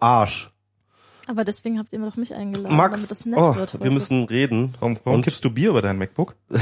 [0.00, 0.50] Arsch.
[1.28, 3.82] Aber deswegen habt ihr mir doch mich eingeladen, damit Max, es nett oh, wird.
[3.82, 4.74] wir müssen reden.
[4.78, 6.34] Warum, warum Und- kippst du Bier über dein MacBook?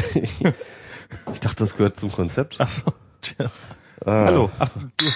[1.32, 2.56] Ich dachte, das gehört zum Konzept.
[2.58, 2.82] Ach so,
[3.22, 3.68] cheers.
[4.04, 4.50] Ah, Hallo.
[4.58, 5.06] Ach, du,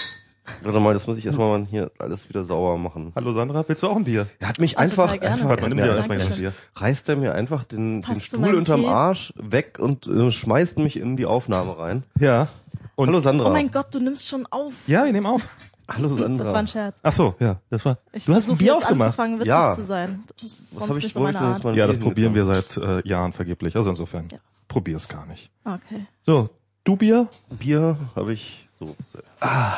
[0.62, 3.12] Warte mal, das muss ich erstmal mal hier alles wieder sauber machen.
[3.14, 4.26] hallo Sandra, willst du auch ein Bier?
[4.38, 6.30] Er hat mich einfach, einfach nimm dir ja, erstmal ein.
[6.30, 6.52] Bier.
[6.76, 8.86] reißt er mir einfach den, den Passt Stuhl unterm Tee.
[8.86, 12.04] Arsch weg und äh, schmeißt mich in die Aufnahme rein.
[12.18, 12.48] Ja.
[12.94, 13.48] Und, Hallo Sandra.
[13.48, 14.72] Oh mein Gott, du nimmst schon auf.
[14.86, 15.48] Ja, wir nehmen auf.
[15.88, 16.44] Hallo Sandra.
[16.44, 17.00] Das war ein Scherz.
[17.02, 17.98] Ach so, ja, das war.
[18.12, 19.06] Ich du hast ein versuche Bier jetzt aufgemacht.
[19.08, 19.72] anzufangen, witzig Ja.
[19.72, 20.24] zu sein.
[20.34, 21.64] Das ist Was sonst habe ich nicht so meine Art.
[21.76, 23.74] Ja, das probieren wir seit äh, Jahren vergeblich.
[23.76, 24.38] Also insofern, Ja.
[24.68, 25.50] probier's gar nicht.
[25.64, 26.06] Okay.
[26.26, 26.50] So,
[26.84, 27.28] du Bier?
[27.50, 28.94] Bier habe ich so.
[29.40, 29.72] Ah,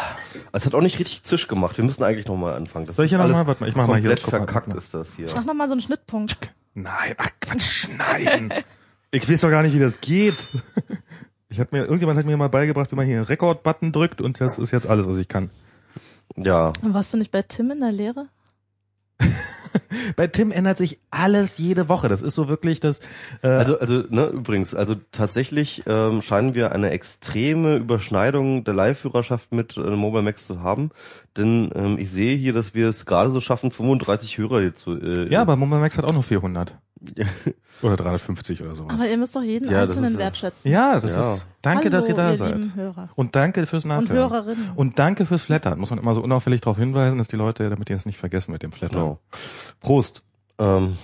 [0.52, 1.76] es hat auch nicht richtig Zisch gemacht.
[1.78, 2.86] Wir müssen eigentlich noch mal anfangen.
[2.86, 3.46] Das Soll ich ist ja noch alles mal?
[3.46, 4.10] Warte mal, ich mach mal hier.
[4.10, 5.26] komplett verkackt ist das hier.
[5.36, 6.52] Mach nochmal so einen Schnittpunkt.
[6.74, 8.52] Nein, ach Quatsch, nein.
[9.12, 10.48] ich weiß doch gar nicht, wie das geht.
[11.48, 14.40] Ich hab mir, irgendjemand hat mir mal beigebracht, wie man hier einen Rekord-Button drückt und
[14.40, 15.50] das ist jetzt alles, was ich kann.
[16.36, 18.28] Ja, Warst du nicht bei Tim in der Lehre?
[20.16, 22.08] Bei Tim ändert sich alles jede Woche.
[22.08, 23.00] Das ist so wirklich das.
[23.42, 29.52] Äh, also also ne übrigens, also tatsächlich ähm, scheinen wir eine extreme Überschneidung der Live-Führerschaft
[29.52, 30.90] mit äh, Mobile Max zu haben,
[31.36, 34.96] denn ähm, ich sehe hier, dass wir es gerade so schaffen, 35 Hörer hier zu.
[34.96, 36.76] Äh, ja, aber Mobile Max hat auch nur 400
[37.82, 38.94] oder 350 oder sowas.
[38.94, 40.70] Aber ihr müsst doch jeden Ja, Einzelnen ist ja- wertschätzen.
[40.70, 41.34] Ja, das Ja.
[41.34, 41.46] ist.
[41.62, 42.66] Danke, Hallo, dass ihr da ihr seid.
[43.16, 44.16] Und danke fürs Und Nachhören.
[44.30, 44.70] Hörerinnen.
[44.76, 45.78] Und danke fürs Flattern.
[45.78, 48.52] Muss man immer so unauffällig darauf hinweisen, dass die Leute, damit die es nicht vergessen
[48.52, 49.00] mit dem Flattern.
[49.00, 49.18] Genau.
[49.80, 50.22] Prost.
[50.58, 50.96] Ähm,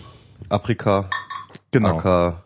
[0.50, 1.08] Aprika,
[1.70, 1.96] Genau.
[1.96, 2.42] Aka,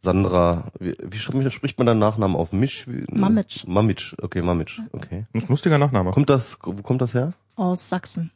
[0.00, 0.64] Sandra.
[0.78, 2.52] Wie, wie spricht man deinen Nachnamen auf?
[2.52, 2.86] Misch?
[3.10, 3.66] Mamitsch.
[3.66, 4.14] Mamitsch.
[4.20, 4.80] Okay, Mamitsch.
[4.92, 5.26] Okay.
[5.32, 6.10] Das ist ein lustiger Nachname.
[6.12, 6.58] Kommt das?
[6.62, 7.34] Wo kommt das her?
[7.56, 8.30] Aus Sachsen.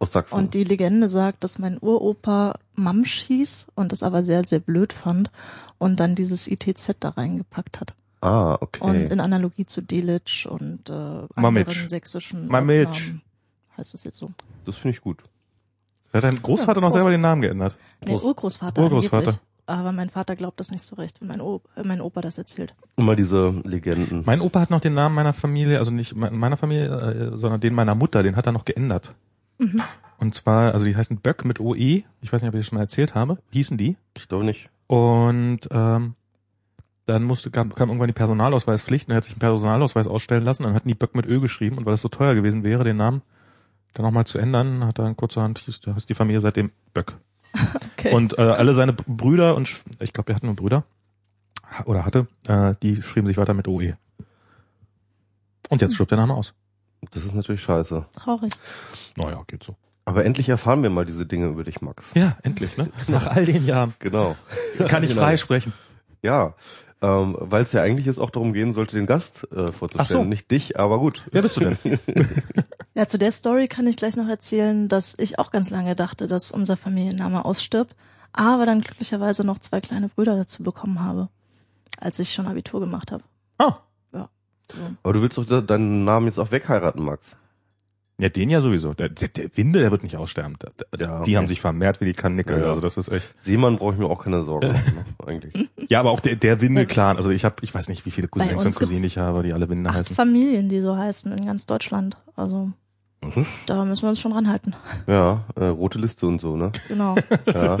[0.00, 0.36] Aus Sachsen.
[0.38, 4.92] Und die Legende sagt, dass mein Uropa Mamsch hieß und das aber sehr, sehr blöd
[4.92, 5.30] fand
[5.78, 7.94] und dann dieses ITZ da reingepackt hat.
[8.20, 8.82] ah, okay.
[8.82, 11.88] Und in Analogie zu Delitzsch und äh, anderen Mamitsch.
[11.88, 13.12] sächsischen Mamitsch.
[13.76, 14.30] Heißt es jetzt so.
[14.64, 15.22] das finde ich gut.
[16.12, 16.94] Hat dein Großvater Ja, noch Prost.
[16.94, 17.76] selber den Namen geändert?
[18.00, 18.24] Nee, Prost.
[18.24, 18.82] Urgroßvater.
[18.82, 19.16] Urgroßvater.
[19.28, 19.40] angeblich.
[19.66, 22.74] Aber mein Vater glaubt das nicht so recht, wenn mein, o mein Opa das erzählt.
[22.96, 24.22] Immer diese Legenden.
[24.24, 27.60] Mein Opa hat noch den Namen meiner Familie, also nicht me- meiner Familie, äh, sondern
[27.60, 29.14] den meiner Mutter, den hat er noch geändert.
[29.58, 29.82] Mhm.
[30.18, 32.02] Und zwar, also die heißen Böck mit OE.
[32.20, 33.38] Ich weiß nicht, ob ich das schon mal erzählt habe.
[33.50, 33.96] Hießen die.
[34.16, 34.68] Ich glaube nicht.
[34.88, 36.14] Und ähm,
[37.06, 40.64] dann musste kam, kam irgendwann die Personalausweispflicht und er hat sich einen Personalausweis ausstellen lassen.
[40.64, 42.96] Dann hatten die Böck mit Ö geschrieben und weil es so teuer gewesen wäre, den
[42.96, 43.22] Namen
[43.94, 47.16] dann nochmal zu ändern, hat er in kurzerhand hieß, da heißt die Familie seitdem Böck.
[47.98, 48.14] Okay.
[48.14, 50.84] Und äh, alle seine Brüder und ich glaube, er hatte nur Brüder
[51.84, 53.94] oder hatte, äh, die schrieben sich weiter mit OE.
[55.68, 56.54] Und jetzt stirbt der Name aus.
[57.12, 58.06] Das ist natürlich scheiße.
[58.14, 58.52] Traurig.
[59.16, 59.76] Naja, geht so.
[60.04, 62.12] Aber endlich erfahren wir mal diese Dinge über dich, Max.
[62.14, 62.88] Ja, endlich, ne?
[63.08, 63.94] Nach all den Jahren.
[63.98, 64.36] Genau.
[64.88, 65.22] Kann ich Genau.
[65.22, 65.72] frei sprechen.
[66.22, 66.54] Ja.
[67.00, 69.98] Ähm, Weil es ja eigentlich jetzt auch darum gehen sollte, den Gast äh, vorzustellen.
[69.98, 70.24] Ach so.
[70.24, 71.24] Nicht dich, aber gut.
[71.30, 71.78] Wer bist du denn?
[72.94, 76.26] Ja, zu der Story kann ich gleich noch erzählen, dass ich auch ganz lange dachte,
[76.26, 77.94] dass unser Familienname ausstirbt,
[78.32, 81.28] aber dann glücklicherweise noch zwei kleine Brüder dazu bekommen habe,
[82.00, 83.22] als ich schon Abitur gemacht habe.
[83.58, 83.76] Ah,
[85.02, 87.36] Aber du willst doch de- deinen Namen jetzt auch wegheiraten, Max.
[88.18, 88.94] ja, den ja sowieso.
[88.94, 90.56] Der, der, der Winde, der wird nicht aussterben.
[90.60, 91.36] Der, der, Ja, Die okay.
[91.36, 92.56] haben sich vermehrt wie die Karnickel.
[92.58, 92.68] Ja, ja.
[92.68, 93.34] Also das ist echt.
[93.40, 95.26] Seemann brauche ich mir auch keine Sorgen machen, ne?
[95.26, 95.68] eigentlich.
[95.88, 97.16] Ja, aber auch der, der Winde-Clan.
[97.16, 99.68] Also ich habe, ich weiß nicht, wie viele Cousins und Cousinen ich habe, die alle
[99.68, 100.16] Winde Acht heißen.
[100.16, 102.16] Familien, die so heißen in ganz Deutschland.
[102.36, 102.70] Also
[103.20, 103.46] Mhm.
[103.66, 104.76] da müssen wir uns schon ranhalten.
[105.08, 106.70] Ja, äh, rote Liste und so, ne?
[106.88, 107.16] Genau.
[107.52, 107.76] Ja.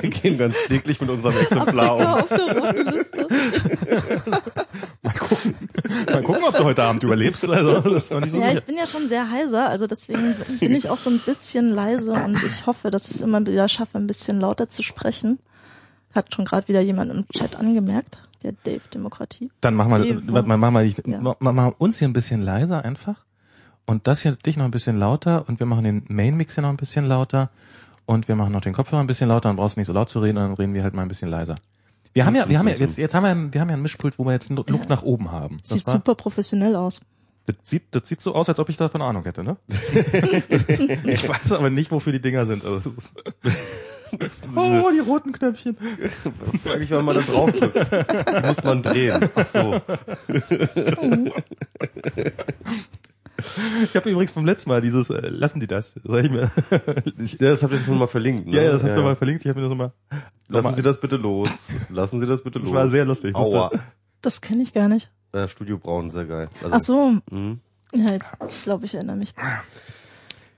[0.00, 2.02] wir gehen ganz pfleglich mit unserem Exemplar um.
[2.22, 3.28] auf der roten Liste.
[5.02, 5.54] Mal gucken.
[6.06, 7.48] Mal gucken, ob du heute Abend überlebst.
[7.50, 8.58] Also das ist noch nicht so Ja, sicher.
[8.58, 12.12] ich bin ja schon sehr heiser, also deswegen bin ich auch so ein bisschen leise
[12.12, 15.38] und ich hoffe, dass ich es immer wieder schaffe, ein bisschen lauter zu sprechen.
[16.14, 19.50] Hat schon gerade wieder jemand im Chat angemerkt, der Dave Demokratie.
[19.60, 21.20] Dann machen wir, warte mal, machen wir, nicht, Ja.
[21.20, 23.24] ma- machen wir uns hier ein bisschen leiser einfach.
[23.86, 26.70] Und das hier dich noch ein bisschen lauter und wir machen den Main-Mix hier noch
[26.70, 27.50] ein bisschen lauter
[28.06, 30.08] und wir machen noch den Kopfhörer ein bisschen lauter, dann brauchst du nicht so laut
[30.08, 31.54] zu reden, dann reden wir halt mal ein bisschen leiser.
[32.12, 34.18] Wir haben ja, wir haben ja, jetzt, jetzt haben wir, wir haben ja ein Mischpult,
[34.18, 35.58] wo wir jetzt Luft nach oben haben.
[35.62, 37.00] Das Sieht war, super professionell aus.
[37.46, 39.56] das sieht, das sieht so aus, als ob ich davon Ahnung hätte, ne?
[39.68, 42.64] ich weiß aber nicht, wofür die Dinger sind.
[42.64, 42.92] Also
[44.56, 45.76] oh, die roten Knöpfchen.
[46.44, 47.76] Das ist eigentlich, wenn man da drauf drückt.
[47.76, 49.28] Die muss man drehen.
[49.34, 49.80] Ach so.
[53.82, 55.98] Ich habe übrigens vom letzten Mal dieses, äh, lassen die das?
[56.04, 56.50] Sag ich mir.
[57.40, 58.56] Ja, das habt ihr jetzt nochmal verlinkt, ne?
[58.56, 59.44] ja, ja, das hast du mal verlinkt.
[59.44, 59.92] Ich habe mir das nochmal.
[60.48, 61.48] Lassen Sie das bitte los.
[61.88, 62.68] Lassen Sie das bitte los.
[62.68, 63.34] Das war sehr lustig.
[63.34, 63.70] Aua.
[64.20, 65.10] Das kenne ich gar nicht.
[65.32, 66.48] Äh, Studio Braun, sehr geil.
[66.62, 67.56] Also, Ach so, mh.
[67.94, 68.32] ja, jetzt
[68.62, 69.34] glaube ich erinnere mich.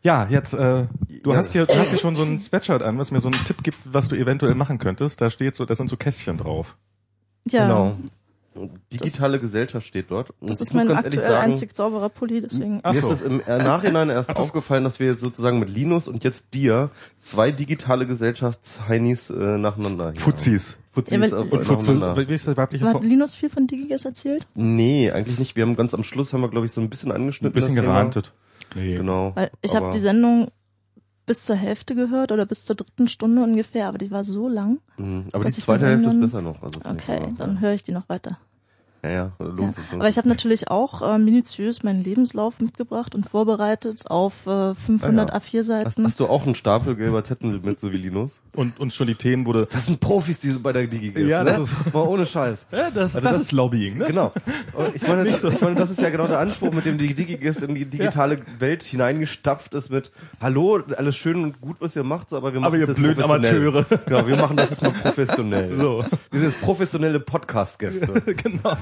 [0.05, 0.87] Ja, jetzt, äh,
[1.23, 1.37] du Ja.
[1.37, 3.63] hast hier, du hast hier schon so ein Sweatshirt an, was mir so einen Tipp
[3.63, 5.21] gibt, was du eventuell machen könntest.
[5.21, 6.77] Da steht so, da sind so Kästchen drauf.
[7.49, 7.97] Ja, Genau.
[8.93, 10.31] Digitale Das- Gesellschaft steht dort.
[10.41, 12.79] Und Das ist mein ganz ehrlich aktuell sagen, einzig sauberer Pulli, deswegen.
[12.85, 13.11] Ach Mir so.
[13.11, 16.91] ist das im Nachhinein erst aufgefallen, dass wir jetzt sozusagen mit Linus und jetzt dir
[17.21, 20.75] zwei digitale Gesellschaftsheinis äh, nacheinander hier Fuzis.
[20.77, 20.85] haben.
[20.93, 22.29] Fuzis Ja, Und Futze, nacheinander.
[22.29, 23.03] wie ist der weibliche Hat?
[23.03, 24.47] Linus viel von Digigas erzählt?
[24.55, 25.57] Nee, eigentlich nicht.
[25.57, 27.51] Wir haben ganz am Schluss haben wir glaube ich so ein bisschen angeschnitten.
[27.51, 27.95] Ein bisschen das Thema.
[28.75, 28.97] Nee.
[28.97, 29.33] Genau.
[29.35, 30.51] Weil ich habe die Sendung
[31.27, 34.81] bis zur Hälfte gehört oder bis zur dritten Stunde ungefähr, aber die war so lang.
[34.99, 35.25] Mhm.
[35.33, 36.63] Aber die zweite dann Hälfte ist besser noch.
[36.63, 38.39] Also Okay, dann höre ich die noch weiter.
[39.05, 39.73] Ja, ja, lohnt Ja.
[39.83, 39.91] sich.
[39.91, 44.75] lohnt Aber ich habe natürlich auch äh, minutiös meinen Lebenslauf mitgebracht und vorbereitet auf äh,
[44.75, 45.41] 500 Ah ja.
[45.41, 46.05] A4 Hast, Seiten.
[46.07, 48.41] hast du auch einen Stapel gelber Zettel mit, so wie Linus?
[48.55, 49.67] Und, und schon die Themen wurde.
[49.71, 51.51] Das sind Profis, die so bei der Digi Ja, ne?
[51.51, 52.67] das ist- Mal ohne Scheiß.
[52.73, 54.07] Ja, das, Also das, das- ist Lobbying, ne?
[54.07, 54.33] Genau.
[54.73, 57.63] Und Ich meine, ich meine, das ist ja genau der Anspruch, mit dem die Digigest
[57.63, 62.31] in die digitale Welt hineingestapft ist mit Hallo, alles schön und gut, was ihr macht,
[62.31, 63.23] so, aber wir machen Aber ihr das jetzt blöden.
[63.23, 63.85] Amateure.
[64.07, 65.75] Genau, wir machen das jetzt mal professionell.
[65.85, 66.05] So.
[66.31, 68.21] Wir sind jetzt professionelle Podcast-Gäste.
[68.43, 68.77] genau.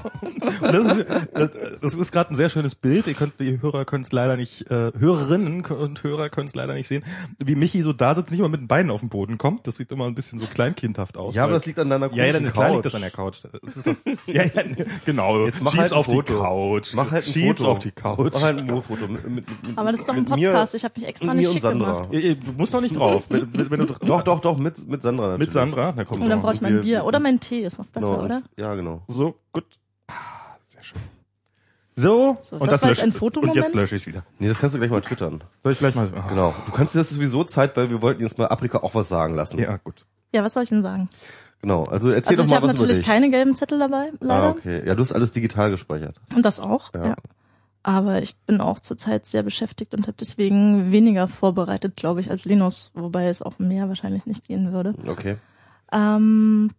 [0.61, 1.51] Das ist, das,
[1.81, 3.07] das ist gerade ein sehr schönes Bild.
[3.07, 6.73] Ihr könnt, die Hörer können es leider nicht, äh, Hörerinnen und Hörer können es leider
[6.73, 7.03] nicht sehen,
[7.39, 9.67] wie Michi so da sitzt, nicht mal mit den Beinen auf den Boden kommt.
[9.67, 11.35] Das sieht immer ein bisschen so kleinkindhaft aus.
[11.35, 12.85] Ja, aber das liegt an deiner ja, ja, dann klar liegt Couch.
[12.85, 13.37] das an der Couch.
[13.61, 13.95] Das ist doch,
[14.27, 14.51] ja, ja,
[15.05, 15.45] genau.
[15.45, 16.21] Jetzt mach Schieb's halt ein auf Foto.
[16.33, 16.93] die Couch.
[16.93, 17.71] Mach halt ein Schieb's Foto.
[17.71, 18.33] auf die Couch.
[18.33, 19.07] Mach halt ein Foto.
[19.07, 19.35] Mit, mit,
[19.67, 22.01] mit, aber das ist doch ein mir Podcast, ich habe mich extra nicht schick Sandra.
[22.01, 22.09] gemacht.
[22.13, 23.25] Du musst doch nicht drauf.
[23.29, 25.47] Wenn, wenn, wenn du Doch, doch, doch, mit, mit Sandra natürlich.
[25.47, 27.05] mit Sandra, da kommt Und dann brauche ich mein Bier.
[27.05, 28.41] Oder mein Tee ist noch besser, Genau, und- oder?
[28.57, 29.01] Ja, genau.
[29.07, 29.65] So, gut.
[31.95, 32.01] Ah.
[32.01, 33.55] So, So, und das war jetzt lösche- ein Und Fotomoment?
[33.55, 34.23] jetzt lösche ich wieder.
[34.39, 35.43] Nee, das kannst du gleich mal twittern.
[35.61, 36.07] Soll ich gleich mal.
[36.15, 36.53] Ah, Genau.
[36.65, 39.35] Du kannst dir das sowieso Zeit, weil wir wollten jetzt mal Aprika auch was sagen
[39.35, 39.59] lassen.
[39.59, 40.05] Ja, gut.
[40.33, 41.09] Ja, was soll ich denn sagen?
[41.61, 41.83] Genau.
[41.83, 43.05] Also erzähl Also doch ich mal habe was über natürlich dich.
[43.05, 44.43] keine gelben Zettel dabei, leider.
[44.43, 44.81] Ah, okay.
[44.85, 46.19] Ja, du hast alles digital gespeichert.
[46.35, 47.05] Und das auch, Ja.
[47.09, 47.15] ja.
[47.85, 52.45] Aber ich bin auch zurzeit sehr beschäftigt und habe deswegen weniger vorbereitet, glaube ich, als
[52.45, 54.93] Linus, wobei es auch mehr wahrscheinlich nicht gehen würde.
[55.05, 55.35] Okay.
[55.91, 56.71] Ähm,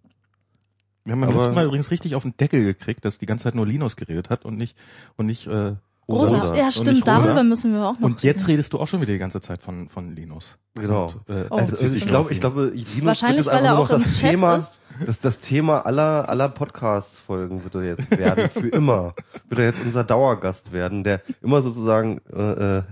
[1.04, 3.44] Wir haben beim Aber- letzten Mal übrigens richtig auf den Deckel gekriegt, dass die ganze
[3.44, 4.76] Zeit nur Linus geredet hat und nicht
[5.16, 5.74] und nicht äh,
[6.06, 6.36] Rosa.
[6.38, 6.54] Rosa.
[6.54, 8.50] Ja, stimmt, darüber müssen wir auch noch Und jetzt reden.
[8.56, 10.58] redest du auch schon wieder die ganze Zeit von von Linus.
[10.74, 11.04] Genau.
[11.26, 11.56] Und, äh, Oh.
[11.56, 14.30] Also, also ich glaube, ich glaube, Linus Wahrscheinlich, wird jetzt einfach nur im das Chat
[14.30, 14.82] Thema, ist.
[15.06, 19.14] das, das Thema aller, aller Podcast-Folgen wird er jetzt werden, für immer.
[19.48, 22.82] Wird er jetzt unser Dauergast werden, der immer sozusagen, äh, äh,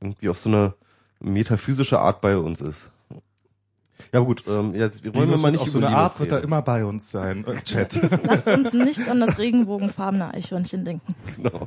[0.00, 0.74] irgendwie auf so eine
[1.20, 2.90] metaphysische Art bei uns ist.
[4.12, 6.42] Ja gut, ähm, jetzt wir wollen wir mal nicht auf so eine Art wird er
[6.42, 7.44] immer bei uns sein.
[7.46, 8.00] Äh, Chat.
[8.24, 11.14] Lasst uns nicht an das regenbogenfarbene Eichhörnchen denken.
[11.36, 11.66] Genau.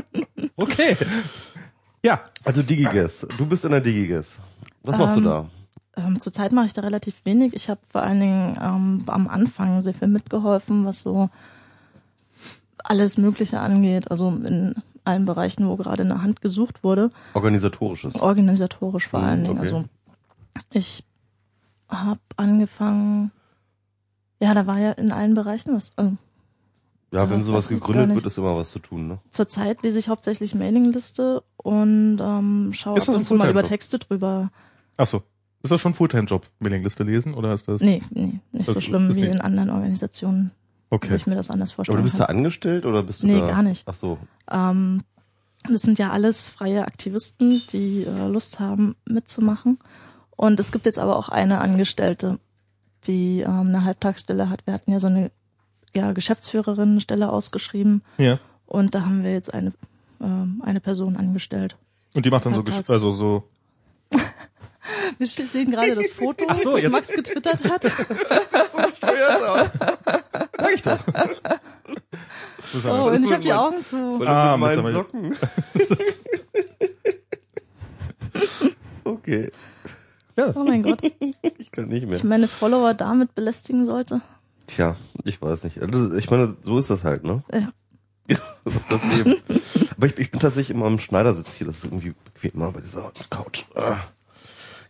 [0.56, 0.96] okay.
[2.04, 2.20] Ja.
[2.44, 4.38] Also DigiGuess, du bist in der DigiGuess.
[4.84, 5.46] Was machst Ähm, du da?
[5.96, 7.52] Ähm, zurzeit mache ich da relativ wenig.
[7.54, 11.28] Ich habe vor allen Dingen ähm, am Anfang sehr viel mitgeholfen, was so
[12.84, 14.10] alles Mögliche angeht.
[14.10, 14.74] Also in
[15.04, 17.10] allen Bereichen, wo gerade eine Hand gesucht wurde.
[17.34, 18.14] Organisatorisches.
[18.16, 19.58] Organisatorisch vor Hm, allen Dingen.
[19.58, 19.66] okay.
[19.66, 19.84] Also
[20.72, 21.04] ich
[21.90, 23.32] habe angefangen,
[24.40, 25.92] ja, da war ja in allen Bereichen was.
[25.96, 26.16] Also
[27.12, 29.18] Ja, wenn sowas gegründet wird, ist immer was zu tun, ne?
[29.30, 33.62] zurzeit lese ich hauptsächlich Mailingliste und ähm, schaue ab und zu mal über?
[33.64, 34.50] Texte drüber.
[34.96, 35.22] Ach so.
[35.62, 37.82] Ist das schon Fulltime-Job, Mailingliste lesen oder ist das?
[37.82, 40.52] Nee, nee, nicht Das so schlimm wie nicht- in anderen Organisationen,
[40.88, 41.16] wo Okay.
[41.16, 41.98] ich mir das anders vorstelle.
[41.98, 43.46] Aber du bist da angestellt oder bist du Nee, da?
[43.48, 43.86] gar nicht.
[43.86, 44.16] Ach so.
[44.50, 45.02] Ähm,
[45.68, 49.78] das sind ja alles freie Aktivisten, die äh, Lust haben mitzumachen.
[50.40, 52.38] Und es gibt jetzt aber auch eine Angestellte,
[53.04, 54.66] die ähm, eine Halbtagsstelle hat.
[54.66, 55.30] Wir hatten ja so eine
[55.94, 58.38] ja, Geschäftsführerinnenstelle ausgeschrieben Ja.
[58.66, 59.74] und da haben wir jetzt eine,
[60.18, 61.76] ähm, eine Person angestellt.
[62.14, 62.88] Und die macht dann so, Halbtags.
[62.90, 63.44] also so.
[65.18, 67.84] Wir sehen gerade das Foto, Ach so, das jetzt- Max getwittert hat.
[68.96, 69.72] Steuert aus.
[69.78, 70.98] Sag ich doch.
[72.72, 73.52] Das Oh, und ich habe die.
[73.52, 74.24] Augen zu.
[74.26, 75.36] Ah, mit meinen Socken.
[79.04, 79.50] okay,
[80.54, 81.00] Oh mein Gott.
[81.58, 82.16] ich kann nicht mehr.
[82.16, 84.20] Ich meine Follower damit belästigen sollte.
[84.66, 85.82] Tja, ich weiß nicht.
[85.82, 87.42] Also, ich meine, so ist das halt, ne?
[87.52, 87.68] Ja.
[88.64, 89.36] Das ist das Leben.
[89.96, 91.66] Aber ich, ich bin tatsächlich immer am Schneidersitz hier.
[91.66, 93.64] Das ist irgendwie bequemer bei dieser Couch.
[93.74, 93.96] Ah.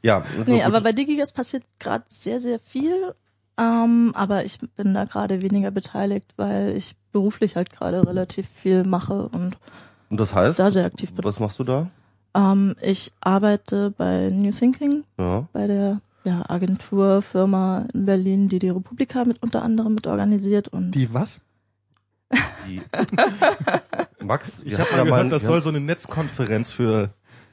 [0.02, 0.66] Ja, also Nee, gut.
[0.66, 3.14] aber bei Digigas passiert gerade sehr, sehr viel.
[3.58, 8.84] Ähm, aber ich bin da gerade weniger beteiligt, weil ich beruflich halt gerade relativ viel
[8.84, 9.56] mache und
[10.10, 11.24] Und das heißt, da sehr aktiv bin.
[11.24, 11.88] was machst du da?
[12.34, 15.46] Ähm, ich arbeite bei New Thinking, Ja.
[15.52, 20.68] bei der ja, Agentur, Firma in Berlin, die die Republika mit unter anderem mit organisiert
[20.68, 21.40] und Die was?
[22.68, 22.80] Die
[24.24, 27.10] Max, Ich habe mal da gehört, das wir soll so eine Netzkonferenz für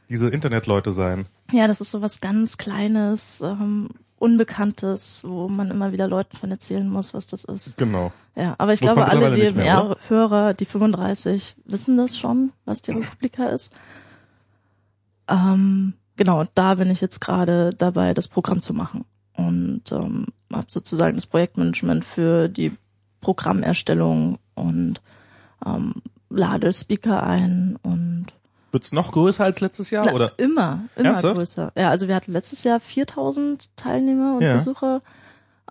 [0.09, 1.25] diese Internetleute sein.
[1.51, 6.49] ja, das ist so was ganz Kleines, ähm, Unbekanntes, wo man immer wieder Leuten von
[6.51, 7.77] erzählen muss, was das ist.
[7.77, 8.11] Genau.
[8.35, 9.35] Ja, aber ich Muss glaube, alle?
[9.35, 13.71] WMR-Hörer, die 35, wissen das schon, was die Republika ist.
[15.27, 19.05] Ähm, genau, da bin ich jetzt gerade dabei, das Programm zu machen.
[19.33, 22.71] Und ähm, habe sozusagen das Projektmanagement für die
[23.21, 25.01] Programmerstellung und
[25.65, 25.95] ähm,
[26.29, 28.27] lade Speaker ein und
[28.71, 30.33] Wird's noch größer als letztes Jahr na, oder?
[30.37, 31.37] immer, immer Ernsthaft?
[31.37, 31.71] größer.
[31.77, 34.53] Ja, also wir hatten letztes Jahr 4000 Teilnehmer und Ja.
[34.53, 35.01] Besucher.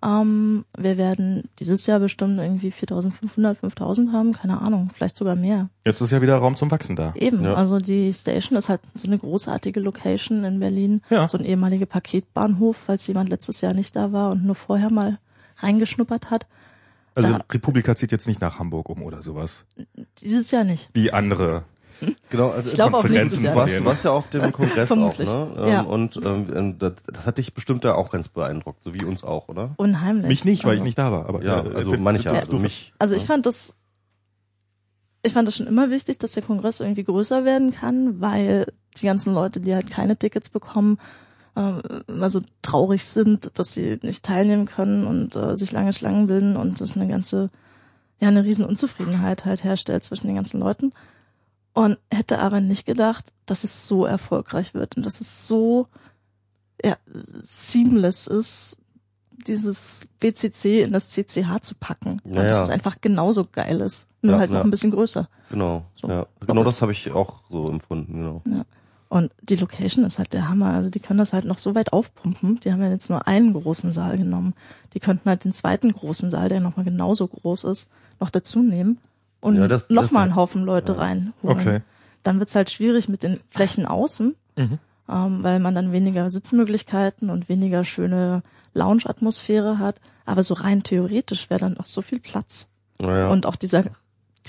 [0.07, 5.69] Ähm, wir werden dieses Jahr bestimmt irgendwie 4500, 5000 haben, keine Ahnung, vielleicht sogar mehr.
[5.85, 7.13] Jetzt ist ja wieder Raum zum Wachsen da.
[7.17, 7.55] Eben, Ja.
[7.55, 11.27] also die Station ist halt so eine großartige Location in Berlin, Ja.
[11.27, 15.19] so ein ehemaliger Paketbahnhof, falls jemand letztes Jahr nicht da war und nur vorher mal
[15.59, 16.47] reingeschnuppert hat.
[17.17, 19.67] Also Da- Republika zieht jetzt nicht nach Hamburg um oder sowas.
[20.21, 20.91] Dieses Jahr nicht.
[20.93, 21.65] Wie andere.
[22.31, 23.57] Genau, also Ich glaube auch nächstes Du Jahr.
[23.57, 25.49] warst, von du warst ja auf dem Kongress auch, ne?
[25.59, 25.81] Ähm, Ja.
[25.83, 29.49] Und ähm, das, das hat dich bestimmt ja auch ganz beeindruckt, so wie uns auch,
[29.49, 29.75] oder?
[29.77, 30.29] Unheimlich.
[30.29, 31.27] Mich nicht, weil ich Also- nicht da war.
[31.29, 32.93] Aber Ja, äh, also erzähl- mancher, du- also du- mich.
[32.99, 33.27] Also ich ja.
[33.27, 33.77] fand das,
[35.23, 39.07] ich fand das schon immer wichtig, dass der Kongress irgendwie größer werden kann, weil die
[39.07, 40.99] ganzen Leute, die halt keine Tickets bekommen,
[41.57, 46.27] ähm, immer so traurig sind, dass sie nicht teilnehmen können und äh, sich lange Schlangen
[46.27, 47.51] bilden und das eine ganze,
[48.21, 50.93] ja, eine riesen Unzufriedenheit halt herstellt zwischen den ganzen Leuten.
[51.77, 55.89] Und hätte aber nicht gedacht, dass es so erfolgreich wird und dass es so
[56.83, 56.97] ja,
[57.45, 58.79] seamless ist,
[59.47, 62.23] dieses BCC in das CCH zu packen.
[62.25, 62.63] Ja, und dass ja.
[62.63, 64.09] es einfach genauso geil ist.
[64.23, 64.65] Nur Ja, halt noch ja.
[64.65, 65.29] ein bisschen größer.
[65.51, 66.09] Genau, So.
[66.09, 66.27] ja.
[66.47, 68.65] Genau das habe ich auch so empfunden, genau.
[69.11, 70.73] Und die Location ist halt der Hammer.
[70.73, 72.59] Also die können das halt noch so weit aufpumpen.
[72.61, 74.55] Die haben ja jetzt nur einen großen Saal genommen.
[74.95, 78.99] Die könnten halt den zweiten großen Saal, der nochmal genauso groß ist, noch dazu nehmen
[79.47, 80.99] und Ja, das- noch das- mal einen Haufen Leute ja.
[80.99, 81.33] reinholen.
[81.43, 81.81] Okay.
[82.23, 84.79] Dann wird's halt schwierig mit den Flächen außen, Mhm.
[85.09, 88.43] ähm, weil man dann weniger Sitzmöglichkeiten und weniger schöne
[88.75, 90.01] Lounge-Atmosphäre hat.
[90.25, 92.69] Aber so rein theoretisch wäre dann noch so viel Platz.
[92.99, 93.29] Naja.
[93.29, 93.85] Und auch dieser,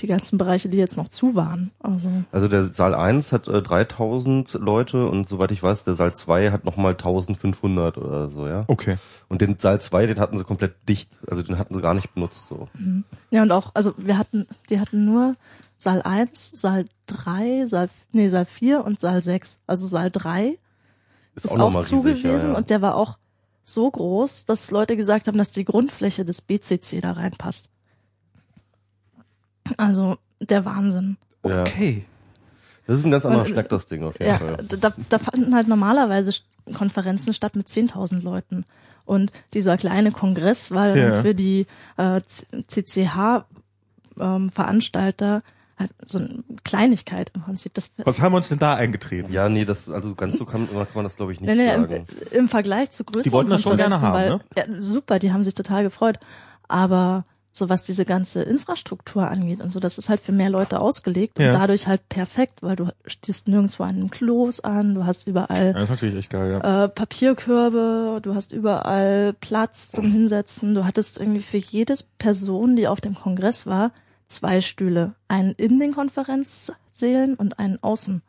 [0.02, 1.70] die ganzen Bereiche, die jetzt noch zu waren.
[1.80, 6.14] Also Also der Saal 1 hat äh, 3000 Leute und soweit ich weiß, der Saal
[6.14, 8.64] 2 hat nochmal 1500 oder so, ja.
[8.68, 8.96] Okay.
[9.28, 12.14] Und den Saal 2, den hatten sie komplett dicht, also den hatten sie gar nicht
[12.14, 12.68] benutzt so.
[13.30, 15.34] Ja, und auch, also wir hatten, die hatten nur
[15.78, 19.60] Saal 1, Saal 3, Saal, nee, Saal 4 und Saal 6.
[19.66, 20.58] Also Saal 3
[21.34, 22.56] ist, noch auch, mal zu riesig, ja, gewesen ja.
[22.56, 23.16] und der war auch
[23.62, 27.68] so groß, dass Leute gesagt haben, dass die Grundfläche des BCC da reinpasst.
[29.76, 31.16] Also der Wahnsinn.
[31.42, 32.04] Okay.
[32.86, 34.56] Das ist ein ganz anderer Und, äh, Schnack, das Ding auf jeden Ja, Fall.
[34.80, 36.32] da, da fanden halt normalerweise
[36.74, 38.64] Konferenzen statt mit 10.000 Leuten.
[39.04, 41.22] Und dieser kleine Kongress war dann Ja.
[41.22, 42.20] für die äh,
[44.18, 45.42] CCH-Veranstalter
[45.78, 47.72] halt so eine Kleinigkeit im Prinzip.
[47.74, 49.32] Das, Was haben wir uns denn da eingetreten?
[49.32, 51.72] Ja, nee, das also ganz so kann, kann man das glaube ich nicht nee, nee,
[51.72, 52.04] im, sagen.
[52.32, 55.32] im Vergleich zu größeren Die wollten das schon gerne Konferenzen, haben, weil, ja, super, die
[55.32, 56.18] haben sich total gefreut.
[56.66, 57.24] Aber
[57.58, 61.38] so was diese ganze Infrastruktur angeht und so, das ist halt für mehr Leute ausgelegt
[61.38, 61.48] Ja.
[61.52, 65.66] und dadurch halt perfekt, weil du stehst nirgendwo an einem Klos an, du hast überall
[65.68, 66.84] Ja, das ist natürlich echt geil, ja.
[66.84, 70.74] äh, Papierkörbe, du hast überall Platz zum Hinsetzen.
[70.74, 73.90] Du hattest irgendwie für jedes Person, die auf dem Kongress war,
[74.28, 75.14] zwei Stühle.
[75.28, 78.22] Einen in den Konferenzsälen und einen außen.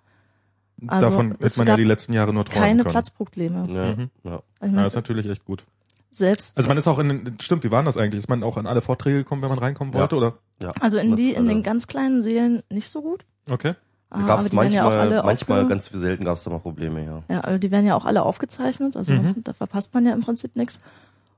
[0.88, 2.92] also Davon hätte man ja die letzten Jahre nur träumen Keine können.
[2.92, 3.68] Platzprobleme.
[3.74, 4.10] Ja, Mhm.
[4.24, 4.36] ja.
[4.62, 5.66] Ich Ja, meine, ist natürlich echt gut.
[6.12, 8.20] Selbst, Also man ist auch in den, stimmt, wie waren das eigentlich?
[8.20, 10.00] Ist man auch in alle Vorträge gekommen, wenn man reinkommen Ja.
[10.02, 10.38] wollte, oder?
[10.62, 10.72] ja.
[10.80, 13.26] also in die, in alle- den ganz kleinen Sälen nicht so gut.
[13.50, 13.76] Okay.
[14.12, 17.06] Da gab aber es werden ja manchmal, manchmal ganz selten gab es da mal Probleme,
[17.06, 17.24] ja.
[17.30, 19.36] Ja, also die werden ja auch alle aufgezeichnet, also Mhm.
[19.44, 20.80] da verpasst man ja im Prinzip nichts.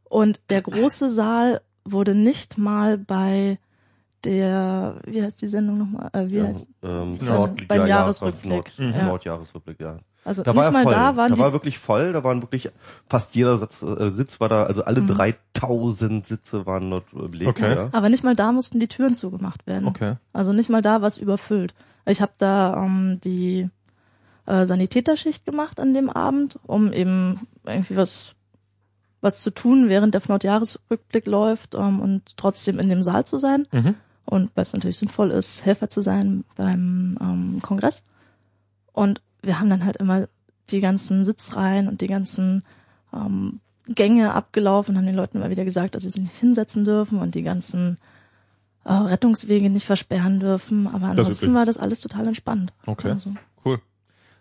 [0.05, 3.57] Und der große Saal wurde nicht mal bei
[4.25, 6.09] der, wie heißt die Sendung nochmal?
[6.13, 8.49] Äh, wie ja heißt, ähm, Von- Nord- beim ja, ja, Jahresrückblick.
[8.51, 8.91] Nord, Mhm.
[8.93, 9.03] ja.
[9.05, 9.97] Nordjahresrückblick, ja.
[10.23, 10.93] also Da nicht war mal voll.
[10.93, 12.69] da waren da die, war wirklich voll, da waren wirklich
[13.09, 15.07] fast jeder Sitz, äh, Sitz war da, also alle Mhm.
[15.07, 17.49] 3000 Sitze waren dort belegt.
[17.49, 17.75] Okay.
[17.75, 17.89] Ja.
[17.91, 19.87] aber nicht mal da mussten die Türen zugemacht werden.
[19.87, 20.15] Okay.
[20.33, 21.73] Also nicht mal da war es überfüllt.
[22.05, 23.69] Ich habe da ähm, die
[24.47, 28.35] äh, Sanitäterschicht gemacht an dem Abend, um eben irgendwie was
[29.23, 33.67] was zu tun, während der Nordjahresrückblick läuft ähm, und trotzdem in dem Saal zu sein.
[33.71, 33.93] Mhm.
[34.25, 38.03] Und weil es natürlich sinnvoll ist, Helfer zu sein beim ähm, Kongress.
[38.93, 40.27] Und wir haben dann halt immer
[40.69, 42.63] die ganzen Sitzreihen und die ganzen
[43.13, 47.19] ähm, Gänge abgelaufen, haben den Leuten immer wieder gesagt, dass sie sich nicht hinsetzen dürfen
[47.19, 47.97] und die ganzen
[48.85, 50.87] äh, Rettungswege nicht versperren dürfen.
[50.87, 52.73] Aber ansonsten war das alles total entspannt.
[52.85, 53.11] Okay.
[53.11, 53.31] Also,
[53.65, 53.79] Cool.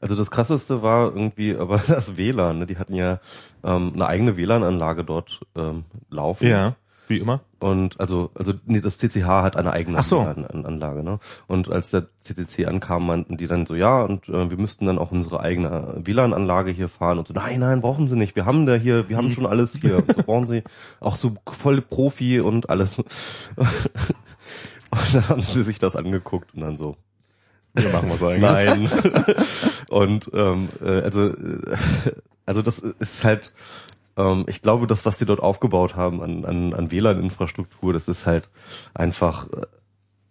[0.01, 2.61] Also das krasseste war irgendwie aber das WLAN.
[2.61, 2.67] Ne?
[2.67, 3.21] Die hatten ja
[3.63, 6.47] ähm, eine eigene WLAN-Anlage dort ähm, laufen.
[6.47, 6.77] Ja,
[7.11, 7.40] wie immer.
[7.59, 10.21] Und also, also nee, das CCH hat eine eigene Ach so.
[10.21, 11.19] WLAN-Anlage, ne?
[11.47, 14.99] Und als der CCC ankam, meinten die dann so, ja, und äh, wir müssten dann
[14.99, 18.37] auch unsere eigene WLAN-Anlage hier fahren und so, nein, nein, brauchen sie nicht.
[18.37, 19.99] Wir haben da hier, wir haben schon alles hier.
[19.99, 20.62] Und so brauchen sie
[21.00, 22.99] auch so voll Profi und alles.
[24.93, 26.97] Und dann haben sie sich das angeguckt und dann so,
[27.75, 28.40] Wir machen was eigentlich.
[28.40, 28.88] Nein.
[29.90, 31.76] und ähm, äh, also äh,
[32.47, 33.52] also das ist halt
[34.21, 38.09] ähm, ich glaube, das was sie dort aufgebaut haben an an, an WLAN Infrastruktur, das
[38.09, 38.49] ist halt
[38.95, 39.67] einfach äh,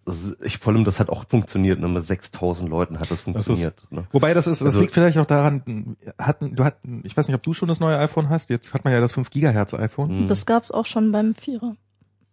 [0.06, 1.78] das, ich, vor allem, das hat auch funktioniert.
[1.78, 1.86] Ne?
[1.86, 3.74] Mit 6000 Leuten hat das funktioniert.
[3.78, 4.06] ist- ne?
[4.12, 7.34] Wobei das ist, das Also- liegt vielleicht auch daran, hatten, du hat, ich weiß nicht,
[7.36, 8.50] ob du schon das neue iPhone hast.
[8.50, 10.22] Jetzt hat man ja das 5 Gigahertz iPhone.
[10.22, 10.26] Mhm.
[10.26, 11.76] Das gab's auch schon beim Vierer.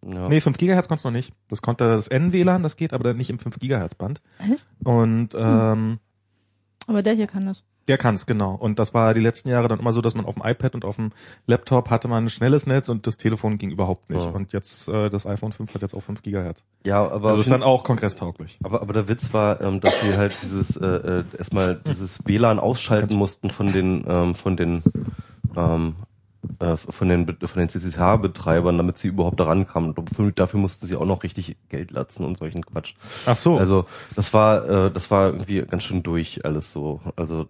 [0.03, 0.29] Ja.
[0.29, 1.33] Nee, 5 Gigahertz konntest du noch nicht.
[1.49, 4.21] Das konnte das N-WLAN, das geht, aber dann nicht im 5 Gigahertz Band.
[4.39, 4.65] Echt?
[4.83, 5.99] Und ähm,
[6.87, 7.63] Aber der hier kann das.
[7.87, 8.53] Der kann's genau.
[8.55, 10.85] Und das war die letzten Jahre dann immer so, dass man auf dem iPad und
[10.85, 11.11] auf dem
[11.45, 14.23] Laptop hatte man ein schnelles Netz und das Telefon ging überhaupt nicht.
[14.25, 14.31] Ja.
[14.31, 16.63] Und jetzt äh, das iPhone 5 hat jetzt auch 5 Gigahertz.
[16.85, 18.59] ja, aber Also ist dann auch kongresstauglich.
[18.63, 22.59] Aber, aber der Witz war, ähm, dass sie halt dieses äh, äh, erstmal dieses WLAN
[22.59, 24.83] ausschalten mussten von den ähm, von den
[25.55, 25.95] ähm,
[26.59, 29.91] äh, von den von den CCH-Betreibern, damit sie überhaupt daran kamen.
[29.91, 32.93] Und dafür- Dafür mussten sie auch noch richtig Geld latzen und solchen Quatsch.
[33.25, 33.57] Ach so.
[33.57, 37.01] Also das war äh, das war irgendwie ganz schön durch alles so.
[37.15, 37.47] Also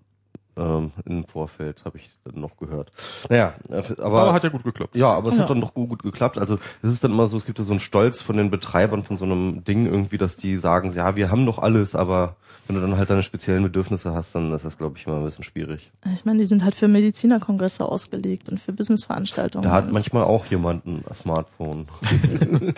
[0.57, 2.91] ähm, im Vorfeld habe ich dann noch gehört.
[3.29, 4.95] Naja, äh, aber, aber hat ja gut geklappt.
[4.95, 5.43] ja, aber es Ja.
[5.43, 6.37] hat dann doch gut, gut geklappt.
[6.37, 9.03] Also es ist dann immer so, es gibt ja so einen Stolz von den Betreibern
[9.03, 12.35] von so einem Ding irgendwie, dass die sagen, ja, wir haben doch alles, aber
[12.67, 15.23] wenn du dann halt deine speziellen Bedürfnisse hast, dann ist das, glaube ich, immer ein
[15.23, 15.91] bisschen schwierig.
[16.13, 19.63] Ich meine, die sind halt für Medizinerkongresse ausgelegt und für Businessveranstaltungen.
[19.63, 21.87] Da hat manchmal auch jemand ein Smartphone.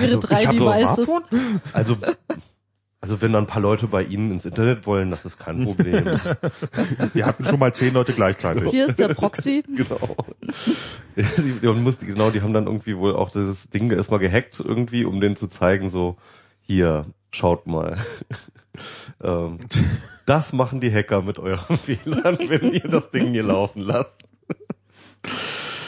[0.00, 1.10] ihre drei ich hab so ein Devices.
[1.72, 1.96] Also,
[3.02, 6.04] also wenn dann ein paar Leute bei Ihnen ins Internet wollen, das ist kein Problem.
[7.12, 8.70] Wir hatten schon mal zehn Leute gleichzeitig.
[8.70, 9.64] Hier ist der Proxy.
[9.76, 10.16] genau.
[11.16, 15.04] Die, die, muss, genau, die haben dann irgendwie wohl auch dieses Ding erstmal gehackt irgendwie,
[15.04, 16.16] um denen zu zeigen, so,
[16.60, 17.98] hier, schaut mal.
[19.20, 19.58] ähm,
[20.24, 24.28] das machen die Hacker mit eurem WLAN, wenn ihr das Ding hier laufen lasst.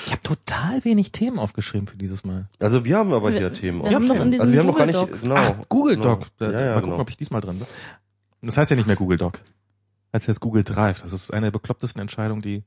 [0.06, 2.46] Ich habe total wenig Themen aufgeschrieben für dieses Mal.
[2.60, 3.82] Also wir haben aber Wir- hier Themen.
[3.82, 5.22] wir haben diesem also wir haben noch gar nicht, Google Doc.
[5.22, 5.34] genau.
[5.36, 6.20] Ach, Google Doc.
[6.20, 6.26] Genau.
[6.38, 7.02] Da, Ja, ja, mal gucken, genau.
[7.02, 7.66] ob ich diesmal drin bin.
[8.42, 9.40] Das heißt ja nicht mehr Google Doc.
[10.12, 11.02] Das heißt jetzt Google Drive.
[11.02, 12.62] Das ist eine der beklopptesten Entscheidungen, die.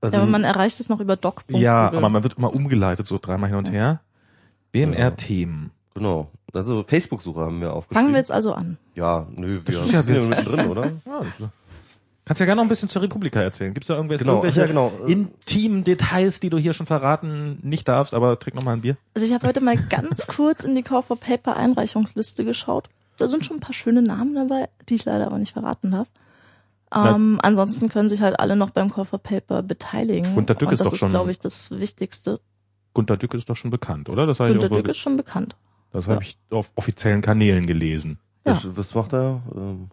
[0.00, 1.44] Also, Ja, aber man erreicht es noch über doc.
[1.48, 4.00] ja, aber man wird immer umgeleitet, so dreimal hin und her.
[4.72, 5.70] BMR-Themen.
[5.94, 6.30] genau.
[6.54, 8.02] Also Facebook-Suche haben wir aufgeschrieben.
[8.02, 8.76] Fangen wir jetzt also an.
[8.94, 10.84] Ja, nö, wir ist ja sind ja jetzt- mittendrin, oder?
[11.06, 11.22] Ja,
[12.24, 13.74] Kannst ja gerne noch ein bisschen zur Republika erzählen.
[13.74, 14.92] Gibt's da irgendwelche, Genau, irgendwelche ja, genau.
[15.06, 18.96] intimen Details, die du hier schon verraten nicht darfst, aber trink noch mal ein Bier.
[19.14, 22.88] Also ich habe heute mal ganz kurz in die Call for Paper Einreichungsliste geschaut.
[23.18, 26.08] Da sind schon ein paar schöne Namen dabei, die ich leider aber nicht verraten darf.
[26.94, 30.34] Ähm, ansonsten können sich halt alle noch beim Call for Paper beteiligen.
[30.34, 32.40] Gunter Dück Und ist das doch schon- ist, glaube ich, das Wichtigste.
[32.94, 34.24] Gunter Dück ist doch schon bekannt, oder?
[34.24, 35.56] Das habe Gunter Dück ist schon bekannt.
[35.92, 38.18] das hab ich auf offiziellen Kanälen gelesen.
[38.44, 38.52] Ja.
[38.62, 39.40] Was, was macht er?
[39.56, 39.88] Ähm,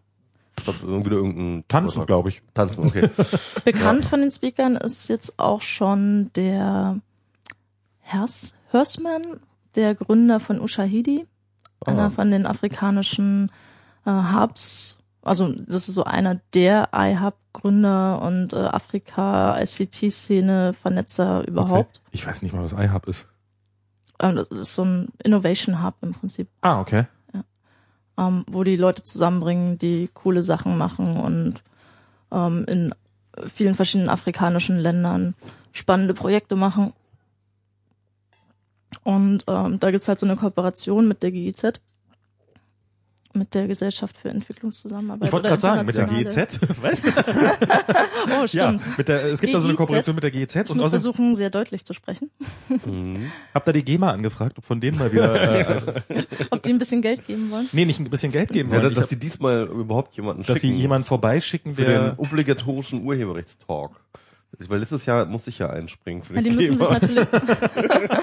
[0.68, 2.42] wieder irgendein Tanzen, glaube ich.
[2.54, 3.08] Tanzen, okay.
[3.64, 6.98] Bekannt von den Speakern ist jetzt auch schon der
[8.00, 9.40] Hers Hörsman,
[9.74, 11.26] der Gründer von Ushahidi,
[11.84, 12.10] einer Ah.
[12.10, 13.50] von den afrikanischen
[14.06, 14.98] äh, Hubs.
[15.22, 18.56] Also das ist so einer der iHub-Gründer und äh,
[19.60, 21.98] Afrika-ICT-Szene Vernetzer überhaupt.
[21.98, 22.08] Okay.
[22.12, 23.26] Ich weiß nicht mal, was iHub ist.
[24.20, 27.04] Ähm, das ist so ein Innovation Hub im Prinzip, Ah, okay.
[28.20, 31.62] Ähm, wo die Leute zusammenbringen, die coole Sachen machen und
[32.30, 32.94] ähm, in
[33.48, 35.34] vielen verschiedenen afrikanischen Ländern
[35.72, 36.92] spannende Projekte machen.
[39.04, 41.80] Und ähm, da gibt's halt so eine Kooperation mit der GIZ,
[43.40, 45.26] mit der Gesellschaft für Entwicklungszusammenarbeit.
[45.28, 46.82] Ich wollte oder gerade sagen, mit der internationale- GEZ.
[46.82, 47.02] Was?
[48.26, 48.98] Oh, ja, stimmt.
[48.98, 49.78] mit der, es gibt da so eine GIZ.
[49.78, 52.30] Kooperation mit der GEZ Ich und muss versuchen, sehr deutlich zu sprechen.
[52.68, 53.30] mhm.
[53.54, 55.34] habt ihr die GEMA angefragt, ob von denen mal wieder,
[56.10, 57.66] äh, Ob die ein bisschen Geld geben wollen?
[57.72, 58.84] nee, nicht ein bisschen Geld geben Ja, wollen.
[58.84, 62.18] dass, dass hab- die diesmal überhaupt jemanden dass sie schicken jemanden vorbeischicken, für der, den
[62.18, 63.92] obligatorischen Urheberrechtstalk.
[64.68, 67.00] Weil letztes Jahr musste ich ja einspringen für Ja, den die müssen sich Geber.
[67.00, 67.26] natürlich,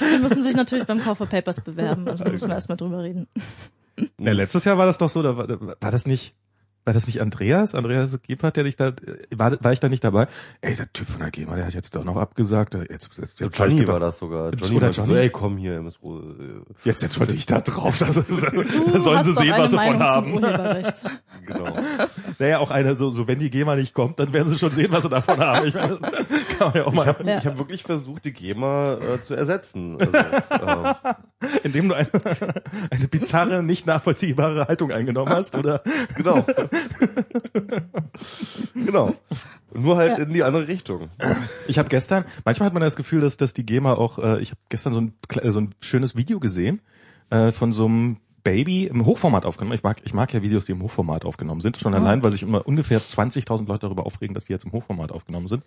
[0.14, 2.06] die müssen sich natürlich beim Call for Papers bewerben.
[2.08, 3.28] Also da müssen wir erstmal drüber reden.
[4.18, 6.34] Ne, letztes Jahr war das doch so, da war, da war das nicht,
[6.86, 7.74] war das nicht Andreas?
[7.74, 8.92] Andreas Gebhardt, der dich da,
[9.36, 10.28] war, war ich da nicht dabei?
[10.62, 12.74] Ey, der Typ von der GEMA, der hat jetzt doch noch abgesagt.
[12.74, 14.50] Jetzt, jetzt, jetzt, ich Johnny gedacht, war das sogar.
[14.54, 15.18] Johnny Oder meinte so, Johnny?
[15.18, 17.98] ey, komm hier, wohl, Jetzt, jetzt wollte ich da drauf.
[17.98, 18.42] Das ist,
[18.92, 20.40] da sollen sie sehen, was sie von haben.
[21.46, 21.74] Genau.
[22.38, 24.92] Naja, auch einer, so, so wenn die GEMA nicht kommt, dann werden sie schon sehen,
[24.92, 25.66] was sie davon haben.
[25.66, 27.38] Ich meine, kann man ja auch Ich mal, habe Ja.
[27.38, 29.98] ich hab wirklich versucht, die GEMA äh, zu ersetzen.
[30.00, 30.94] Also, ähm,
[31.62, 32.08] indem du eine,
[32.90, 35.82] eine bizarre, nicht nachvollziehbare Haltung eingenommen hast, oder?
[36.16, 36.44] genau.
[38.74, 39.14] genau.
[39.72, 41.10] Nur halt in die andere Richtung.
[41.68, 44.50] Ich habe gestern, manchmal hat man das Gefühl, dass, dass die GEMA auch, äh, ich
[44.50, 45.14] habe gestern so ein,
[45.50, 46.80] so ein schönes Video gesehen
[47.30, 49.74] äh, von so einem Baby im Hochformat aufgenommen.
[49.74, 51.76] Ich mag, ich mag ja Videos, die im Hochformat aufgenommen sind.
[51.76, 55.12] Schon allein, weil sich immer ungefähr 20.000 Leute darüber aufregen, dass die jetzt im Hochformat
[55.12, 55.64] aufgenommen sind.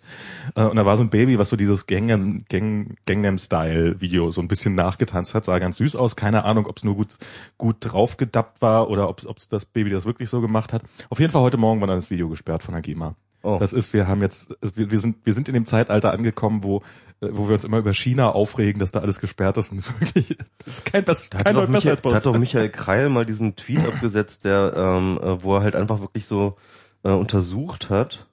[0.54, 4.48] Äh, und da war so ein Baby, was so dieses Gangnam, Gang, Gangnam-Style-Video so ein
[4.48, 5.44] bisschen nachgetanzt hat.
[5.44, 6.16] Sah ganz süß aus.
[6.16, 7.16] Keine Ahnung, ob es nur gut,
[7.58, 10.82] gut draufgedappt war oder ob es das Baby das wirklich so gemacht hat.
[11.10, 13.14] Auf jeden Fall heute Morgen war dann das Video gesperrt von der GEMA.
[13.44, 13.58] Oh.
[13.60, 16.78] Das ist, wir haben jetzt, wir, wir sind, wir sind in dem Zeitalter angekommen, wo,
[17.20, 20.38] äh, wo wir uns immer über China aufregen, dass da alles gesperrt ist und wirklich,
[20.64, 22.24] das ist kein, das Da kein doch Leut besser Michael, als bei da uns.
[22.26, 26.00] hat doch Michael Kreil mal diesen Tweet abgesetzt, der, ähm, äh, wo er halt einfach
[26.00, 26.56] wirklich so
[27.02, 28.26] äh, untersucht hat,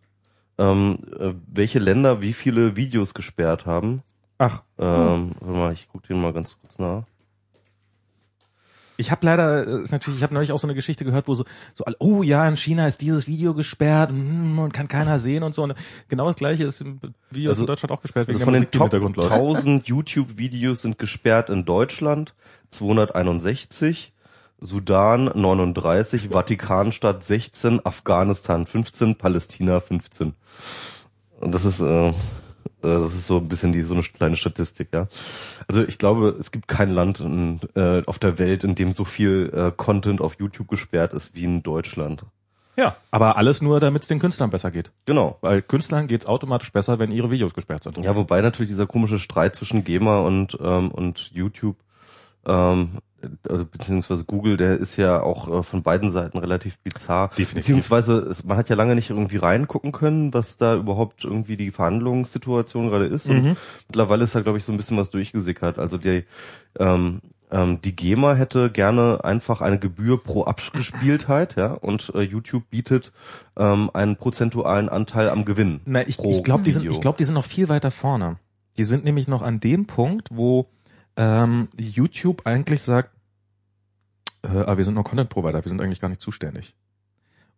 [0.57, 4.03] ähm, äh, welche Länder wie viele Videos gesperrt haben.
[4.37, 7.03] Ach, Ähm, warte mal, ich guck den mal ganz kurz nach.
[8.97, 11.33] Ich habe leider, äh, ist natürlich, ich habe neulich auch so eine Geschichte gehört, wo
[11.33, 15.17] so, so, alle, oh ja, in China ist dieses Video gesperrt mm, und kann keiner
[15.19, 15.63] sehen und so.
[15.63, 15.73] Und
[16.07, 16.99] genau das gleiche ist im
[17.29, 19.15] Video Also- in Deutschland auch gesperrt, wegen Also von der den Musik, im Top Hintergrund
[19.17, 19.31] läuft.
[19.31, 22.35] 1000 YouTube-Videos sind gesperrt in Deutschland,
[22.69, 24.13] 261,
[24.59, 30.33] Sudan 39, Vatikanstadt 16, Afghanistan 15, Palästina 15.
[31.39, 32.13] Und das ist, äh,
[32.81, 35.07] das ist so ein bisschen die so eine kleine Statistik, ja.
[35.67, 39.05] Also ich glaube, es gibt kein Land in, äh, auf der Welt, in dem so
[39.05, 42.23] viel äh, Content auf YouTube gesperrt ist wie in Deutschland.
[42.77, 44.91] Ja, aber alles nur, damit es den Künstlern besser geht.
[45.05, 45.37] Genau.
[45.41, 47.97] Weil Künstlern geht's automatisch besser, wenn ihre Videos gesperrt sind.
[47.97, 51.75] Ja, wobei natürlich dieser komische Streit zwischen GEMA und, ähm, und YouTube,
[52.45, 52.99] ähm,
[53.47, 57.29] also beziehungsweise Google, der ist ja auch äh, von beiden Seiten relativ bizarr.
[57.29, 57.55] Definitiv.
[57.55, 61.71] Beziehungsweise es, man hat ja lange nicht irgendwie reingucken können, was da überhaupt irgendwie die
[61.71, 63.29] Verhandlungssituation gerade ist.
[63.29, 63.55] Und Mhm.
[63.87, 65.79] mittlerweile ist da, glaube ich, so ein bisschen was durchgesickert.
[65.79, 66.23] Also die,
[66.79, 72.63] ähm, ähm, die GEMA hätte gerne einfach eine Gebühr pro Abgespieltheit, ja, und äh, YouTube
[72.69, 73.11] bietet
[73.57, 75.81] ähm, einen prozentualen Anteil am Gewinn.
[75.85, 78.37] Na, ich, ich glaube, die sind, ich glaube, die sind noch viel weiter vorne.
[78.77, 80.67] Die sind nämlich noch an dem Punkt, wo
[81.17, 83.15] ähm, YouTube eigentlich sagt,
[84.43, 86.75] äh, aber wir sind nur Content Provider, wir sind eigentlich gar nicht zuständig.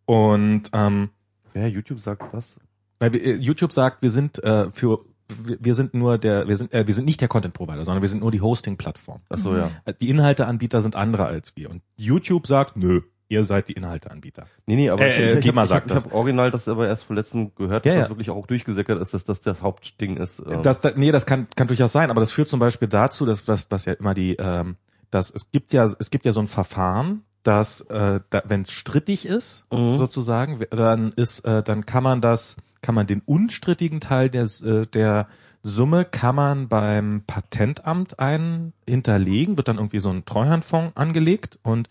[0.05, 1.09] Und ähm,
[1.53, 2.59] Ja, YouTube sagt was?
[2.99, 4.99] weil wir, äh, YouTube sagt, wir sind äh, für
[5.37, 8.09] wir sind nur der, wir sind, äh, wir sind nicht der Content Provider, sondern wir
[8.09, 9.21] sind nur die Hosting-Plattform.
[9.29, 9.71] Ach so, ja.
[9.85, 11.69] Äh, Die Inhalteanbieter sind andere als wir.
[11.69, 13.01] Und YouTube sagt, nö,
[13.33, 14.45] ihr seid die Inhalteanbieter.
[14.65, 16.11] Nee, nee, aber Äh, äh, ich, ich, GEMA hab, ich, sagt hab, ich das.
[16.11, 18.11] habe original das aber erst vor letzten gehört, dass Ja, das ja.
[18.11, 20.41] wirklich auch durchgesickert ist, dass das das Hauptding ist.
[20.47, 20.61] ähm.
[20.63, 23.43] Das, da, nee, das kann, kann durchaus sein, aber das führt zum Beispiel dazu, dass,
[23.43, 24.77] dass, dass ja immer die, ähm,
[25.11, 28.71] dass es gibt ja, es gibt ja so ein Verfahren, dass, äh, da, wenn es
[28.71, 29.97] strittig ist, Mhm.
[29.97, 34.85] sozusagen, dann ist, äh, dann kann man das, kann man den unstrittigen Teil der, äh,
[34.87, 35.27] der
[35.65, 41.87] Summe kann man beim Patentamt ein hinterlegen, wird dann irgendwie so ein Treuhandfonds angelegt und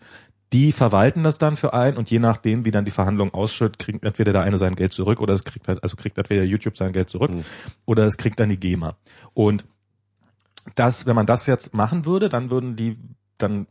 [0.53, 4.05] die verwalten das dann für einen und je nachdem, wie dann die Verhandlung ausschüttet, kriegt
[4.05, 6.93] entweder der eine sein Geld zurück oder es kriegt halt, also kriegt entweder YouTube sein
[6.93, 7.43] Geld zurück Mhm.
[7.85, 8.95] oder es kriegt dann die GEMA.
[9.33, 9.65] Und
[10.75, 12.97] das, wenn man das jetzt machen würde, dann würden die,
[13.37, 13.67] dann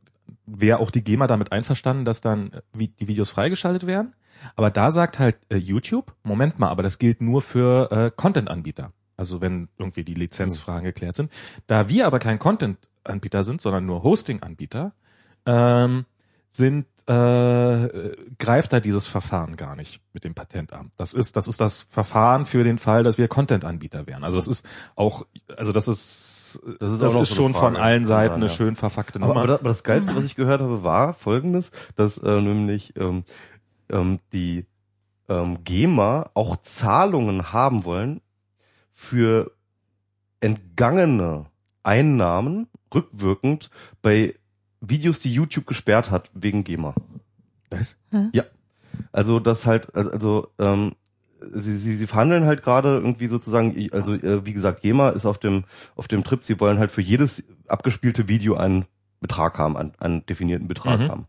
[0.47, 4.15] wäre auch die GEMA damit einverstanden, dass dann äh, wie- die Videos freigeschaltet werden.
[4.57, 8.93] Aber da sagt halt äh, YouTube, Moment mal, aber das gilt nur für äh, Content-Anbieter.
[9.17, 11.31] Also wenn irgendwie die Lizenzfragen geklärt sind.
[11.67, 14.93] Da wir aber kein Content-Anbieter sind, sondern nur Hosting-Anbieter,
[15.47, 16.07] ähm,
[16.53, 20.93] sind äh, greift da dieses Verfahren gar nicht mit dem Patentamt.
[20.99, 24.23] Das ist das ist das Verfahren für den Fall, dass wir Content-Anbieter wären.
[24.23, 27.73] Also das ist auch also das ist Das ist das ist so schon eine von
[27.75, 27.81] Frage.
[27.85, 28.53] allen Seiten Ja, eine ja.
[28.53, 29.41] schön verfackte aber, Nummer.
[29.41, 33.25] aber, das, aber das Geilste, was ich gehört habe, war folgendes, dass äh, nämlich ähm,
[33.91, 34.67] ähm, die
[35.29, 38.21] ähm, GEMA auch Zahlungen haben wollen
[38.93, 39.51] für
[40.41, 41.47] entgangene
[41.83, 43.71] Einnahmen rückwirkend
[44.03, 44.35] bei
[44.83, 46.95] Videos, die YouTube gesperrt hat wegen GEMA.
[47.71, 47.97] Was?
[49.13, 50.93] Also das halt, also ähm,
[51.41, 55.39] sie, sie, sie verhandeln halt gerade irgendwie sozusagen, also äh, wie gesagt, GEMA ist auf
[55.39, 55.65] dem
[55.95, 58.85] auf dem Trip, sie wollen halt für jedes abgespielte Video einen
[59.23, 61.09] Betrag haben, einen, einen definierten Betrag Mhm.
[61.09, 61.27] haben.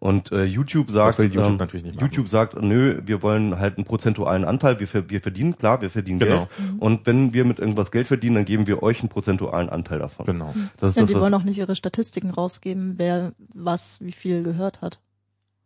[0.00, 2.04] Und äh, YouTube sagt, Das will YouTube ähm, natürlich nicht machen.
[2.06, 5.90] YouTube sagt, nö, wir wollen halt einen prozentualen Anteil, wir, ver- wir verdienen, klar, wir
[5.90, 6.40] verdienen Genau.
[6.40, 6.48] Geld.
[6.78, 10.26] Und wenn wir mit irgendwas Geld verdienen, dann geben wir euch einen prozentualen Anteil davon.
[10.26, 10.54] Genau.
[10.78, 14.12] Das ist Ja, das, die was wollen auch nicht ihre Statistiken rausgeben, wer was wie
[14.12, 15.00] viel gehört hat.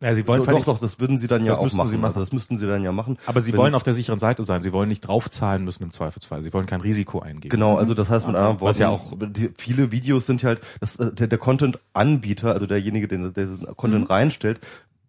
[0.03, 1.89] Ja, sie wollen doch, vielleicht- doch, das würden sie dann ja Das auch müssten machen.
[1.89, 2.13] sie machen.
[2.19, 3.17] Das müssten sie dann ja machen.
[3.25, 4.61] aber sie Wenn- wollen auf der sicheren Seite sein.
[4.61, 6.41] Sie wollen nicht draufzahlen müssen im Zweifelsfall.
[6.43, 7.49] Sie wollen kein Risiko eingehen.
[7.49, 10.49] Genau, also das heißt mit anderen Worten, Was ja auch- die, viele Videos sind ja
[10.49, 14.59] halt, das, äh, der, der Content-Anbieter, also derjenige, der, der diesen Content reinstellt,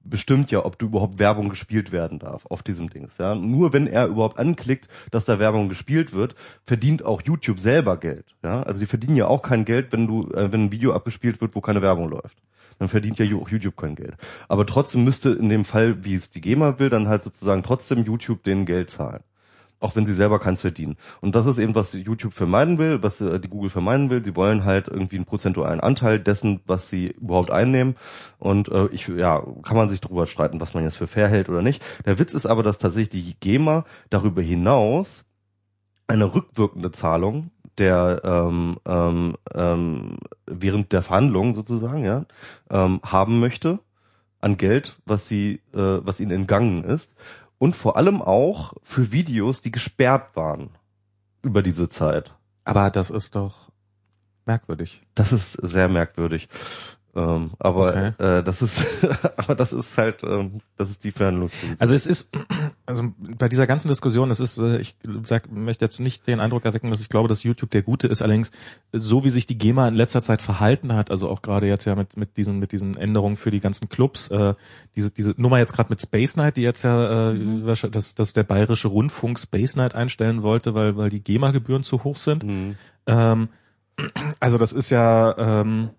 [0.07, 3.17] bestimmt ja, ob du überhaupt Werbung gespielt werden darf auf diesem Dings.
[3.19, 6.35] Ja, nur wenn er überhaupt anklickt, dass da Werbung gespielt wird,
[6.67, 8.27] verdient auch YouTube selber Geld.
[8.43, 11.41] Ja, also die verdienen ja auch kein Geld, wenn du, äh, wenn ein Video abgespielt
[11.41, 12.37] wird, wo keine Werbung läuft.
[12.79, 14.17] Dann verdient ja auch YouTube kein Geld.
[14.49, 18.05] Aber trotzdem müsste in dem Fall, wie es die GEMA will, dann halt sozusagen trotzdem
[18.05, 19.23] YouTube denen Geld zahlen
[19.85, 20.97] auch wenn sie selber keins verdienen.
[21.21, 24.25] Und das ist eben, was YouTube vermeiden will, was äh, die Google vermeiden will.
[24.25, 27.95] Sie wollen halt irgendwie einen prozentualen Anteil dessen, was sie überhaupt einnehmen.
[28.39, 31.51] Und äh, ich, ja, kann man sich darüber streiten, was man jetzt für fair hält
[31.51, 31.85] oder nicht.
[32.07, 35.27] Der Witz ist aber, dass tatsächlich die GEMA darüber hinaus
[36.07, 42.27] eine rückwirkende Zahlung der ähm, ähm, ähm, während der Verhandlungen sozusagen ja
[42.71, 43.81] ähm, haben möchte
[44.41, 47.15] an Geld, was sie, äh, was ihnen entgangen ist.
[47.59, 50.71] und vor allem auch für Videos, die gesperrt waren
[51.43, 52.35] über diese Zeit.
[52.65, 53.71] Aber das ist doch
[54.45, 55.03] merkwürdig.
[55.15, 56.49] Das ist sehr merkwürdig.
[57.17, 58.39] Ähm, aber Okay.
[58.39, 58.85] äh, das ist,
[59.37, 61.77] aber das ist halt, ähm, das ist die Fernlustposition.
[61.81, 62.31] Also es ist,
[62.87, 66.65] also bei dieser ganzen Diskussion, es ist, äh, ich sag, möchte jetzt nicht den Eindruck
[66.65, 68.21] erwecken, dass ich glaube, dass YouTube der Gute ist.
[68.23, 68.51] Allerdings,
[68.93, 71.95] so wie sich die GEMA in letzter Zeit verhalten hat, also auch gerade jetzt ja
[71.95, 74.55] mit mit diesen mit diesen Änderungen für die ganzen Clubs, äh,
[74.97, 78.33] diese diese Nummer jetzt gerade mit Space Night, die jetzt ja, äh, wahrscheinlich- dass dass
[78.33, 82.43] der bayerische Rundfunk Space Night einstellen wollte, weil weil die GEMA-Gebühren zu hoch sind.
[82.45, 82.77] Mhm.
[83.07, 83.49] Ähm,
[84.41, 85.91] also das ist ja, ähm,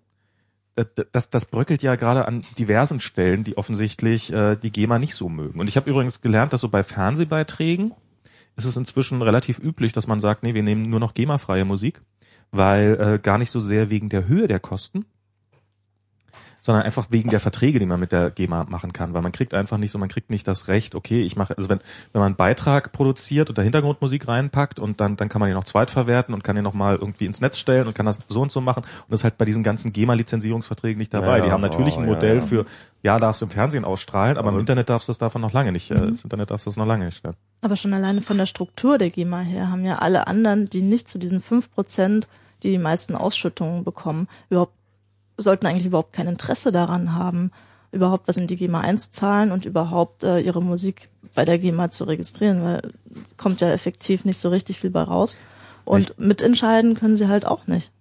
[0.75, 5.15] das- das, das bröckelt ja gerade an diversen Stellen, die offensichtlich äh, die GEMA nicht
[5.15, 5.59] so mögen.
[5.59, 7.93] Und ich habe übrigens gelernt, dass so bei Fernsehbeiträgen
[8.57, 12.01] ist es inzwischen relativ üblich, dass man sagt, nee, wir nehmen nur noch GEMA-freie Musik,
[12.51, 15.05] weil äh, gar nicht so sehr wegen der Höhe der Kosten,
[16.65, 19.53] sondern einfach wegen der Verträge, die man mit der GEMA machen kann, weil man kriegt
[19.53, 21.77] einfach nicht so, man kriegt nicht das Recht, okay, ich mache, also wenn,
[22.11, 25.55] wenn man einen Beitrag produziert und da Hintergrundmusik reinpackt und dann, dann kann man den
[25.55, 28.41] noch zweitverwerten und kann den noch mal irgendwie ins Netz stellen und kann das so
[28.41, 31.37] und so machen und das ist halt bei diesen ganzen GEMA-Lizenzierungsverträgen nicht dabei.
[31.37, 32.41] Ja, die haben natürlich oh, ein ja, Modell ja.
[32.41, 32.65] für,
[33.03, 35.53] ja, darfst du im Fernsehen ausstrahlen, aber, im Aber- Internet darfst du das davon noch
[35.53, 36.11] lange nicht, äh, Mhm.
[36.11, 37.35] das Internet darfst du das noch lange nicht stellen.
[37.61, 41.07] Aber schon alleine von der Struktur der GEMA her haben ja alle anderen, die nicht
[41.09, 42.27] zu diesen fünf Prozent,
[42.63, 44.73] die die meisten Ausschüttungen bekommen, überhaupt
[45.37, 47.51] sollten eigentlich überhaupt kein Interesse daran haben,
[47.91, 52.05] überhaupt was in die GEMA einzuzahlen und überhaupt äh, ihre Musik bei der GEMA zu
[52.05, 52.91] registrieren, weil
[53.37, 55.37] kommt ja effektiv nicht so richtig viel bei raus.
[55.83, 57.91] Und mitentscheiden können sie halt auch nicht.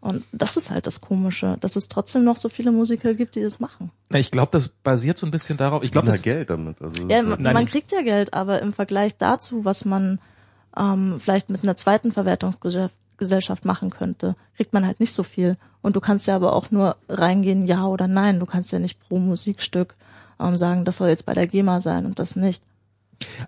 [0.00, 3.42] Und das ist halt das Komische, dass es trotzdem noch so viele Musiker gibt, die
[3.42, 3.92] das machen.
[4.08, 6.82] Na, Ich glaube, das basiert so ein bisschen darauf, ich glaube, das ja Geld damit.
[6.82, 10.18] Also Ja, man, man kriegt ja Geld, aber im Vergleich dazu, was man
[10.76, 15.56] ähm, vielleicht mit einer zweiten Verwertungsgesellschaft Gesellschaft machen könnte, kriegt man halt nicht so viel.
[15.80, 18.40] Und du kannst ja aber auch nur reingehen, ja oder nein.
[18.40, 19.94] Du kannst ja nicht pro Musikstück
[20.40, 22.62] ähm, sagen, das soll jetzt bei der GEMA sein und das nicht.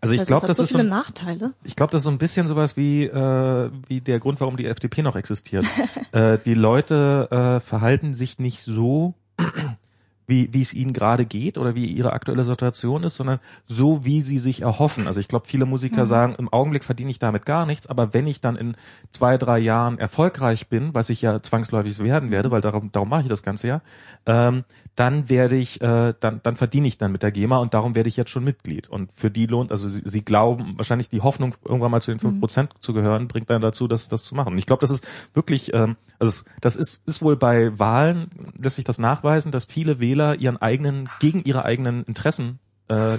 [0.01, 1.53] also ich Das glaube, hat das so ist so Nachteile.
[1.65, 4.67] Ich glaube, das ist so ein bisschen sowas wie, äh, wie der Grund, warum die
[4.67, 5.67] FDP noch existiert.
[6.13, 9.15] äh, die Leute äh, verhalten sich nicht so,
[10.27, 14.21] wie, wie es ihnen gerade geht oder wie ihre aktuelle Situation ist, sondern so, wie
[14.21, 15.07] sie sich erhoffen.
[15.07, 18.27] Also ich glaube, viele Musiker sagen, im Augenblick verdiene ich damit gar nichts, aber wenn
[18.27, 18.77] ich dann in
[19.11, 23.23] zwei, drei Jahren erfolgreich bin, was ich ja zwangsläufig werden werde, weil darum, darum mache
[23.23, 23.83] ich das Ganze ja,
[24.27, 24.65] ähm,
[24.97, 28.09] dann werde ich, äh, dann, dann verdiene ich dann mit der GEMA und darum werde
[28.09, 28.89] ich jetzt schon Mitglied.
[28.89, 32.21] Und für die lohnt, also sie, sie glauben, wahrscheinlich die Hoffnung, irgendwann mal zu den
[32.21, 34.53] fünf Prozent zu gehören, bringt dann dazu, das, das zu machen.
[34.53, 38.77] Und ich glaube, das ist wirklich, ähm, also das ist, ist wohl bei Wahlen, lässt
[38.77, 43.19] sich das nachweisen, dass viele Wähler ihren eigenen, gegen ihre eigenen Interessen äh,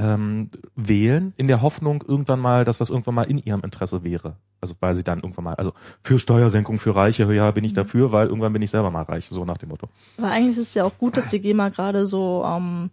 [0.00, 4.36] ähm, wählen, in der Hoffnung irgendwann mal, dass das irgendwann mal in ihrem Interesse wäre.
[4.60, 8.10] Also weil sie dann irgendwann mal, also für Steuersenkung für Reiche, ja, bin ich dafür,
[8.10, 9.88] weil irgendwann bin ich selber mal reich, so nach dem Motto.
[10.16, 12.90] Aber eigentlich ist es ja auch gut, dass die GEMA gerade so ähm,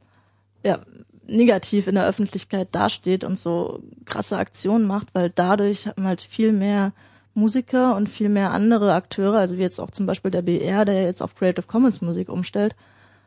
[0.63, 0.80] ja,
[1.26, 6.22] negativ in der Öffentlichkeit dasteht und so krasse Aktionen macht, weil dadurch hat man halt
[6.22, 6.91] viel mehr
[7.34, 11.04] Musiker und viel mehr andere Akteure, also wie jetzt auch zum Beispiel der BR, der
[11.04, 12.76] jetzt auf Creative Commons Musik umstellt,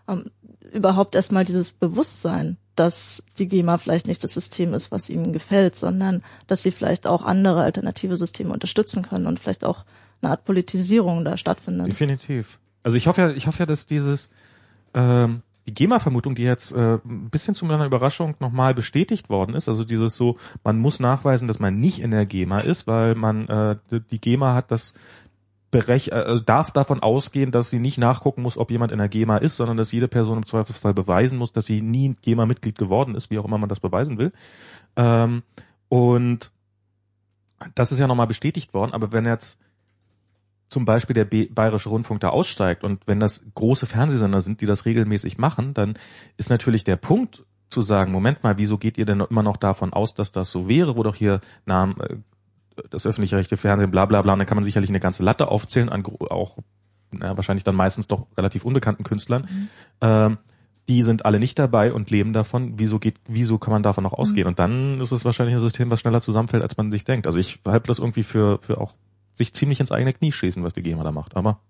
[0.09, 0.27] ähm,
[0.73, 5.77] überhaupt erstmal dieses Bewusstsein, dass die GEMA vielleicht nicht das System ist, was ihnen gefällt,
[5.77, 9.85] sondern dass sie vielleicht auch andere alternative Systeme unterstützen können und vielleicht auch
[10.23, 11.89] eine Art Politisierung da stattfindet.
[11.89, 12.59] Definitiv.
[12.83, 14.31] Also ich hoffe ja, ich hoffe ja, dass dieses
[14.95, 19.69] ähm, die GEMA-Vermutung, die jetzt äh, ein bisschen zu meiner Überraschung nochmal bestätigt worden ist,
[19.69, 23.47] also dieses so, man muss nachweisen, dass man nicht in der GEMA ist, weil man
[23.47, 23.77] äh,
[24.11, 24.95] die- GEMA hat das
[25.71, 29.37] berech also darf davon ausgehen, dass sie nicht nachgucken muss, ob jemand in der GEMA
[29.39, 33.31] ist, sondern dass jede Person im Zweifelsfall beweisen muss, dass sie nie GEMA-Mitglied geworden ist,
[33.31, 34.33] wie auch immer man das beweisen will.
[34.97, 35.43] Ähm,
[35.89, 36.51] und
[37.75, 39.61] das ist ja nochmal bestätigt worden, aber wenn jetzt
[40.69, 44.87] zum Beispiel der Bayerische Rundfunk da aussteigt und wenn das große Fernsehsender sind, die das
[44.87, 45.95] regelmäßig machen, dann
[46.37, 49.93] ist natürlich der Punkt zu sagen, Moment mal, wieso geht ihr denn immer noch davon
[49.93, 52.17] aus, dass das so wäre, wo doch hier Namen, äh,
[52.91, 55.49] das öffentliche Rechte Fernsehen, bla bla bla, und dann kann man sicherlich eine ganze Latte
[55.49, 56.59] aufzählen an auch
[57.13, 59.49] na, wahrscheinlich dann meistens doch relativ unbekannten Künstlern.
[60.01, 60.39] Ähm,
[60.89, 62.75] die sind alle nicht dabei und leben davon.
[62.79, 64.47] Wieso geht, wieso kann man davon noch ausgehen?
[64.47, 67.27] Und dann ist es wahrscheinlich ein System, was schneller zusammenfällt, als man sich denkt.
[67.27, 68.95] Also ich halte das irgendwie für, für auch
[69.35, 71.37] sich ziemlich ins eigene Knie schießen, was die GEMA da macht.
[71.37, 71.61] Aber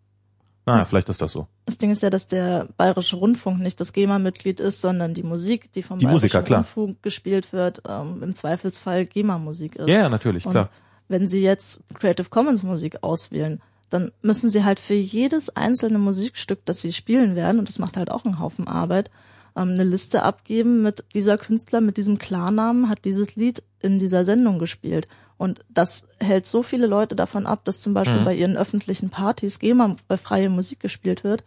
[0.66, 1.46] naja, Das- vielleicht ist das so.
[1.64, 5.72] Das Ding ist ja, dass der Bayerische Rundfunk nicht das GEMA-Mitglied ist, sondern die Musik,
[5.72, 6.56] die vom Die Bayerischen Musiker.
[6.56, 9.88] Rundfunk gespielt wird, ähm, im Zweifelsfall GEMA-Musik ist.
[9.88, 10.68] Ja, ja, natürlich, Und klar.
[11.10, 16.64] Wenn Sie jetzt Creative Commons Musik auswählen, dann müssen Sie halt für jedes einzelne Musikstück,
[16.64, 19.10] das Sie spielen werden, und das macht halt auch einen Haufen Arbeit,
[19.56, 24.24] ähm, eine Liste abgeben mit dieser Künstler, mit diesem Klarnamen hat dieses Lied in dieser
[24.24, 25.08] Sendung gespielt.
[25.36, 28.24] Und das hält so viele Leute davon ab, dass zum Beispiel Mhm.
[28.24, 31.42] bei ihren öffentlichen Partys GEMA bei freie Musik gespielt wird,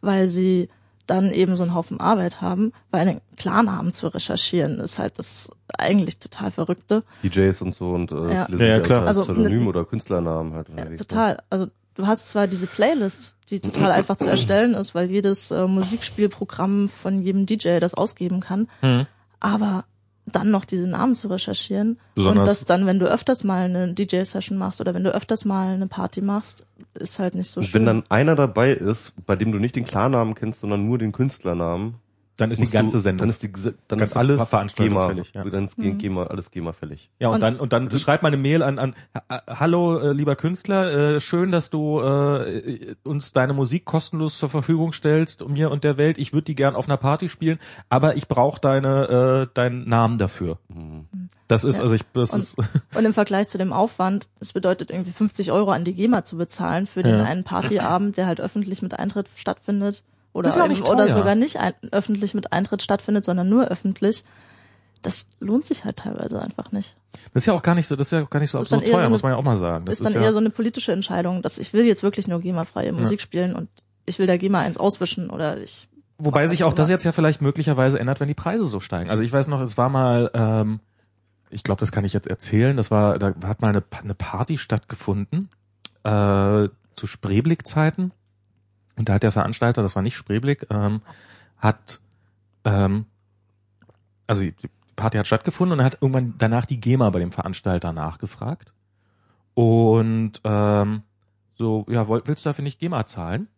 [0.00, 0.68] weil sie
[1.06, 5.50] dann eben so einen Haufen Arbeit haben, weil einen Klarnamen zu recherchieren ist halt das
[5.76, 7.02] eigentlich total Verrückte.
[7.22, 8.48] DJs und so und äh, Ja.
[8.50, 9.06] Ja, ja, klar.
[9.06, 11.42] Also, Pseudonym ne- oder Künstlernamen halt Ja, total.
[11.50, 15.66] Also du hast zwar diese Playlist, die total einfach zu erstellen ist, weil jedes äh,
[15.66, 19.06] Musikspielprogramm von jedem DJ das ausgeben kann, Mhm.
[19.40, 19.84] aber
[20.26, 23.92] dann noch diese Namen zu recherchieren Besonders- und das dann, wenn du öfters mal eine
[23.92, 27.66] DJ-Session machst oder wenn du öfters mal eine Party machst, ist halt nicht so Und
[27.66, 27.74] schön.
[27.74, 31.12] wenn dann einer dabei ist, bei dem du nicht den Klarnamen kennst, sondern nur den
[31.12, 31.96] Künstlernamen,
[32.36, 33.28] Dann ist die ganze du, Sendung.
[33.28, 33.52] Dann ist, die,
[33.86, 35.44] dann ist alles GEMA, fällig, ja.
[35.44, 35.98] dann ist Mhm.
[35.98, 37.08] GEMA, alles GEMA fällig.
[37.20, 40.12] Ja, und, Und- dann und dann schreib mal eine Mail an an ha- Hallo äh,
[40.12, 45.52] lieber Künstler, äh, schön, dass du äh, uns deine Musik kostenlos zur Verfügung stellst, um
[45.52, 46.18] mir und der Welt.
[46.18, 50.18] Ich würde die gern auf einer Party spielen, aber ich brauche deine äh, deinen Namen
[50.18, 50.58] dafür.
[51.48, 51.82] Das ist Ja.
[51.82, 52.56] also ich das Und- ist
[52.94, 56.36] Und im Vergleich zu dem Aufwand, das bedeutet irgendwie 50 Euro an die GEMA zu
[56.36, 57.24] bezahlen für den Ja.
[57.24, 60.02] einen Partyabend, der halt öffentlich mit Eintritt stattfindet.
[60.32, 61.14] Oder, ist eben, oder teuer.
[61.14, 64.24] sogar nicht ein, öffentlich mit Eintritt stattfindet, sondern nur öffentlich.
[65.02, 66.96] Das lohnt sich halt teilweise einfach nicht.
[67.34, 68.66] das ist ja auch gar nicht so, das ist ja auch gar nicht so Das
[68.68, 69.84] ist dann eher so teuer, eine- muss man ja auch mal sagen.
[69.84, 72.40] Das ist dann ja, eher so eine politische Entscheidung, dass ich will jetzt wirklich nur
[72.40, 73.68] GEMA-freie Musik spielen und
[74.06, 77.42] ich will der GEMA eins auswischen oder ich Wobei sich auch das jetzt ja vielleicht
[77.42, 79.10] möglicherweise ändert, wenn die Preise so steigen.
[79.10, 80.80] Also ich weiß noch, es war mal, ähm,
[81.54, 84.58] ich glaube, das kann ich jetzt erzählen, das war, da hat mal eine, eine Party
[84.58, 85.48] stattgefunden,
[86.02, 88.12] äh, zu Spreeblick-Zeiten.
[88.96, 91.00] Und da hat der Veranstalter, das war nicht Spreeblick, ähm,
[91.58, 92.00] hat,
[92.64, 93.06] ähm,
[94.26, 98.72] also die Party hat stattgefunden und hat irgendwann danach die GEMA bei dem Veranstalter nachgefragt.
[99.54, 101.02] Und ähm,
[101.56, 103.48] so, ja, willst du dafür nicht GEMA zahlen?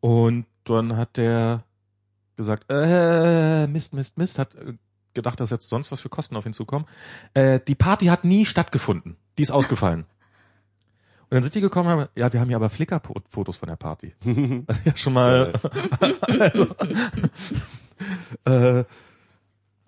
[0.00, 1.64] Und dann hat der
[2.36, 4.74] gesagt, äh, Mist, Mist, Mist, hat äh,
[5.16, 6.86] gedacht, dass jetzt sonst was für Kosten auf ihn zukommen.
[7.34, 9.16] Äh, die Party hat nie stattgefunden.
[9.36, 10.06] Die ist ausgefallen.
[11.28, 13.76] Und dann sind die gekommen und haben, ja, wir haben hier aber Flickr-Fotos von der
[13.76, 14.14] Party.
[14.68, 15.52] Also ja, schon mal.
[16.28, 16.68] also,
[18.44, 18.84] äh,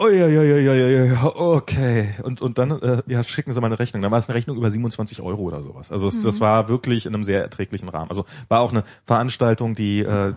[0.00, 2.14] Oh ja, ja, ja, ja, ja, ja, okay.
[2.22, 4.00] Und, und dann, äh, ja, schicken Sie mal eine Rechnung.
[4.00, 5.90] Dann war es eine Rechnung über 27 Euro oder sowas.
[5.90, 8.08] Also es, das war wirklich in einem sehr erträglichen Rahmen.
[8.08, 10.34] Also war auch eine Veranstaltung, die, äh,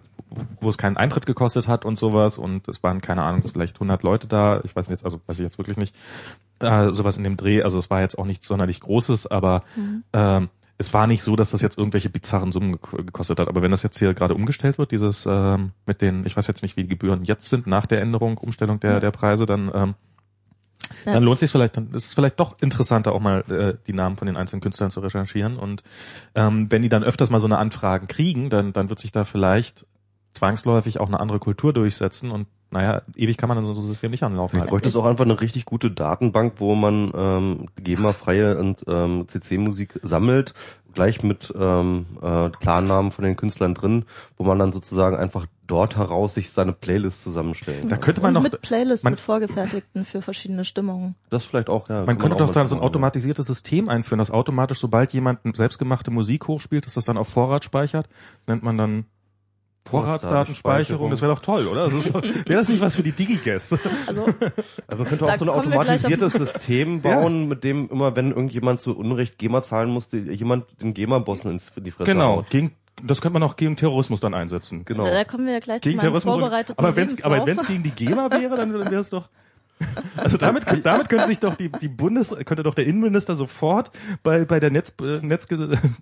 [0.59, 2.39] wo es keinen Eintritt gekostet hat und sowas.
[2.39, 4.61] Und es waren, keine Ahnung, vielleicht 100 Leute da.
[4.63, 5.95] Ich weiß jetzt, also weiß ich jetzt wirklich nicht.
[6.59, 7.61] Äh, sowas in dem Dreh.
[7.61, 9.63] Also es war jetzt auch nichts sonderlich Großes, aber
[10.13, 10.49] ähm,
[10.81, 13.47] es war nicht so, dass das jetzt irgendwelche bizarren Summen gek- gekostet hat.
[13.47, 16.63] Aber wenn das jetzt hier gerade umgestellt wird, dieses ähm, mit den, ich weiß jetzt
[16.63, 19.93] nicht, wie die Gebühren jetzt sind nach der Änderung, Umstellung der, der Preise, dann ähm,
[21.05, 21.13] Ja.
[21.13, 24.17] dann lohnt sich vielleicht, dann ist es vielleicht doch interessanter, auch mal äh, die Namen
[24.17, 25.57] von den einzelnen Künstlern zu recherchieren.
[25.57, 25.83] Und
[26.35, 29.23] ähm, wenn die dann öfters mal so eine Anfragen kriegen, dann, dann wird sich da
[29.23, 29.85] vielleicht
[30.33, 34.11] zwangsläufig auch eine andere Kultur durchsetzen und naja, ewig kann man dann so ein System
[34.11, 34.69] nicht anlaufen halten.
[34.69, 39.99] Bräuchte es auch einfach eine richtig gute Datenbank, wo man ähm, GEMA-freie und ähm, CC-Musik
[40.03, 40.53] sammelt,
[40.93, 44.05] gleich mit ähm, äh, Klarnamen von den Künstlern drin,
[44.37, 47.91] wo man dann sozusagen einfach dort heraus sich seine Playlist zusammenstellt.
[47.91, 51.15] Da könnte man und noch, mit Playlists man- mit vorgefertigten für verschiedene Stimmungen.
[51.29, 52.05] Das vielleicht auch, ja.
[52.05, 56.09] man könnte auch doch dann so ein automatisiertes System einführen, das automatisch, sobald jemand selbstgemachte
[56.09, 58.07] Musik hochspielt, dass das dann auf Vorrat speichert.
[58.47, 59.05] Nennt man dann
[59.85, 61.09] Vorratsdatenspeicherung.
[61.09, 61.85] Das wäre doch toll, oder?
[61.85, 63.79] Das Wäre das nicht was für die Digigäste?
[64.07, 64.25] Also
[64.87, 68.81] Also man könnte Da auch so ein automatisiertes System bauen, mit dem immer, wenn irgendjemand
[68.81, 72.37] zu Unrecht GEMA zahlen musste, jemand den GEMA-Bossen ins die Fresse Genau.
[72.37, 72.49] haut.
[72.49, 74.85] Gegen, das könnte man auch gegen Terrorismus dann einsetzen.
[74.85, 75.05] Genau.
[75.05, 76.35] da kommen wir ja gleich Gegen zu Terrorismus.
[76.35, 77.57] Und, vorbereiteten aber wenn es aber Lebenslauf.
[77.57, 79.29] wenn's gegen die GEMA wäre, dann wäre es doch.
[80.17, 83.91] Also damit, damit könnte sich doch die, die Bundes, könnte doch der Innenminister sofort
[84.23, 85.47] bei, bei der Netz, äh, Netz,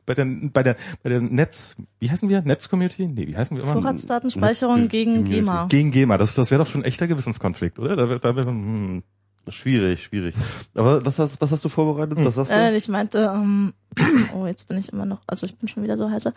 [0.06, 2.42] bei der, bei der, bei der Netz, wie heißen wir?
[2.42, 3.08] Netzcommunity?
[3.08, 3.74] Nee, wie heißen wir immer?
[3.74, 5.24] Vorratsdatenspeicherung Netz- gegen.
[5.26, 5.68] GEMA.
[5.70, 6.18] Gegen GEMA.
[6.18, 7.96] Das, das wäre doch schon ein echter Gewissenskonflikt, oder?
[7.96, 9.04] Da, da wär, hm.
[9.48, 10.36] Schwierig, schwierig.
[10.76, 12.18] Aber was hast, was hast du vorbereitet?
[12.24, 12.54] Was hast du?
[12.54, 13.74] Nein, nein, ich meinte, ähm,
[14.36, 16.34] oh, jetzt bin ich immer noch, also ich bin schon wieder so heißer,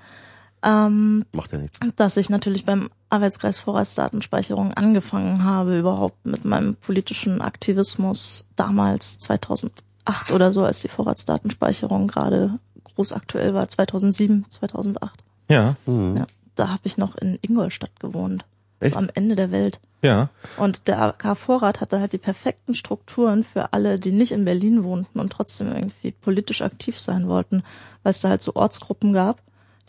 [0.65, 1.81] ähm, Macht ja nichts.
[1.97, 10.31] dass ich natürlich beim Arbeitskreis Vorratsdatenspeicherung angefangen habe, überhaupt mit meinem politischen Aktivismus damals 2008
[10.33, 12.59] oder so, als die Vorratsdatenspeicherung gerade
[12.95, 15.19] groß aktuell war, 2007, 2008.
[15.49, 16.17] Ja, Mhm.
[16.17, 18.45] Ja, da habe ich noch in Ingolstadt gewohnt,
[18.81, 18.93] Echt?
[18.95, 19.81] so am Ende der Welt.
[20.03, 20.29] ja.
[20.57, 24.85] Und der AK Vorrat hatte halt die perfekten Strukturen für alle, die nicht in Berlin
[24.85, 27.63] wohnten und trotzdem irgendwie politisch aktiv sein wollten,
[28.03, 29.41] weil es da halt so Ortsgruppen gab,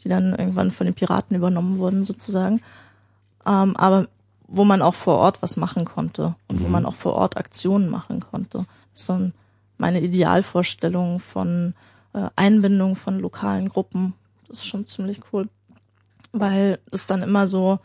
[0.04, 2.62] die dann irgendwann von den Piraten übernommen wurden sozusagen,
[3.46, 4.08] ähm, aber
[4.48, 7.90] wo man auch vor Ort was machen konnte und wo man auch vor Ort Aktionen
[7.90, 8.60] machen konnte.
[8.92, 9.34] Das ist so ein,
[9.78, 11.74] meine Idealvorstellung von
[12.14, 14.14] äh, Einbindung von lokalen Gruppen.
[14.48, 15.48] Das ist schon ziemlich cool,
[16.32, 17.80] weil es dann immer so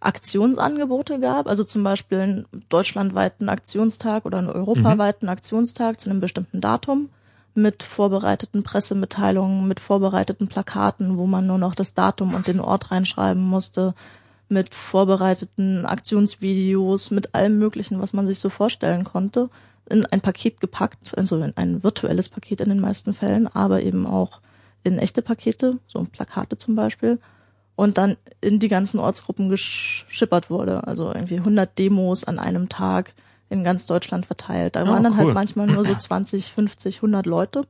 [0.00, 6.60] Aktionsangebote gab, also zum Beispiel einen deutschlandweiten Aktionstag oder einen europaweiten Aktionstag zu einem bestimmten
[6.60, 7.08] Datum
[7.54, 12.90] mit vorbereiteten Pressemitteilungen, mit vorbereiteten Plakaten, wo man nur noch das Datum und den Ort
[12.90, 13.94] reinschreiben musste,
[14.48, 19.50] mit vorbereiteten Aktionsvideos, mit allem Möglichen, was man sich so vorstellen konnte,
[19.88, 24.06] in ein Paket gepackt, also in ein virtuelles Paket in den meisten Fällen, aber eben
[24.06, 24.40] auch
[24.84, 27.18] in echte Pakete, so Plakate zum Beispiel,
[27.76, 30.86] und dann in die ganzen Ortsgruppen geschippert wurde.
[30.86, 33.14] Also irgendwie 100 Demos an einem Tag
[33.52, 34.76] in ganz Deutschland verteilt.
[34.76, 35.34] Da Oh, waren dann halt cool.
[35.34, 37.62] manchmal nur so 20, 50, 100 Leute.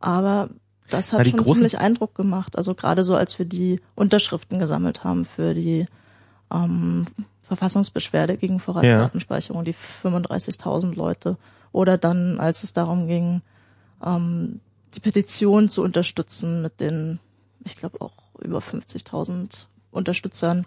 [0.00, 0.50] Aber
[0.90, 2.56] das hat die schon ziemlich Eindruck gemacht.
[2.58, 5.86] Also gerade so, als wir die Unterschriften gesammelt haben für die
[6.52, 7.06] ähm,
[7.42, 11.36] Verfassungsbeschwerde gegen Vorratsdatenspeicherung, die 35.000 Leute.
[11.70, 13.40] Oder dann, als es darum ging,
[14.04, 14.60] ähm,
[14.94, 17.20] die Petition zu unterstützen mit den,
[17.64, 20.66] ich glaube auch über 50.000 Unterstützern.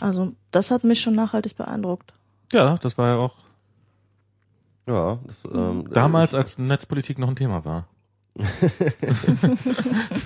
[0.00, 2.12] Also das hat mich schon nachhaltig beeindruckt.
[2.52, 3.34] Ja, das war ja auch
[4.86, 7.86] Ja, das, ähm, damals, als Netzpolitik noch ein Thema war.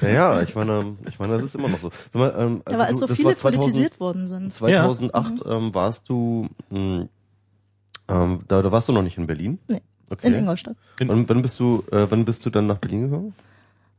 [0.02, 1.90] Ja, ja, ich meine, ich meine, das ist immer noch so.
[2.12, 4.52] Wenn man, ähm, Ja, aber als du- so viele war 2000 politisiert worden sind.
[4.52, 7.08] 2008 ähm, warst du, mh,
[8.08, 9.58] ähm, da, da warst du noch nicht in Berlin?
[9.68, 10.28] Nee, Okay.
[10.28, 10.76] In Ingolstadt.
[11.00, 13.34] Und wann bist du, äh, wann bist du dann nach Berlin gekommen?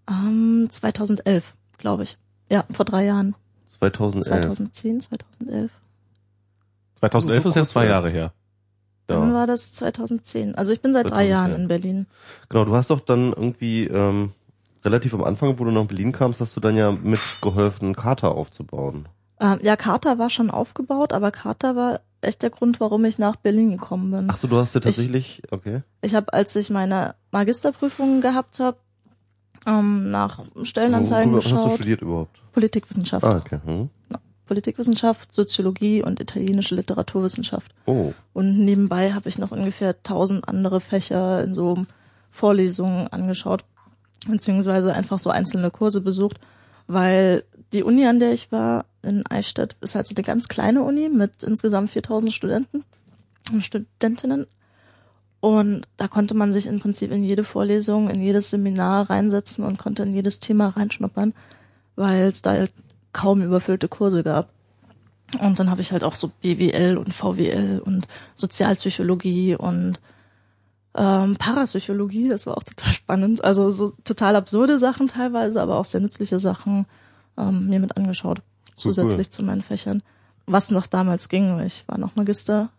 [0.09, 2.17] Ähm, 2011, glaube ich.
[2.49, 3.35] Ja, vor drei Jahren.
[3.79, 4.41] 2011.
[4.45, 5.71] 2010, 2011.
[6.99, 7.85] 2011 So ist jetzt zwei.
[7.85, 8.31] Jahre her.
[9.07, 9.33] Dann Ja.
[9.33, 10.55] war das 2010.
[10.55, 11.29] Also ich bin seit drei 2010.
[11.29, 12.07] Jahren in Berlin.
[12.49, 14.31] Genau, du hast doch dann irgendwie ähm,
[14.83, 19.07] relativ am Anfang, wo du nach Berlin kamst, hast du dann ja mitgeholfen, Kater aufzubauen.
[19.39, 23.35] Ähm, ja, Carter war schon aufgebaut, aber Carter war echt der Grund, warum ich nach
[23.35, 24.27] Berlin gekommen bin.
[24.31, 25.83] Ach so, du hast ja tatsächlich, okay.
[26.01, 28.77] Ich habe, als ich meine Magisterprüfungen gehabt habe,
[29.67, 31.77] ähm, nach Stellenanzeigen Worüber- was hast du geschaut.
[31.79, 32.39] studiert überhaupt?
[32.53, 33.23] Politikwissenschaft.
[33.23, 33.59] Ah, okay.
[33.63, 33.89] Hm.
[34.47, 37.73] Politikwissenschaft, Soziologie und italienische Literaturwissenschaft.
[37.85, 41.85] Oh, Und nebenbei habe ich noch ungefähr tausend andere Fächer in so
[42.31, 43.63] Vorlesungen angeschaut,
[44.27, 46.39] beziehungsweise einfach so einzelne Kurse besucht,
[46.87, 47.43] weil
[47.73, 51.09] die Uni, an der ich war, in Eichstätt, ist halt so eine ganz kleine Uni
[51.09, 52.83] mit insgesamt 4000 Studenten
[53.51, 54.47] und Studentinnen.
[55.39, 59.77] Und da konnte man sich im Prinzip in jede Vorlesung, in jedes Seminar reinsetzen und
[59.77, 61.33] konnte in jedes Thema reinschnuppern,
[61.95, 62.73] weil es da halt
[63.17, 64.49] kaum überfüllte Kurse gab.
[65.41, 69.99] Und dann habe ich halt auch so BWL und VWL und Sozialpsychologie und
[70.95, 73.43] ähm, Parapsychologie, das war auch total spannend.
[73.43, 76.85] Also so total absurde Sachen teilweise, aber auch sehr nützliche Sachen
[77.37, 78.41] ähm, mir mit angeschaut,
[78.75, 80.01] zusätzlich zu meinen Fächern.
[80.45, 82.69] Was noch damals ging, weil ich war noch Magister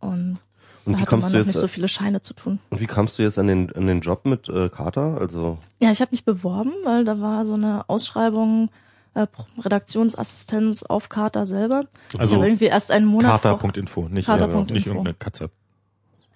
[0.00, 0.36] und,
[0.84, 2.58] Und da wie hatte man noch jetzt- nicht so viele Scheine zu tun.
[2.70, 5.16] und wie kamst du jetzt an den, an den Job mit äh, Kater?
[5.18, 8.68] Also, Ja, ich habe mich beworben, weil da war so eine Ausschreibung
[9.16, 9.26] äh,
[9.60, 11.84] Redaktionsassistenz auf Carta selber.
[12.18, 14.60] Also irgendwie erst einen Monat vor- Carta.info, nicht, Carta.info.
[14.70, 15.50] äh, nicht irgendeine Katze.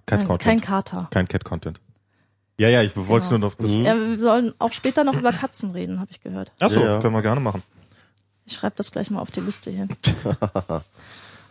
[0.07, 0.43] Cat Nein, Content.
[0.43, 1.09] kein Kater.
[1.11, 1.81] Kein Cat Content.
[2.59, 3.39] Ja, ja, ich wollte Genau.
[3.39, 3.71] nur noch das.
[3.73, 3.85] Mhm.
[3.85, 6.53] Ja, wir sollen auch später noch über Katzen reden, habe ich gehört.
[6.61, 7.01] Achso, Ja, ja.
[7.01, 7.63] können wir gerne machen.
[8.45, 9.87] Ich schreibe das gleich mal auf die Liste hier.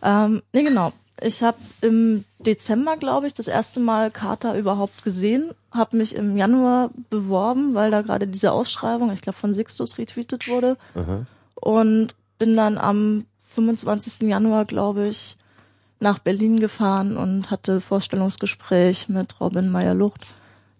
[0.02, 0.92] ähm, nee, genau.
[1.22, 6.36] Ich habe im Dezember, glaube ich, das erste Mal Carta überhaupt gesehen, habe mich im
[6.36, 11.24] Januar beworben, weil da gerade diese Ausschreibung, ich glaube von Sixtus retweetet wurde aha.
[11.54, 14.28] und bin dann am 25.
[14.28, 15.36] Januar, glaube ich,
[16.00, 20.22] nach Berlin gefahren und hatte Vorstellungsgespräch mit Robin Meyer-Lucht,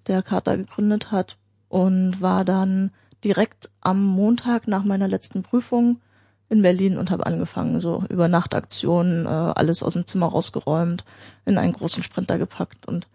[0.06, 1.36] der Carta gegründet hat
[1.68, 2.90] und war dann
[3.22, 6.00] direkt am Montag nach meiner letzten Prüfung
[6.48, 11.04] in Berlin und habe angefangen, so über Nachtaktionen, äh, alles aus dem Zimmer rausgeräumt,
[11.44, 13.06] in einen großen Sprinter gepackt und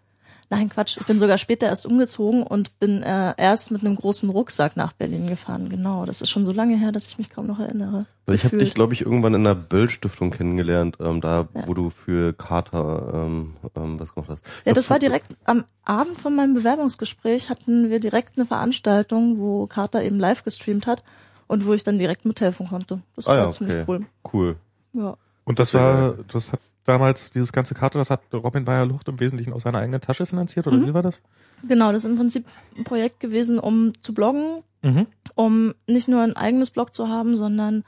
[0.49, 4.29] nein, Quatsch, ich bin sogar später erst umgezogen und bin äh, erst mit einem großen
[4.29, 5.69] Rucksack nach Berlin gefahren.
[5.69, 8.05] Genau, das ist schon so lange her, dass ich mich kaum noch erinnere.
[8.25, 11.67] Weil ich habe dich, glaube ich, irgendwann in der Böll-Stiftung kennengelernt, ähm, da, Ja.
[11.67, 14.45] wo du für Kater ähm, ähm, was gemacht hast.
[14.61, 19.37] Ich Ja, das war direkt am Abend von meinem Bewerbungsgespräch hatten wir direkt eine Veranstaltung,
[19.39, 21.03] wo Carter eben live gestreamt hat
[21.47, 23.01] und wo ich dann direkt mithelfen konnte.
[23.15, 23.85] Das Ah war ja, ziemlich okay.
[23.87, 24.05] cool.
[24.33, 24.55] Cool.
[24.93, 25.17] Ja.
[25.43, 29.53] Und das war, das hat damals, dieses ganze Karte, das hat Robin Bayer-Lucht im Wesentlichen
[29.53, 30.87] aus seiner eigenen Tasche finanziert, oder Mhm.
[30.87, 31.21] wie war das?
[31.67, 32.45] Genau, das ist im Prinzip
[32.77, 35.07] ein Projekt gewesen, um zu bloggen, Mhm.
[35.35, 37.83] um nicht nur ein eigenes Blog zu haben, sondern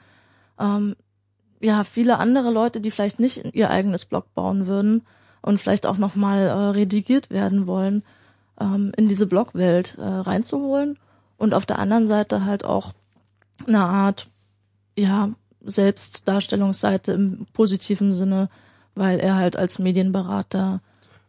[0.58, 0.96] ähm,
[1.60, 5.02] ja viele andere Leute, die vielleicht nicht ihr eigenes Blog bauen würden
[5.42, 8.02] und vielleicht auch noch mal äh, redigiert werden wollen,
[8.60, 10.98] ähm, in diese Blogwelt äh, reinzuholen
[11.36, 12.92] und auf der anderen Seite halt auch
[13.66, 14.26] eine Art
[14.96, 15.30] ja
[15.60, 18.48] Selbstdarstellungsseite im positiven Sinne,
[18.98, 20.80] weil er halt als Medienberater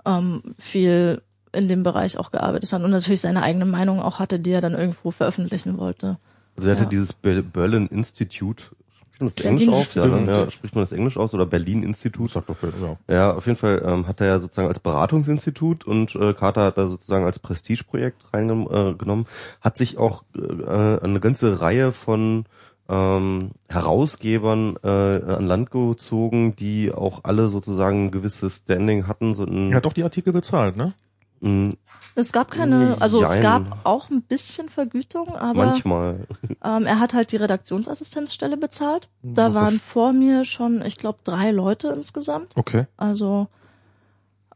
[0.05, 4.39] ähm, viel in dem Bereich auch gearbeitet hat und natürlich seine eigene Meinung auch hatte,
[4.39, 6.17] die er dann irgendwo veröffentlichen wollte.
[6.55, 6.89] Also er hatte Ja.
[6.89, 8.63] dieses Be Berlin Institute.
[8.63, 9.95] Spricht man das Berlin Englisch aus?
[9.95, 10.03] Ja?
[10.03, 10.31] Institute.
[10.31, 12.29] ja, spricht man das Englisch aus oder Berlin Institut?
[12.29, 12.97] Sag doch, ja.
[13.13, 16.77] Ja, auf jeden Fall ähm, hat er ja sozusagen als Beratungsinstitut und äh, Carter hat
[16.77, 19.25] da sozusagen als Prestigeprojekt reingenommen, äh, genommen,
[19.61, 22.45] hat sich auch äh, eine ganze Reihe von
[22.89, 29.35] ähm, Herausgebern äh, an Land gezogen, die auch alle sozusagen ein gewisses Standing hatten.
[29.35, 30.93] So ein, Er hat doch die Artikel bezahlt, ne?
[31.41, 31.75] ein,
[32.15, 33.41] Es gab keine, also es Jein.
[33.43, 36.27] gab auch ein bisschen Vergütung, aber manchmal.
[36.63, 39.07] ähm, er hat halt die Redaktionsassistenzstelle bezahlt.
[39.21, 39.61] Da Logisch.
[39.61, 42.53] waren vor mir schon, ich glaube, drei Leute insgesamt.
[42.57, 42.87] Okay.
[42.97, 43.47] Also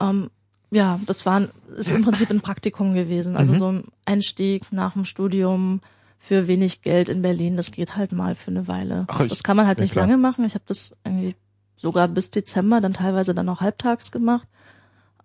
[0.02, 0.30] ähm,
[0.72, 1.44] ja, das war
[1.78, 3.38] ist im Prinzip ein Praktikum gewesen.
[3.38, 3.58] Also Mhm.
[3.58, 5.82] so ein Einstieg nach dem Studium
[6.26, 7.58] für wenig Geld in Berlin.
[7.58, 9.04] Das geht halt mal für eine Weile.
[9.10, 10.06] Ach, ich- das kann man halt nicht klar.
[10.06, 10.46] lange machen.
[10.46, 11.36] Ich habe das irgendwie
[11.76, 14.48] sogar bis Dezember, dann teilweise dann noch halbtags gemacht.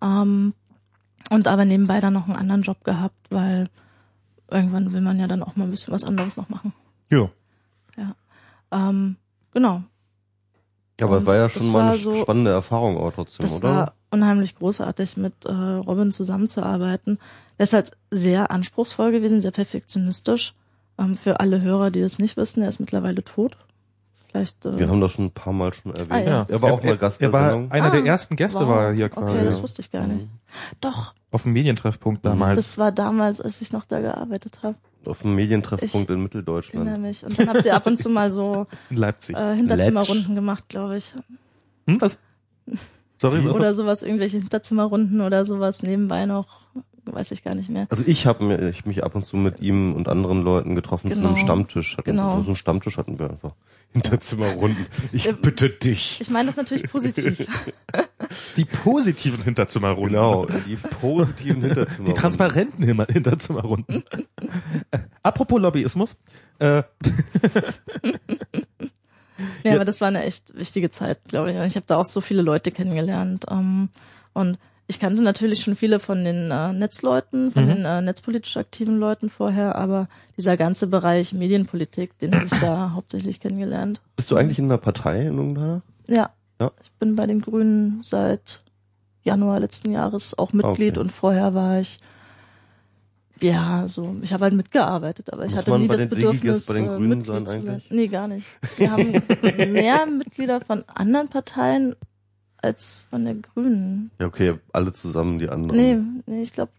[0.01, 0.53] Ähm,
[1.29, 3.69] und aber nebenbei dann noch einen anderen Job gehabt, weil
[4.51, 6.73] irgendwann will man ja dann auch mal ein bisschen was anderes noch machen.
[7.09, 7.29] Ja.
[8.71, 9.15] Ähm,
[9.51, 9.83] genau.
[10.99, 13.69] Ja, aber es war ja schon mal eine so- spannende Erfahrung auch trotzdem, Das oder?
[13.69, 17.19] war unheimlich großartig, mit äh, Robin zusammenzuarbeiten.
[17.57, 20.53] Der ist halt sehr anspruchsvoll gewesen, sehr perfektionistisch.
[20.99, 23.57] Ähm, für alle Hörer, die das nicht wissen, er ist mittlerweile tot.
[24.29, 24.63] Vielleicht.
[24.65, 26.11] Äh, Wir haben das schon ein paar Mal schon erwähnt.
[26.11, 26.45] Ah, ja.
[26.49, 27.71] Er war auch mal Gast Er der war Sendung.
[27.71, 28.67] einer Ah, der ersten Gäste wow.
[28.67, 29.31] war er hier quasi.
[29.33, 30.27] Okay, das wusste ich gar nicht.
[30.81, 32.57] Doch, Auf dem Medientreffpunkt damals.
[32.57, 34.75] das war damals, als ich noch da gearbeitet habe.
[35.05, 36.85] Auf dem Medientreffpunkt in Mitteldeutschland.
[36.87, 37.23] Erinnere mich.
[37.25, 39.35] Und dann habt ihr ab und zu mal so in Leipzig.
[39.35, 41.13] äh, Hinterzimmerrunden gemacht, glaube ich.
[41.87, 42.19] Hm, was?
[43.17, 43.55] Sorry, was?
[43.55, 46.61] Oder sowas, irgendwelche Hinterzimmerrunden oder sowas nebenbei noch.
[47.11, 47.87] Weiß ich gar nicht mehr.
[47.89, 51.17] Also ich habe mich, mich ab und zu mit ihm und anderen Leuten getroffen zu
[51.17, 51.29] Genau.
[51.29, 51.97] einem Stammtisch.
[51.97, 52.41] Hatten, Genau.
[52.41, 53.53] So einen Stammtisch hatten wir einfach.
[53.91, 54.85] Hinterzimmerrunden.
[55.11, 56.21] Ich Ähm, bitte dich.
[56.21, 57.47] Ich meine das natürlich positiv.
[58.57, 60.13] die positiven Hinterzimmerrunden.
[60.13, 62.05] Genau, die positiven Hinterzimmerrunden.
[62.05, 64.03] Die transparenten Hinterzimmerrunden.
[64.91, 66.15] äh, apropos Lobbyismus.
[66.59, 66.83] Äh,
[69.63, 69.75] Ja, Ja.
[69.75, 71.57] aber das war eine echt wichtige Zeit, glaube ich.
[71.57, 73.45] Und ich habe da auch so viele Leute kennengelernt.
[73.49, 73.89] Ähm,
[74.33, 74.57] und
[74.89, 77.67] ich kannte natürlich schon viele von den äh, Netzleuten, von Mhm.
[77.69, 82.91] den äh, netzpolitisch aktiven Leuten vorher, aber dieser ganze Bereich Medienpolitik, den habe ich da
[82.95, 84.01] hauptsächlich kennengelernt.
[84.17, 85.81] Bist du eigentlich in einer Partei in irgendeiner?
[86.07, 86.31] Ja.
[86.59, 86.71] Ja.
[86.83, 88.61] Ich bin bei den Grünen seit
[89.23, 90.99] Januar letzten Jahres auch Mitglied Okay.
[90.99, 91.99] und vorher war ich
[93.41, 96.73] ja, so, ich habe halt mitgearbeitet, aber ich Muss hatte nie das Bedürfnis, Digigers bei
[96.73, 97.69] den äh, Grünen Mitglied sein.
[97.69, 97.89] eigentlich?
[97.89, 98.45] Nee, gar nicht.
[98.77, 99.11] Wir haben
[99.71, 101.95] mehr Mitglieder von anderen Parteien
[102.61, 104.11] als von der Grünen.
[104.19, 105.77] Ja, okay, alle zusammen, die anderen.
[105.79, 105.97] Nee,
[106.35, 106.71] nee, ich glaube,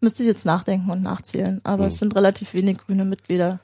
[0.00, 1.88] müsste ich jetzt nachdenken und nachzählen, aber Hm.
[1.88, 3.58] es sind relativ wenig grüne Mitglieder.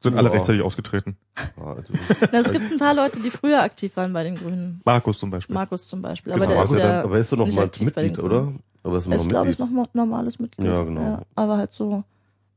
[0.00, 0.34] sind alle Ja.
[0.34, 1.16] rechtzeitig ausgetreten.
[1.58, 1.92] Ja, also,
[2.32, 4.80] Na, es gibt ein paar Leute, die früher aktiv waren bei den Grünen.
[4.84, 5.52] Markus zum Beispiel.
[5.54, 6.32] Markus zum Beispiel.
[6.32, 8.52] Genau, Aber der Markus ist ja, aber er ist doch noch nicht mal Mitglied, oder?
[8.84, 10.66] Aber er ist er noch ist, glaube ich, noch normales Mitglied.
[10.68, 11.20] Ja, genau.
[11.34, 12.04] aber halt so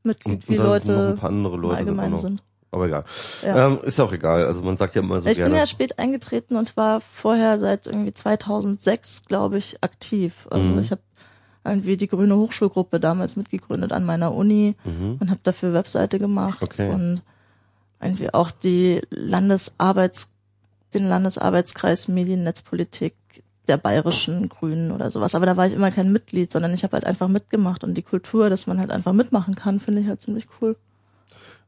[0.04, 2.16] Mitglied, und, wie und da sind noch Leute ein paar andere Leute noch.
[2.18, 2.42] sind.
[2.72, 3.04] Aber egal.
[3.44, 3.68] Ja.
[3.68, 4.46] Ähm, ist ja auch egal.
[4.46, 5.58] Also man sagt ja immer so ich bin gerne.
[5.58, 10.48] ja spät eingetreten und war vorher seit irgendwie 2006, glaube ich, aktiv.
[10.50, 10.78] Also Mhm.
[10.80, 11.02] ich habe
[11.64, 15.18] irgendwie die Grüne Hochschulgruppe damals mitgegründet an meiner Uni mhm.
[15.20, 16.90] und habe dafür Webseite gemacht Okay.
[16.90, 17.22] und
[18.00, 20.32] irgendwie auch die Landesarbeits,
[20.94, 23.14] den Landesarbeitskreis Mediennetzpolitik
[23.68, 25.34] der bayerischen Grünen oder sowas.
[25.36, 28.02] Aber da war ich immer kein Mitglied, sondern ich habe halt einfach mitgemacht und die
[28.02, 30.74] Kultur, dass man halt einfach mitmachen kann, finde ich halt ziemlich cool.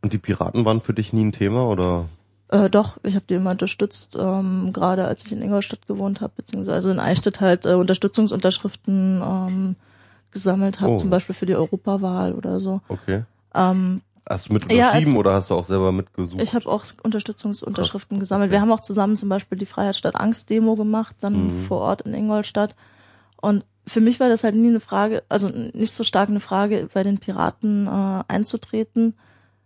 [0.05, 2.05] Und die Piraten waren für dich nie ein Thema oder?
[2.49, 6.35] Äh, doch, ich habe die immer unterstützt, ähm, gerade als ich in Ingolstadt gewohnt habe,
[6.37, 9.77] beziehungsweise in Eichstätt halt äh, Unterstützungsunterschriften ähm,
[10.31, 10.97] gesammelt habe, Oh.
[10.99, 12.83] zum Beispiel für die Europawahl oder so.
[12.89, 13.25] Okay.
[13.55, 16.43] Ähm, Hast du mit Ja, unterschrieben als- oder hast du auch selber mitgesucht?
[16.43, 18.49] ich habe auch Unterstützungsunterschriften Krass, gesammelt.
[18.49, 18.57] okay.
[18.57, 21.65] Wir haben auch zusammen zum Beispiel die Freiheit statt Angst Demo gemacht, dann Mhm.
[21.65, 22.75] vor Ort in Ingolstadt.
[23.41, 26.89] Und für mich war das halt nie eine Frage, also nicht so stark eine Frage,
[26.93, 29.15] bei den Piraten äh, einzutreten.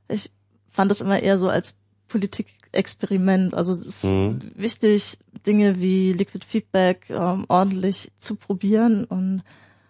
[0.09, 0.30] Ich
[0.70, 1.76] fand das immer eher so als
[2.09, 3.54] Politikexperiment.
[3.54, 4.38] Also es ist Mhm.
[4.54, 9.42] wichtig, Dinge wie Liquid Feedback ähm, ordentlich zu probieren und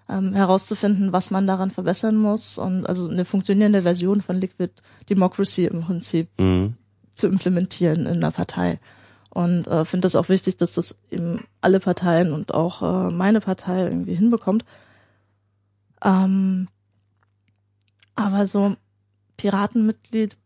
[0.08, 4.72] ähm, herauszufinden, was man daran verbessern muss und also eine funktionierende Version von Liquid
[5.08, 6.74] Democracy im Prinzip Mhm.
[7.14, 8.80] zu implementieren in einer Partei.
[9.30, 13.40] Und äh, finde das auch wichtig, dass das eben alle Parteien und auch äh, meine
[13.40, 14.64] Partei irgendwie hinbekommt.
[16.02, 16.68] Ähm,
[18.14, 18.76] aber so
[19.38, 20.36] Piratenmitglied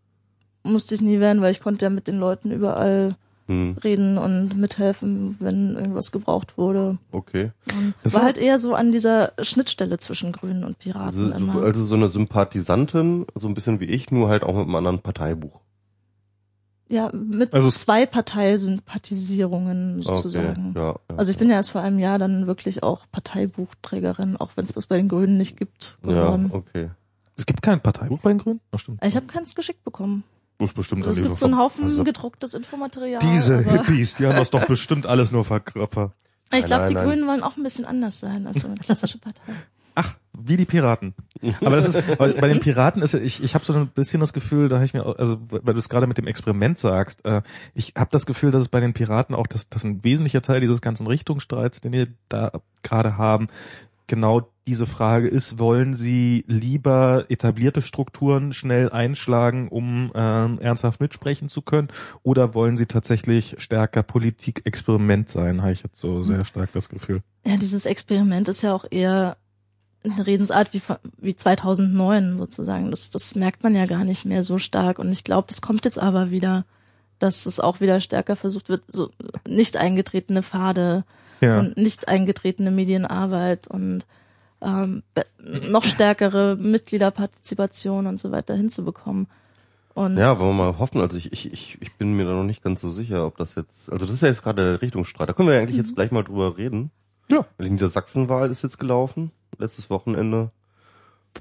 [0.63, 3.17] musste ich nie werden, weil ich konnte ja mit den Leuten überall
[3.49, 3.77] Mhm.
[3.83, 6.99] reden und mithelfen, wenn irgendwas gebraucht wurde.
[7.11, 7.51] Okay.
[7.77, 11.53] Und Das war halt eher so an dieser Schnittstelle zwischen Grünen und Piraten Also, immer.
[11.55, 14.77] du, also so eine Sympathisantin, so ein bisschen wie ich, nur halt auch mit einem
[14.77, 15.61] anderen Parteibuch.
[16.89, 20.17] ja, mit Also zwei Parteisympathisierungen Okay.
[20.17, 20.75] sozusagen.
[20.77, 20.97] Ja, ja.
[21.17, 24.73] Also ich bin ja erst vor einem Jahr dann wirklich auch Parteibuchträgerin, auch wenn es
[24.73, 26.51] das bei den Grünen nicht gibt, ja, geworden.
[26.53, 26.91] okay.
[27.37, 28.61] Es gibt kein Parteibuch bei den Grünen?
[28.73, 29.05] Ach, stimmt.
[29.05, 30.25] Ich habe keins geschickt bekommen.
[30.59, 33.21] Das ist bestimmt es alles gibt so einen Haufen gedrucktes Infomaterial.
[33.21, 36.13] Diese aber Hippies, die haben das doch bestimmt alles nur vergraffer.
[36.55, 37.07] ich glaube, die nein.
[37.07, 39.53] Grünen wollen auch ein bisschen anders sein als so eine klassische Partei.
[39.95, 41.15] Ach, wie die Piraten.
[41.61, 44.71] Aber das ist, bei den Piraten ist, ich, ich habe so ein bisschen das Gefühl,
[44.71, 47.43] da habe ich mir, auch- also weil du es gerade mit dem Experiment sagst, äh,
[47.75, 50.63] ich habe das Gefühl, dass es bei den Piraten auch, dass das ein wesentlicher Teil
[50.63, 52.53] dieses ganzen Richtungsstreits, den wir da
[52.83, 53.49] gerade haben,
[54.07, 61.49] genau diese Frage ist, wollen sie lieber etablierte Strukturen schnell einschlagen, um ähm, ernsthaft mitsprechen
[61.49, 61.89] zu können,
[62.23, 67.23] oder wollen sie tatsächlich stärker Politik-Experiment sein, habe ich jetzt so sehr stark das Gefühl.
[67.45, 69.37] Ja, dieses Experiment ist ja auch eher
[70.05, 70.83] eine Redensart wie,
[71.19, 72.91] wie 2009 sozusagen.
[72.91, 74.99] Das, das merkt man ja gar nicht mehr so stark.
[74.99, 76.65] Und ich glaube, das kommt jetzt aber wieder,
[77.19, 79.11] dass es auch wieder stärker versucht wird, so
[79.47, 81.05] nicht eingetretene Pfade
[81.43, 81.59] Ja.
[81.59, 84.07] und nicht eingetretene Medienarbeit und
[84.63, 85.03] ähm,
[85.39, 89.27] noch stärkere Mitgliederpartizipation und so weiter hinzubekommen.
[89.95, 91.01] Und Ja, wollen wir mal hoffen.
[91.01, 93.57] Also ich, ich, ich, ich bin mir da noch nicht ganz so sicher, ob das
[93.57, 95.29] jetzt, also das ist ja jetzt gerade der Richtungsstreit.
[95.29, 96.91] Da können wir ja eigentlich jetzt gleich mal drüber reden.
[97.29, 97.45] Ja.
[97.61, 100.51] Die Niedersachsenwahl ist jetzt gelaufen, letztes Wochenende.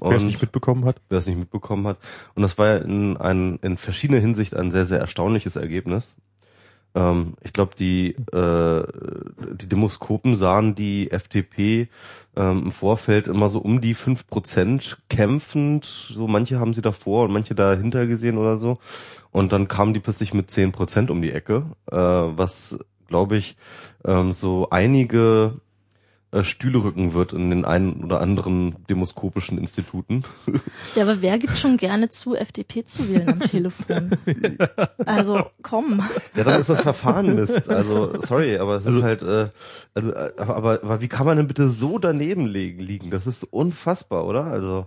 [0.00, 0.96] Wer es nicht mitbekommen hat.
[1.10, 1.98] wer es nicht mitbekommen hat.
[2.34, 6.16] Und das war ja in, ein, in verschiedener Hinsicht ein sehr, sehr erstaunliches Ergebnis.
[6.94, 8.82] Ähm, ich glaube, die, äh,
[9.56, 11.88] die Demoskopen sahen die FDP
[12.36, 15.84] ähm, im Vorfeld immer so um die fünf Prozent kämpfend.
[15.84, 18.78] So manche haben sie davor und manche dahinter gesehen oder so.
[19.30, 22.78] Und dann kamen die plötzlich mit zehn Prozent um die Ecke, äh, was,
[23.08, 23.56] glaube ich,
[24.04, 25.60] ähm, so einige
[26.40, 30.24] Stühle rücken wird in den einen oder anderen demoskopischen Instituten.
[30.94, 34.16] Ja, aber wer gibt schon gerne zu, FDP zu wählen am Telefon?
[35.04, 36.02] Also komm.
[36.34, 37.68] Ja, dann ist das Verfahren Mist.
[37.68, 39.48] Also, sorry, aber es ist halt, äh,
[39.94, 42.80] also, äh, aber, aber, aber wie kann man denn bitte so daneben liegen?
[42.80, 43.10] liegen?
[43.10, 44.44] Das ist unfassbar, oder?
[44.44, 44.86] Also,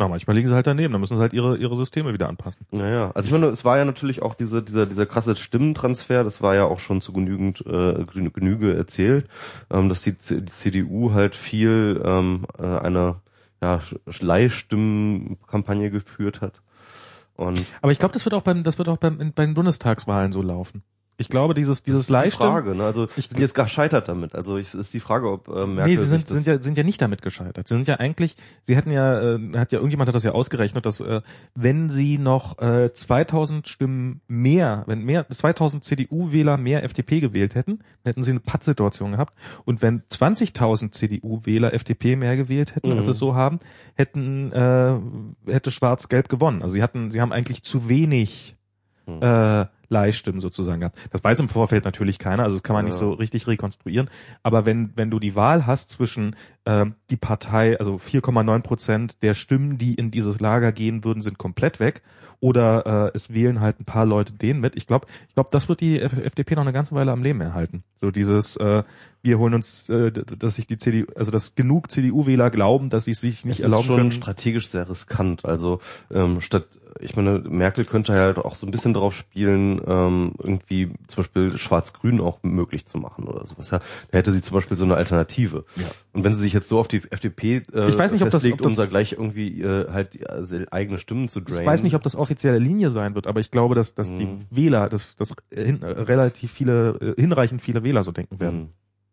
[0.00, 2.66] Na, manchmal liegen sie halt daneben, dann müssen sie halt ihre, ihre Systeme wieder anpassen.
[2.70, 3.10] naja.
[3.14, 6.54] Also ich meine, es war ja natürlich auch diese, dieser, dieser krasse Stimmentransfer, das war
[6.54, 7.70] ja auch schon zu genügend äh,
[8.04, 9.28] genü- Genüge erzählt,
[9.70, 13.16] ähm, dass die, C- die CDU halt viel ähm, äh, eine
[13.60, 13.80] ja,
[14.20, 16.60] Leihstimmenkampagne geführt hat.
[17.36, 20.32] Und Aber ich glaube, das wird auch beim, das wird auch beim, bei den Bundestagswahlen
[20.32, 20.82] so laufen.
[21.20, 22.50] Ich glaube, dieses, dieses die Leihstimmen.
[22.50, 22.84] Frage, ne?
[22.84, 24.34] Also Ich- sind jetzt gescheitert damit.
[24.34, 26.78] Also ich, ist die Frage, ob äh, Merkel Nee, sie sind, das sind ja, sind
[26.78, 27.68] ja nicht damit gescheitert.
[27.68, 30.86] Sie sind ja eigentlich, sie hätten ja, äh, hat ja irgendjemand hat das ja ausgerechnet,
[30.86, 31.20] dass äh,
[31.54, 37.80] wenn sie noch äh, 2000 Stimmen mehr, wenn mehr 2000 CDU-Wähler mehr FDP gewählt hätten,
[38.02, 39.34] hätten sie eine Pattsituation gehabt.
[39.66, 43.10] Und wenn 20.000 CDU-Wähler FDP mehr gewählt hätten, als Mhm.
[43.10, 43.60] es so haben,
[43.94, 44.96] hätten äh,
[45.52, 46.62] hätte Schwarz-Gelb gewonnen.
[46.62, 48.56] Also sie hatten, sie haben eigentlich zu wenig
[49.06, 49.18] Mhm.
[49.22, 50.98] äh, Leihstimmen sozusagen gehabt.
[51.12, 53.00] Das weiß im Vorfeld natürlich keiner, also das kann man nicht Ja.
[53.00, 54.08] so richtig rekonstruieren.
[54.42, 56.36] Aber wenn, wenn du die Wahl hast zwischen
[56.66, 61.38] ähm, die Partei, also 4,9 Prozent der Stimmen, die in dieses Lager gehen würden, sind
[61.38, 62.02] komplett weg,
[62.40, 64.74] oder äh, es wählen halt ein paar Leute den mit.
[64.74, 67.84] Ich glaube, ich glaube, das wird die FDP noch eine ganze Weile am Leben erhalten.
[68.00, 68.82] So dieses, äh,
[69.22, 73.10] wir holen uns, äh, dass sich die CDU, also dass genug CDU-Wähler glauben, dass sie
[73.10, 74.12] es sich nicht es erlauben ist schon können.
[74.12, 75.44] strategisch sehr riskant.
[75.44, 75.80] Also
[76.10, 76.66] ähm, statt,
[76.98, 81.58] ich meine, Merkel könnte halt auch so ein bisschen darauf spielen, ähm, irgendwie zum Beispiel
[81.58, 83.70] Schwarz-Grün auch möglich zu machen oder sowas.
[83.70, 83.80] Ja,
[84.10, 85.64] da hätte sie zum Beispiel so eine Alternative.
[85.76, 85.84] Ja.
[86.14, 88.44] Und wenn sie sich jetzt so auf die FDP äh, Ich weiß nicht, ob das-
[88.50, 91.60] ob das- um da gleich irgendwie äh, halt die, also eigene Stimmen zu drainen.
[91.62, 94.26] Ich weiß nicht, ob das offizielle Linie sein wird, aber ich glaube, dass, dass die
[94.26, 94.46] Mhm.
[94.50, 98.70] Wähler, dass, dass hin, relativ viele, äh, hinreichend viele Wähler so denken werden.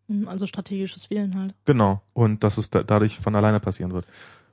[0.09, 0.27] Hm.
[0.27, 1.53] Also strategisches Wählen halt.
[1.65, 2.01] Genau.
[2.13, 4.05] Und dass es da, dadurch von alleine passieren wird.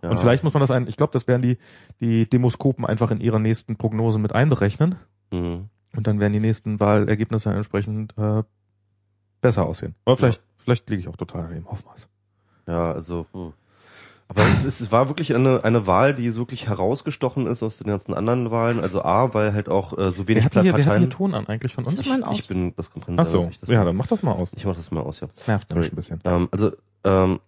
[0.03, 0.11] Ja.
[0.11, 1.59] Und vielleicht muss man das ein, ich glaube, das werden die,
[2.01, 4.97] die Demoskopen einfach in ihrer nächsten Prognose mit einberechnen.
[5.30, 5.68] Mhm.
[5.97, 8.43] Und dann werden die nächsten Wahlergebnisse entsprechend äh,
[9.41, 9.95] besser aussehen.
[10.05, 11.66] Aber vielleicht, vielleicht liege ich auch total daneben.
[11.70, 12.09] Hoffen wir's.
[12.67, 13.27] Ja, also.
[13.33, 13.53] hm.
[14.27, 17.79] Aber es, ist, es war wirklich eine, eine Wahl, die so wirklich herausgestochen ist aus
[17.79, 18.81] den ganzen anderen Wahlen.
[18.81, 21.03] Also A, weil halt auch äh, so Wir wenig hier, wir hatten Parteien.
[21.03, 22.01] hier Ton an eigentlich von uns.
[22.01, 22.39] Ich aus.
[22.41, 23.17] Ich bin, das kommt drin.
[23.19, 23.51] Ach so.
[23.51, 24.49] ich Ja, dann mach das mal aus.
[24.57, 25.29] Ich mach das mal aus, ja.
[25.47, 26.21] Nervt mich ein bisschen.
[26.25, 26.73] Ähm, also,
[27.05, 27.39] ähm,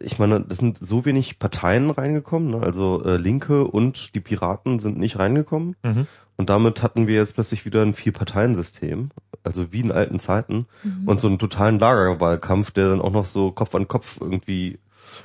[0.00, 2.60] ich meine, das sind so wenig Parteien reingekommen, ne?
[2.60, 5.76] also äh, Linke und die Piraten sind nicht reingekommen.
[5.82, 6.06] Mhm.
[6.36, 9.10] Und damit hatten wir jetzt plötzlich wieder ein Vier-Parteien-System,
[9.42, 10.66] also wie in alten Zeiten.
[10.84, 11.08] Mhm.
[11.08, 14.78] Und so einen totalen Lagerwahlkampf, der dann auch noch so Kopf an Kopf irgendwie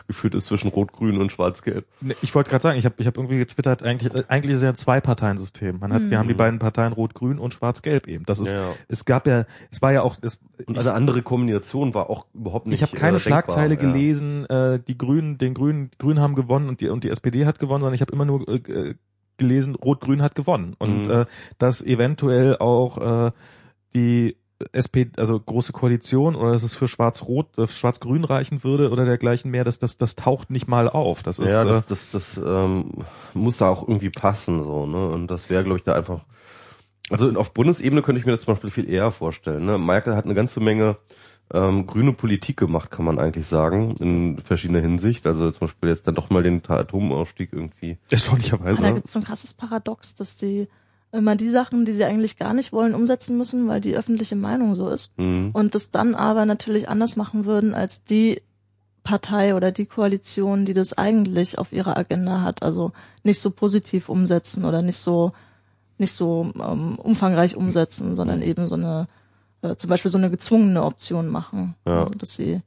[0.08, 1.86] geführt ist zwischen Rot-Grün und Schwarz-Gelb.
[2.22, 4.64] Ich wollte gerade sagen, ich habe ich hab irgendwie getwittert, eigentlich, äh, eigentlich ist es
[4.64, 5.80] ja ein Zwei-Parteien-System.
[5.80, 6.16] Man hat, wir Mhm.
[6.20, 8.26] haben die beiden Parteien Rot-Grün und Schwarz-Gelb eben.
[8.26, 11.94] Das ist, Ja, es gab ja, es war ja auch, es, Und eine andere Kombination
[11.94, 13.94] war auch überhaupt nicht ich habe keine äh, Schlagzeile denkbar, ja.
[13.94, 17.60] gelesen, äh, die Grünen, den Grünen, Grünen haben gewonnen und die und die SPD hat
[17.60, 18.96] gewonnen, sondern ich habe immer nur äh,
[19.38, 21.12] gelesen, Rot-Grün hat gewonnen und Mhm.
[21.12, 21.26] äh,
[21.58, 23.32] dass eventuell auch äh,
[23.96, 24.38] die
[24.72, 29.52] SP, also große Koalition oder dass es für Schwarz-Rot, äh, Schwarz-Grün reichen würde oder dergleichen
[29.52, 31.24] mehr, das, das, das taucht nicht mal auf.
[31.24, 35.10] Das ist ja, äh, das, das, das ähm, muss da auch irgendwie passen, so, ne?
[35.10, 36.22] Und das wäre, glaube ich, da einfach.
[37.10, 39.66] Also auf Bundesebene könnte ich mir das zum Beispiel viel eher vorstellen.
[39.66, 39.78] Ne?
[39.78, 40.98] Merkel hat eine ganze Menge
[41.54, 45.28] ähm, grüne Politik gemacht, kann man eigentlich sagen, in verschiedener Hinsicht.
[45.28, 47.98] Also zum Beispiel jetzt dann doch mal den Atomausstieg irgendwie.
[48.10, 48.78] Erstaunlicherweise.
[48.78, 50.68] Aber da gibt es so ein krasses Paradox, dass die
[51.14, 54.76] immer die Sachen, die sie eigentlich gar nicht wollen, umsetzen müssen, weil die öffentliche Meinung
[54.76, 55.18] so ist.
[55.18, 55.52] Mhm.
[55.54, 58.42] Und das dann aber natürlich anders machen würden als die
[59.04, 62.64] Partei oder die Koalition, die das eigentlich auf ihrer Agenda hat.
[62.64, 62.92] Also
[63.24, 65.34] nicht so positiv umsetzen oder nicht so
[66.00, 69.08] nicht so ähm, umfangreich umsetzen, sondern eben so eine
[69.62, 72.02] äh, zum Beispiel so eine gezwungene Option machen, Ja.
[72.04, 72.62] also, dass sie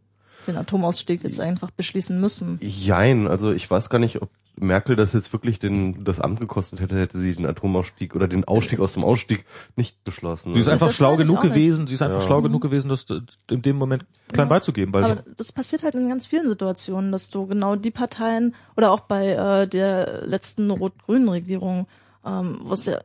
[0.46, 2.58] den Atomausstieg jetzt einfach beschließen müssen.
[2.62, 6.80] Jein, also ich weiß gar nicht, ob Merkel das jetzt wirklich den, das Amt gekostet
[6.80, 9.44] hätte, hätte sie den Atomausstieg oder den Ausstieg aus dem Ausstieg
[9.76, 10.54] nicht beschlossen.
[10.54, 12.26] Sie ist Das einfach schlau meine ich genug gewesen, sie ist einfach Ja.
[12.26, 13.04] schlau genug gewesen, das
[13.50, 14.54] in dem Moment klein Ja.
[14.54, 17.90] beizugeben, weil Aber sie, das passiert halt in ganz vielen Situationen, dass du genau die
[17.90, 21.86] Parteien oder auch bei äh, der letzten rot-grünen Regierung,
[22.24, 22.98] ähm, wo es ja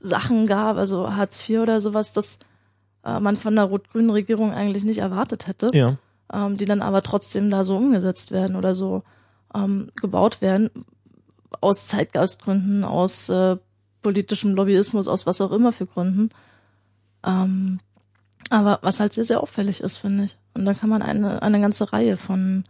[0.00, 2.38] Sachen gab, also Hartz IV oder sowas, das
[3.04, 5.96] äh, man von der rot-grünen Regierung eigentlich nicht erwartet hätte, ja.
[6.32, 9.02] Ähm, die dann aber trotzdem da so umgesetzt werden oder so
[9.54, 10.70] ähm, gebaut werden,
[11.60, 13.56] aus Zeitgeistgründen, aus äh,
[14.02, 16.30] politischem Lobbyismus, aus was auch immer für Gründen.
[17.24, 17.80] Ähm,
[18.50, 20.36] aber was halt sehr, sehr auffällig ist, finde ich.
[20.54, 22.64] Und da kann man eine, eine ganze Reihe von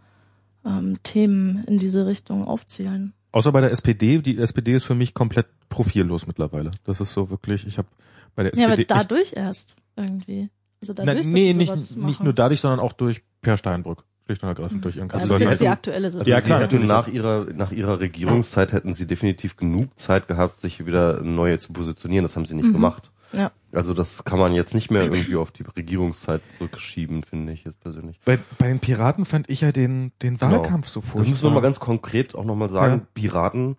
[0.65, 3.13] ähm, Themen in diese Richtung aufzählen.
[3.31, 6.71] Außer bei der SPD, die SPD ist für mich komplett profillos mittlerweile.
[6.85, 7.87] Das ist so wirklich, ich habe
[8.33, 10.49] bei der Ja, aber SPD dadurch erst irgendwie.
[10.81, 14.49] Also dadurch, na, nee, nicht nicht nur dadurch, sondern auch durch Per Steinbrück, schlicht und
[14.49, 16.51] ergreifend durch ihren Also Also das ist die hätten- aktuelle Also Situation.
[16.51, 20.85] Ja, sie klar, nach ihrer nach ihrer Regierungszeit hätten sie definitiv genug Zeit gehabt, sich
[20.85, 22.23] wieder neu zu positionieren.
[22.23, 22.73] Das haben sie nicht Mhm.
[22.73, 23.11] gemacht.
[23.33, 23.51] Ja.
[23.73, 27.79] Also das kann man jetzt nicht mehr irgendwie auf die Regierungszeit zurückschieben, finde ich jetzt
[27.81, 28.19] persönlich.
[28.23, 30.51] bei, bei den Piraten fand ich ja den den Genau.
[30.53, 31.29] Wahlkampf so Das furchtbar.
[31.31, 33.01] müssen wir mal ganz konkret auch nochmal sagen.
[33.01, 33.07] Ja.
[33.13, 33.75] Piraten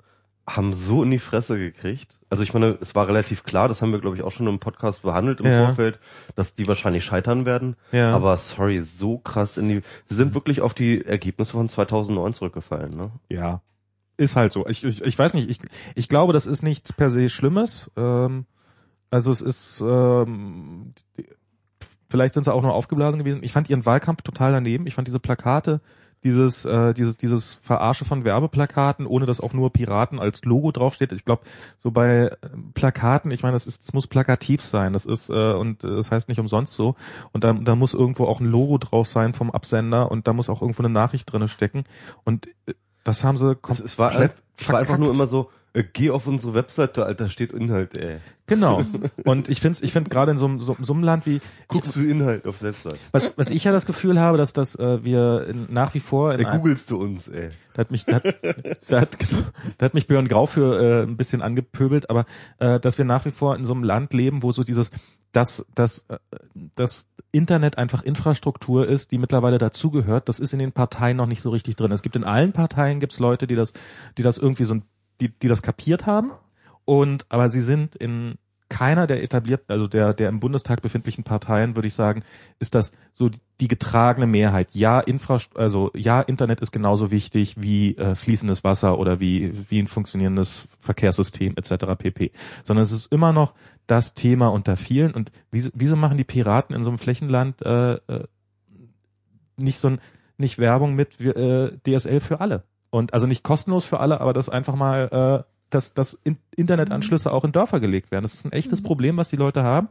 [0.49, 2.19] haben so in die Fresse gekriegt.
[2.31, 4.59] Also ich meine, es war relativ klar, das haben wir glaube ich auch schon im
[4.61, 5.67] Podcast behandelt im Ja.
[5.67, 5.99] Vorfeld,
[6.37, 7.77] dass die wahrscheinlich scheitern werden.
[7.93, 8.15] Ja.
[8.15, 12.97] Aber sorry, so krass in die, sie sind wirklich auf die Ergebnisse von 2009 zurückgefallen,
[12.97, 13.11] ne?
[13.29, 13.61] Ja,
[14.17, 14.67] ist halt so.
[14.67, 15.59] Ich, ich, ich weiß nicht, ich,
[15.95, 17.91] ich glaube, das ist nichts per se Schlimmes.
[17.97, 18.47] Ähm,
[19.11, 20.95] also es ist, ähm,
[22.09, 23.43] vielleicht sind sie auch nur aufgeblasen gewesen.
[23.43, 24.87] Ich fand ihren Wahlkampf total daneben.
[24.87, 25.81] Ich fand diese Plakate,
[26.27, 31.13] dieses, äh, dieses, dieses Verarsche von Werbeplakaten, ohne dass auch nur Piraten als Logo draufsteht.
[31.13, 31.45] Ich glaube,
[31.79, 32.37] so bei äh,
[32.75, 34.93] Plakaten, ich meine, das ist, das muss plakativ sein.
[34.93, 36.97] Das ist, äh, und das heißt nicht umsonst so.
[37.33, 40.51] Und da, da muss irgendwo auch ein Logo drauf sein vom Absender und da muss
[40.51, 41.85] auch irgendwo eine Nachricht drinne stecken.
[42.25, 42.75] Und äh,
[43.05, 44.99] das haben sie Es, komplett es war, es war einfach verkackt.
[44.99, 45.51] nur immer so,
[45.85, 48.17] geh auf unsere Webseite, Alter, steht Inhalt, ey.
[48.47, 48.83] Genau.
[49.25, 51.97] Und ich finde, ich finde gerade in so, einem- so, so einem Land wie Guckst
[51.97, 52.97] du Inhalt auf Webseite?
[53.13, 56.33] was, was ich ja das Gefühl habe, dass dass äh, wir in, nach wie vor
[56.33, 57.51] in Äh, einem- googelst du uns, ey.
[57.75, 58.25] da hat mich da hat,
[58.89, 59.43] da hat, genau,
[59.79, 62.25] da hat mich Björn Grau für äh, ein bisschen angepöbelt, aber
[62.59, 64.91] äh, dass wir nach wie vor in so einem Land leben, wo so dieses
[65.33, 66.19] dass dass äh,
[66.77, 71.43] das Internet einfach Infrastruktur ist, die mittlerweile dazugehört, das ist in den Parteien noch nicht
[71.43, 71.91] so richtig drin.
[71.93, 73.73] Es gibt in allen Parteien gibt's Leute, die das
[74.17, 74.85] die das irgendwie so ein-
[75.21, 76.33] die die das kapiert haben
[76.85, 78.39] und aber sie sind in
[78.69, 82.25] keiner der etablierten, also der, der im Bundestag befindlichen Parteien, würde ich sagen,
[82.59, 84.69] ist das so die, getragene Mehrheit.
[84.73, 89.79] Ja, Infrast also ja, Internet ist genauso wichtig wie äh, fließendes Wasser oder wie, wie
[89.79, 91.87] ein funktionierendes Verkehrssystem etc.
[91.97, 92.33] pp.
[92.65, 93.55] Sondern es ist immer noch
[93.87, 95.15] das Thema unter vielen.
[95.15, 98.25] Und wieso, wieso machen die Piraten in so einem Flächenland äh, äh,
[99.57, 100.01] nicht so ein,
[100.39, 102.65] nicht Werbung mit äh, DSL für alle?
[102.97, 107.33] Und also nicht kostenlos für alle, aber das einfach mal äh, dass, dass In- Internetanschlüsse
[107.33, 108.23] auch in Dörfer gelegt werden.
[108.23, 109.89] Das ist ein echtes Problem, was die Leute haben.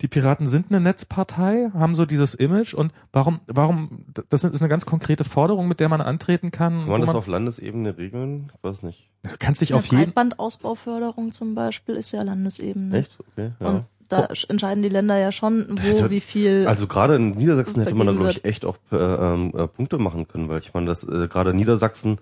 [0.00, 4.68] Die Piraten sind eine Netzpartei, haben so dieses Image und warum, warum, das ist eine
[4.68, 6.80] ganz konkrete Forderung, mit der man antreten kann.
[6.80, 8.52] Kann man das man, auf Landesebene regeln?
[8.56, 9.10] Ich weiß nicht.
[9.24, 12.96] du kannst dich Ja, auf jeden, Breitbandausbauförderung zum Beispiel ist ja Landesebene.
[12.96, 13.18] Echt?
[13.18, 13.66] Okay, ja.
[13.66, 16.66] Und da entscheiden die Länder ja schon, wo, Also- wie viel.
[16.66, 19.98] Also gerade in Niedersachsen hätte man da, glaube ich, echt auch äh, ähm, äh, Punkte
[19.98, 22.18] machen können, weil ich meine, dass äh, gerade Niedersachsen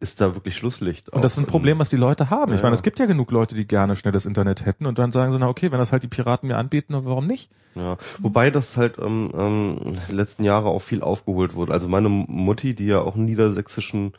[0.00, 1.08] ist da wirklich Schlusslicht.
[1.08, 2.52] und das ist ein Problem, was die Leute haben.
[2.52, 2.78] Ich Ja, meine, ja.
[2.78, 5.48] es gibt ja genug Leute, die gerne schnelles Internet hätten und dann sagen sie, na
[5.48, 7.50] okay, wenn das halt die Piraten mir anbieten, dann warum nicht?
[7.74, 11.72] Ja, wobei das halt ähm, ähm, letzten Jahre auch viel aufgeholt wurde.
[11.72, 14.12] Also meine Mutti, die ja auch im niedersächsischen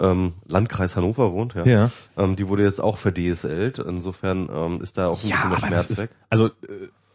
[0.00, 1.90] ähm, Landkreis Hannover wohnt, ja, Ja.
[2.16, 3.78] Ähm, die wurde jetzt auch verDSLt.
[3.80, 6.10] Insofern ähm, ist da auch ein bisschen der Schmerz weg.
[6.30, 6.50] also, äh,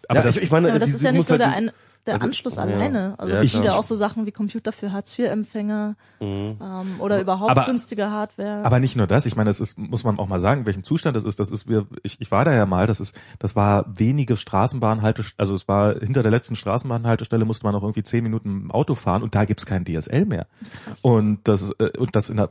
[0.07, 1.51] aber ja, das, ich, ich meine, ja, aber das die- ist ja nicht nur der,
[1.51, 1.71] ein,
[2.05, 2.63] der also- Anschluss ja.
[2.63, 3.15] alleine.
[3.17, 6.57] Also Ja, es sind ja auch so Sachen wie Computer für Hartz-IV-Empfänger Mhm.
[6.61, 8.63] ähm, oder überhaupt Aber- günstige Hardware.
[8.63, 10.83] Aber nicht nur das, ich meine, das ist, muss man auch mal sagen, in welchem
[10.83, 11.39] Zustand das ist.
[11.39, 15.35] Das ist, wir, ich, ich war da ja mal, das ist, das war wenige Straßenbahnhaltestellen,
[15.39, 18.95] also es war hinter der letzten Straßenbahnhaltestelle musste man noch irgendwie zehn Minuten im Auto
[18.95, 20.47] fahren und da gibt's kein DSL mehr.
[20.85, 21.01] Krass.
[21.01, 22.49] Und das, ist, äh, und das in der,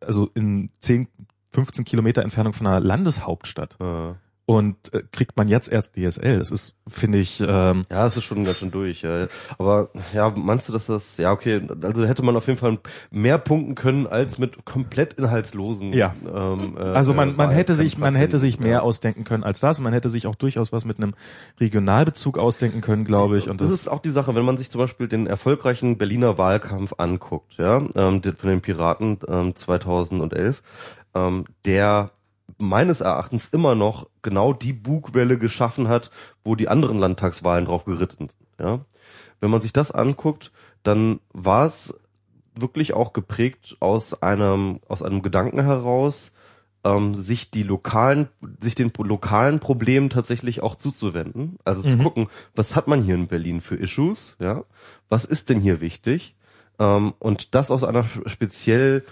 [0.00, 1.08] also in 10,
[1.52, 3.76] 15 Kilometer Entfernung von einer Landeshauptstadt.
[3.80, 4.14] Äh,
[4.46, 6.38] und äh, kriegt man jetzt erst DSL.
[6.38, 9.02] Das ist, finde ich, ähm, Ja, es ist schon ganz schön durch.
[9.02, 9.26] Ja.
[9.58, 12.78] Aber ja, meinst du, dass das, ja okay, also hätte man auf jeden Fall
[13.10, 15.94] mehr punkten können als mit komplett inhaltslosen.
[15.94, 16.14] Ja.
[16.26, 18.80] Ähm, äh, also man, man äh, hätte sich, man hätte sich mehr ja.
[18.80, 19.80] ausdenken können als das.
[19.80, 21.14] Man hätte sich auch durchaus was mit einem
[21.58, 23.48] Regionalbezug ausdenken können, glaube ich.
[23.48, 26.36] Und das das, ist auch die Sache, wenn man sich zum Beispiel den erfolgreichen Berliner
[26.36, 30.62] Wahlkampf anguckt, ja, ähm, von den Piraten ähm, 2011,
[31.14, 32.10] ähm, der
[32.58, 36.10] meines Erachtens immer noch genau die Bugwelle geschaffen hat,
[36.44, 38.34] wo die anderen Landtagswahlen drauf geritten sind.
[38.58, 38.80] Ja?
[39.40, 40.52] Wenn man sich das anguckt,
[40.82, 41.98] dann war es
[42.56, 46.32] wirklich auch geprägt aus einem aus einem Gedanken heraus,
[46.84, 48.28] ähm, sich die lokalen,
[48.60, 51.56] sich den lokalen Problemen tatsächlich auch zuzuwenden.
[51.64, 52.02] Also zu Mhm.
[52.02, 54.64] gucken, was hat man hier in Berlin für Issues, ja?
[55.08, 56.36] Was ist denn hier wichtig?
[56.78, 59.04] Ähm, und das aus einer speziell,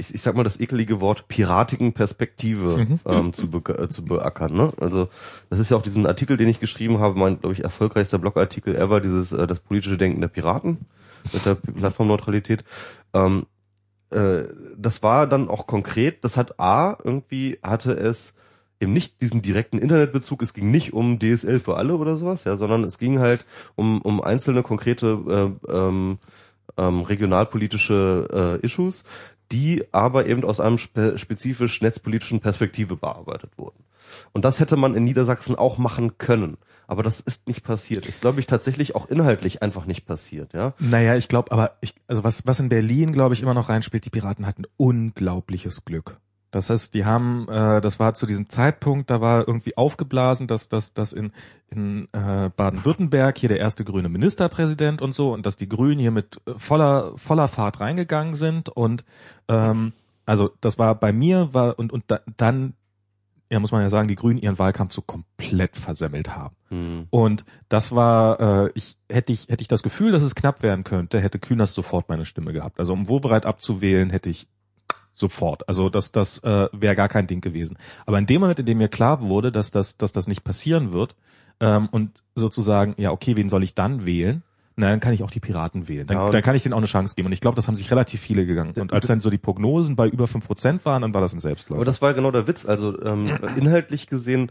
[0.00, 3.00] ich, ich sag mal das ekelige Wort piratigen Perspektive Mhm.
[3.06, 4.52] ähm, zu, be äh, zu beackern.
[4.52, 4.72] Ne?
[4.80, 5.08] Also
[5.50, 8.74] das ist ja auch diesen Artikel, den ich geschrieben habe, mein, glaube ich, erfolgreichster Blogartikel
[8.74, 10.78] ever, dieses äh, das politische Denken der Piraten
[11.32, 12.64] mit der Plattformneutralität.
[13.12, 13.46] Ähm,
[14.10, 14.44] äh,
[14.76, 18.34] das war dann auch konkret, das hat A, irgendwie hatte es
[18.80, 22.56] eben nicht diesen direkten Internetbezug, es ging nicht um DSL für alle oder sowas, ja,
[22.56, 23.44] sondern es ging halt
[23.76, 26.18] um, um einzelne konkrete äh, ähm,
[26.78, 29.04] ähm, regionalpolitische äh, Issues,
[29.52, 33.84] die aber eben aus einem spe spezifisch netzpolitischen Perspektive bearbeitet wurden.
[34.32, 36.56] Und das hätte man in Niedersachsen auch machen können.
[36.86, 38.06] Aber das ist nicht passiert.
[38.06, 40.74] Ist, glaube ich, tatsächlich auch inhaltlich einfach nicht passiert, ja.
[40.80, 44.04] naja, ich glaube, aber ich, also was, was in Berlin, glaube ich, immer noch reinspielt,
[44.04, 46.18] die Piraten hatten unglaubliches Glück.
[46.50, 50.68] Das heißt, die haben, äh, das war zu diesem Zeitpunkt, da war irgendwie aufgeblasen, dass
[50.68, 51.32] dass, dass in,
[51.68, 56.10] in äh, Baden-Württemberg hier der erste grüne Ministerpräsident und so und dass die Grünen hier
[56.10, 59.04] mit äh, voller voller Fahrt reingegangen sind und
[59.48, 59.92] ähm,
[60.26, 62.74] also das war bei mir war und und da, dann
[63.50, 66.56] ja muss man ja sagen, die Grünen ihren Wahlkampf so komplett versemmelt haben.
[66.68, 67.06] Hm.
[67.10, 70.84] Und das war, äh, ich hätte ich hätte ich das Gefühl, dass es knapp werden
[70.84, 72.78] könnte, hätte Kühners sofort meine Stimme gehabt.
[72.78, 74.48] Also um Wobereit abzuwählen, hätte ich
[75.20, 75.68] sofort.
[75.68, 77.78] Also das das äh, wäre gar kein Ding gewesen.
[78.06, 80.92] Aber in dem Moment, in dem mir klar wurde, dass das dass das nicht passieren
[80.92, 81.14] wird
[81.60, 84.42] ähm, und sozusagen ja okay, wen soll ich dann wählen?
[84.76, 86.06] Na, dann kann ich auch die Piraten wählen.
[86.06, 87.26] Dann, Ja, dann kann ich denen auch eine Chance geben.
[87.26, 88.72] Und ich glaube, das haben sich relativ viele gegangen.
[88.76, 91.40] Und als dann so die Prognosen bei über fünf Prozent waren, dann war das ein
[91.40, 91.80] Selbstläufer.
[91.80, 92.64] Aber das war genau der Witz.
[92.64, 94.50] Also ähm, inhaltlich gesehen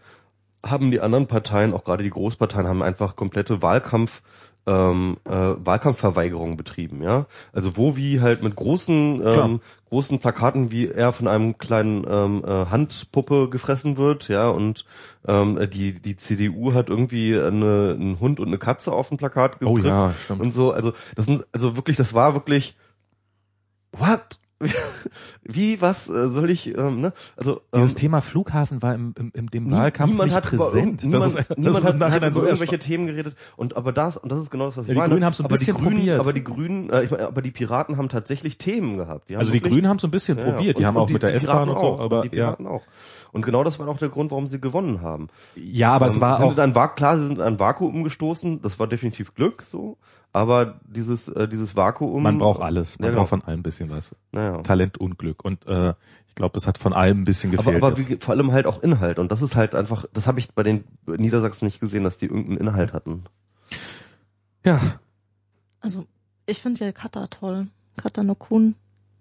[0.63, 4.22] haben die anderen Parteien, auch gerade die Großparteien, haben einfach komplette Wahlkampf
[4.70, 7.26] ähm, äh, Wahlkampfverweigerung betrieben, ja.
[7.51, 12.43] Also wo wie halt mit großen ähm, großen Plakaten, wie er von einem kleinen ähm,
[12.45, 14.86] äh, Handpuppe gefressen wird, ja, und
[15.28, 19.55] ähm, die die CDU hat irgendwie eine, einen Hund und eine Katze auf dem Plakat
[19.55, 20.41] oh gedrückt ja, stimmt.
[20.41, 20.72] und so.
[20.72, 22.78] Also das sind also wirklich, das war wirklich
[23.91, 24.39] what?
[25.52, 27.14] Wie, was äh, soll ich, ähm, ne?
[27.38, 30.52] Also Dieses ähm, Thema Flughafen war im, im, im dem Nie- Wahlkampf niemand nicht hat
[30.54, 30.86] über präsent.
[30.86, 33.76] irgend- niemand, das ist, das niemand im hat, hat über so irgendwelche Themen geredet und
[33.78, 35.10] aber das und das ist genau das was ich Ja, die meine.
[35.14, 36.20] Grünen haben so ein aber bisschen die Grünen, probiert.
[36.20, 39.30] aber die Grünen, äh, ich meine, aber die Piraten haben tatsächlich Themen gehabt.
[39.30, 40.52] Die Also die wirklich- Grünen haben so ein bisschen Ja, ja.
[40.52, 40.78] probiert.
[40.78, 41.86] Die Und- haben auch mit der die S-Bahn und so.
[41.88, 42.84] auch, Aber die ja, Piraten auch.
[43.32, 45.28] Und genau das war auch der Grund, warum sie gewonnen haben.
[45.56, 48.04] ja, aber es Ähm, war sind auch ein Va klar, sie sind in ein Vakuum
[48.04, 48.62] gestoßen.
[48.62, 49.97] Das war definitiv Glück, so.
[50.32, 52.22] Aber dieses äh, dieses Vakuum.
[52.22, 53.00] man braucht alles.
[53.00, 53.22] Man Ja, genau.
[53.22, 54.16] braucht von allem ein bisschen was.
[54.64, 55.39] Talent und Glück.
[55.44, 55.94] Und äh,
[56.28, 57.84] ich glaube, das hat von allem ein bisschen Aber, gefehlt.
[57.84, 58.10] aber jetzt.
[58.10, 59.20] wie, vor allem halt auch Inhalt.
[59.20, 62.28] Und das ist halt einfach, das habe ich bei den Niedersachsen nicht gesehen, dass die
[62.28, 63.24] irgendeinen Inhalt hatten.
[64.66, 64.80] ja,
[65.82, 66.06] Also
[66.46, 67.68] ich finde ja Kata toll.
[67.98, 68.76] Kata Nokun,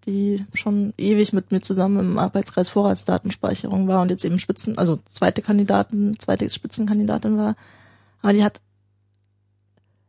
[0.06, 5.00] die schon ewig mit mir zusammen im Arbeitskreis Vorratsdatenspeicherung war und jetzt eben Spitzen, also
[5.04, 7.56] zweite Kandidaten, zweite Spitzenkandidatin war.
[8.22, 8.60] Aber die hat,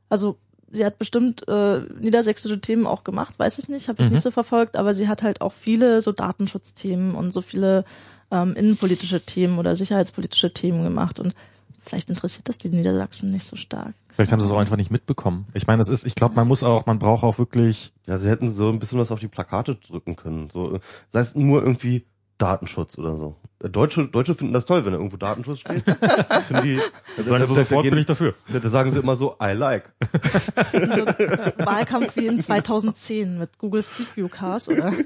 [0.09, 0.37] also
[0.71, 4.13] sie hat bestimmt äh, niedersächsische Themen auch gemacht, weiß ich nicht, habe ich Mhm.
[4.13, 7.85] nicht so verfolgt, aber sie hat halt auch viele so Datenschutzthemen und so viele
[8.31, 11.33] ähm, innenpolitische Themen oder sicherheitspolitische Themen gemacht und
[11.81, 13.93] vielleicht interessiert das die Niedersachsen nicht so stark.
[14.15, 15.47] vielleicht haben sie es auch einfach nicht mitbekommen.
[15.55, 18.29] Ich meine, es ist, ich glaube, man muss auch, man braucht auch wirklich Ja, sie
[18.29, 20.49] hätten so ein bisschen was auf die Plakate drücken können.
[20.51, 22.05] So, sei es nur irgendwie
[22.39, 23.35] Datenschutz oder so.
[23.61, 25.83] Äh, Deutsche, Deutsche finden das toll, wenn da irgendwo Datenschutz steht.
[26.63, 26.81] Die, sagen
[27.17, 28.33] sie da- da sofort, gehen- bin ich dafür.
[28.51, 29.91] Da sagen sie immer so, I like.
[30.73, 31.05] so
[31.65, 34.91] Wahlkampf wie in 2010 mit Google Street View Cars, oder?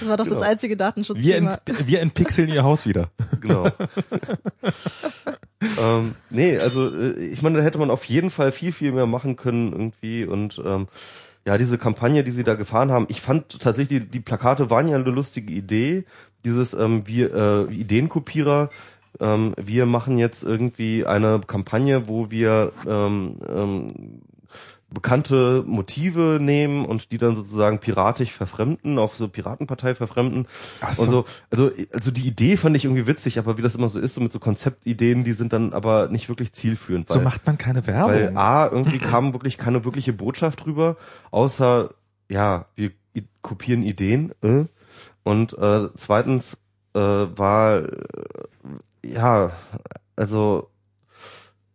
[0.00, 0.50] Das war doch das Genau.
[0.50, 1.58] einzige Wir, Datenschutzthema.
[1.66, 3.10] ent, wir entpixeln ihr Haus wieder.
[3.40, 3.68] Genau.
[5.78, 9.06] ähm, nee, also äh, ich meine, da hätte man auf jeden Fall viel, viel mehr
[9.06, 10.88] machen können irgendwie und ähm,
[11.50, 14.86] ja, diese Kampagne, die sie da gefahren haben, ich fand tatsächlich, die, die Plakate waren
[14.86, 16.04] ja eine lustige Idee.
[16.44, 18.68] Dieses ähm, wir äh, Ideenkopierer,
[19.18, 24.20] ähm, wir machen jetzt irgendwie eine Kampagne, wo wir ähm, ähm,
[24.92, 30.46] bekannte Motive nehmen und die dann sozusagen piratisch verfremden, auf so Piratenpartei verfremden.
[30.80, 31.02] Ach so.
[31.02, 34.00] Und so, also, also die Idee fand ich irgendwie witzig, aber wie das immer so
[34.00, 37.08] ist, so mit so Konzeptideen, die sind dann aber nicht wirklich zielführend.
[37.08, 38.36] So weil- macht man keine weil Werbung.
[38.36, 40.96] A, irgendwie kam wirklich keine wirkliche Botschaft drüber,
[41.30, 41.90] außer,
[42.28, 42.92] ja, wir
[43.42, 44.32] kopieren Ideen.
[44.42, 44.64] Äh?
[45.22, 46.58] Und äh, zweitens
[46.94, 47.88] äh, war, äh,
[49.04, 49.52] ja,
[50.16, 50.69] also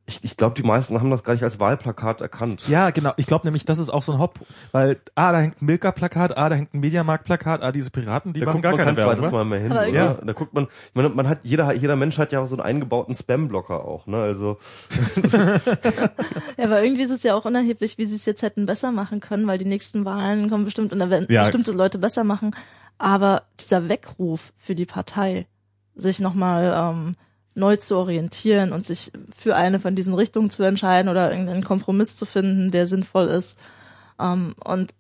[0.08, 2.68] ich, ich glaube, die meisten haben das gar nicht als Wahlplakat erkannt.
[2.68, 3.14] Ja, genau.
[3.18, 4.40] Ich glaube nämlich, das ist auch so ein Haupt,
[4.72, 8.42] weil ah, da hängt ein Milka-Plakat, ah, da hängt ein Mediamarkt-Plakat, ah, diese Piraten, die
[8.42, 9.16] da machen guckt gar man keine kein Werbung.
[9.18, 9.38] zweites wa?
[9.38, 9.88] Mal mehr hin, oder?
[9.88, 12.56] irgendwie- Da guckt man, ich meine, man hat, jeder, jeder Mensch hat ja auch so
[12.56, 14.18] einen eingebauten Spam-Blocker auch, ne?
[14.18, 14.58] Also
[16.58, 19.20] Ja, aber irgendwie ist es ja auch unerheblich, wie sie es jetzt hätten besser machen
[19.20, 21.44] können, weil die nächsten Wahlen kommen bestimmt und da werden Ja.
[21.44, 22.56] bestimmte Leute besser machen.
[22.98, 25.48] Aber dieser Weckruf für die Partei,
[25.96, 27.14] sich nochmal ähm,
[27.56, 32.16] neu zu orientieren und sich für eine von diesen Richtungen zu entscheiden oder irgendeinen Kompromiss
[32.16, 33.58] zu finden, der sinnvoll ist.
[34.20, 34.94] Ähm, und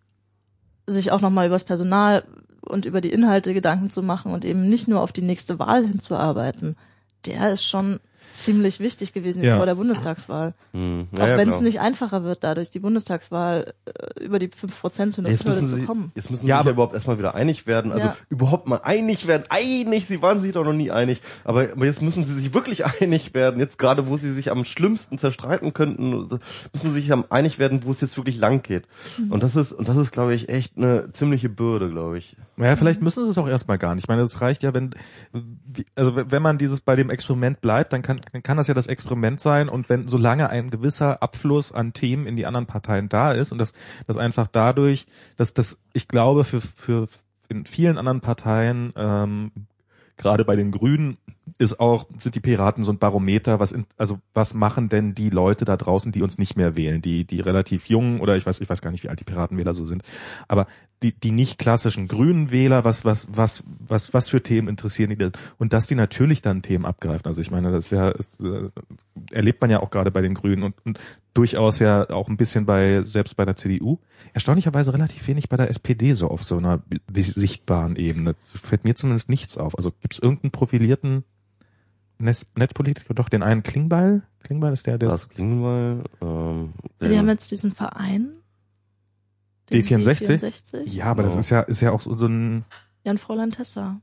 [0.87, 2.23] sich auch nochmal über das Personal
[2.61, 5.85] und über die Inhalte Gedanken zu machen und eben nicht nur auf die nächste Wahl
[5.85, 6.75] hinzuarbeiten,
[7.25, 7.99] der ist schon
[8.31, 9.57] ziemlich wichtig gewesen jetzt Ja.
[9.57, 10.53] vor der Bundestagswahl.
[10.73, 14.49] hm, ja, Auch ja, wenn es nicht einfacher wird, dadurch die Bundestagswahl äh, über die
[14.49, 16.11] 5% Ja, Jetzt müssen Hürde sie, zu kommen.
[16.15, 17.91] jetzt müssen Ja, sie sich aber- ja überhaupt erstmal wieder einig werden.
[17.91, 18.15] Also Ja.
[18.29, 19.43] überhaupt mal einig werden.
[19.49, 21.21] Einig, sie waren sich doch noch nie einig.
[21.43, 23.59] Aber, aber jetzt müssen sie sich wirklich einig werden.
[23.59, 26.27] Jetzt gerade, wo sie sich am schlimmsten zerstreiten könnten,
[26.73, 28.83] müssen sie sich am einig werden, wo es jetzt wirklich lang geht.
[29.17, 29.31] Mhm.
[29.31, 32.35] Und das ist, und das ist, glaube ich, echt eine ziemliche Bürde, glaube ich.
[32.57, 34.05] Naja, vielleicht müssen sie es auch erstmal gar nicht.
[34.05, 34.91] Ich meine, das reicht ja, wenn,
[35.95, 38.87] also wenn man dieses bei dem Experiment bleibt, dann kann, dann kann das ja das
[38.87, 43.33] Experiment sein und wenn, solange ein gewisser Abfluss an Themen in die anderen Parteien da
[43.33, 43.73] ist und das,
[44.07, 47.09] das einfach dadurch, dass das, ich glaube, für, für
[47.49, 49.51] in vielen anderen Parteien, ähm,
[50.15, 51.17] gerade bei den Grünen,
[51.57, 55.29] ist auch, sind die Piraten so ein Barometer, was in, also was machen denn die
[55.29, 58.61] Leute da draußen, die uns nicht mehr wählen, die, die relativ jungen oder ich weiß,
[58.61, 60.03] ich weiß gar nicht, wie alt die Piratenwähler so sind,
[60.47, 60.67] aber
[61.03, 65.17] die, die nicht klassischen grünen Wähler, was, was, was, was, was für Themen interessieren die
[65.17, 65.33] denn?
[65.57, 67.27] Und dass die natürlich dann Themen abgreifen.
[67.27, 68.67] Also ich meine, das ist ja, ist, äh,
[69.31, 70.99] erlebt man ja auch gerade bei den Grünen und, und
[71.33, 73.99] durchaus ja auch ein bisschen bei, selbst bei der CDU.
[74.33, 76.81] Erstaunlicherweise relativ wenig bei der SPD so auf so einer
[77.15, 78.35] sichtbaren Ebene.
[78.39, 79.77] Fällt mir zumindest nichts auf.
[79.77, 81.25] Also gibt es irgendeinen profilierten
[82.17, 83.13] Netz, Netzpolitiker?
[83.13, 84.23] Doch, den einen Klingbeil?
[84.43, 88.29] Klingbeil ist der, der Das Klingbeil, ähm, die haben jetzt diesen Verein.
[89.71, 90.39] den D64?
[90.39, 90.83] D64.
[90.89, 92.63] ja, aber das ist ja, ist ja auch so, so ein,
[93.03, 93.99] Jan Fräulein Tessa.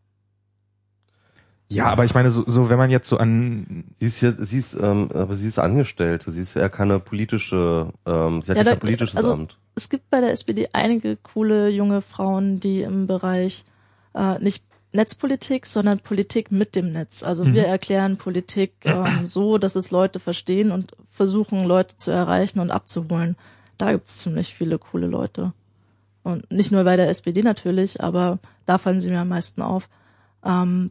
[1.69, 4.59] ja, aber ich meine, so, so wenn man jetzt so an Sie ist ja, sie
[4.59, 6.31] ist, ähm, aber sie ist Angestellte.
[6.31, 9.59] Sie ist ja keine politische, ähm, sie hat Ja, ja, kein da- politisches also- Amt.
[9.75, 13.65] Es gibt bei der SPD einige coole junge Frauen, die im Bereich
[14.15, 17.23] äh, nicht Netzpolitik, sondern Politik mit dem Netz.
[17.23, 17.55] Also Mhm.
[17.55, 22.71] wir erklären Politik ähm, so, dass es Leute verstehen und versuchen, Leute zu erreichen und
[22.71, 23.37] abzuholen.
[23.79, 25.53] Da gibt es ziemlich viele coole Leute.
[26.23, 29.89] Und nicht nur bei der SPD natürlich, aber da fallen sie mir am meisten auf.
[30.45, 30.91] Ähm,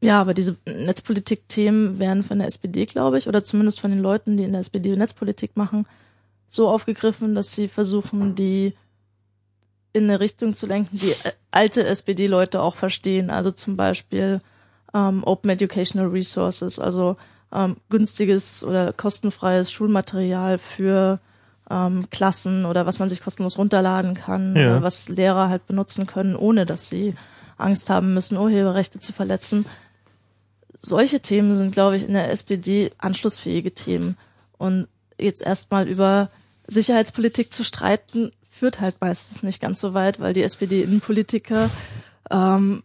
[0.00, 4.36] ja, aber diese Netzpolitik-Themen werden von der SPD, glaube ich, oder zumindest von den Leuten,
[4.36, 5.86] die in der SPD Netzpolitik machen,
[6.48, 8.74] so aufgegriffen, dass sie versuchen, die
[9.94, 13.30] in eine Richtung zu lenken, die äh, alte SPD-Leute auch verstehen.
[13.30, 14.42] Also zum Beispiel
[14.92, 17.16] ähm, Open Educational Resources, also
[17.52, 21.20] ähm, günstiges oder kostenfreies Schulmaterial für
[21.70, 24.82] ähm, Klassen oder was man sich kostenlos runterladen kann, Ja.
[24.82, 27.14] was Lehrer halt benutzen können, ohne dass sie
[27.56, 29.64] Angst haben müssen, Urheberrechte zu verletzen.
[30.76, 34.18] Solche Themen sind, glaube ich, in der SPD anschlussfähige Themen.
[34.58, 34.88] Und
[35.18, 36.30] jetzt erstmal über
[36.66, 41.70] Sicherheitspolitik zu streiten, führt halt meistens nicht ganz so weit, weil die SPD-Innenpolitiker
[42.30, 42.84] ähm,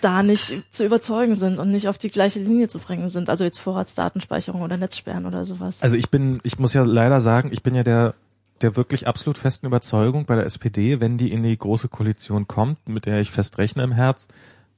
[0.00, 3.28] da nicht zu überzeugen sind und nicht auf die gleiche Linie zu bringen sind.
[3.28, 5.82] Also jetzt Vorratsdatenspeicherung oder Netzsperren oder sowas.
[5.82, 8.14] Also ich bin, ich muss ja leider sagen, ich bin ja der
[8.60, 12.88] der wirklich absolut festen Überzeugung bei der SPD, wenn die in die große Koalition kommt,
[12.88, 14.26] mit der ich fest rechne im Herz,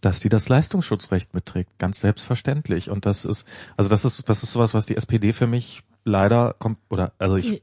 [0.03, 2.91] dass die das Leistungsschutzrecht mitträgt, ganz selbstverständlich.
[2.91, 6.55] Und das ist, also das ist, das ist sowas, was die SPD für mich leider
[6.59, 7.63] kommt oder also ich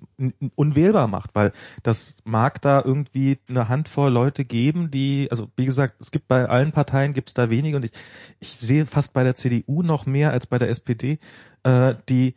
[0.55, 1.51] unwählbar macht, weil
[1.83, 6.47] das mag da irgendwie eine Handvoll Leute geben, die, also wie gesagt, es gibt bei
[6.47, 7.91] allen Parteien gibt's da wenige und ich,
[8.39, 11.19] ich sehe fast bei der CDU noch mehr als bei der SPD,
[11.63, 12.35] äh, die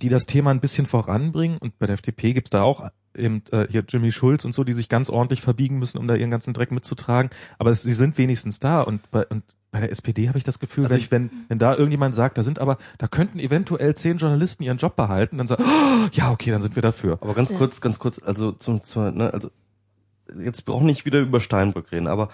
[0.00, 2.88] die das Thema ein bisschen voranbringen und bei der FDP gibt's da auch
[3.18, 6.14] eben äh, hier Jimmy Schulz und so, die sich ganz ordentlich verbiegen müssen, um da
[6.14, 7.30] ihren ganzen Dreck mitzutragen.
[7.58, 10.58] Aber es, sie sind wenigstens da und bei, und bei der SPD habe ich das
[10.60, 13.94] Gefühl, Also wenn, ich- wenn, wenn da irgendjemand sagt, da sind aber, da könnten eventuell
[13.94, 17.18] zehn Journalisten ihren Job behalten, dann sagt, oh, ja, okay, dann sind wir dafür.
[17.20, 17.58] Aber ganz Ja.
[17.58, 19.50] kurz, ganz kurz, also zum, zum ne, also
[20.42, 22.30] jetzt brauchen nicht wieder über Steinbrück reden, aber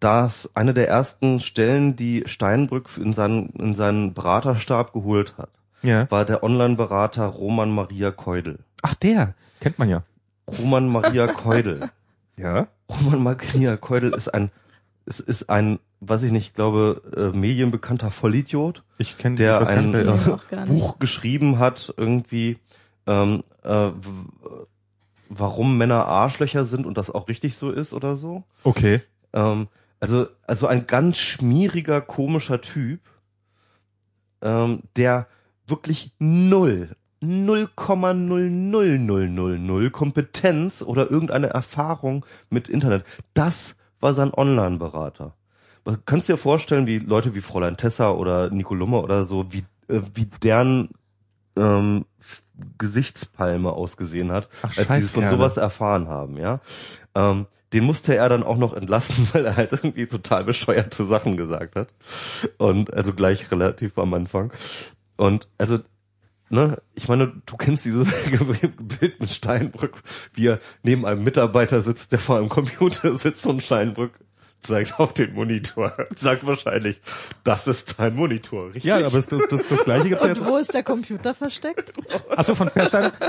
[0.00, 5.48] das eine der ersten Stellen, die Steinbrück in seinen in seinen Beraterstab geholt hat,
[5.82, 6.10] Ja.
[6.10, 8.58] war der Online-Berater Roman Maria Keudel.
[8.82, 9.34] Ach, der.
[9.60, 10.02] Kennt man ja.
[10.46, 11.90] Roman Maria Keudel.
[12.36, 12.68] Ja?
[12.88, 14.50] Roman Maria Keudel ist ein,
[15.06, 17.02] es ist ein, weiß ich nicht, ich glaube,
[17.34, 20.66] äh, medienbekannter Vollidiot, Ich kenne Der ich ein- nicht.
[20.68, 22.58] Buch geschrieben hat, irgendwie,
[23.06, 23.90] ähm, äh,
[25.28, 28.44] warum Männer Arschlöcher sind und das auch richtig so ist oder so.
[28.64, 29.00] Okay.
[29.32, 29.68] Ähm,
[30.00, 33.00] also, also ein ganz schmieriger, komischer Typ,
[34.40, 35.26] ähm, der
[35.66, 36.90] wirklich null,
[37.22, 43.04] 0,00000 Kompetenz oder irgendeine Erfahrung mit Internet.
[43.34, 45.34] Das war sein Online-Berater.
[45.84, 49.64] Du kannst dir vorstellen, wie Leute wie Fräulein Tessa oder Nico Lummer oder so, wie,
[49.88, 50.90] äh, wie deren
[51.56, 52.04] ähm,
[52.78, 56.60] Gesichtspalme ausgesehen hat, Ach, als sie es von sowas erfahren haben, ja.
[57.14, 61.36] Ähm, den musste er dann auch noch entlassen, weil er halt irgendwie total bescheuerte Sachen
[61.36, 61.94] gesagt hat.
[62.58, 64.52] Und also gleich relativ am Anfang.
[65.16, 65.78] Und also,
[66.50, 68.08] ne, ich meine, du kennst dieses
[69.00, 70.02] Bild mit Steinbrück,
[70.34, 74.12] wie er neben einem Mitarbeiter sitzt, der vor einem Computer sitzt und Steinbrück
[74.60, 75.92] zeigt auf den Monitor.
[76.16, 77.00] Sagt wahrscheinlich,
[77.44, 78.84] das ist dein Monitor, richtig?
[78.84, 80.48] Ja, aber das, das, das, das gleiche gibt's ja Und jetzt.
[80.48, 81.92] wo ist der Computer versteckt?
[82.30, 83.12] Achso, von Perstein.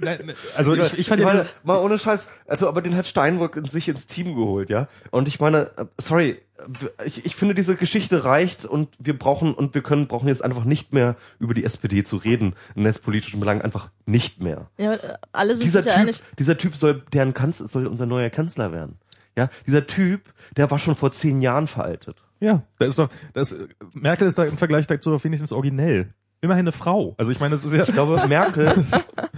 [0.00, 3.06] Nein, nein, also ich, ich fand ich meine, mal ohne Scheiß, also aber den hat
[3.06, 4.88] Steinbrück in sich ins Team geholt, ja.
[5.10, 9.52] Und ich meine, äh, sorry, äh, ich, ich finde diese Geschichte reicht und wir brauchen
[9.52, 13.38] und wir können brauchen jetzt einfach nicht mehr über die SPD zu reden in netzpolitischen
[13.38, 14.70] Belangen einfach nicht mehr.
[14.78, 18.30] Ja, äh, alle sind Dieser ja Typ, dieser Typ soll deren Kanzler soll unser neuer
[18.30, 18.98] Kanzler werden.
[19.36, 20.22] Ja, dieser Typ,
[20.56, 22.16] der war schon vor zehn Jahren veraltet.
[22.40, 23.56] ja, da ist doch, das,
[23.92, 26.14] Merkel ist da im Vergleich dazu doch wenigstens originell.
[26.42, 27.14] Immerhin eine Frau.
[27.18, 28.84] Also ich meine, das ist ja, Ich glaube, Merkel,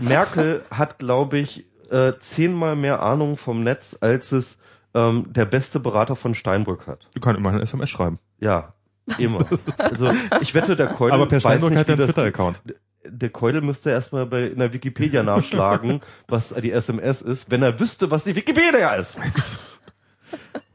[0.00, 4.58] Merkel hat, glaube ich, äh, zehnmal mehr Ahnung vom Netz, als es
[4.94, 7.08] ähm, der beste Berater von Steinbrück hat.
[7.14, 8.18] du kannst immer eine SMS schreiben.
[8.38, 8.72] Ja,
[9.18, 9.44] immer.
[9.78, 12.62] Also ich wette, der Keudel Aber Per weiß Steinbrück nicht, hat ja einen Twitter-Account.
[13.04, 17.80] der Keudel müsste erstmal bei in der Wikipedia nachschlagen, was die SMS ist, wenn er
[17.80, 19.18] wüsste, was die Wikipedia ist.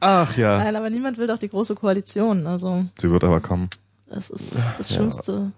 [0.00, 0.58] Ach ja.
[0.58, 2.46] Nein, aber niemand will doch die große Koalition.
[2.46, 3.68] Also Sie wird aber kommen.
[4.08, 5.52] das ist das Schlimmste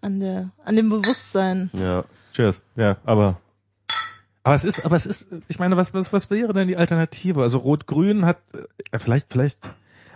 [0.00, 1.70] an der an dem Bewusstsein.
[1.72, 2.04] Ja.
[2.34, 2.60] Cheers.
[2.76, 3.40] Ja, aber
[4.44, 7.42] aber es ist, aber es ist, ich meine, was was was wäre denn die Alternative?
[7.42, 8.38] Also Rot-Grün hat
[8.92, 9.70] äh, vielleicht vielleicht,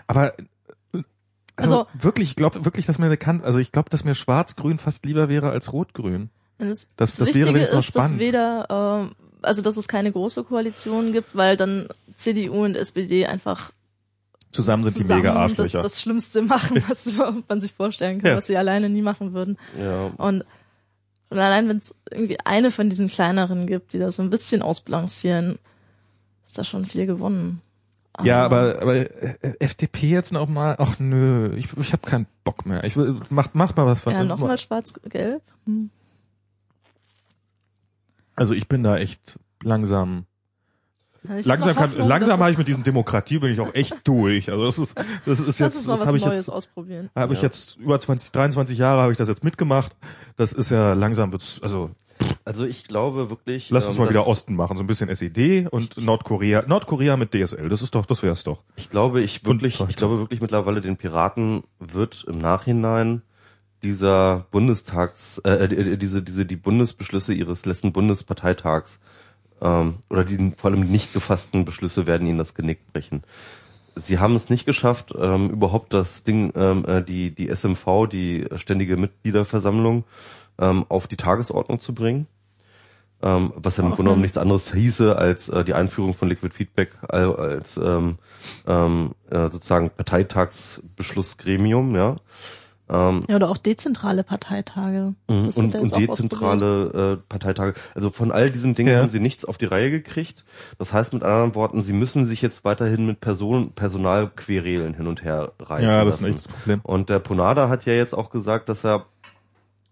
[0.07, 0.43] aber äh,
[1.57, 4.15] also, Also- wirklich, ich glaube wirklich, dass mir eine Kante, also ich glaube, dass mir
[4.15, 6.31] Schwarz-Grün fast lieber wäre als Rot-Grün.
[6.59, 8.21] Das, Das- das wäre Wichtige wenigstens noch ist, dass spannend.
[8.21, 13.73] weder, ähm, also dass es keine große Koalition gibt, weil dann CDU und SPD einfach
[14.53, 15.83] Zusammen sind zusammen die mega das, Arschlöcher.
[15.83, 17.13] das Schlimmste machen, was
[17.49, 18.37] man sich vorstellen kann, Ja.
[18.37, 19.57] was sie alleine nie machen würden.
[19.79, 20.07] Ja.
[20.19, 20.45] Und,
[21.31, 24.63] und allein wenn es irgendwie eine von diesen kleineren gibt, die das so ein bisschen
[24.63, 25.59] ausbalancieren,
[26.45, 27.63] ist da schon viel gewonnen.
[28.23, 32.67] Ja, aber, aber äh, FDP jetzt noch mal, ach nö, ich, ich habe keinen Bock
[32.67, 32.85] mehr.
[32.85, 32.95] Ich
[33.31, 35.43] mach, mach mal was von Ja, nochmal schwarz-gelb.
[35.65, 35.89] Hm.
[38.37, 40.27] Also ich bin da echt langsam.
[41.39, 43.97] Ich langsam noch kann, Hoffnung, langsam habe ich mit diesem Demokratie bin ich auch echt
[44.05, 44.51] durch.
[44.51, 47.11] Also das ist das ist jetzt das was habe ich Neues jetzt ausprobieren.
[47.15, 47.47] habe ich Ja.
[47.47, 49.95] jetzt über 20 23 Jahre habe ich das jetzt mitgemacht.
[50.37, 51.91] Das ist ja langsam wird's also
[52.45, 53.71] Also ich glaube wirklich.
[53.71, 57.33] lass uns ähm, mal wieder Osten machen, so ein bisschen SED und Nordkorea Nordkorea mit
[57.33, 57.69] DSL.
[57.69, 58.63] Das ist doch das wär's doch.
[58.77, 63.23] Ich glaube, ich wirklich, Und- ich glaube wirklich mittlerweile den Piraten wird im Nachhinein
[63.85, 69.01] dieser Bundestags, äh, äh, diese, diese, die Bundesbeschlüsse ihres letzten Bundesparteitags,
[69.63, 73.23] ähm, oder die vor allem nicht gefassten Beschlüsse werden ihnen das Genick brechen.
[73.95, 78.47] Sie haben es nicht geschafft, ähm, überhaupt das Ding, ähm, äh, die, die SMV, die
[78.57, 80.05] ständige Mitgliederversammlung,
[80.59, 82.27] ähm, auf die Tagesordnung zu bringen.
[83.25, 86.29] Ähm, was ja im Grunde genommen wenn- nichts anderes hieße als äh, die Einführung von
[86.29, 88.19] Liquid Feedback al- als ähm,
[88.67, 92.17] ähm, äh, sozusagen Parteitagsbeschlussgremium, ja.
[92.89, 95.15] Ähm, Ja, oder auch dezentrale Parteitage.
[95.29, 97.75] Mhm, Das und, und dezentrale äh, Parteitage.
[97.95, 99.01] Also von all diesen Dingen Ja.
[99.01, 100.45] haben sie nichts auf die Reihe gekriegt.
[100.79, 105.23] Das heißt mit anderen Worten, sie müssen sich jetzt weiterhin mit Person, Personalquerelen hin und
[105.23, 106.25] her reißen Ja, das ist lassen.
[106.25, 106.81] ein echtes Problem.
[106.83, 109.07] Und der Ponada hat ja jetzt auch gesagt, dass er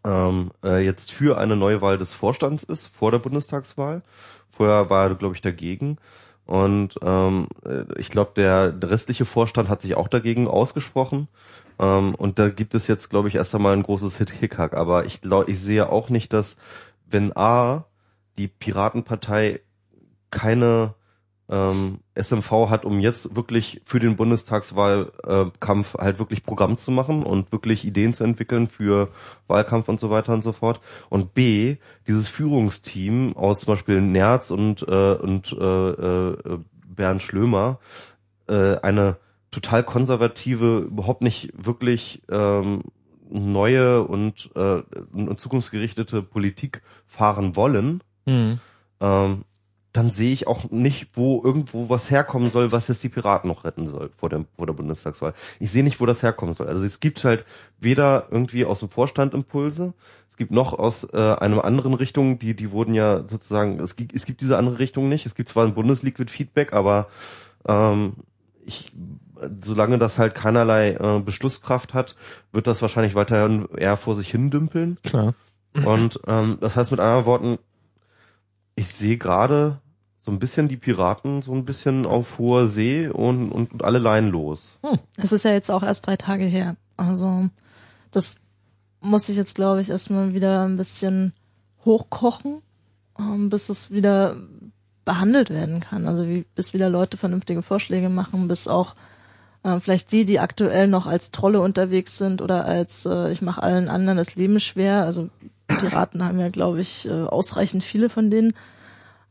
[0.04, 4.02] ähm, äh, jetzt für eine Neuwahl des Vorstands ist, vor der Bundestagswahl.
[4.50, 5.98] Vorher war er, glaube ich, dagegen.
[6.46, 11.28] Und ähm, äh, ich glaube, der, der restliche Vorstand hat sich auch dagegen ausgesprochen.
[11.80, 14.74] Ähm, und da gibt es jetzt, glaube ich, erst einmal ein großes Hit Hickhack.
[14.76, 16.56] Aber ich glaube, ich sehe auch nicht, dass
[17.06, 17.86] wenn A,
[18.38, 19.60] die Piratenpartei
[20.30, 20.94] keine
[21.48, 27.50] ähm, SMV hat, um jetzt wirklich für den Bundestagswahlkampf halt wirklich Programm zu machen und
[27.50, 29.08] wirklich Ideen zu entwickeln für
[29.48, 30.80] Wahlkampf und so weiter und so fort.
[31.08, 37.80] Und B, dieses Führungsteam aus zum Beispiel Nerz und, äh, und äh, äh, Bernd Schlömer
[38.48, 39.16] äh, eine
[39.50, 42.82] total konservative, überhaupt nicht wirklich ähm,
[43.28, 44.82] neue und, äh,
[45.12, 48.58] und zukunftsgerichtete Politik fahren wollen, Mhm.
[49.00, 49.44] ähm,
[49.92, 53.64] dann sehe ich auch nicht, wo irgendwo was herkommen soll, was jetzt die Piraten noch
[53.64, 55.34] retten soll vor, dem, vor der Bundestagswahl.
[55.58, 56.68] Ich sehe nicht, wo das herkommen soll.
[56.68, 57.44] Also es gibt halt
[57.80, 59.94] weder irgendwie aus dem Vorstand Impulse,
[60.28, 64.14] es gibt noch aus äh, einer anderen Richtung, die die wurden ja sozusagen, es gibt,
[64.14, 65.26] es gibt diese andere Richtung nicht.
[65.26, 67.08] Es gibt zwar ein Bundesliquid Feedback, aber
[67.66, 68.12] ähm,
[68.64, 68.92] ich,
[69.60, 72.16] solange das halt keinerlei äh, Beschlusskraft hat,
[72.52, 74.96] wird das wahrscheinlich weiterhin eher vor sich hin dümpeln.
[75.02, 75.34] Klar.
[75.72, 77.58] Und ähm, das heißt mit anderen Worten,
[78.74, 79.80] ich sehe gerade
[80.18, 83.98] so ein bisschen die Piraten so ein bisschen auf hoher See und, und, und alle
[83.98, 84.78] Leinen los.
[85.16, 86.76] Es ist ja jetzt auch erst drei Tage her.
[86.96, 87.48] Also
[88.10, 88.36] das
[89.00, 91.32] muss ich jetzt, glaube ich, erstmal wieder ein bisschen
[91.84, 92.60] hochkochen,
[93.18, 94.36] ähm, bis es wieder
[95.04, 96.06] behandelt werden kann.
[96.06, 98.94] Also wie, bis wieder Leute vernünftige Vorschläge machen, bis auch
[99.62, 103.62] äh, vielleicht die, die aktuell noch als Trolle unterwegs sind oder als äh, ich mache
[103.62, 105.04] allen anderen das Leben schwer.
[105.04, 105.28] Also
[105.68, 108.52] Piraten haben ja, glaube ich, äh, ausreichend viele von denen.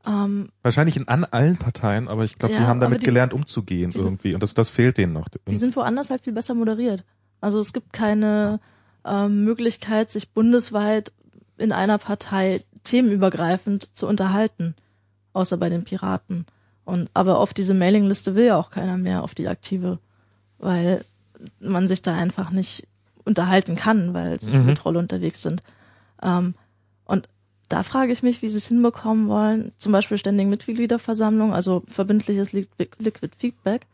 [0.07, 3.33] Ähm, Wahrscheinlich in an allen Parteien, aber ich glaube, Ja, die haben damit die- gelernt,
[3.33, 4.33] umzugehen sind- irgendwie.
[4.33, 5.27] Und das, das fehlt denen noch.
[5.47, 7.03] die sind woanders halt viel besser moderiert.
[7.41, 8.59] Also es gibt keine
[9.05, 11.11] ähm, Möglichkeit, sich bundesweit
[11.57, 14.75] in einer Partei themenübergreifend zu unterhalten,
[15.33, 16.45] außer bei den Piraten.
[16.85, 19.99] Und aber auf diese Mailingliste will ja auch keiner mehr auf die aktive,
[20.59, 21.03] weil
[21.59, 22.87] man sich da einfach nicht
[23.25, 25.63] unterhalten kann, weil so viele Trolle unterwegs sind.
[26.21, 26.55] Ähm,
[27.05, 27.29] und
[27.69, 32.51] da frage ich mich, wie sie es hinbekommen wollen, zum Beispiel ständigen Mitgliederversammlung, also verbindliches
[32.51, 33.85] Liquid Feedback,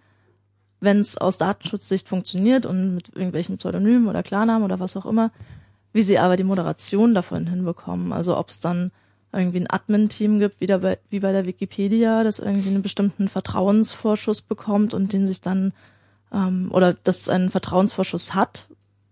[0.80, 5.32] wenn es aus Datenschutzsicht funktioniert und mit irgendwelchen Pseudonymen oder Klarnamen oder was auch immer,
[5.92, 8.14] wie sie aber die Moderation davon hinbekommen.
[8.14, 8.92] Also ob es dann
[9.34, 14.42] irgendwie ein Admin-Team gibt, wie, bei, wie bei der Wikipedia, das irgendwie einen bestimmten Vertrauensvorschuss
[14.42, 15.74] bekommt und den sich dann,
[16.36, 18.68] ähm, oder das es einen Vertrauensvorschuss hat,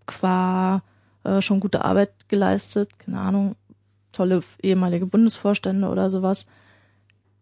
[0.06, 0.82] qua
[1.24, 3.56] äh, schon gute Arbeit geleistet, keine Ahnung,
[4.12, 6.46] tolle ehemalige Bundesvorstände oder sowas,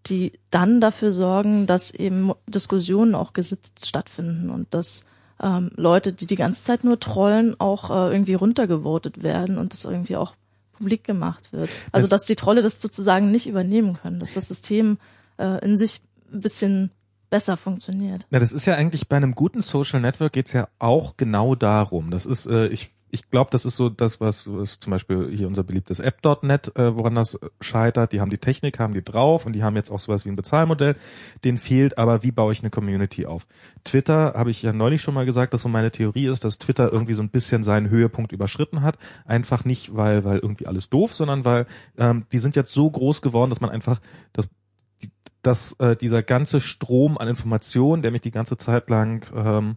[0.07, 5.05] die dann dafür sorgen, dass eben Diskussionen auch gesittet stattfinden und dass
[5.41, 9.85] ähm, Leute, die die ganze Zeit nur trollen, auch äh, irgendwie runtergevotet werden und das
[9.85, 10.35] irgendwie auch
[10.73, 11.71] publik gemacht wird.
[11.91, 14.99] Also dass die Trolle das sozusagen nicht übernehmen können, dass das System
[15.39, 16.01] äh, in sich
[16.33, 16.91] ein bisschen
[17.33, 18.27] besser funktioniert.
[18.31, 22.11] Na, das ist ja eigentlich bei einem guten Social Network geht's ja auch genau darum.
[22.11, 25.49] Das ist, äh, ich, ich glaube, das ist so das, was, was zum Beispiel hier
[25.49, 28.13] unser beliebtes App.net, äh, woran das scheitert.
[28.13, 30.37] Die haben die Technik, haben die drauf und die haben jetzt auch sowas wie ein
[30.37, 30.95] Bezahlmodell.
[31.43, 33.47] Den fehlt aber, wie baue ich eine Community auf?
[33.83, 36.93] Twitter, habe ich ja neulich schon mal gesagt, dass so meine Theorie ist, dass Twitter
[36.93, 38.99] irgendwie so ein bisschen seinen Höhepunkt überschritten hat.
[39.25, 41.65] Einfach nicht, weil, weil irgendwie alles doof, sondern weil
[41.97, 44.03] ähm, die sind jetzt so groß geworden, dass man einfach
[44.35, 44.51] das
[45.43, 49.77] dass äh, dieser ganze Strom an Informationen, der mich die ganze Zeit lang, ähm,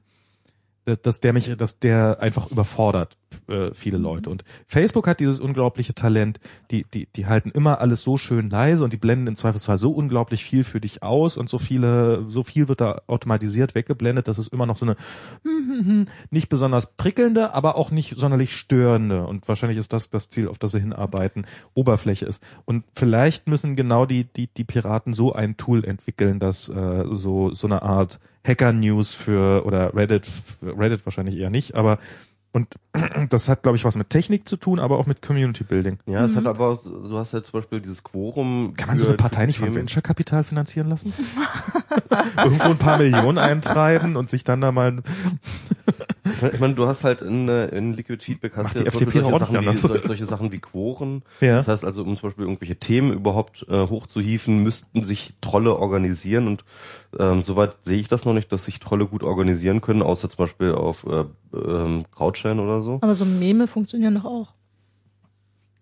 [0.86, 4.30] äh, dass der mich, dass der einfach überfordert äh, viele Leute.
[4.30, 6.40] Und Facebook hat dieses unglaubliche Talent,
[6.72, 9.92] die, die, die halten immer alles so schön leise und die blenden im Zweifelsfall so
[9.92, 14.38] unglaublich viel für dich aus und so viele, so viel wird da automatisiert weggeblendet, dass
[14.38, 14.96] es immer noch so eine
[16.30, 19.26] nicht besonders prickelnde, aber auch nicht sonderlich störende.
[19.26, 22.42] Und wahrscheinlich ist das das Ziel, auf das sie hinarbeiten, Oberfläche ist.
[22.66, 27.54] Und vielleicht müssen genau die, die, die Piraten so ein Tool entwickeln, dass äh, so,
[27.54, 30.28] so eine Art Hacker-News für oder Reddit,
[30.62, 32.00] Reddit wahrscheinlich eher nicht, aber
[32.56, 32.70] und
[33.30, 36.00] das hat, glaube ich, was mit Technik zu tun, aber auch mit Community Building.
[36.06, 38.76] Ja, es hat aber, du hast ja zum Beispiel dieses Quorum.
[38.78, 39.76] Kann man so eine Partei nicht von Themen.
[39.76, 41.12] Venture Kapital finanzieren lassen?
[42.38, 45.02] Irgendwo ein paar Millionen eintreiben und sich dann da mal
[46.24, 48.86] Ich meine, ich mein, du hast halt in, äh, in Liquid Feedback hast du die
[48.86, 51.24] ja Beispiel FDP solche auch Sachen, nicht wie, solche, solche Sachen wie Quoren.
[51.42, 51.58] Ja.
[51.58, 56.48] Das heißt also, um zum Beispiel irgendwelche Themen überhaupt äh, hochzuhieven, müssten sich Trolle organisieren
[56.48, 56.64] und
[57.20, 60.38] ähm, soweit sehe ich das noch nicht, dass sich Trolle gut organisieren können, außer zum
[60.38, 62.06] Beispiel auf äh, ähm,
[62.46, 63.00] Krautschein oder so.
[63.02, 64.54] Aber so Meme funktionieren doch auch.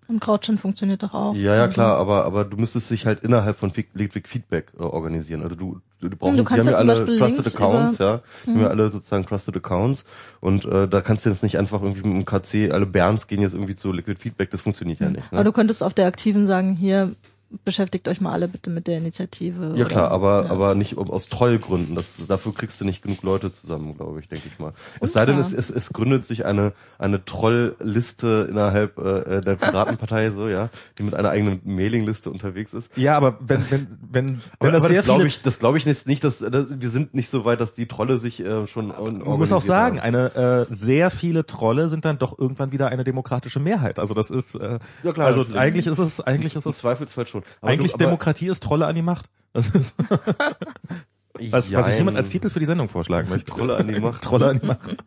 [0.10, 1.34] Und Krautschen funktioniert doch auch.
[1.34, 5.42] Ja, ja, klar, aber, aber du müsstest dich halt innerhalb von Liquid Feedback äh, organisieren.
[5.44, 8.22] Also du, du, du brauchst, du die haben ja alle Beispiel Trusted Links Accounts, ja.
[8.46, 8.72] Die haben ja Mhm.
[8.72, 10.04] alle sozusagen Trusted Accounts.
[10.42, 13.42] Und äh, da kannst du jetzt nicht einfach irgendwie mit dem KC, alle Berns gehen
[13.42, 15.24] jetzt irgendwie zu Liquid Feedback, das funktioniert ja nicht.
[15.32, 15.44] Aber Ne?
[15.46, 17.16] du könntest auf der Aktiven sagen, hier
[17.64, 19.74] beschäftigt euch mal alle bitte mit der Initiative.
[19.76, 20.52] Ja oder- klar, aber ja.
[20.52, 21.96] aber nicht aus Trollgründen.
[21.96, 24.74] Das, dafür kriegst du nicht genug Leute zusammen, glaube ich, denke ich mal.
[25.02, 30.32] Es sei denn, es, es, es gründet sich eine eine Trollliste innerhalb äh, der Piratenpartei,
[30.32, 32.96] so ja, die mit einer eigenen Mailingliste unterwegs ist.
[32.98, 35.60] Ja, aber wenn, wenn, wenn, wenn Aber, das aber sehr das glaube viele, ich, das
[35.60, 38.40] glaube ich jetzt nicht, dass, dass wir sind nicht so weit, dass die Trolle sich
[38.40, 42.72] äh, schon man muss auch sagen, eine äh, sehr viele Trolle sind dann doch irgendwann
[42.72, 44.00] wieder eine demokratische Mehrheit.
[44.00, 45.60] Also das ist, äh, Ja, klar, also natürlich.
[45.62, 47.43] eigentlich ist es, eigentlich ist im es, Zweifelsfall schon.
[47.62, 49.26] Aber eigentlich du, aber, Demokratie ist Trolle an die Macht.
[49.54, 49.96] Das ist,
[51.52, 53.52] was, was sich jemand als Titel für die Sendung vorschlagen möchte.
[53.52, 54.22] Trolle an die Macht.
[54.24, 54.98] Trolle an die Macht.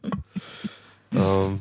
[1.15, 1.61] Ähm,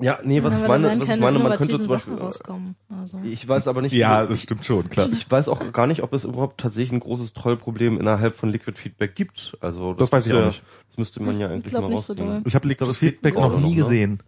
[0.00, 2.74] Ja, nee, was Ja, ich meine, was ich meine, man könnte zum Beispiel, rauskommen.
[3.00, 3.20] Also.
[3.22, 5.08] ich weiß aber nicht, Ja, das stimmt schon, klar.
[5.10, 8.76] ich weiß auch gar nicht, ob es überhaupt tatsächlich ein großes Trollproblem innerhalb von Liquid
[8.78, 9.56] Feedback gibt.
[9.60, 10.62] Also Das weiß ich müsste- auch nicht.
[10.88, 12.26] Das müsste man ja Ich eigentlich glaub mal so rausfinden.
[12.26, 12.42] doll.
[12.46, 13.76] Ich habe Liquid das Feedback noch nie ne?
[13.76, 14.22] gesehen.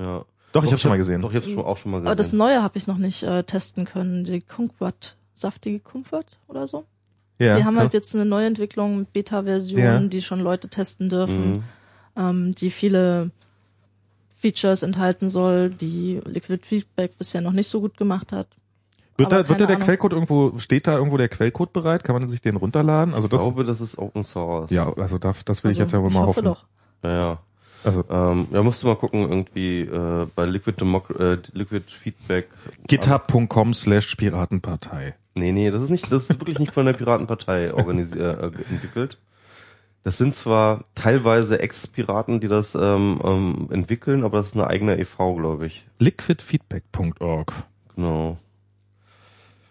[0.00, 0.24] Ja.
[0.52, 1.22] Doch, ich habe schon mal gesehen.
[1.22, 2.08] Doch, ich habe schon auch schon mal gesehen.
[2.08, 4.24] Aber das Neue habe ich noch nicht äh, testen können.
[4.24, 6.84] Die Kumquat, saftige Kumquat oder so.
[7.38, 7.84] ja, die haben klar.
[7.84, 9.98] halt jetzt eine Neuentwicklung mit Beta-Version, Ja.
[10.00, 11.62] die schon Leute testen dürfen, Mhm.
[12.16, 13.30] ähm, die viele
[14.36, 18.48] Features enthalten soll, die Liquid Feedback bisher noch nicht so gut gemacht hat.
[19.18, 19.80] Wird da, wird da der Ahnung.
[19.84, 22.04] Quellcode irgendwo, steht da irgendwo der Quellcode bereit?
[22.04, 23.12] Kann man sich den runterladen?
[23.12, 24.70] Also Ich das, glaube, das ist Open Source.
[24.70, 26.44] ja, also das, das will ich Also, jetzt ja wohl mal hoffe hoffen.
[26.44, 26.64] doch.
[27.02, 27.38] Ja, ja.
[27.84, 32.48] Also Ähm, ja, musst du mal gucken, irgendwie äh, bei Liquid Democ äh, Liquid Feedback.
[32.86, 35.14] github.com slash Piratenpartei.
[35.34, 39.18] Nee, nee, das ist nicht, das ist wirklich nicht von der Piratenpartei organisiert, äh, entwickelt.
[40.02, 44.98] Das sind zwar teilweise Ex-Piraten, die das ähm, ähm, entwickeln, aber das ist eine eigene
[44.98, 45.86] e.V., glaube ich.
[45.98, 47.52] Liquidfeedback.org.
[47.96, 48.38] Genau.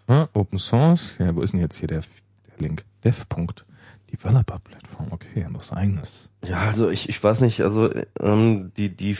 [0.08, 1.18] Ja, Open Source.
[1.18, 2.84] Ja, wo ist denn jetzt hier der, der Link?
[3.04, 5.08] Dev.developer Platform.
[5.10, 6.29] Okay, was eigenes.
[6.46, 9.16] Ja, also ich, ich weiß nicht, also ähm, die, die,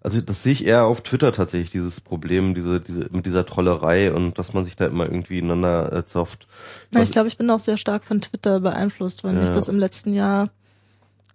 [0.00, 4.12] also das sehe ich eher auf Twitter tatsächlich, dieses Problem, diese, diese, mit dieser Trollerei
[4.12, 6.46] und dass man sich da immer irgendwie ineinander äh, zofft.
[6.92, 9.54] Na, ich glaube, ich bin auch sehr stark von Twitter beeinflusst, weil mich Ja.
[9.54, 10.50] das im letzten Jahr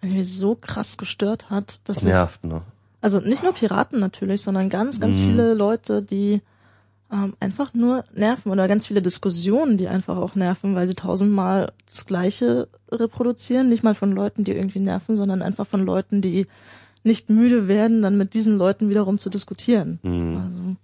[0.01, 2.61] irgendwie so krass gestört hat, dass ich, nervt, ne?
[3.01, 5.23] also nicht nur Piraten natürlich, sondern ganz, ganz Mhm.
[5.23, 6.41] viele Leute, die
[7.11, 11.73] ähm, einfach nur nerven oder ganz viele Diskussionen, die einfach auch nerven, weil sie tausendmal
[11.87, 16.47] das Gleiche reproduzieren, nicht mal von Leuten, die irgendwie nerven, sondern einfach von Leuten, die
[17.03, 19.99] nicht müde werden, dann mit diesen Leuten wiederum zu diskutieren.
[20.03, 20.37] Mhm.
[20.37, 20.75] Also,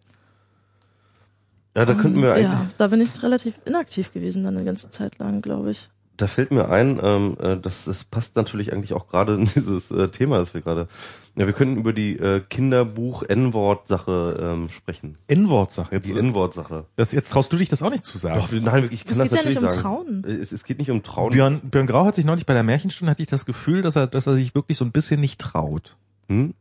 [1.76, 4.65] Ja, da könnten wir ähm, eigentlich, ja, da bin ich relativ inaktiv gewesen dann eine
[4.65, 5.89] ganze Zeit lang, glaube ich.
[6.18, 9.92] Da fällt mir ein, ähm, äh, das, das passt natürlich eigentlich auch gerade in dieses
[9.92, 10.88] äh, Thema, das wir gerade.
[11.38, 15.18] Ja, wir könnten über die äh, Kinderbuch-N-Wort-Sache ähm, sprechen.
[15.28, 15.94] N-Wort-Sache.
[15.94, 16.86] Jetzt, Die N-Wort-Sache.
[16.96, 18.40] das, jetzt traust du dich das auch nicht zu sagen.
[18.40, 19.82] Doch, nein, ich kann Es das geht ja natürlich nicht um sagen.
[19.82, 20.24] Trauen.
[20.24, 21.32] Es, es geht nicht um Trauen.
[21.32, 24.08] Björn, Björn Grau hat sich neulich bei der Märchenstunde, hatte ich das Gefühl, dass er,
[24.08, 25.98] dass er sich wirklich so ein bisschen nicht traut.
[26.30, 26.54] Hm?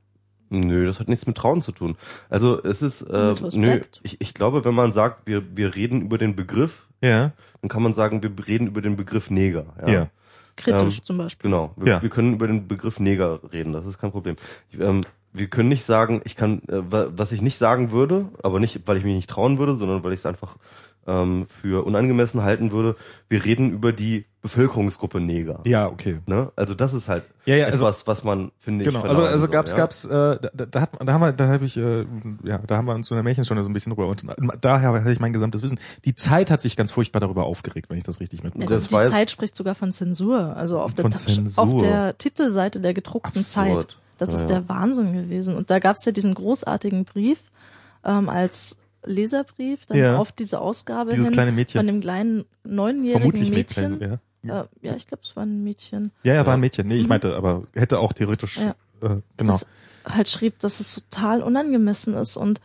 [0.50, 1.96] Nö, das hat nichts mit Trauen zu tun.
[2.28, 6.18] Also es ist, äh, nö, ich, ich glaube, wenn man sagt, wir, wir reden über
[6.18, 7.32] den Begriff, Ja.
[7.60, 9.66] dann kann man sagen, wir reden über den Begriff Neger.
[9.86, 9.92] Ja.
[9.92, 10.08] Ja.
[10.56, 11.50] Kritisch Ähm, zum Beispiel.
[11.50, 12.02] Genau, wir, Ja.
[12.02, 14.36] wir können über den Begriff Neger reden, das ist kein Problem.
[14.70, 15.02] Ich, ähm,
[15.32, 18.86] wir können nicht sagen, ich kann, äh, wa- was ich nicht sagen würde, aber nicht,
[18.86, 20.56] weil ich mich nicht trauen würde, sondern weil ich es einfach
[21.06, 22.96] ähm, für unangemessen halten würde,
[23.28, 25.60] wir reden über die Bevölkerungsgruppe Neger.
[25.64, 26.20] Ja, okay.
[26.26, 26.52] Ne?
[26.54, 29.38] Also das ist halt Ja, ja, also- etwas, was man, finde ich, Genau, also also
[29.38, 29.76] soll, gab's ja?
[29.78, 32.04] gab's äh, da, da hat da haben wir da habe ich äh,
[32.44, 34.22] ja da haben wir uns in der Märchenstunde so ein bisschen drüber und
[34.60, 35.78] daher hatte ich mein gesamtes Wissen.
[36.04, 38.74] Die Zeit hat sich ganz furchtbar darüber aufgeregt, wenn ich das richtig Ja, mitbekomme.
[38.74, 40.54] das die weiß- Zeit spricht sogar von Zensur.
[40.56, 41.62] Also auf der, Zensur.
[41.64, 43.82] auf der Titelseite der gedruckten Absurd.
[43.82, 43.98] Zeit.
[44.18, 44.60] Das Ja, ist ja.
[44.60, 45.56] der Wahnsinn gewesen.
[45.56, 47.40] Und da gab es ja diesen großartigen Brief
[48.04, 50.16] ähm, als Leserbrief dann Ja.
[50.18, 51.78] auf diese Ausgabe Dieses hin kleine Mädchen.
[51.78, 53.98] von dem kleinen neunjährigen Vermutlich Mädchen.
[53.98, 54.60] Mädchen, ja.
[54.62, 56.10] Äh, ja, ich glaube, es war ein Mädchen.
[56.22, 56.86] Ja, ja, war ein Mädchen.
[56.88, 57.08] Nee, ich Mhm.
[57.08, 58.70] meinte, aber hätte auch theoretisch Ja.
[59.02, 59.52] äh, genau.
[59.52, 59.66] das
[60.06, 62.60] halt schrieb, dass es total unangemessen ist und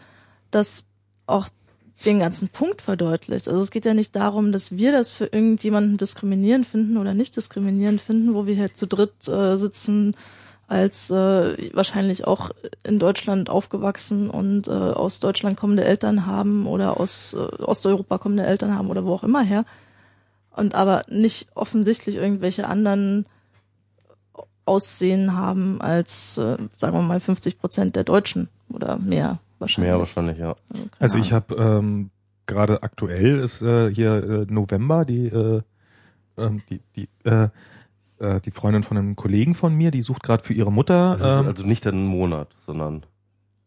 [0.52, 0.88] das
[1.26, 1.48] auch
[2.06, 3.48] den ganzen Punkt verdeutlicht.
[3.48, 7.36] Also es geht ja nicht darum, dass wir das für irgendjemanden diskriminierend finden oder nicht
[7.36, 10.16] diskriminierend finden, wo wir hier zu dritt äh, sitzen,
[10.70, 12.52] als äh, wahrscheinlich auch
[12.84, 18.46] in Deutschland aufgewachsen und äh, aus Deutschland kommende Eltern haben oder aus äh, Osteuropa kommende
[18.46, 19.66] Eltern haben oder wo auch immer her.
[20.56, 23.26] Und aber nicht offensichtlich irgendwelche anderen
[24.66, 29.90] Aussehen haben als, äh, sagen wir mal, 50 Prozent der Deutschen oder mehr wahrscheinlich.
[29.90, 30.56] Mehr wahrscheinlich, ja.
[30.72, 32.12] keine Also ich habe ähm,
[32.46, 35.62] gerade aktuell ist äh, hier äh, November die äh,
[36.38, 37.50] ähm, die die äh,
[38.20, 41.34] äh, die Freundin von einem Kollegen von mir, die sucht gerade für ihre Mutter Das
[41.36, 43.06] ist ähm, also nicht ein Monat, sondern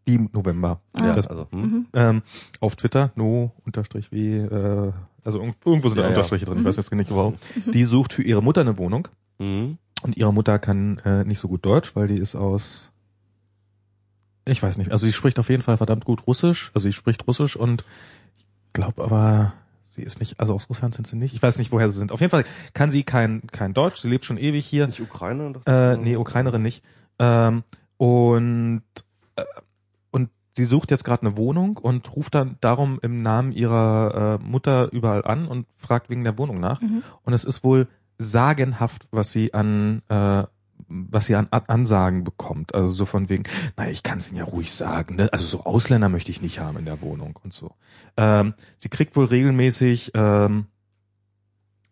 [0.08, 1.06] die November Ah.
[1.06, 1.60] ja, das, also hm?
[1.60, 1.86] Mhm.
[1.94, 2.22] ähm,
[2.60, 4.92] auf Twitter no unterstrich w äh,
[5.24, 6.14] also irg- irgendwo sind da Ja, ja.
[6.16, 6.68] Unterstriche drin, ich Mhm.
[6.68, 7.36] weiß jetzt nicht warum.
[7.72, 9.08] Die sucht für ihre Mutter eine Wohnung
[9.38, 9.78] Mhm.
[10.02, 12.88] und ihre Mutter kann äh, nicht so gut Deutsch, weil die ist aus
[14.44, 17.26] ich weiß nicht, also sie spricht auf jeden Fall verdammt gut Russisch, also sie spricht
[17.28, 17.84] Russisch und
[18.66, 19.52] ich glaube aber
[19.94, 21.34] sie ist nicht, also aus Russland sind sie nicht.
[21.34, 22.12] Ich weiß nicht, woher sie sind.
[22.12, 24.86] Auf jeden Fall kann sie kein kein Deutsch, sie lebt schon ewig hier.
[24.86, 25.52] Nicht Ukraine?
[25.66, 26.82] Äh, nee, Ukrainerin nicht.
[27.18, 27.62] Ähm,
[27.98, 28.82] und
[29.36, 29.44] äh,
[30.10, 34.44] und sie sucht jetzt gerade eine Wohnung und ruft dann darum im Namen ihrer äh,
[34.44, 36.80] Mutter überall an und fragt wegen der Wohnung nach.
[36.80, 37.02] Mhm.
[37.22, 37.88] Und es ist wohl
[38.18, 40.44] sagenhaft, was sie an äh,
[41.10, 42.74] was sie an an Ansagen bekommt.
[42.74, 43.44] Also so von wegen,
[43.76, 45.16] na, ich kann es Ihnen ja ruhig sagen.
[45.16, 45.28] Ne?
[45.32, 47.72] Also so Ausländer möchte ich nicht haben in der Wohnung und so.
[48.16, 50.66] Ähm, sie kriegt wohl regelmäßig, ähm,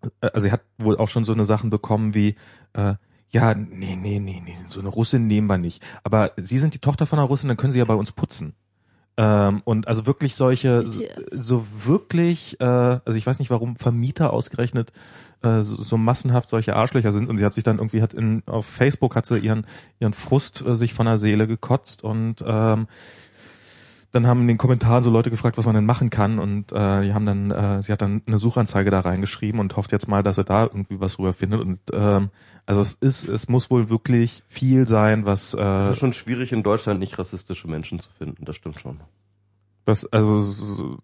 [0.03, 2.37] äh, also sie hat wohl auch schon so eine Sachen bekommen wie,
[2.75, 2.95] äh,
[3.33, 5.83] Ja, nee, nee, nee, nee, so eine Russin nehmen wir nicht.
[6.03, 8.55] Aber Sie sind die Tochter von einer Russin, dann können Sie ja bei uns putzen.
[9.21, 14.95] Ähm, und also wirklich solche, so, wirklich, äh, also ich weiß nicht, warum Vermieter ausgerechnet
[15.43, 17.29] äh, so, so massenhaft solche Arschlöcher sind.
[17.29, 19.67] Und sie hat sich dann irgendwie hat in auf Facebook hat sie ihren
[19.99, 22.03] ihren Frust äh, sich von der Seele gekotzt.
[22.03, 22.87] Und ähm,
[24.11, 26.39] dann haben in den Kommentaren so Leute gefragt, was man denn machen kann.
[26.39, 29.93] Und äh, die haben dann, äh, sie hat dann eine Suchanzeige da reingeschrieben und hofft
[29.93, 32.31] jetzt mal, dass er da irgendwie was rüber findet und ähm,
[32.67, 36.53] also es ist, es muss wohl wirklich viel sein, was Es äh, ist schon schwierig
[36.53, 39.01] in Deutschland nicht rassistische Menschen zu finden, das stimmt schon.
[39.85, 40.99] was also so,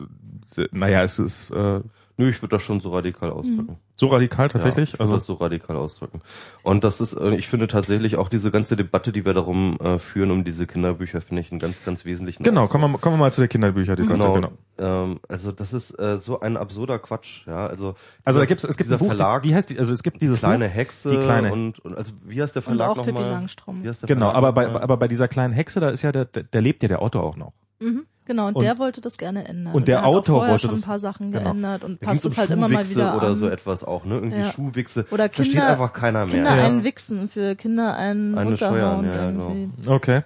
[0.71, 1.81] naja, es ist äh,
[2.19, 3.77] Nö, ich würde das schon so radikal ausdrücken.
[3.95, 6.23] so radikal tatsächlich, Ja, ich also würde das so radikal ausdrücken.
[6.63, 9.99] Und das ist, äh, ich finde tatsächlich auch diese ganze Debatte, die wir darum äh,
[9.99, 13.21] führen, um diese Kinderbücher, finde ich einen ganz, ganz wesentlichen genau, kommen wir, kommen wir
[13.21, 14.33] mal zu der Kinderbücher, die Genau.
[14.33, 14.51] genau.
[14.79, 17.67] Ähm, also das ist äh, so ein absurder Quatsch, ja.
[17.67, 17.95] Also,
[18.25, 20.03] Also da dieser- gibt's es gibt dieser ein Buch, Verlag, wie heißt die, also es
[20.03, 22.91] gibt dieses kleine Buch, Hexe die kleine- und, und also wie heißt der Und Verlag
[22.99, 23.31] auch Pippi nochmal?
[23.31, 23.83] Langstrumpf.
[23.85, 26.13] Wie heißt der genau, Verlag aber bei aber bei dieser kleinen Hexe, da ist ja
[26.13, 27.53] der, der, der lebt ja der Autor auch noch.
[27.79, 29.75] Mhm, genau, und, Und- der wollte das gerne ändern.
[29.75, 31.45] und der hat auch Autor wollte schon das- ein paar Sachen genau.
[31.45, 33.35] geändert und passt es halt immer mal Schuhwichse wieder oder an.
[33.37, 34.15] so etwas auch, ne?
[34.15, 34.51] Irgendwie Ja.
[34.51, 35.07] Schuhwichse.
[35.11, 36.35] Oder Versteht Kinder- einfach keiner mehr.
[36.35, 36.65] Kinder Ja.
[36.65, 39.49] einen wichsen, für Kinder einen Eine steuern, ja, genau.
[39.49, 39.89] irgendwie.
[39.91, 40.23] Okay.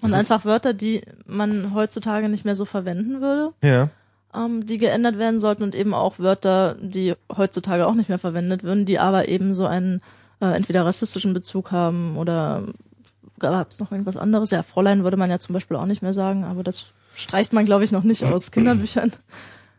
[0.00, 3.88] Und Das einfach Wörter, die man heutzutage nicht mehr so verwenden würde, Ja.
[4.34, 8.62] ähm, die geändert werden sollten und eben auch Wörter, die heutzutage auch nicht mehr verwendet
[8.62, 10.00] würden, die aber eben so einen
[10.40, 12.62] äh, entweder rassistischen Bezug haben oder
[13.38, 14.50] gab es noch irgendwas anderes?
[14.50, 17.64] Ja, Fräulein würde man ja zum Beispiel auch nicht mehr sagen, aber das streicht man,
[17.64, 19.12] glaube ich, noch nicht aus Kinderbüchern.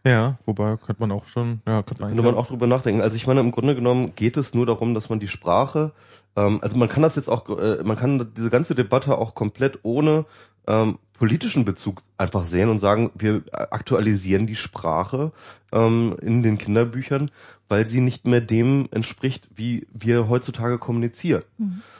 [0.05, 3.01] Ja, wobei könnte man auch schon, ja, könnte man, Könnte man auch drüber nachdenken.
[3.01, 5.91] Also ich meine, im Grunde genommen geht es nur darum, dass man die Sprache,
[6.35, 9.79] ähm, also man kann das jetzt auch, äh, man kann diese ganze Debatte auch komplett
[9.83, 10.25] ohne
[10.67, 15.31] ähm, politischen Bezug einfach sehen und sagen, wir aktualisieren die Sprache
[15.73, 17.29] ähm, in den Kinderbüchern,
[17.67, 21.43] weil sie nicht mehr dem entspricht, wie wir heutzutage kommunizieren.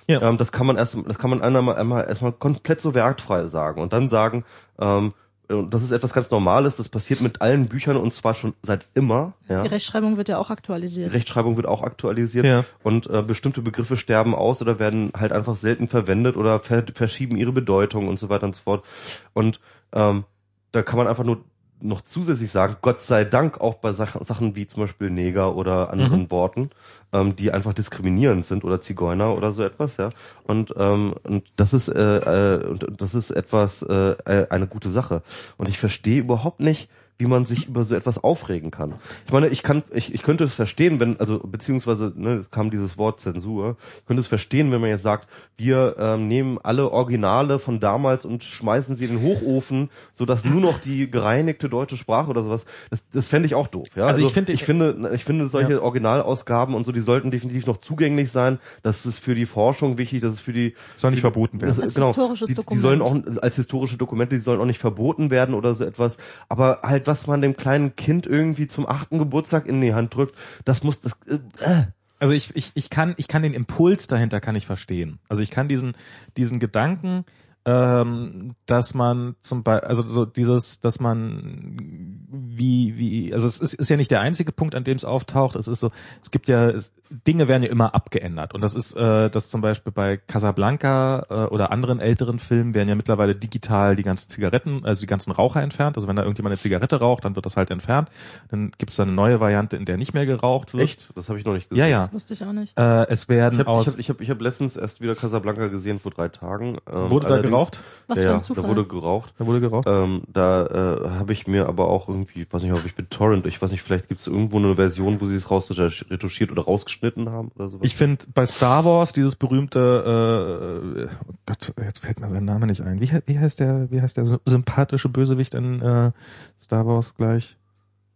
[0.07, 0.21] Ja.
[0.21, 3.81] Ähm, das kann man erst, das kann man einmal, einmal erstmal komplett so wertfrei sagen
[3.81, 4.45] und dann sagen,
[4.79, 5.13] ähm,
[5.49, 8.87] und das ist etwas ganz Normales, das passiert mit allen Büchern und zwar schon seit
[8.93, 9.33] immer.
[9.47, 9.63] Ja.
[9.63, 11.11] Die Rechtschreibung wird ja auch aktualisiert.
[11.11, 12.63] Rechtschreibung wird auch aktualisiert Ja.
[12.83, 17.35] und äh, bestimmte Begriffe sterben aus oder werden halt einfach selten verwendet oder ver verschieben
[17.35, 18.85] ihre Bedeutung und so weiter und so fort.
[19.33, 19.59] Und
[19.91, 20.23] ähm,
[20.71, 21.43] da kann man einfach nur
[21.81, 25.91] noch zusätzlich sagen, Gott sei Dank auch bei Sachen, Sachen wie zum Beispiel Neger oder
[25.91, 26.31] anderen Mhm.
[26.31, 26.69] Worten,
[27.13, 30.09] ähm, die einfach diskriminierend sind oder Zigeuner oder so etwas, ja.
[30.43, 32.17] Und ähm, und das ist äh,
[32.57, 34.15] äh, und das ist etwas äh,
[34.49, 35.21] eine gute Sache.
[35.57, 36.89] Und ich verstehe überhaupt nicht,
[37.19, 38.95] wie man sich über so etwas aufregen kann.
[39.27, 42.71] Ich meine, ich kann, ich, ich könnte es verstehen, wenn, also beziehungsweise, ne, es kam
[42.71, 45.27] dieses Wort Zensur, ich könnte es verstehen, wenn man jetzt sagt,
[45.57, 50.61] wir ähm, nehmen alle Originale von damals und schmeißen sie in den Hochofen, sodass nur
[50.61, 53.87] noch die gereinigte deutsche Sprache oder sowas, das, das fände ich auch doof.
[53.97, 54.05] Ja?
[54.05, 57.77] Also ich finde- ich finde, ich finde solche Originalausgaben und so, die sollten definitiv noch
[57.77, 58.59] zugänglich sein.
[58.81, 61.71] Das ist für die Forschung wichtig, das ist für die Soll nicht verboten werden.
[61.75, 62.81] das, Als genau, historisches die, die Dokument.
[62.81, 66.15] sollen auch als historische Dokumente, die sollen auch nicht verboten werden oder so etwas.
[66.47, 70.35] Aber halt, was man dem kleinen Kind irgendwie zum achten Geburtstag in die Hand drückt,
[70.63, 71.17] das muss das.
[71.27, 71.87] Äh,
[72.21, 75.19] Also ich, ich, ich kann, ich kann den Impuls dahinter kann ich verstehen.
[75.29, 75.93] Also ich kann diesen,
[76.35, 77.23] diesen Gedanken,
[77.69, 83.73] ähm, dass man zum Beispiel, also so dieses, dass man wie, wie, also es ist,
[83.75, 85.55] ist ja nicht der einzige Punkt, an dem es auftaucht.
[85.55, 85.91] Es ist so,
[86.21, 86.93] es gibt ja, es,
[87.27, 88.53] Dinge werden ja immer abgeändert.
[88.53, 92.89] Und das ist, äh, das zum Beispiel bei Casablanca äh, oder anderen älteren Filmen werden
[92.89, 95.97] ja mittlerweile digital die ganzen Zigaretten, also die ganzen Raucher entfernt.
[95.97, 98.09] Also wenn da irgendjemand eine Zigarette raucht, dann wird das halt entfernt.
[98.49, 100.83] Dann gibt es da eine neue Variante, in der nicht mehr geraucht wird.
[100.83, 101.09] echt?
[101.15, 101.83] Das habe ich noch nicht gesehen.
[101.83, 101.97] Ja, ja.
[102.03, 102.77] Das wusste ich auch nicht.
[102.77, 103.87] Äh, es werden Ich habe aus.
[103.87, 106.77] ich hab, ich hab, ich hab letztens erst wieder Casablanca gesehen vor drei Tagen.
[106.91, 107.79] Ähm, wurde da allerdings- geraucht?
[108.07, 108.63] Was ja, für ein Zufall.
[108.63, 109.33] Da wurde geraucht.
[109.37, 109.87] Da wurde geraucht.
[109.87, 113.11] Ähm, da äh, habe ich mir aber auch irgendwie, ich weiß nicht, ob ich mit
[113.11, 116.63] Torrent, ich weiß nicht, vielleicht gibt es irgendwo eine Version, wo sie es rausretuschiert oder
[116.63, 117.85] rausgeschnitten haben oder sowas.
[117.85, 122.67] Ich finde bei Star Wars dieses berühmte, äh, oh Gott, jetzt fällt mir sein Name
[122.67, 122.99] nicht ein.
[122.99, 126.11] Wie, wie heißt der, wie heißt der sy- sympathische Bösewicht in äh,
[126.59, 127.55] Star Wars gleich?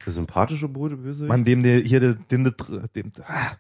[0.06, 1.26] der sympathische Bruder böse.
[1.26, 2.54] Mann, dem der hier der, dem, der,
[2.96, 3.52] dem, ah,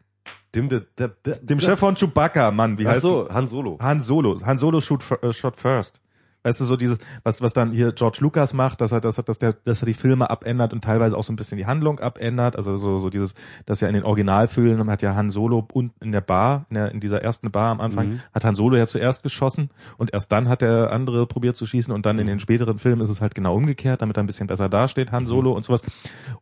[0.56, 3.78] dem, der, der, der, dem Chef von Chewbacca, Mann, wie Ach heißt so, Han Solo.
[3.82, 4.38] Han Solo.
[4.46, 6.00] Han Solo shoot, äh, shot first.
[6.46, 9.24] Weißt du, so dieses, was, was dann hier George Lucas macht, dass er, dass er,
[9.24, 12.02] dass der, dass er die Filme abändert und teilweise auch so ein bisschen die Handlung
[12.02, 12.58] abändert.
[12.58, 13.34] Also so, so dieses,
[13.66, 16.92] dass ja in den Originalfilmen hat ja Han Solo und in der Bar, in, der,
[16.92, 18.20] in dieser ersten Bar am Anfang, Mhm.
[18.34, 21.94] hat Han Solo ja zuerst geschossen und erst dann hat der andere probiert zu schießen
[21.94, 24.48] und dann in den späteren Filmen ist es halt genau umgekehrt, damit er ein bisschen
[24.48, 25.82] besser dasteht, Han Solo und sowas.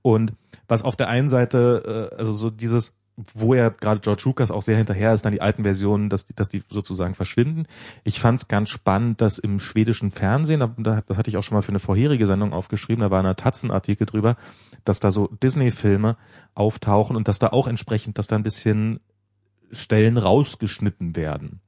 [0.01, 0.33] Und
[0.67, 4.61] was auf der einen Seite, äh, also so dieses, wo ja gerade George Lucas auch
[4.61, 7.65] sehr hinterher ist, dann die alten Versionen, dass die, dass die sozusagen verschwinden.
[8.03, 11.43] Ich fand es ganz spannend, dass im schwedischen Fernsehen, da, da- das hatte ich auch
[11.43, 14.37] schon mal für eine vorherige Sendung aufgeschrieben, da war ein Tatzen-Artikel drüber,
[14.85, 16.17] dass da so Disney-Filme
[16.55, 18.99] auftauchen und dass da auch entsprechend, dass da ein bisschen
[19.71, 21.59] Stellen rausgeschnitten werden.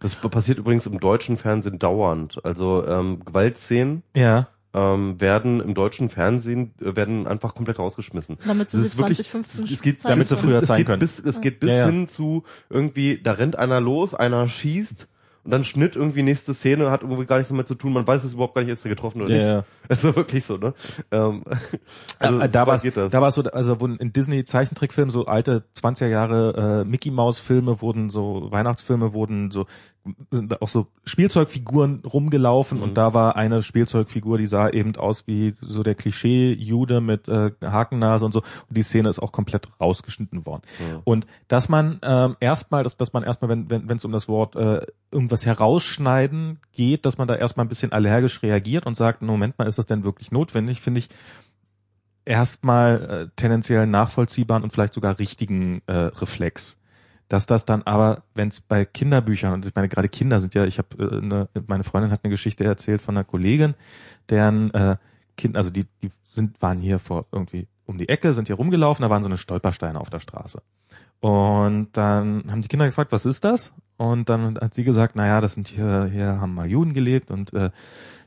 [0.00, 2.42] Das passiert übrigens im deutschen Fernsehen dauernd.
[2.44, 4.48] Also ähm, Gewaltszenen Ja.
[4.74, 8.38] Ähm, werden im deutschen Fernsehen äh, werden einfach komplett rausgeschmissen.
[8.46, 10.48] Damit sie Das sie ist wirklich- 2015 Es geht, zeigen damit sie können.
[10.48, 10.98] früher es zeigen geht können.
[11.00, 11.86] bis, es geht bis Ja, ja.
[11.86, 15.08] hin zu irgendwie, da rennt einer los, einer schießt
[15.44, 18.24] und dann Schnitt irgendwie nächste Szene, hat irgendwie gar nichts damit zu tun, man weiß
[18.24, 19.46] es überhaupt gar nicht, ist er getroffen oder Ja, nicht.
[19.46, 19.64] ja.
[19.90, 20.72] Also wirklich so, ne?
[21.12, 21.42] Ähm,
[22.18, 23.10] also äh, so da war das.
[23.12, 27.38] da war so, also wurden in Disney Zeichentrickfilmen so alte 20er Jahre äh, Mickey Maus
[27.38, 29.66] Filme wurden so Weihnachtsfilme wurden so
[30.30, 32.84] sind da auch so Spielzeugfiguren rumgelaufen Mhm.
[32.84, 37.28] und da war eine Spielzeugfigur, die sah eben aus wie so der Klischee Jude mit
[37.28, 40.62] äh, Hakennase und so und die Szene ist auch komplett rausgeschnitten worden.
[40.78, 41.00] Ja.
[41.04, 44.28] Und dass man ähm, erstmal, dass, dass man erstmal, wenn wenn wenn es um das
[44.28, 49.22] Wort äh, irgendwas herausschneiden geht, dass man da erstmal ein bisschen allergisch reagiert und sagt,
[49.22, 50.80] Moment mal, ist das denn wirklich notwendig?
[50.80, 51.08] Finde ich
[52.24, 56.78] erstmal äh, tendenziell nachvollziehbaren und vielleicht sogar richtigen äh, Reflex.
[57.28, 60.64] Dass das dann aber, wenn es bei Kinderbüchern, und ich meine gerade Kinder sind ja,
[60.64, 63.74] ich habe äh, ne, meine Freundin hat eine Geschichte erzählt von einer Kollegin,
[64.28, 64.96] deren äh,
[65.36, 69.02] Kind, also die, die sind, waren hier vor irgendwie um die Ecke, sind hier rumgelaufen,
[69.02, 70.62] da waren so eine Stolpersteine auf der Straße.
[71.20, 73.72] Und dann haben die Kinder gefragt, was ist das?
[73.96, 77.52] Und dann hat sie gesagt, naja, das sind hier, hier haben mal Juden gelebt und
[77.54, 77.70] äh,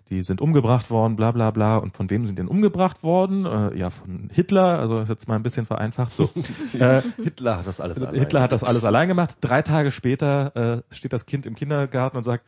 [0.09, 1.77] die sind umgebracht worden, bla bla bla.
[1.77, 3.45] Und von wem sind denn umgebracht worden?
[3.45, 6.13] Äh, ja, von Hitler, also jetzt mal ein bisschen vereinfacht.
[6.13, 6.29] So.
[6.79, 8.19] äh, Hitler hat das alles allein.
[8.19, 9.35] Hitler hat das alles allein gemacht.
[9.41, 12.45] Drei Tage später äh, steht das Kind im Kindergarten und sagt,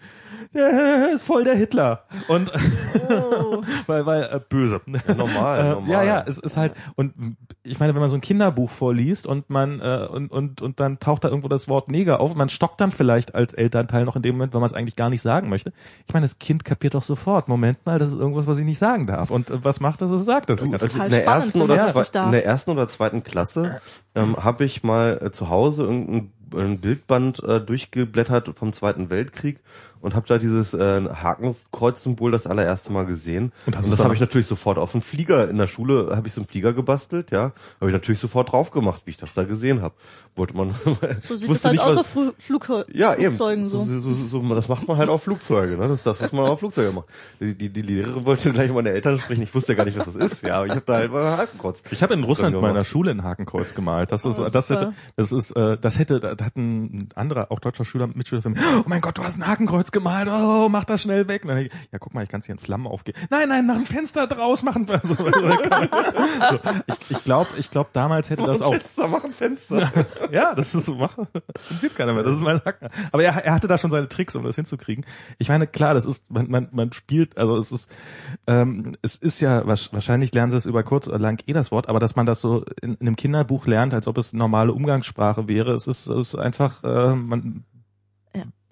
[0.53, 2.03] der ist voll der Hitler.
[2.27, 2.51] Und
[3.09, 3.61] Oh.
[3.87, 4.81] weil, weil äh, böse.
[4.87, 5.89] Ja, normal, Äh, normal.
[5.89, 9.49] Ja, ja, es ist halt und ich meine, wenn man so ein Kinderbuch vorliest und
[9.49, 12.81] man äh, und und und dann taucht da irgendwo das Wort Neger auf, man stockt
[12.81, 15.49] dann vielleicht als Elternteil noch in dem Moment, wenn man es eigentlich gar nicht sagen
[15.49, 15.73] möchte.
[16.07, 17.47] Ich meine, das Kind kapiert doch sofort.
[17.49, 19.31] Moment mal, das ist irgendwas, was ich nicht sagen darf.
[19.31, 20.11] Und äh, was macht das?
[20.11, 20.59] Es sagt das.
[20.59, 20.81] Das ist nicht.
[20.81, 23.81] Also total in der spannend, ersten oder zwei, in der ersten oder zweiten Klasse
[24.15, 29.59] ähm, habe ich mal äh, zu Hause irgendein ein Bildband äh, durchgeblättert vom Zweiten Weltkrieg
[30.01, 33.51] und habe da dieses äh, Hakenkreuz-Symbol das allererste Mal gesehen.
[33.65, 36.15] Und Und, hast es das habe ich natürlich sofort auf einen Flieger in der Schule
[36.15, 37.51] habe ich so einen Flieger gebastelt, ja,
[37.81, 39.93] habe ich natürlich sofort drauf gemacht, wie ich das da gesehen habe.
[40.35, 40.73] Wollte man
[41.21, 43.35] So sieht es wusste halt nicht, aus was- auf Fl Flug ja, eben.
[43.35, 43.83] Flugzeugen so.
[43.83, 45.87] So, so, so, so, das macht man halt auf Flugzeuge, ne?
[45.89, 47.07] Das ist das, was man auf Flugzeuge macht.
[47.41, 49.41] Die, die, die Lehrerin wollte gleich meine Eltern sprechen.
[49.43, 50.43] Ich wusste ja gar nicht, was das ist.
[50.43, 51.83] Ja, aber ich habe da halt mal einen Hakenkreuz.
[51.91, 52.85] Ich habe in Russland gemacht.
[52.85, 54.11] Schule ein Hakenkreuz gemalt.
[54.11, 57.59] Das ist, Oh, das hätte, das ist, äh, das hätte, da hat ein anderer, auch
[57.59, 60.85] deutscher Schüler, Mitschüler von mir, oh mein Gott, du hast ein Hakenkreuz gemalt, oh, mach
[60.85, 61.43] das schnell weg.
[61.45, 63.17] Dann, ja, guck mal, ich kann es hier in Flammen aufgehen.
[63.29, 65.15] Nein, nein, mach ein Fenster draus, machen wir so.
[65.15, 69.91] so, ich ich glaube, ich glaube, damals hätte das auch, Fenster, mach ein Fenster.
[70.31, 72.87] ja, das ist so, mach, das sieht keiner mehr, das ist mein Haken.
[73.11, 75.05] Aber er, er hatte da schon seine Tricks, um das hinzukriegen.
[75.39, 77.91] Ich meine, klar, das ist, man, man, man spielt, also es ist,
[78.47, 81.89] ähm, es ist ja, wahrscheinlich lernen sie es über kurz oder lang eh das Wort,
[81.89, 85.49] aber dass man das so in, in einem Kinderbuch lernt, als ob es normale Umgangssprache
[85.49, 87.65] wäre, es ist, es ist einfach, äh, man.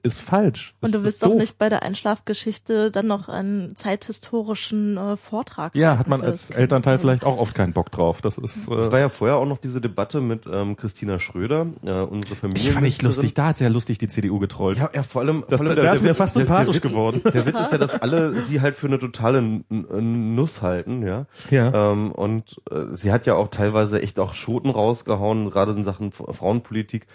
[0.08, 0.74] Ist falsch.
[0.82, 1.40] Und du Es willst doch doof.
[1.40, 6.48] nicht bei der Einschlafgeschichte dann noch einen zeithistorischen äh, Vortrag Ja, hat man als das
[6.50, 6.60] Kind.
[6.62, 8.22] Elternteil vielleicht auch oft keinen Bock drauf.
[8.22, 11.68] Das ist, Es äh, war ja vorher auch noch diese Debatte mit ähm, Christina Schröder,
[11.86, 12.64] äh, unsere Familie.
[12.64, 14.78] die fand ich lustig, da hat sehr lustig die CDU getrollt.
[14.78, 16.84] Ja, ja, vor allem, Das- vor allem da ist mir Witz- fast der- sympathisch der
[16.84, 17.22] Witz, geworden.
[17.24, 21.26] Der Witz ist ja, dass alle sie halt für eine totale Nuss halten, ja.
[21.50, 21.92] Ja.
[21.92, 26.12] Ähm, und äh, sie hat ja auch teilweise echt auch Schoten rausgehauen, gerade in Sachen
[26.12, 27.08] Frauenpolitik.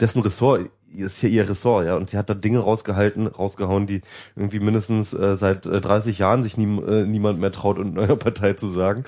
[0.00, 0.70] Dessen Ressort
[1.00, 1.96] ist hier ihr Ressort, ja.
[1.96, 4.02] Und sie hat da Dinge rausgehalten, rausgehauen, die
[4.36, 8.16] irgendwie mindestens äh, seit äh, 30 Jahren sich nie, äh, niemand mehr traut, in einer
[8.16, 9.04] Partei zu sagen,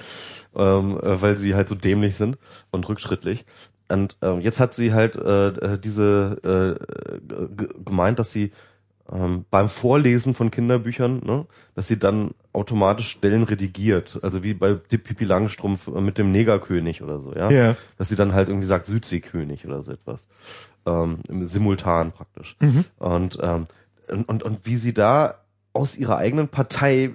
[0.57, 2.39] ähm, äh, weil sie halt so dämlich sind
[2.71, 3.45] und rückschrittlich.
[3.89, 8.51] Und ähm, jetzt hat sie halt äh, äh, diese äh, g- gemeint, dass sie
[9.13, 11.45] ähm, beim Vorlesen von Kinderbüchern, ne,
[11.75, 17.03] dass sie dann automatisch Stellen redigiert, also wie bei Pippi Langstrumpf äh, mit dem Negerkönig
[17.03, 17.77] oder so, ja, Ja.
[17.99, 20.27] dass sie dann halt irgendwie sagt Südseekönig oder so etwas,
[20.87, 22.85] ähm, im simultan praktisch Mhm.
[22.99, 23.67] und ähm,
[24.09, 25.35] und und und wie sie da
[25.73, 27.15] aus ihrer eigenen Partei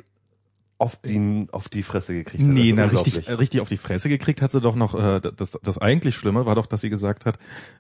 [0.80, 2.48] auf die auf die Fresse gekriegt hat.
[2.50, 5.20] Das Nee, ist na, richtig, richtig auf die Fresse gekriegt hat sie doch noch, äh,
[5.36, 7.38] das, das eigentlich Schlimme war doch, dass sie gesagt hat,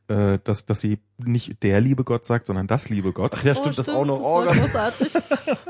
[0.09, 3.31] äh, dass, dass sie nicht der liebe Gott sagt, sondern das liebe Gott.
[3.35, 4.17] Ach ja, stimmt, das auch noch.
[4.17, 4.57] Das Oh, war Gott.
[4.57, 5.13] großartig.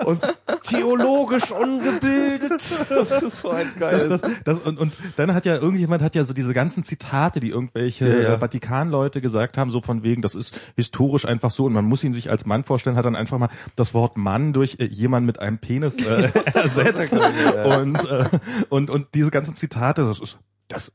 [0.06, 0.22] und
[0.64, 2.50] theologisch ungebildet.
[2.90, 4.10] Das ist so ein Das, geil.
[4.10, 7.50] das, das, und, und dann hat ja irgendjemand hat ja so diese ganzen Zitate, die
[7.50, 8.34] irgendwelche Ja, ja.
[8.34, 12.04] äh, Vatikanleute gesagt haben, so von wegen, das ist historisch einfach so und man muss
[12.04, 15.26] ihn sich als Mann vorstellen, hat dann einfach mal das Wort Mann durch äh, jemand
[15.26, 17.14] mit einem Penis äh, ersetzt
[17.80, 18.40] und, äh,
[18.70, 20.38] und und diese ganzen Zitate, das ist
[20.68, 20.94] das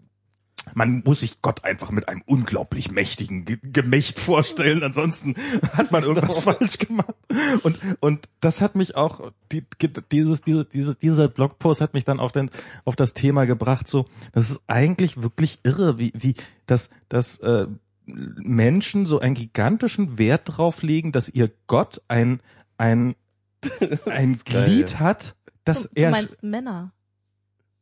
[0.72, 5.34] man muss sich Gott einfach mit einem unglaublich mächtigen Ge Gemächt vorstellen, ansonsten
[5.74, 7.14] hat man irgendwas falsch gemacht.
[7.62, 9.62] Und und das hat mich auch die,
[10.10, 12.50] dieses diese, diese, dieser Blogpost hat mich dann auf den
[12.86, 13.88] auf das Thema gebracht.
[13.88, 16.34] So, das ist eigentlich wirklich irre, wie wie
[16.66, 17.66] das das äh,
[18.06, 22.40] Menschen so einen gigantischen Wert drauf legen, dass ihr Gott ein,
[22.76, 23.14] ein,
[24.06, 24.66] ein geil.
[24.66, 26.92] Glied hat, dass du, er, du meinst Männer.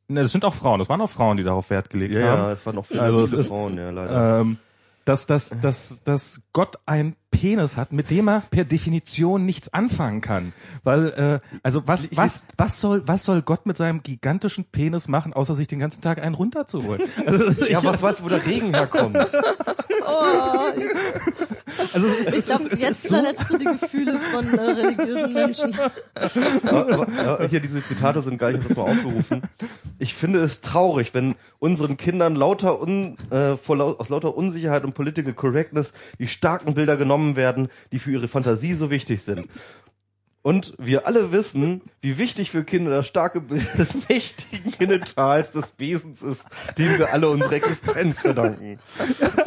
[0.08, 2.38] ne, das sind auch Frauen, das waren auch Frauen, die darauf Wert gelegt Ja, haben.
[2.42, 4.40] ja, es waren noch viele Also es viele ist- Frauen, ja, leider.
[4.40, 4.58] ähm,
[5.04, 10.20] dass, dass, dass, dass Gott ein Penis hat, mit dem er per Definition nichts anfangen
[10.20, 10.52] kann.
[10.84, 11.08] Weil,
[11.42, 15.56] äh, also was, was, was soll, was soll Gott mit seinem gigantischen Penis machen, außer
[15.56, 17.02] sich den ganzen Tag einen runterzuholen?
[17.24, 19.16] Also, ja, was weißt du, wo der Regen herkommt?
[19.16, 20.72] Oh,
[21.94, 25.32] also es ist, ich glaube, jetzt ist so, verletzt du die Gefühle von äh, religiösen
[25.32, 25.74] Menschen.
[26.64, 29.42] aber, aber, ja, hier, diese Zitate sind geil, ich habe das mal aufgerufen.
[29.98, 34.94] Ich finde es traurig, wenn unseren Kindern lauter un, äh, vor aus lauter Unsicherheit und
[34.94, 39.48] Political Correctness die starken Bilder genommen werden, die für ihre Fantasie so wichtig sind.
[40.44, 45.74] Und wir alle wissen, wie wichtig für Kinder das starke Bild des mächtigen Genitals des
[45.78, 46.46] Wesens ist,
[46.78, 48.80] dem wir alle unsere Existenz verdanken.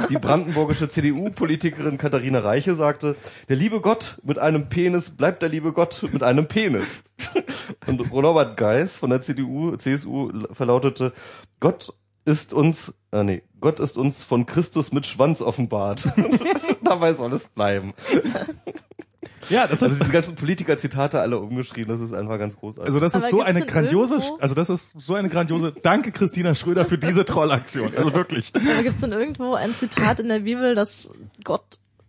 [0.10, 3.18] Die brandenburgische CDU-Politikerin Katharina Reiche sagte,
[3.49, 7.03] der liebe Gott mit einem Penis bleibt der liebe Gott mit einem Penis.
[7.88, 11.11] Und Robert Geis von der CDU, CSU verlautete,
[11.60, 11.93] Gott
[12.26, 16.07] ist uns, äh, nee, Gott ist uns von Christus mit Schwanz offenbart.
[16.84, 17.93] Dabei soll es bleiben.
[19.49, 22.88] ja, das Also ist, diese ganzen Politiker-Zitate alle umgeschrieben, das ist einfach ganz großartig.
[22.88, 25.72] also das ist Aber so gibt's eine grandiose, irgendwo- also das ist so eine grandiose,
[25.84, 27.93] danke Christina Schröder für diese Trollaktion.
[27.95, 28.52] Also wirklich.
[28.56, 31.11] Aber gibt es denn irgendwo ein Zitat in der Bibel, dass
[31.43, 31.64] Gott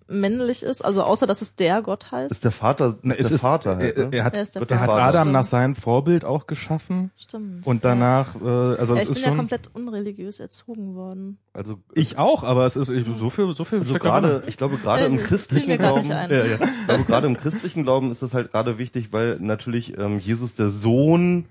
[0.08, 0.84] männlich ist?
[0.84, 2.30] Also außer, dass es der Gott heißt?
[2.30, 4.16] ist der Vater, Na, ist es der ist, Vater halt, er, ne?
[4.16, 4.90] er hat, Er ist der er hat.
[4.90, 5.32] Adam Stimmt.
[5.32, 7.66] nach seinem Vorbild auch geschaffen Stimmt.
[7.66, 11.38] und danach, äh, also ja, es ich ist bin ja schon, komplett unreligiös erzogen worden.
[11.52, 14.42] Also ich auch, aber es ist ich, so viel, so viel so steckt da gerade,
[14.46, 16.08] ich glaube gerade Äh, im christlichen Glauben.
[16.08, 16.44] Ja, ja.
[16.44, 20.54] ich glaube gerade im christlichen Glauben ist das halt gerade wichtig, weil natürlich ähm, Jesus
[20.54, 21.46] der Sohn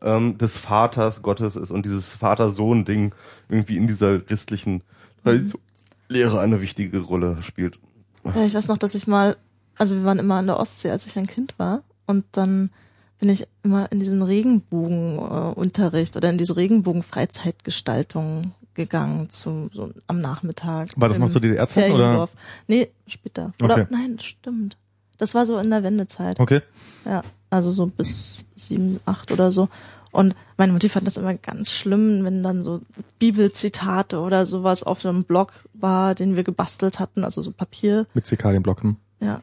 [0.00, 3.14] ähm, des Vaters Gottes ist und dieses Vater-Sohn-Ding
[3.48, 4.82] irgendwie in dieser christlichen
[5.22, 5.60] Tradition-
[6.08, 7.78] Lehre eine wichtige Rolle spielt.
[8.24, 9.36] Ja, ich weiß noch, dass ich mal,
[9.76, 11.82] also wir waren immer an der Ostsee, als ich ein Kind war.
[12.06, 12.70] Und dann
[13.18, 20.20] bin ich immer in diesen Regenbogenunterricht äh, oder in diese Regenbogen-Freizeitgestaltung gegangen zu, so am
[20.20, 20.88] Nachmittag.
[20.96, 22.28] War das noch zu DDR-Zeiten oder?
[22.66, 23.52] Nee, später.
[23.62, 23.86] Oder Okay.
[23.90, 24.76] nein, stimmt.
[25.18, 26.40] Das war so in der Wendezeit.
[26.40, 26.62] Okay.
[27.04, 29.68] Ja, also so bis sieben, acht oder so.
[30.12, 32.80] Und meine Mutti fand das immer ganz schlimm, wenn dann so
[33.18, 38.06] Bibelzitate oder sowas auf einem Blog war, den wir gebastelt hatten, also so Papier.
[38.14, 38.26] Mit.
[38.26, 38.96] Hm.
[39.20, 39.40] Ja,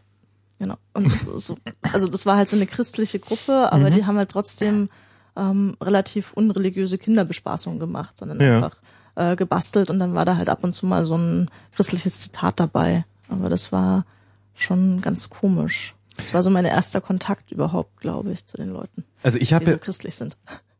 [0.60, 0.76] genau.
[0.94, 1.58] Und so,
[1.92, 3.94] also das war halt so eine christliche Gruppe, aber Mhm.
[3.96, 4.90] die haben halt trotzdem
[5.36, 8.56] ähm, relativ unreligiöse Kinderbespaßung gemacht, sondern Ja.
[8.58, 8.78] einfach
[9.16, 12.60] äh, gebastelt und dann war da halt ab und zu mal so ein christliches Zitat
[12.60, 13.06] dabei.
[13.28, 14.06] Aber das war
[14.56, 15.96] schon ganz komisch.
[16.20, 19.56] Das war so mein erster Kontakt überhaupt, glaube ich, zu den Leuten, Also ich die
[19.56, 20.38] habe so christlich sind.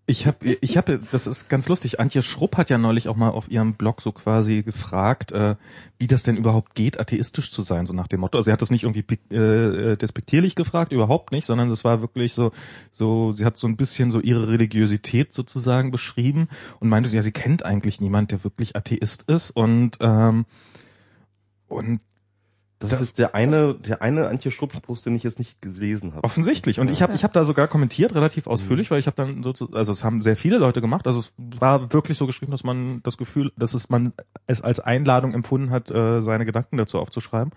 [0.10, 2.00] Ich habe, ich habe, das ist ganz lustig.
[2.00, 5.56] Antje Schrupp hat ja neulich auch mal auf ihrem Blog so quasi gefragt, äh,
[6.00, 8.40] wie das denn überhaupt geht, atheistisch zu sein, so nach dem Motto.
[8.40, 9.06] Also sie hat das nicht irgendwie
[9.36, 12.52] äh, despektierlich gefragt, überhaupt nicht, sondern es war wirklich so,
[12.92, 16.48] so, sie hat so ein bisschen so ihre Religiosität sozusagen beschrieben
[16.80, 20.46] und meinte, ja, sie kennt eigentlich niemand, der wirklich Atheist ist und ähm,
[21.68, 22.02] und
[22.80, 26.24] Das, Das- ist der eine, der eine Antje Schrupp-Post, den ich jetzt nicht gelesen habe.
[26.24, 26.80] Offensichtlich.
[26.80, 29.52] Und ich habe ich hab da sogar kommentiert, relativ ausführlich, weil ich habe dann so,
[29.52, 31.06] zu- also es haben sehr viele Leute gemacht.
[31.06, 34.14] Also es war wirklich so geschrieben, dass man das Gefühl, dass es man
[34.48, 37.52] es als Einladung empfunden hat, äh, seine Gedanken dazu aufzuschreiben.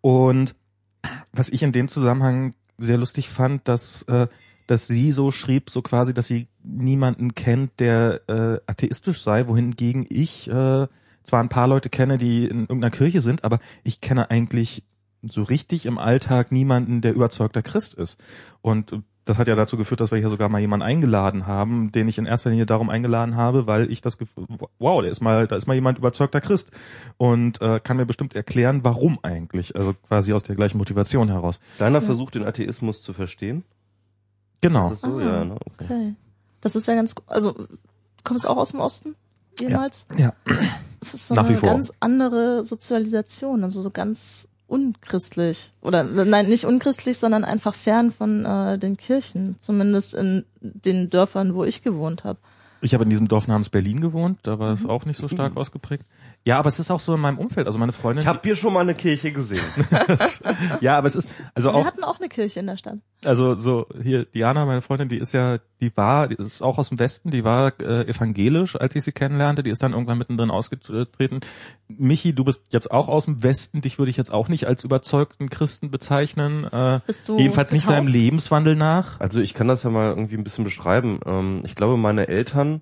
[0.00, 0.54] Und
[1.32, 4.28] was ich in dem Zusammenhang sehr lustig fand, dass äh,
[4.68, 10.06] dass sie so schrieb, so quasi, dass sie niemanden kennt, der äh, atheistisch sei, wohingegen
[10.08, 10.86] ich äh,
[11.24, 14.82] zwar ein paar Leute kenne, die in irgendeiner Kirche sind, aber ich kenne eigentlich
[15.22, 18.20] so richtig im Alltag niemanden, der überzeugter Christ ist.
[18.60, 22.08] Und das hat ja dazu geführt, dass wir hier sogar mal jemanden eingeladen haben, den
[22.08, 24.46] ich in erster Linie darum eingeladen habe, weil ich das Gefühl,
[24.80, 26.72] wow, der ist mal, da ist mal jemand überzeugter Christ
[27.18, 31.60] und äh, kann mir bestimmt erklären, warum eigentlich, also quasi aus der gleichen Motivation heraus.
[31.76, 32.04] Kleiner Ja.
[32.04, 33.62] Versuch, den Atheismus zu verstehen.
[34.60, 34.86] Genau.
[34.86, 35.18] Ist das so?
[35.18, 35.56] Ah, ja, ne?
[35.66, 35.84] okay.
[35.84, 36.14] Okay.
[36.60, 37.54] Das ist ja ganz, also
[38.24, 39.14] kommst du auch aus dem Osten?
[39.60, 40.06] Jemals?
[40.16, 40.32] Ja.
[41.00, 41.68] Es ist so Nach wie eine vor.
[41.68, 45.72] ganz andere Sozialisation, also so ganz unchristlich.
[45.82, 51.54] Oder nein, nicht unchristlich, sondern einfach fern von äh, den Kirchen, zumindest in den Dörfern,
[51.54, 52.38] wo ich gewohnt habe.
[52.80, 55.56] Ich habe in diesem Dorf namens Berlin gewohnt, da war es auch nicht so stark
[55.56, 56.04] ausgeprägt.
[56.44, 58.22] Ja, aber es ist auch so in meinem Umfeld, also meine Freundin.
[58.22, 59.62] Ich habe hier schon mal eine Kirche gesehen.
[60.80, 62.98] ja, aber es ist also Wir auch hatten auch eine Kirche in der Stadt.
[63.24, 66.88] also so hier Diana, meine Freundin, die ist ja, die war, die ist auch aus
[66.88, 70.50] dem Westen, die war äh, evangelisch, als ich sie kennenlernte, die ist dann irgendwann mittendrin
[70.50, 71.40] ausgetreten.
[71.88, 74.82] Michi, du bist jetzt auch aus dem Westen, dich würde ich jetzt auch nicht als
[74.84, 77.98] überzeugten Christen bezeichnen, äh, Bist du jedenfalls nicht getauft?
[77.98, 79.20] deinem Lebenswandel nach.
[79.20, 81.20] Also ich kann das ja mal irgendwie ein bisschen beschreiben.
[81.24, 82.80] Ähm, ich glaube, meine Eltern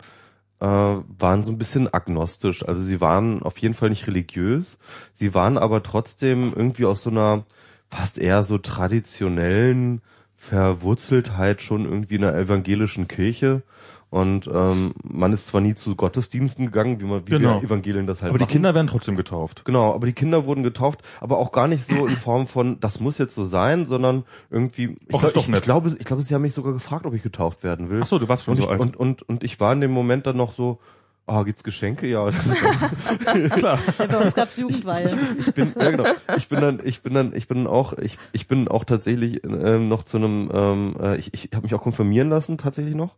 [0.61, 2.67] äh, waren so ein bisschen agnostisch.
[2.67, 4.79] Also sie waren auf jeden Fall nicht religiös,
[5.13, 7.45] sie waren aber trotzdem irgendwie aus so einer
[7.89, 10.01] fast eher so traditionellen
[10.37, 13.63] Verwurzeltheit schon irgendwie in einer evangelischen Kirche.
[14.11, 17.61] Und ähm, man ist zwar nie zu Gottesdiensten gegangen, wie man wie Genau.
[17.61, 18.53] wir Evangelien das halt Aber die machen.
[18.53, 19.65] Kinder werden trotzdem getauft.
[19.65, 22.99] Genau, aber die Kinder wurden getauft, aber auch gar nicht so in Form von, das
[22.99, 25.59] muss jetzt so sein, sondern irgendwie, ich, Och, glaub, ist doch ich, nett.
[25.61, 28.01] ich glaube, ich glaube, sie haben mich sogar gefragt, ob ich getauft werden will.
[28.03, 28.81] Ach so, du warst schon und so ich, alt.
[28.81, 30.81] Und, und, und ich war in dem Moment dann noch so,
[31.27, 32.09] ah, gibt's Geschenke?
[32.09, 32.29] Ja.
[33.57, 33.79] Klar.
[33.99, 35.09] Ja, bei uns gab's Jugendweihe.
[35.39, 36.05] ich bin, ja genau.
[36.37, 39.89] Ich bin dann, ich bin dann, ich bin auch, ich, ich bin auch tatsächlich ähm,
[39.89, 43.15] noch zu einem, ähm, äh, ich, ich habe mich auch konfirmieren lassen tatsächlich noch.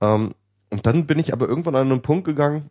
[0.00, 0.34] Ähm,
[0.70, 2.70] und dann bin ich aber irgendwann an einen Punkt gegangen,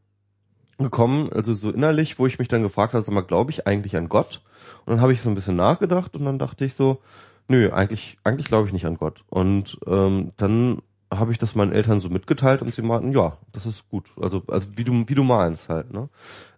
[0.78, 3.98] gekommen, also so innerlich, wo ich mich dann gefragt habe, sag mal, glaube ich eigentlich
[3.98, 4.42] an Gott?
[4.86, 7.02] Und dann habe ich so ein bisschen nachgedacht und dann dachte ich so,
[7.50, 9.24] nö, eigentlich, eigentlich glaube ich nicht an Gott.
[9.30, 10.82] Und ähm, dann
[11.14, 14.06] habe ich das meinen Eltern so mitgeteilt und sie meinten, ja, das ist gut.
[14.22, 16.08] Also, also wie du, wie du meinst halt, ne?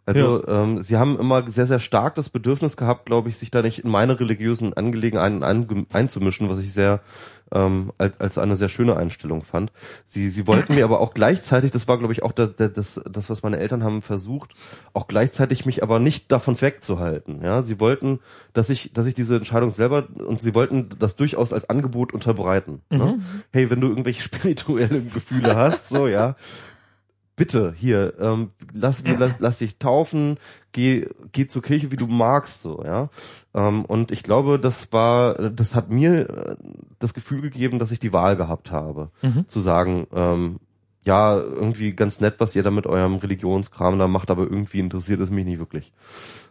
[0.06, 3.61] Also ähm, sie haben immer sehr, sehr stark das Bedürfnis gehabt, glaube ich, sich da
[3.61, 7.02] nicht in meine religiösen Angelegenheiten ein, einzumischen, was ich sehr
[7.53, 9.72] ähm, als, als eine sehr schöne Einstellung fand.
[10.06, 13.30] Sie, sie wollten mir aber auch gleichzeitig, das war glaube ich auch das, das, das,
[13.30, 14.53] was meine Eltern haben versucht,
[14.94, 17.41] auch gleichzeitig mich aber nicht davon wegzuhalten.
[17.44, 18.19] Ja, sie wollten,
[18.53, 22.82] dass ich, dass ich diese Entscheidung selber und sie wollten das durchaus als Angebot unterbreiten.
[22.90, 23.19] Ne?
[23.52, 26.36] Hey, wenn du irgendwelche spirituelle Gefühle hast, so ja,
[27.36, 30.38] bitte hier, ähm, lass, lass, lass dich taufen,
[30.72, 33.10] geh, geh zur Kirche, wie du magst, so, ja.
[33.53, 36.56] Ähm, und ich glaube, das war, das hat mir äh,
[36.99, 39.10] das Gefühl gegeben, dass ich die Wahl gehabt habe,
[39.48, 40.60] zu sagen, ähm,
[41.03, 45.19] ja, irgendwie ganz nett, was ihr da mit eurem Religionskram da macht, aber irgendwie interessiert
[45.19, 45.91] es mich nicht wirklich.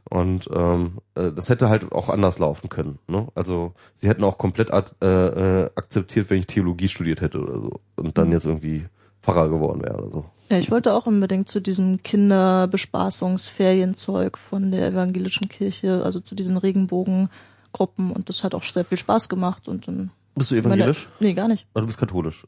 [0.09, 2.99] Und ähm, äh, das hätte halt auch anders laufen können.
[3.07, 3.29] Ne?
[3.35, 7.61] Also sie hätten auch komplett ad, äh, äh, akzeptiert, wenn ich Theologie studiert hätte oder
[7.61, 8.87] so und dann jetzt irgendwie
[9.23, 10.25] Pfarrer geworden wäre oder so.
[10.51, 16.57] Ja, ich wollte auch unbedingt zu diesem Kinderbespaßungsferienzeug von der evangelischen Kirche, also zu diesen
[16.57, 21.09] Regenbogengruppen und das hat auch sehr viel Spaß gemacht und dann Bist du evangelisch?
[21.21, 21.67] Meine, nee, gar nicht.
[21.75, 22.47] Oder du bist katholisch?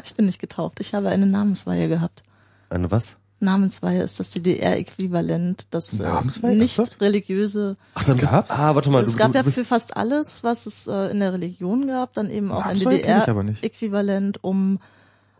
[0.05, 0.81] Ich bin nicht getauft.
[0.81, 2.25] Ich habe eine Namensweihe gehabt.
[2.71, 3.17] Eine was?
[3.43, 7.77] Namensweihe ist das DDR-Äquivalent, das äh, nicht religiöse.
[7.95, 8.51] Ach, dann gab's?
[8.51, 9.03] Ah, warte mal.
[9.03, 12.15] es du, gab du, ja für fast alles, was es äh, in der Religion gab,
[12.15, 12.79] dann eben auch ein.
[12.79, 14.79] DDR-Äquivalent, um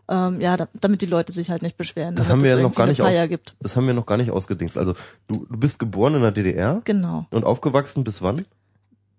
[0.09, 2.15] ähm, ja, da, damit die Leute sich halt nicht beschweren.
[2.15, 3.55] Das haben wir es ja noch gar nicht aus- Feier gibt.
[3.61, 4.77] das haben wir noch gar nicht ausgedingst.
[4.77, 4.93] Also
[5.27, 7.25] du, du bist geboren in der DDR Genau.
[7.31, 8.45] und aufgewachsen bis wann?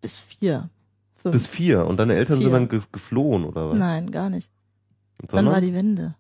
[0.02, 0.68] Bis vier.
[1.16, 1.32] Fünf.
[1.32, 1.86] Bis vier.
[1.86, 2.52] Und deine Eltern sind Vier.
[2.52, 3.78] dann ge geflohen oder was?
[3.78, 4.50] Nein, gar nicht.
[5.22, 6.16] Und Dann war die Wende.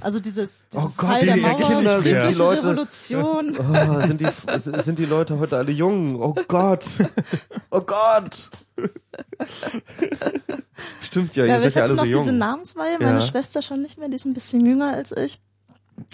[0.00, 3.56] Also dieses, Oh dieses Gott, Fall der die Mauer, Kinder die Leute- Revolution.
[3.58, 4.28] Oh, sind die
[4.82, 6.20] sind die Leute heute alle jung?
[6.20, 6.84] Oh Gott.
[7.70, 8.50] Oh Gott.
[11.02, 12.22] Stimmt ja, Ja, ihr aber ich seid ja hatte alle noch so jung.
[12.24, 13.20] diese Namensweihe, meine Ja.
[13.20, 15.40] Schwester schon nicht mehr, die ist ein bisschen jünger als ich.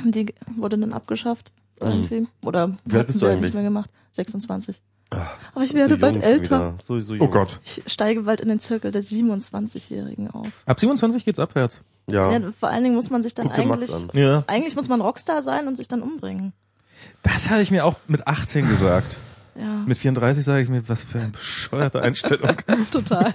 [0.05, 1.51] Die wurde dann abgeschafft
[1.81, 2.27] irgendwie.
[2.44, 2.77] Oder Mhm.
[2.85, 3.49] Wie alt bist sie du halt eigentlich?
[3.51, 3.90] nicht mehr gemacht.
[4.12, 4.81] 26.
[5.11, 6.74] Ah, Aber ich werde so bald älter.
[6.82, 7.28] So, so Oh.
[7.28, 7.59] Gott.
[7.65, 10.47] Ich steige bald in den Zirkel der 27-Jährigen auf.
[10.66, 11.81] Ab 27 geht's abwärts.
[12.11, 12.33] Ja.
[12.33, 13.91] Ja, vor allen Dingen muss man sich dann Guck eigentlich.
[14.12, 14.45] Ja.
[14.47, 16.53] eigentlich muss man Rockstar sein und sich dann umbringen.
[17.23, 19.16] Das habe ich mir auch mit 18 gesagt.
[19.55, 22.57] Ja, Mit 34 sage ich mir, was für eine bescheuerte Einstellung.
[22.91, 23.33] total.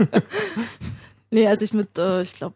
[1.30, 2.56] nee, als ich mit, äh, ich glaube,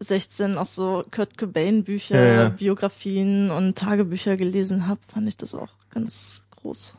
[0.00, 2.48] 16 auch so Kurt Cobain Bücher, Ja, ja.
[2.48, 6.94] Biografien und Tagebücher gelesen habe, fand ich das auch ganz groß.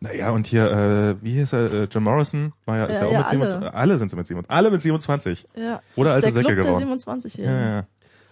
[0.00, 3.08] Naja, und hier, äh, wie hieß er, äh, Jim Morrison, war ja, ist Ja, ja,
[3.08, 3.74] auch ja, mit 27.
[3.74, 3.96] Alle.
[3.96, 4.50] sind so mit 27.
[4.54, 5.46] Alle mit 27.
[5.56, 5.80] Ja.
[5.96, 6.78] Oder das alte der Säcke Club geworden.
[6.80, 7.54] der Ja, 27-Jährigen.
[7.60, 7.86] ja, ja.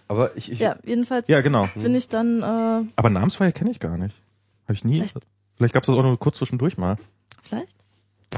[0.07, 1.67] Aber ich, ich Ja, jedenfalls ja, genau.
[1.75, 4.15] bin ich dann äh, Aber Namensfeier kenne ich gar nicht.
[4.65, 4.97] Habe ich nie.
[4.97, 5.17] Vielleicht-
[5.55, 6.97] Vielleicht, gab's das auch nur kurz zwischendurch mal.
[7.43, 7.75] vielleicht,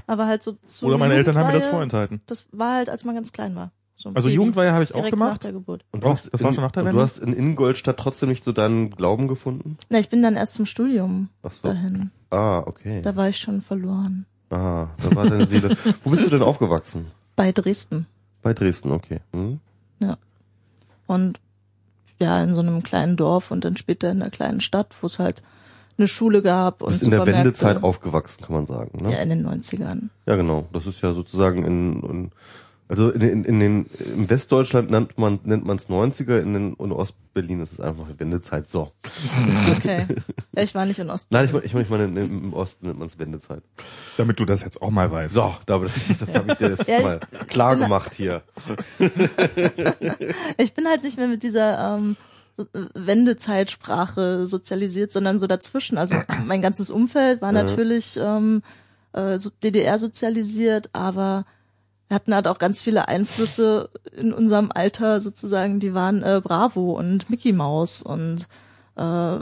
[0.05, 2.19] aber halt so zu Oder meine Eltern haben mir das vorenthalten.
[2.25, 3.71] Das war halt, als man ganz klein war.
[3.95, 4.35] So ein Also Baby.
[4.35, 5.43] Jugendweihe habe ich auch Direkt nach gemacht.
[5.45, 5.85] der Geburt.
[5.93, 6.97] und du hast das war in, schon nach der und Wende?
[6.97, 9.77] du hast in Ingolstadt trotzdem nicht so deinen Glauben gefunden?
[9.89, 11.69] Na, ich bin dann erst zum Studium Ach so.
[11.69, 12.11] dahin.
[12.31, 13.01] Ah, okay.
[13.01, 14.25] Da war ich schon verloren.
[14.49, 15.77] Ah, da war deine Seele.
[16.03, 17.07] Wo bist du denn aufgewachsen?
[17.37, 18.05] Bei Dresden.
[18.41, 19.21] Bei Dresden, okay.
[19.31, 19.59] Hm?
[21.07, 21.39] Und
[22.19, 25.19] ja, in so einem kleinen Dorf und dann später in einer kleinen Stadt, wo es
[25.19, 25.41] halt
[25.97, 27.25] eine Schule gab und bist in der.
[27.25, 29.03] Wendezeit aufgewachsen, kann man sagen.
[29.03, 29.13] Ne?
[29.13, 30.09] Ja, in den 90ern.
[30.25, 30.67] Ja, genau.
[30.73, 32.31] Das ist ja sozusagen in, in
[32.87, 33.85] also in, in, in den
[34.15, 38.05] im Westdeutschland nennt man nennt man es 90er, in den in Ostberlin ist es einfach
[38.17, 38.67] Wendezeit.
[38.67, 38.91] So.
[39.75, 40.05] Okay.
[40.55, 41.33] ja, ich war nicht in Osten.
[41.33, 43.63] Nein, ich meine, ich meine, ich meine im Osten nennt man es Wendezeit.
[44.17, 45.33] Damit du das jetzt auch mal weißt.
[45.33, 48.43] So, da das, das habe ich dir jetzt Ja, ich- mal klar bin- gemacht hier.
[50.57, 52.15] Ich bin halt nicht mehr mit dieser ähm,
[52.57, 52.63] äh,
[52.93, 55.97] Wendezeitsprache sozialisiert, sondern so dazwischen.
[55.97, 58.61] Also mein ganzes Umfeld war natürlich ähm,
[59.13, 61.45] äh, so DDR sozialisiert, aber
[62.15, 67.29] hatten halt auch ganz viele Einflüsse in unserem Alter sozusagen, die waren äh, Bravo und
[67.29, 68.47] Mickey Mouse und
[68.95, 69.37] äh,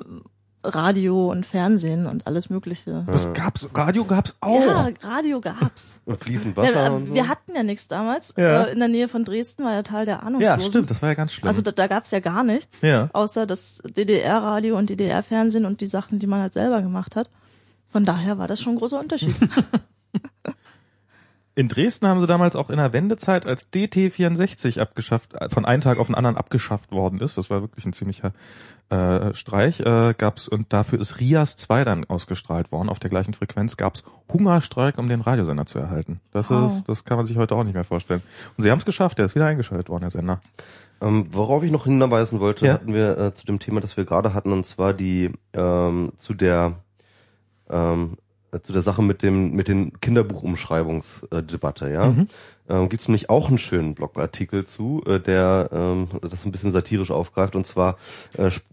[0.66, 3.04] Radio und Fernsehen und alles Mögliche.
[3.08, 4.62] Das gab's, Radio gab's auch.
[4.62, 6.02] Ja, Radio gab's.
[6.06, 7.14] Und fließend Wasser Ja, und so.
[7.14, 8.34] wir hatten ja nichts damals.
[8.38, 8.64] Ja.
[8.64, 10.70] Äh, in der Nähe von Dresden war ja Teil der Ja, Ahnungslosen.
[10.70, 11.50] stimmt, das war ja ganz schlimm.
[11.50, 13.10] Also da, da gab's ja gar nichts, Ja.
[13.12, 17.30] außer das DDR-Radio und DDR-Fernsehen und die Sachen, die man halt selber gemacht hat.
[17.90, 19.36] Von daher war das schon ein großer Unterschied.
[21.55, 25.81] In Dresden haben sie damals auch in der Wendezeit, als DT64 abgeschafft, äh, von einem
[25.81, 28.34] Tag auf den anderen abgeschafft worden ist, das war wirklich ein ziemlicher
[28.89, 32.89] äh, Streich, äh, gab's und dafür ist Rias 2 dann ausgestrahlt worden.
[32.89, 36.21] Auf der gleichen Frequenz gab's Hungerstreik, um den Radiosender zu erhalten.
[36.31, 36.65] Das Wow.
[36.71, 38.23] ist, das kann man sich heute auch nicht mehr vorstellen.
[38.57, 40.41] Und sie haben es geschafft, der ist wieder eingeschaltet worden, der Sender.
[41.01, 42.73] Ähm, worauf ich noch hinweisen wollte, Ja.
[42.73, 46.34] hatten wir äh, zu dem Thema, das wir gerade hatten, und zwar die ähm, zu
[46.34, 46.80] der
[47.69, 48.23] ähm, äh,
[48.61, 52.09] zu der Sache mit dem mit den Kinderbuchumschreibungsdebatte, ja.
[52.09, 52.27] Mhm.
[52.69, 56.71] Ähm, Gibt es nämlich auch einen schönen Blogartikel zu, äh, der ähm, das ein bisschen
[56.71, 57.97] satirisch aufgreift, und zwar
[58.38, 58.63] äh, Sp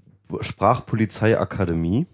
[0.40, 2.07] Sprachpolizeiakademie.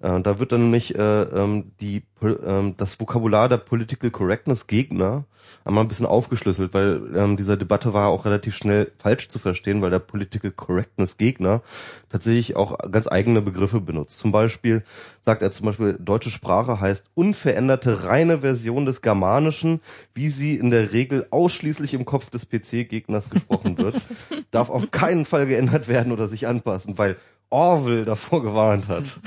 [0.00, 5.24] Äh, da wird dann nämlich äh, ähm, die, ähm, das Vokabular der Political Correctness Gegner
[5.64, 9.82] einmal ein bisschen aufgeschlüsselt, weil ähm, dieser Debatte war auch relativ schnell falsch zu verstehen,
[9.82, 11.62] weil der Political Correctness Gegner
[12.10, 14.18] tatsächlich auch ganz eigene Begriffe benutzt.
[14.18, 14.82] Zum Beispiel
[15.20, 19.80] sagt er zum Beispiel, deutsche Sprache heißt unveränderte reine Version des Germanischen,
[20.14, 23.96] wie sie in der Regel ausschließlich im Kopf des PC-Gegners gesprochen wird,
[24.50, 27.16] darf auf keinen Fall geändert werden oder sich anpassen, weil
[27.54, 29.20] Orwell davor gewarnt hat.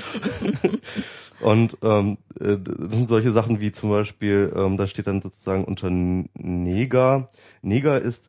[1.40, 5.64] Und ähm, äh, das sind solche Sachen wie zum Beispiel, ähm, da steht dann sozusagen
[5.64, 7.30] unter Neger.
[7.62, 8.28] Neger ist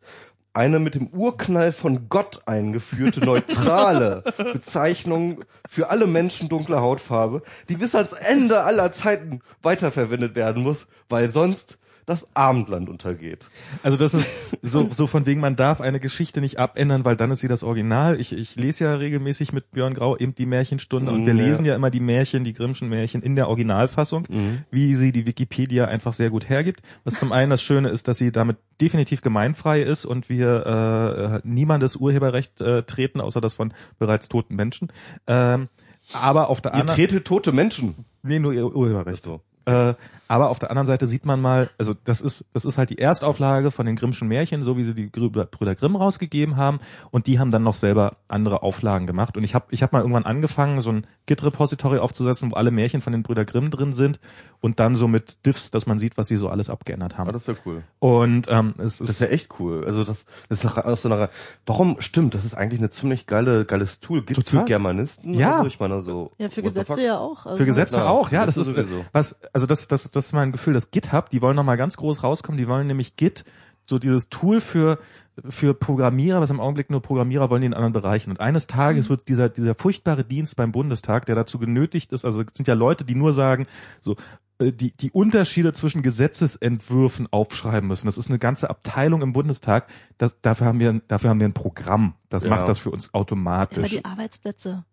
[0.53, 4.23] eine mit dem Urknall von Gott eingeführte neutrale
[4.53, 10.87] Bezeichnung für alle Menschen dunkler Hautfarbe, die bis ans Ende aller Zeiten weiterverwendet werden muss,
[11.09, 11.77] weil sonst
[12.09, 13.49] das Abendland untergeht.
[13.83, 17.31] Also das ist so, so von wegen, man darf eine Geschichte nicht abändern, weil dann
[17.31, 18.19] ist sie das Original.
[18.19, 21.45] Ich, ich lese ja regelmäßig mit Björn Grau eben die Märchenstunde und wir Ja.
[21.45, 24.25] lesen ja immer die Märchen, die Grimmschen Märchen in der Originalfassung,
[24.71, 26.81] wie sie die Wikipedia einfach sehr gut hergibt.
[27.03, 31.47] Was zum einen das Schöne ist, dass sie damit definitiv gemeinfrei ist und wir äh,
[31.47, 34.91] niemandes Urheberrecht äh, treten, außer das von bereits toten Menschen.
[35.27, 35.69] Ähm,
[36.13, 38.05] aber auf der Ihr anderen tretet tote Menschen.
[38.23, 39.21] Nee, nur ihr Urheberrecht.
[39.23, 39.41] So.
[39.65, 39.93] Äh,
[40.29, 42.99] aber auf der anderen Seite sieht man mal, also das ist, das ist halt die
[42.99, 46.79] Erstauflage von den Grimmschen Märchen, so wie sie die Brüder Grimm rausgegeben haben.
[47.09, 49.37] Und die haben dann noch selber andere Auflagen gemacht.
[49.37, 53.01] Und ich habe ich hab mal irgendwann angefangen, so ein Git-Repository aufzusetzen, wo alle Märchen
[53.01, 54.19] von den Brüder Grimm drin sind.
[54.61, 57.29] Und dann so mit Diffs, dass man sieht, was sie so alles abgeändert haben.
[57.29, 57.81] Ah, das ist ja cool.
[57.97, 59.83] und ähm, es Das ist ist ja echt cool.
[59.85, 61.29] Also das, das ist aus so einer.
[61.65, 62.35] Warum stimmt?
[62.35, 64.21] Das ist eigentlich eine ziemlich geile, geiles Tool.
[64.21, 65.33] Gibt für Germanisten.
[65.33, 65.53] Ja.
[65.53, 66.33] Also ich meine so.
[66.37, 67.01] Ja, für Gesetze fuck?
[67.01, 67.45] ja auch.
[67.47, 68.45] Also Für Gesetze klar, auch, ja.
[68.45, 69.05] Das ist sowieso.
[69.11, 71.97] was, also das, das, das ist mein Gefühl, dass GitHub, die wollen noch mal ganz
[71.97, 73.43] groß rauskommen, die wollen nämlich Git,
[73.85, 74.99] so dieses Tool für
[75.47, 78.29] für Programmierer, was im Augenblick nur Programmierer wollen die in anderen Bereichen.
[78.29, 82.41] Und eines Tages wird dieser dieser furchtbare Dienst beim Bundestag, der dazu genötigt ist, also
[82.41, 83.65] es sind ja Leute, die nur sagen,
[84.01, 84.15] so
[84.59, 88.05] äh, die, die Unterschiede zwischen Gesetzesentwürfen aufschreiben müssen.
[88.07, 89.87] Das ist eine ganze Abteilung im Bundestag.
[90.17, 92.15] Das, dafür haben wir, dafür haben wir ein Programm.
[92.27, 92.49] Das Ja.
[92.49, 93.89] macht das für uns Aber automatisch.
[93.89, 94.83] die Arbeitsplätze.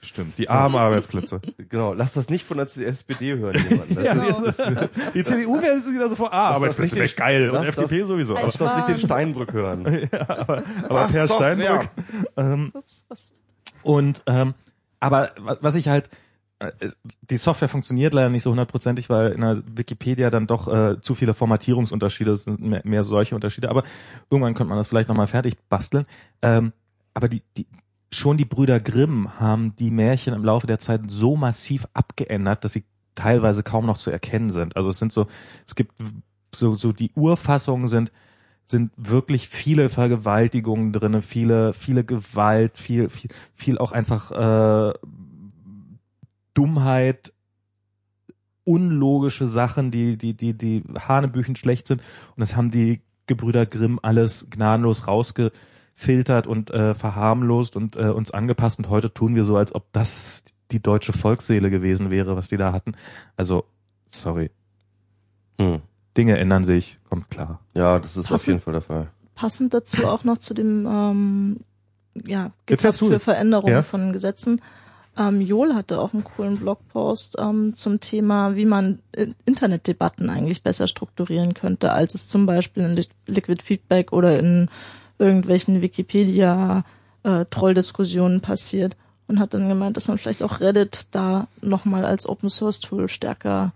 [0.00, 0.38] Stimmt.
[0.38, 1.40] Die armen Arbeitsplätze.
[1.68, 1.92] Genau.
[1.94, 3.96] Lass das nicht von der SPD hören, jemand.
[3.96, 6.94] Das Ja, ist, das die CDU wäre jetzt wieder so vor, ah, aber das nicht
[6.94, 7.50] wäre geil.
[7.50, 8.34] Und FDP das- sowieso.
[8.34, 9.86] lass Aber, das nicht den Steinbrück hören.
[10.12, 11.26] aber Was Herr?
[11.26, 11.88] Steinbrück.
[12.36, 13.34] Ähm, Ups, was?
[13.82, 14.54] und ähm,
[15.00, 16.08] aber wa- was ich halt
[16.58, 16.70] äh,
[17.22, 21.14] die Software funktioniert leider nicht so hundertprozentig, weil in der Wikipedia dann doch äh, zu
[21.14, 23.70] viele Formatierungsunterschiede sind, mehr, mehr solche Unterschiede.
[23.70, 23.82] Aber
[24.30, 26.06] irgendwann könnte man das vielleicht nochmal fertig basteln.
[26.42, 26.72] Ähm,
[27.12, 27.66] aber die, die,
[28.10, 32.72] schon die Brüder Grimm haben die Märchen im Laufe der Zeit so massiv abgeändert, dass
[32.72, 32.84] sie
[33.14, 34.76] teilweise kaum noch zu erkennen sind.
[34.76, 35.26] Also es sind so,
[35.66, 35.92] es gibt
[36.54, 38.12] so, so die Urfassungen sind
[38.68, 44.92] sind wirklich viele Vergewaltigungen drinne, viele, viele Gewalt, viel, viel, viel auch einfach äh,
[46.52, 47.32] Dummheit,
[48.64, 52.02] unlogische Sachen, die, die, die, die Hanebüchen schlecht sind.
[52.34, 55.06] Und das haben die Gebrüder Grimm alles gnadenlos
[55.96, 58.78] rausgefiltert und äh, verharmlost und äh, uns angepasst.
[58.78, 62.56] Und heute tun wir so, als ob das die deutsche Volksseele gewesen wäre, was die
[62.56, 62.94] da hatten.
[63.36, 63.64] Also,
[64.08, 64.50] sorry.
[65.58, 65.80] Hm.
[66.16, 67.60] Dinge ändern sich, kommt klar.
[67.74, 68.48] Ja, das ist auf Passend.
[68.48, 69.08] jeden Fall der Fall.
[69.34, 71.60] Passend dazu auch noch zu dem ähm,
[72.24, 72.76] ja, du.
[72.90, 73.82] für Veränderungen Ja.
[73.82, 74.60] von Gesetzen.
[75.18, 80.62] Ähm, Joel hatte auch einen coolen Blogpost ähm, zum Thema, wie man äh, Internetdebatten eigentlich
[80.62, 84.68] besser strukturieren könnte, als es zum Beispiel in Li- Liquid Feedback oder in
[85.18, 88.96] irgendwelchen Wikipedia-Trolldiskussionen passiert.
[89.28, 93.08] Und hat dann gemeint, dass man vielleicht auch Reddit da nochmal als Open Source Tool
[93.08, 93.72] stärker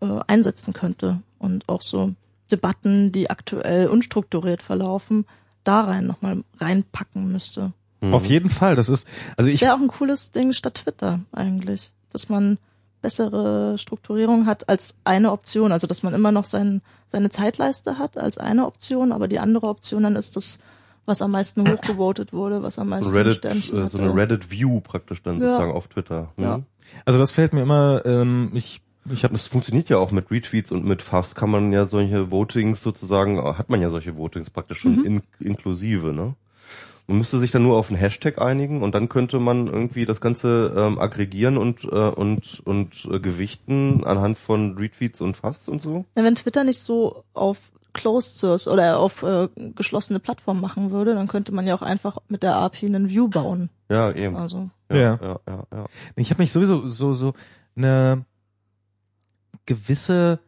[0.00, 2.10] äh, einsetzen könnte und auch so
[2.50, 5.26] Debatten, die aktuell unstrukturiert verlaufen,
[5.62, 7.72] da rein nochmal reinpacken müsste.
[8.00, 8.14] Mhm.
[8.14, 8.74] Auf jeden Fall.
[8.74, 12.58] Das ist, also Das ich, wäre auch ein cooles Ding statt Twitter eigentlich, dass man
[13.02, 18.18] bessere Strukturierung hat als eine Option, also dass man immer noch sein, seine Zeitleiste hat
[18.18, 20.58] als eine Option, aber die andere Option dann ist das,
[21.10, 25.34] was am meisten hochgevotet wurde, was am meisten Reddit, äh, so eine Reddit-View praktisch dann
[25.40, 25.42] Ja.
[25.42, 26.32] sozusagen auf Twitter.
[26.36, 26.44] Mhm.
[26.44, 26.60] Ja.
[27.04, 28.80] also das fällt mir immer, ähm, ich,
[29.10, 32.30] ich habe Das funktioniert ja auch mit Retweets und mit Fuffs kann man ja solche
[32.30, 35.04] Votings sozusagen, hat man ja solche Votings praktisch schon Mhm.
[35.04, 36.34] in, inklusive, ne?
[37.06, 40.20] Man müsste sich dann nur auf einen Hashtag einigen und dann könnte man irgendwie das
[40.20, 45.82] Ganze ähm, aggregieren und äh, und und äh, gewichten anhand von Retweets und Fuffs und
[45.82, 46.04] so.
[46.16, 47.58] Ja, wenn Twitter nicht so auf
[47.92, 52.18] Closed Source oder auf äh, geschlossene Plattform machen würde, dann könnte man ja auch einfach
[52.28, 53.70] mit der API einen View bauen.
[53.88, 54.36] Ja, eben.
[54.36, 55.18] Also Ja, Ja.
[55.22, 55.64] ja, ja.
[55.72, 55.86] ja.
[56.16, 57.34] Ich habe mich sowieso so so
[57.76, 58.24] eine
[59.66, 60.40] gewisse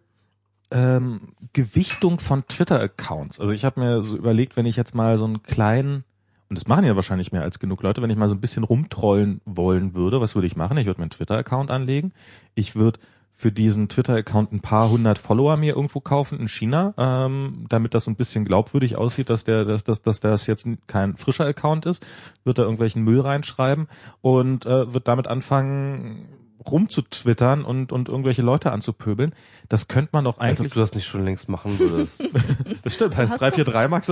[0.71, 3.41] ähm, Gewichtung von Twitter-Accounts.
[3.41, 6.05] Also ich habe mir so überlegt, wenn ich jetzt mal so einen kleinen
[6.49, 8.63] und das machen ja wahrscheinlich mehr als genug Leute, wenn ich mal so ein bisschen
[8.65, 10.77] rumtrollen wollen würde, was würde ich machen?
[10.77, 12.13] Ich würde mir einen Twitter-Account anlegen.
[12.55, 13.01] Ich würde
[13.43, 18.05] für diesen Twitter-Account ein paar hundert Follower mir irgendwo kaufen in China, ähm, damit das
[18.05, 21.85] so ein bisschen glaubwürdig aussieht, dass der, dass, dass, dass das jetzt kein frischer Account
[21.85, 22.07] ist,
[22.45, 23.89] wird da irgendwelchen Müll reinschreiben
[24.21, 26.29] und äh, wird damit anfangen
[26.67, 29.35] rumzutwittern und, und irgendwelche Leute anzupöbeln.
[29.69, 30.73] Das könnte man doch Als ob eigentlich.
[30.75, 32.23] du das nicht schon längst machen würdest.
[32.83, 34.09] das stimmt, heißt hast 343 Max.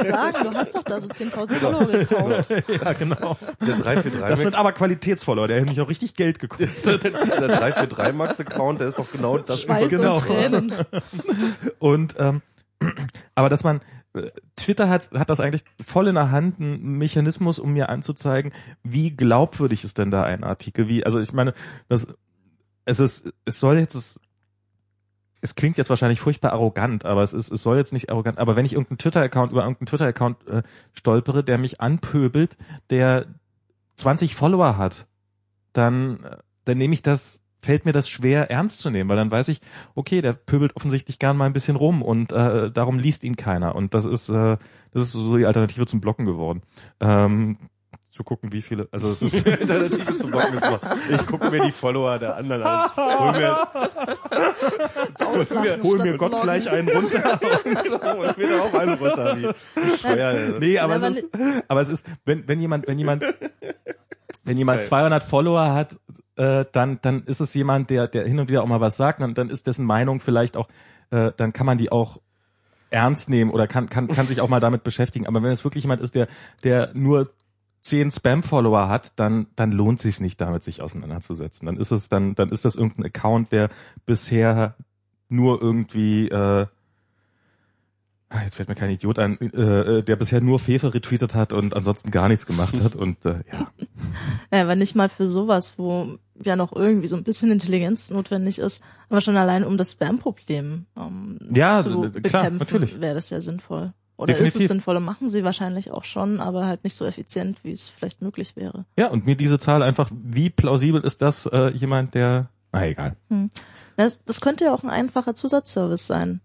[0.00, 2.50] ich sagen, du hast doch da so 10.000 Follower gekauft.
[2.84, 3.36] ja, genau.
[3.60, 7.04] Der 343 Das sind aber Qualitätsfollower, der hat mich auch richtig Geld gekostet.
[7.04, 10.14] der 343 Max Account, der ist doch genau das Schweiß genau.
[10.14, 10.72] und Tränen.
[11.78, 12.42] Und ähm,
[13.34, 13.80] aber dass man
[14.56, 19.10] Twitter hat hat das eigentlich voll in der Hand, ein Mechanismus, um mir anzuzeigen, wie
[19.10, 20.88] glaubwürdig ist denn da ein Artikel?
[20.88, 21.52] Wie also ich meine,
[21.88, 22.08] das
[22.84, 24.20] es ist es soll jetzt es,
[25.40, 28.56] es klingt jetzt wahrscheinlich furchtbar arrogant, aber es ist es soll jetzt nicht arrogant, aber
[28.56, 30.62] wenn ich irgendeinen Twitter-Account über irgendeinen Twitter-Account äh,
[30.92, 32.56] stolpere, der mich anpöbelt,
[32.90, 33.26] der
[33.96, 35.06] 20 Follower hat,
[35.72, 39.30] dann äh, dann nehme ich das fällt mir das schwer ernst zu nehmen, weil dann
[39.30, 39.60] weiß ich,
[39.94, 43.74] okay, der pöbelt offensichtlich gern mal ein bisschen rum und äh, darum liest ihn keiner
[43.74, 44.56] und das ist äh,
[44.92, 46.62] das ist so die Alternative zum Blocken geworden.
[47.00, 47.58] Ähm,
[48.14, 50.64] zu gucken, wie viele, also es ist Alternative zum Blocken ist
[51.10, 52.90] ich gucke mir die Follower der anderen an.
[52.94, 53.68] Hol mir,
[55.24, 56.42] hol statt mir Gott bloggen.
[56.42, 57.40] gleich einen runter.
[57.88, 59.36] so, hol mir da auch einen runter.
[59.36, 60.60] Wie bescheuert.
[60.60, 61.28] nee, aber es ist,
[61.66, 63.24] aber es ist, wenn wenn jemand, wenn jemand
[64.44, 64.88] wenn jemand geil.
[64.88, 65.98] 200 Follower hat,
[66.36, 69.20] äh, dann dann ist es jemand, der der hin und wieder auch mal was sagt,
[69.20, 70.68] und dann ist dessen Meinung vielleicht auch,
[71.10, 72.20] äh, dann kann man die auch
[72.90, 75.26] ernst nehmen oder kann kann kann sich auch mal damit beschäftigen.
[75.26, 76.28] Aber wenn es wirklich jemand ist, der
[76.62, 77.30] der nur
[77.80, 81.66] zehn Spam-Follower hat, dann dann lohnt sich nicht damit sich auseinanderzusetzen.
[81.66, 83.68] Dann ist es dann dann ist das irgendein Account, der
[84.06, 84.74] bisher
[85.28, 86.66] nur irgendwie äh,
[88.42, 91.74] jetzt fällt mir kein Idiot ein, äh, äh, der bisher nur Fefe retweetet hat und
[91.74, 93.70] ansonsten gar nichts gemacht hat und äh, ja.
[94.52, 98.58] Ja, aber nicht mal für sowas, wo ja noch irgendwie so ein bisschen Intelligenz notwendig
[98.58, 103.40] ist, aber schon allein um das Spam-Problem ähm, Ja, zu klar, bekämpfen, wäre das ja
[103.40, 103.92] sinnvoll.
[104.16, 104.62] Oder ist Definitiv.
[104.62, 107.88] es sinnvoll und machen sie wahrscheinlich auch schon, aber halt nicht so effizient, wie es
[107.88, 108.84] vielleicht möglich wäre.
[108.96, 113.16] Ja, und mir diese Zahl einfach, wie plausibel ist das äh, jemand, der, na egal.
[113.96, 116.40] Das, das könnte ja auch ein einfacher Zusatzservice sein,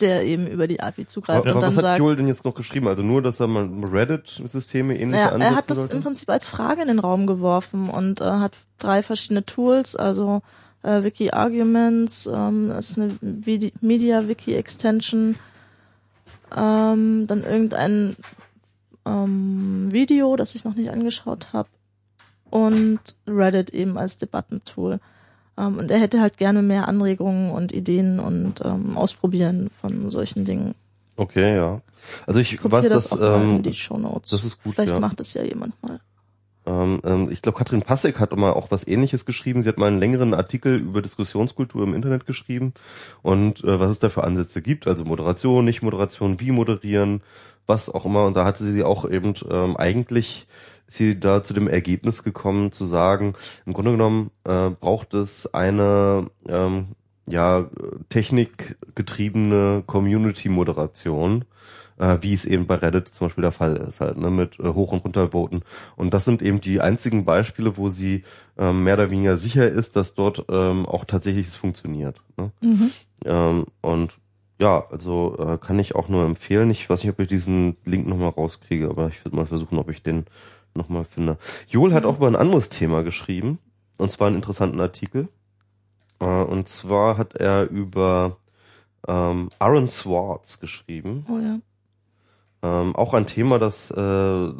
[0.00, 2.44] der eben über die API zugreift Aber und dann was hat sagt, Joel denn jetzt
[2.44, 2.88] noch geschrieben?
[2.88, 5.96] Also nur, dass er mal Reddit-Systeme Naja, Ansätze er hat das sollte?
[5.96, 10.42] im Prinzip als Frage in den Raum geworfen und äh, hat drei verschiedene Tools, also
[10.82, 15.36] äh, Wiki Arguments, ähm, das ist eine Vidi- Media Wiki Extension,
[16.56, 18.16] ähm, dann irgendein
[19.06, 21.68] ähm, Video, das ich noch nicht angeschaut habe
[22.50, 25.00] und Reddit eben als Debattentool.
[25.58, 30.44] Ähm, und er hätte halt gerne mehr Anregungen und Ideen und ähm, Ausprobieren von solchen
[30.44, 30.74] Dingen.
[31.16, 31.80] Okay, ja.
[32.26, 34.30] Also ich Kopier weiß, das in ähm, die Shownotes.
[34.30, 35.00] das ist gut, Vielleicht ja.
[35.00, 36.00] macht es ja jemand mal.
[36.64, 39.62] Ähm, ähm, ich glaube, Katrin Passek hat mal auch was ähnliches geschrieben.
[39.62, 42.72] Sie hat mal einen längeren Artikel über Diskussionskultur im Internet geschrieben
[43.22, 44.86] und äh, was es da für Ansätze gibt.
[44.86, 47.22] Also Moderation, nicht Moderation, wie moderieren,
[47.66, 48.26] was auch immer.
[48.26, 50.46] Und da hatte sie auch eben ähm, eigentlich
[50.88, 53.34] sie da zu dem Ergebnis gekommen, zu sagen,
[53.66, 56.88] im Grunde genommen äh, braucht es eine ähm,
[57.26, 57.68] ja
[58.08, 61.44] technikgetriebene Community-Moderation,
[61.98, 64.68] äh, wie es eben bei Reddit zum Beispiel der Fall ist, halt, ne, mit äh,
[64.68, 65.62] hoch und runter voten.
[65.96, 68.24] Und das sind eben die einzigen Beispiele, wo sie
[68.56, 72.20] ähm, mehr oder weniger sicher ist, dass dort ähm, auch tatsächlich es funktioniert.
[72.36, 72.50] Ne?
[72.60, 72.90] Mhm.
[73.24, 74.18] Ähm, und
[74.60, 76.70] ja, also äh, kann ich auch nur empfehlen.
[76.70, 79.88] Ich weiß nicht, ob ich diesen Link nochmal rauskriege, aber ich würde mal versuchen, ob
[79.88, 80.24] ich den
[80.74, 81.38] nochmal finde.
[81.68, 83.58] Joel hat auch über ein anderes Thema geschrieben,
[83.96, 85.28] und zwar einen interessanten Artikel.
[86.20, 88.36] Äh, und zwar hat er über
[89.06, 91.26] ähm, Aaron Swartz geschrieben.
[91.28, 91.58] Oh ja.
[92.60, 94.52] Ähm, auch ein Thema, das äh, so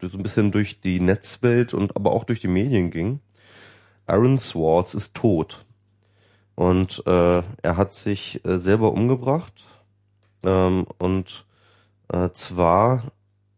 [0.00, 3.20] ein bisschen durch die Netzwelt und aber auch durch die Medien ging.
[4.06, 5.64] Aaron Swartz ist tot.
[6.54, 9.64] Und äh, er hat sich äh, selber umgebracht.
[10.44, 11.46] Ähm, und
[12.12, 13.04] äh, zwar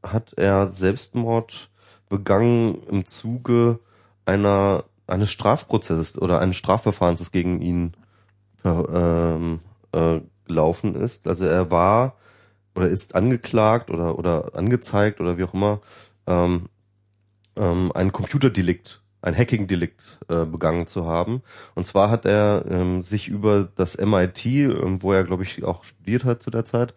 [0.03, 1.71] hat er Selbstmord
[2.15, 3.81] begangen im Zuge
[4.25, 7.93] einer eines Strafprozesses oder eines Strafverfahrens, das gegen ihn
[8.65, 9.59] ähm,
[9.91, 11.27] äh, gelaufen ist.
[11.27, 12.15] Also er war
[12.77, 15.81] oder ist angeklagt oder oder angezeigt oder wie auch immer
[16.29, 16.69] ähm,
[17.57, 21.43] ähm, ein Computerdelikt, ein Hacking-Delikt äh, begangen zu haben.
[21.75, 25.83] Und zwar hat er ähm, sich über das MIT, ähm, wo er glaube ich auch
[25.83, 26.95] studiert hat zu der Zeit,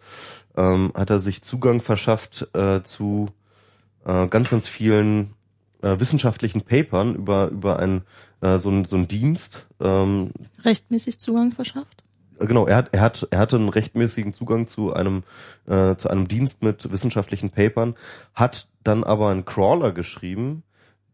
[0.56, 3.30] ähm, hat er sich Zugang verschafft äh, zu
[4.08, 5.34] äh, ganz ganz vielen
[5.82, 8.02] äh, wissenschaftlichen Papern über über ein
[8.40, 10.32] äh, so ein so ein Dienst ähm,
[10.64, 12.02] Rechtmäßig Zugang verschafft?
[12.46, 15.22] genau, er hat, er hat, er hatte einen rechtmäßigen Zugang zu einem,
[15.66, 17.94] äh, zu einem Dienst mit wissenschaftlichen Papern,
[18.34, 20.62] hat dann aber einen Crawler geschrieben,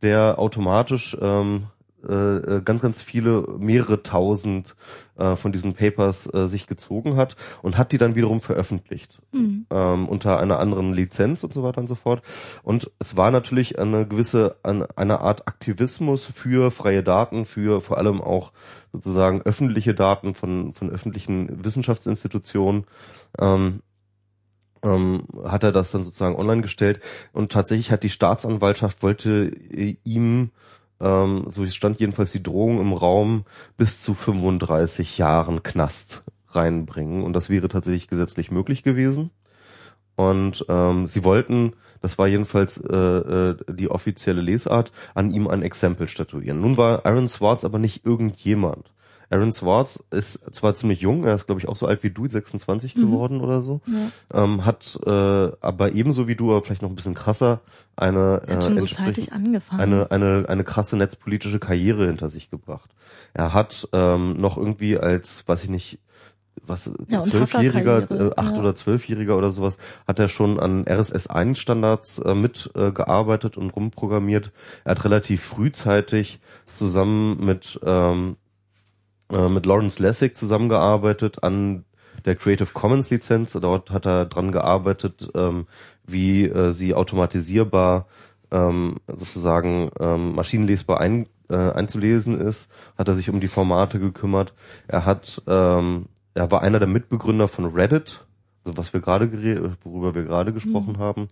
[0.02, 1.68] der automatisch ähm,
[2.08, 4.76] äh, ganz, ganz viele, mehrere tausend
[5.16, 9.66] äh, von diesen Papers äh, sich gezogen hat und hat die dann wiederum veröffentlicht Mhm.
[9.70, 12.22] ähm, unter einer anderen Lizenz und so weiter und so fort.
[12.62, 17.98] Und es war natürlich eine gewisse, eine, eine Art Aktivismus für freie Daten, für vor
[17.98, 18.52] allem auch
[18.92, 22.84] sozusagen öffentliche Daten von, von öffentlichen Wissenschaftsinstitutionen.
[23.38, 23.80] Ähm,
[24.82, 27.00] ähm, hat er das dann sozusagen online gestellt
[27.32, 30.50] und tatsächlich hat die Staatsanwaltschaft wollte äh, ihm
[31.00, 33.44] ähm, so stand jedenfalls die Drohung im Raum
[33.76, 39.30] bis zu 35 Jahren Knast reinbringen und das wäre tatsächlich gesetzlich möglich gewesen.
[40.16, 45.62] Und ähm, sie wollten, das war jedenfalls äh, äh, die offizielle Lesart, an ihm ein
[45.62, 46.60] Exempel statuieren.
[46.60, 48.93] Nun war Aaron Swartz aber nicht irgendjemand.
[49.30, 52.28] Aaron Swartz ist zwar ziemlich jung, er ist glaube ich auch so alt wie du,
[52.28, 53.00] 26 Mhm.
[53.00, 54.42] geworden oder so, Ja.
[54.44, 57.60] ähm, hat äh, aber ebenso wie du, aber vielleicht noch ein bisschen krasser,
[57.96, 59.80] eine äh, so entsprechend- zeitig angefangen.
[59.80, 62.90] eine, eine, eine krasse netzpolitische Karriere hinter sich gebracht.
[63.32, 65.98] Er hat ähm, noch irgendwie als, weiß ich nicht,
[66.66, 68.58] was, Ja, zwölfjähriger, Hackerkarriere, äh, acht ja.
[68.60, 69.76] oder zwölfjähriger oder sowas,
[70.06, 74.52] hat er schon an RSS-1-Standards äh, mitgearbeitet äh, und rumprogrammiert.
[74.84, 76.40] Er hat relativ frühzeitig
[76.72, 78.36] zusammen mit, ähm,
[79.32, 81.84] äh, mit Lawrence Lessig zusammengearbeitet an
[82.24, 83.52] der Creative Commons Lizenz.
[83.52, 85.66] Dort hat er dran gearbeitet, ähm,
[86.06, 88.06] wie äh, sie automatisierbar
[88.50, 94.54] ähm, sozusagen ähm, maschinenlesbar ein, äh, einzulesen ist, hat er sich um die Formate gekümmert.
[94.86, 98.24] Er hat, ähm, er war einer der Mitbegründer von Reddit,
[98.64, 99.30] also was wir gerade
[99.82, 101.28] worüber wir gerade gesprochen haben.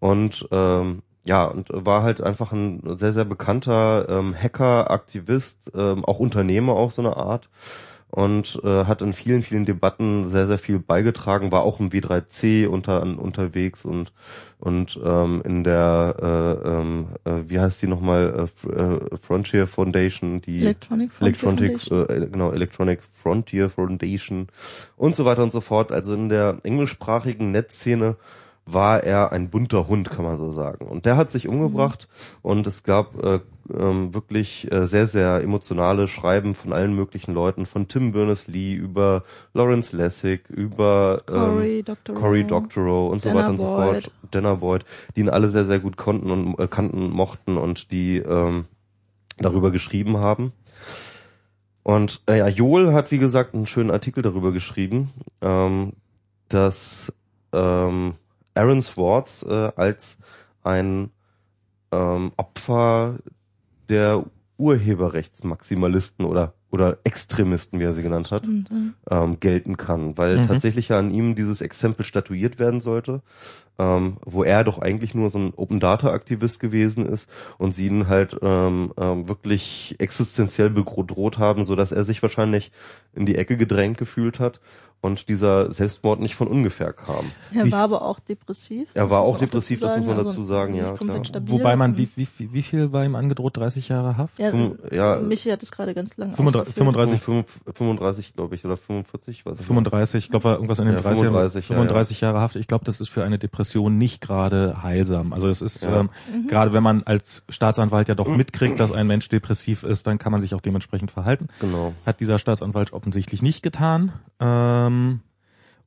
[0.00, 6.04] Und ähm, ja, und war halt einfach ein sehr, sehr bekannter ähm, Hacker, Aktivist, ähm,
[6.04, 7.48] auch Unternehmer auch so eine Art
[8.14, 12.68] und äh, hat in vielen, vielen Debatten sehr, sehr viel beigetragen, war auch im W3C
[12.68, 14.12] unter, unterwegs und
[14.60, 20.40] und ähm, in der, äh, ähm, äh, wie heißt die nochmal, äh, äh, Frontier Foundation,
[20.40, 22.22] die Electronic Frontier Electronic, Foundation.
[22.22, 24.46] äh, genau, Electronic Frontier Foundation
[24.96, 25.90] und so weiter und so fort.
[25.92, 28.16] Also in der englischsprachigen Netzszene
[28.66, 30.86] war er ein bunter Hund, kann man so sagen.
[30.86, 32.08] Und der hat sich umgebracht
[32.42, 33.40] und es gab äh,
[33.72, 39.22] ähm, wirklich äh, sehr, sehr emotionale Schreiben von allen möglichen Leuten, von Tim Berners-Lee über
[39.52, 42.20] Lawrence Lessig, über ähm, Cory Doctorow.
[42.20, 44.84] Cory Doctorow und so Dana weiter und so fort, Dana Boyd,
[45.16, 48.64] die ihn alle sehr, sehr gut konnten und äh, kannten, mochten und die ähm,
[49.38, 50.52] darüber geschrieben haben.
[51.82, 55.10] Und äh, ja, Joel hat, wie gesagt, einen schönen Artikel darüber geschrieben,
[55.42, 55.92] ähm,
[56.48, 57.12] dass
[57.52, 58.14] ähm,
[58.54, 60.18] Aaron Swartz äh, als
[60.62, 61.10] ein
[61.92, 63.18] ähm, Opfer
[63.88, 64.24] der
[64.58, 70.46] Urheberrechtsmaximalisten oder oder Extremisten, wie er sie genannt hat, äh, ähm, gelten kann, weil Mhm.
[70.48, 73.22] tatsächlich ja an ihm dieses Exempel statuiert werden sollte,
[73.78, 77.28] ähm, wo er doch eigentlich nur so ein Open Data Aktivist gewesen ist
[77.58, 82.70] und sie ihn halt ähm, ähm, wirklich existenziell bedroht haben, so dass er sich wahrscheinlich
[83.14, 84.60] in die Ecke gedrängt gefühlt hat
[85.00, 87.26] und dieser Selbstmord nicht von ungefähr kam.
[87.54, 88.88] er war aber auch depressiv.
[88.94, 90.28] Er war auch depressiv, das muss man sagen.
[90.28, 91.20] dazu sagen, ja, klar.
[91.44, 93.58] Wobei man, wie, wie, wie viel war ihm angedroht?
[93.58, 94.38] 30 Jahre Haft?
[94.38, 95.16] ja, Fünf- ja.
[95.16, 96.94] Michi hat es gerade ganz lange 35 ausgeführt.
[96.94, 99.66] 35 Fünf- 35, glaube ich, oder 45, weiß ich nicht.
[99.66, 102.56] 35, ich glaube, war irgendwas in den Ja, 30 35, ja, 35 Jahre Haft.
[102.56, 105.32] Ich glaube, das ist für eine Depression nicht gerade heilsam.
[105.32, 106.00] Also es ist Ja.
[106.00, 106.10] ähm,
[106.48, 110.32] gerade wenn man als Staatsanwalt ja doch mitkriegt, dass ein Mensch depressiv ist, dann kann
[110.32, 111.48] man sich auch dementsprechend verhalten.
[111.60, 111.94] Genau.
[112.04, 114.12] Hat dieser Staatsanwalt offensichtlich nicht getan.
[114.40, 115.20] Ähm,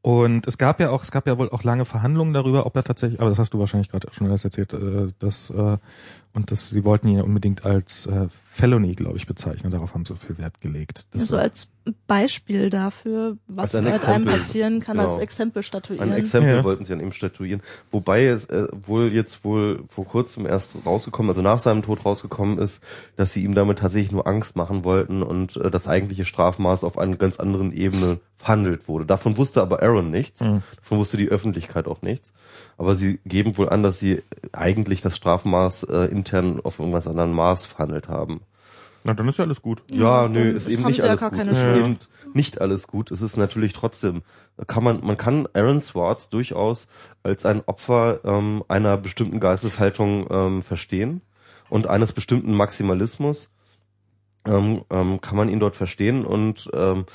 [0.02, 2.84] und es gab ja auch, es gab ja wohl auch lange Verhandlungen darüber, ob er
[2.84, 5.78] tatsächlich, aber das hast du wahrscheinlich gerade schon alles erzählt, äh, dass äh,
[6.34, 9.72] und das, sie wollten ihn ja unbedingt als äh, Felony, glaube ich, bezeichnen.
[9.72, 11.08] Darauf haben sie viel Wert gelegt.
[11.12, 11.70] Das, Also als
[12.08, 15.24] Beispiel dafür, was Als ein mit einem passieren kann, als Genau.
[15.24, 16.12] Exempel statuieren.
[16.12, 16.64] Ein Exempel Ja.
[16.64, 17.62] wollten sie an ihm statuieren.
[17.92, 22.58] Wobei es äh, wohl jetzt wohl vor kurzem erst rausgekommen, also nach seinem Tod rausgekommen
[22.60, 22.82] ist,
[23.16, 26.98] dass sie ihm damit tatsächlich nur Angst machen wollten und äh, das eigentliche Strafmaß auf
[26.98, 29.06] einer ganz anderen Ebene verhandelt wurde.
[29.06, 30.42] Davon wusste aber Aaron nichts.
[30.42, 30.62] Mhm.
[30.78, 32.34] Davon wusste die Öffentlichkeit auch nichts.
[32.78, 37.34] Aber sie geben wohl an, dass sie eigentlich das Strafmaß äh, intern auf irgendwas anderen
[37.34, 38.42] Maß verhandelt haben.
[39.08, 39.82] Na, dann ist ja alles gut.
[39.90, 41.40] Ja, Ja, nö, ist eben nicht ja alles gar gut.
[41.40, 41.78] keine ist Schuld.
[41.78, 41.98] eben
[42.34, 43.10] nicht alles gut.
[43.10, 44.22] Es ist natürlich trotzdem,
[44.68, 46.88] kann man, man kann Aaron Swartz durchaus
[47.24, 51.22] als ein Opfer ähm, einer bestimmten Geisteshaltung ähm, verstehen
[51.70, 53.50] und eines bestimmten Maximalismus
[54.46, 57.06] ähm, ähm, kann man ihn dort verstehen und ähm,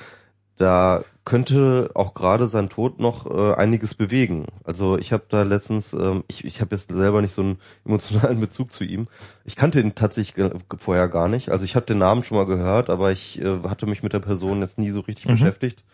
[0.62, 4.46] da könnte auch gerade sein Tod noch äh, einiges bewegen.
[4.64, 8.40] Also ich habe da letztens, ähm, ich, ich habe jetzt selber nicht so einen emotionalen
[8.46, 9.06] Bezug zu ihm.
[9.44, 10.44] Ich kannte ihn tatsächlich
[10.78, 11.50] vorher gar nicht.
[11.50, 14.18] Also ich habe den Namen schon mal gehört, aber ich äh, hatte mich mit der
[14.18, 15.32] Person jetzt nie so richtig Mhm.
[15.32, 15.84] beschäftigt.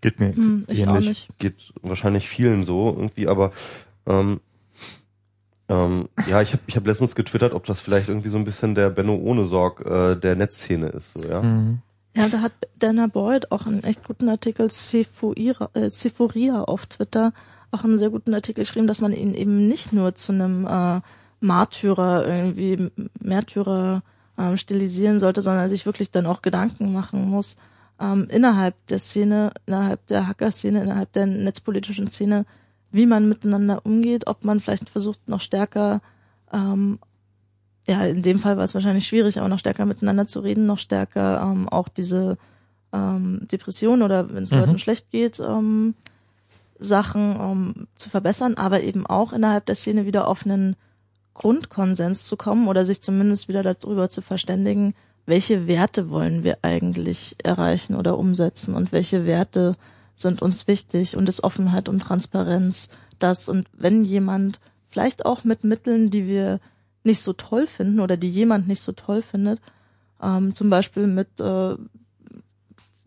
[0.00, 1.08] Geht mir Hm, ich auch ähnlich.
[1.08, 1.38] nicht.
[1.38, 3.50] Geht wahrscheinlich vielen so irgendwie, aber
[4.06, 4.40] ähm,
[5.68, 8.74] ähm, ja, ich habe ich hab letztens getwittert, ob das vielleicht irgendwie so ein bisschen
[8.74, 11.12] der Benno ohne Sorg äh, der Netzszene ist.
[11.18, 11.42] So, ja.
[11.42, 11.82] Mhm.
[12.14, 17.32] Ja, da hat Dana Boyd auch einen echt guten Artikel, Sephoria, äh, auf Twitter,
[17.70, 21.00] auch einen sehr guten Artikel geschrieben, dass man ihn eben nicht nur zu einem äh,
[21.40, 24.02] Martyrer irgendwie, Märtyrer
[24.38, 27.56] ähm, stilisieren sollte, sondern sich wirklich dann auch Gedanken machen muss,
[27.98, 32.44] ähm, innerhalb der Szene, innerhalb der Hacker-Szene, innerhalb der netzpolitischen Szene,
[32.90, 36.02] wie man miteinander umgeht, ob man vielleicht versucht, noch stärker
[36.52, 36.98] ähm,
[37.88, 40.78] ja, in dem Fall war es wahrscheinlich schwierig, aber noch stärker miteinander zu reden, noch
[40.78, 42.38] stärker ähm, auch diese
[42.92, 44.58] ähm, Depression oder wenn es Mhm.
[44.58, 45.94] Leuten schlecht geht, ähm,
[46.78, 50.76] Sachen ähm, zu verbessern, aber eben auch innerhalb der Szene wieder auf einen
[51.34, 54.94] Grundkonsens zu kommen oder sich zumindest wieder darüber zu verständigen,
[55.24, 59.76] welche Werte wollen wir eigentlich erreichen oder umsetzen und welche Werte
[60.14, 65.64] sind uns wichtig und ist Offenheit und Transparenz das und wenn jemand vielleicht auch mit
[65.64, 66.60] Mitteln, die wir
[67.04, 69.60] nicht so toll finden oder die jemand nicht so toll findet,
[70.22, 71.76] ähm, zum Beispiel mit, äh,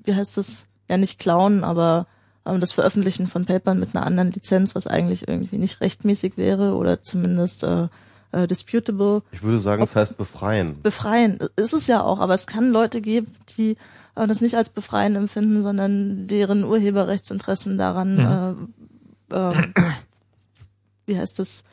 [0.03, 2.07] wie heißt es, ja nicht klauen, aber
[2.45, 6.75] ähm, das Veröffentlichen von Papern mit einer anderen Lizenz, was eigentlich irgendwie nicht rechtmäßig wäre
[6.75, 7.87] oder zumindest äh,
[8.31, 10.81] äh, disputable, Ich würde sagen, es heißt befreien.
[10.81, 11.39] befreien.
[11.55, 13.77] Ist es ja auch, aber es kann Leute geben, die
[14.15, 18.67] äh, das nicht als befreien empfinden, sondern deren Urheberrechtsinteressen daran,
[19.31, 19.63] äh, äh,
[21.05, 21.63] wie heißt es,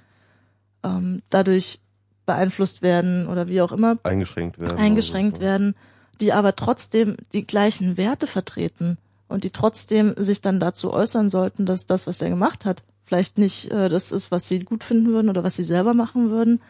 [0.84, 1.80] ähm, dadurch
[2.26, 4.78] beeinflusst werden oder wie auch immer Eingeschränkt werden.
[4.78, 5.42] eingeschränkt so.
[5.42, 5.74] werden,
[6.20, 11.66] die aber trotzdem die gleichen Werte vertreten und die trotzdem sich dann dazu äußern sollten,
[11.66, 15.08] dass das, was er gemacht hat, vielleicht nicht äh, das ist, was sie gut finden
[15.08, 16.60] würden oder was sie selber machen würden,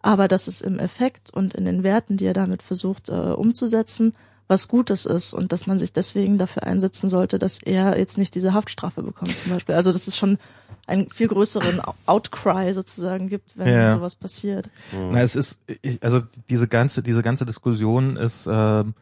[0.00, 4.14] aber dass es im Effekt und in den Werten, die er damit versucht äh, umzusetzen,
[4.46, 8.34] was Gutes ist und dass man sich deswegen dafür einsetzen sollte, dass er jetzt nicht
[8.34, 9.74] diese Haftstrafe bekommt zum Beispiel.
[9.74, 10.38] Also dass es schon
[10.86, 13.90] einen viel größeren Outcry sozusagen gibt, wenn Ja.
[13.90, 14.70] sowas passiert.
[14.92, 15.60] Na, es ist,
[16.00, 16.20] also
[16.50, 18.94] diese ganze, diese ganze Diskussion ist, ähm,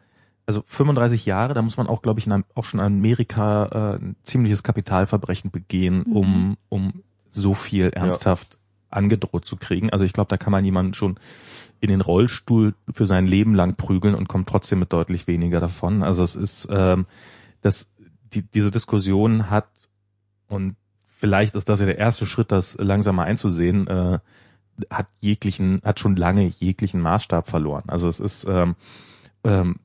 [0.45, 3.65] also 35 Jahre, da muss man auch, glaube ich, in, auch schon in Amerika
[3.95, 8.57] äh, ein ziemliches Kapitalverbrechen begehen, um, um so viel ernsthaft
[8.89, 9.89] angedroht zu kriegen.
[9.89, 11.17] Also ich glaube, da kann man jemanden schon
[11.79, 16.03] in den Rollstuhl für sein Leben lang prügeln und kommt trotzdem mit deutlich weniger davon.
[16.03, 17.05] Also es ist, ähm,
[17.61, 17.87] das,
[18.33, 19.67] die, diese Diskussion hat
[20.47, 20.75] und
[21.23, 24.19] vielleicht ist das ja der erste Schritt, das langsam mal einzusehen, äh,
[24.89, 27.83] hat jeglichen, hat schon lange jeglichen Maßstab verloren.
[27.87, 28.75] Also es ist, ähm,
[29.45, 29.77] ähm,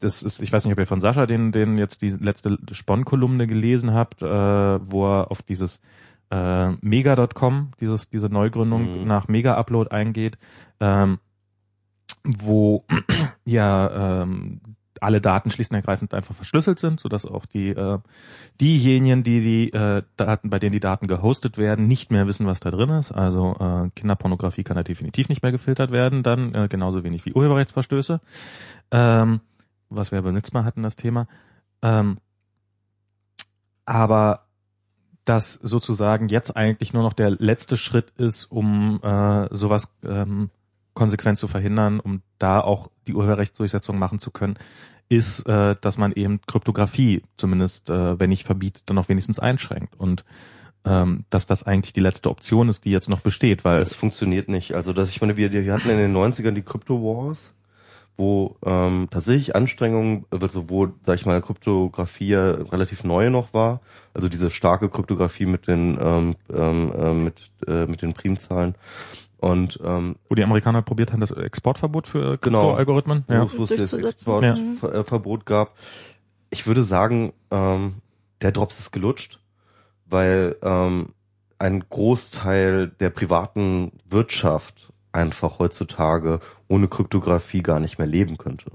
[0.00, 3.46] das ist, ich weiß nicht, ob ihr von Sascha den, den jetzt die letzte Spon-Kolumne
[3.46, 5.80] gelesen habt, äh, wo er auf dieses
[6.30, 9.06] äh, Mega.com, dieses, diese Neugründung Mhm.
[9.08, 10.36] nach Mega-Upload eingeht,
[10.80, 11.18] ähm,
[12.24, 12.84] wo
[13.46, 14.60] ja ähm,
[15.00, 17.98] alle Daten schlicht und ergreifend einfach verschlüsselt sind, sodass auch die äh,
[18.60, 22.60] diejenigen, die die äh, Daten, bei denen die Daten gehostet werden, nicht mehr wissen, was
[22.60, 23.12] da drin ist.
[23.12, 27.32] Also äh, Kinderpornografie kann da definitiv nicht mehr gefiltert werden, dann äh, genauso wenig wie
[27.32, 28.20] Urheberrechtsverstöße,
[28.90, 29.40] ähm,
[29.88, 31.26] was wir beim letzten Mal hatten, das Thema.
[31.82, 32.18] Ähm,
[33.84, 34.46] aber
[35.24, 40.50] dass sozusagen jetzt eigentlich nur noch der letzte Schritt ist, um äh, sowas ähm,
[40.94, 44.58] konsequent zu verhindern, um da auch die Urheberrechtsdurchsetzung machen zu können,
[45.08, 49.94] ist, äh, dass man eben Kryptographie zumindest, äh, wenn nicht verbietet, dann auch wenigstens einschränkt.
[49.98, 50.24] Und
[50.86, 54.48] ähm, dass das eigentlich die letzte Option ist, die jetzt noch besteht, weil Das funktioniert
[54.48, 54.74] nicht.
[54.74, 57.52] Also, dass ich meine, wir, wir hatten in den 90ern die Crypto Wars,
[58.16, 63.80] wo ähm, tatsächlich Anstrengungen, also wo, sag ich mal, Kryptographie relativ neu noch war,
[64.12, 68.74] also diese starke Kryptographie mit den ähm, ähm, äh, mit äh, mit den Primzahlen
[69.52, 72.60] und ähm, wo die Amerikaner probiert haben, das Exportverbot für Genau.
[72.68, 73.24] Kryptoalgorithmen.
[73.28, 73.40] wo, Ja.
[73.56, 74.72] wo es das Durchzusetzen.
[74.72, 75.74] Exportverbot gab.
[76.50, 77.96] ich würde sagen, ähm,
[78.40, 79.40] der Drops ist gelutscht,
[80.06, 81.08] weil ähm,
[81.58, 88.72] ein Großteil der privaten Wirtschaft einfach heutzutage ohne Kryptographie gar nicht mehr leben könnte.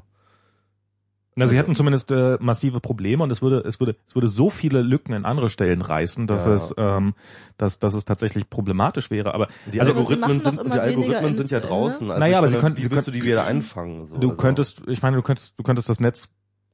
[1.39, 4.49] Na, sie hätten zumindest äh, massive Probleme und es würde, es würde, es würde so
[4.49, 6.53] viele Lücken in andere Stellen reißen, dass Ja.
[6.53, 7.13] es, ähm,
[7.57, 9.33] dass, dass es tatsächlich problematisch wäre.
[9.33, 11.67] Aber Die Also- sie Algorithmen doch sind, die Algorithmen sind ja Ende.
[11.69, 12.09] draußen.
[12.09, 14.05] Also Naja, aber sie meine, könnten- wie sie willst du die wieder einfangen?
[14.05, 16.29] So, du also- könntest, ich meine, du könntest, du könntest das Netz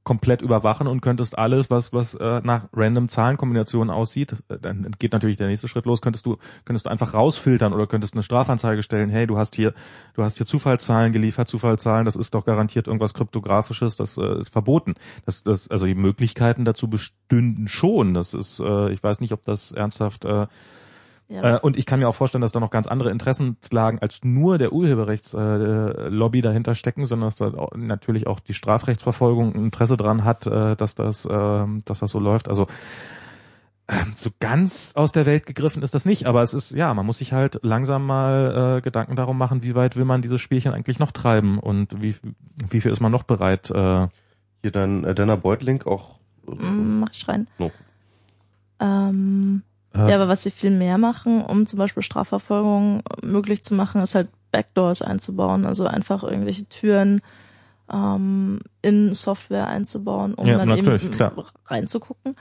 [0.05, 5.11] komplett überwachen und könntest alles, was was äh, nach random Zahlenkombinationen aussieht, äh, dann geht
[5.11, 5.99] natürlich der nächste Schritt los.
[5.99, 9.09] Könntest du könntest du einfach rausfiltern oder könntest eine Strafanzeige stellen.
[9.09, 9.73] Hey, du hast hier
[10.13, 14.49] du hast hier Zufallszahlen geliefert, Zufallszahlen, das ist doch garantiert irgendwas kryptografisches, das äh, ist
[14.49, 14.93] verboten.
[15.25, 18.13] Das, das also die Möglichkeiten dazu bestünden schon.
[18.13, 20.45] Das ist äh, ich weiß nicht, ob das ernsthaft äh,
[21.27, 24.23] Ja, äh, und ich kann mir auch vorstellen, dass da noch ganz andere Interessenslagen als
[24.23, 29.55] nur der Urheberrechtslobby äh, Lobby dahinter stecken, sondern dass da auch, natürlich auch die Strafrechtsverfolgung
[29.55, 32.47] ein Interesse dran hat, äh, dass das, äh, dass das so läuft.
[32.47, 32.67] Also
[33.87, 37.05] ähm, so ganz aus der Welt gegriffen ist das nicht, aber es ist ja, man
[37.05, 40.73] muss sich halt langsam mal äh, Gedanken darum machen, wie weit will man dieses Spielchen
[40.73, 42.15] eigentlich noch treiben und wie
[42.69, 43.69] wie viel ist man noch bereit.
[43.69, 44.07] Äh,
[44.61, 46.19] Hier dein äh, Dana Beutlink auch.
[46.47, 47.47] mm, mach ich rein.
[47.59, 47.71] No.
[48.79, 53.73] Ähm, äh, ja, aber was sie viel mehr machen, um zum Beispiel Strafverfolgung möglich zu
[53.73, 57.21] machen, ist halt Backdoors einzubauen, also einfach irgendwelche Türen
[57.91, 61.33] ähm, in Software einzubauen, um Ja, dann eben klar.
[61.67, 62.35] reinzugucken.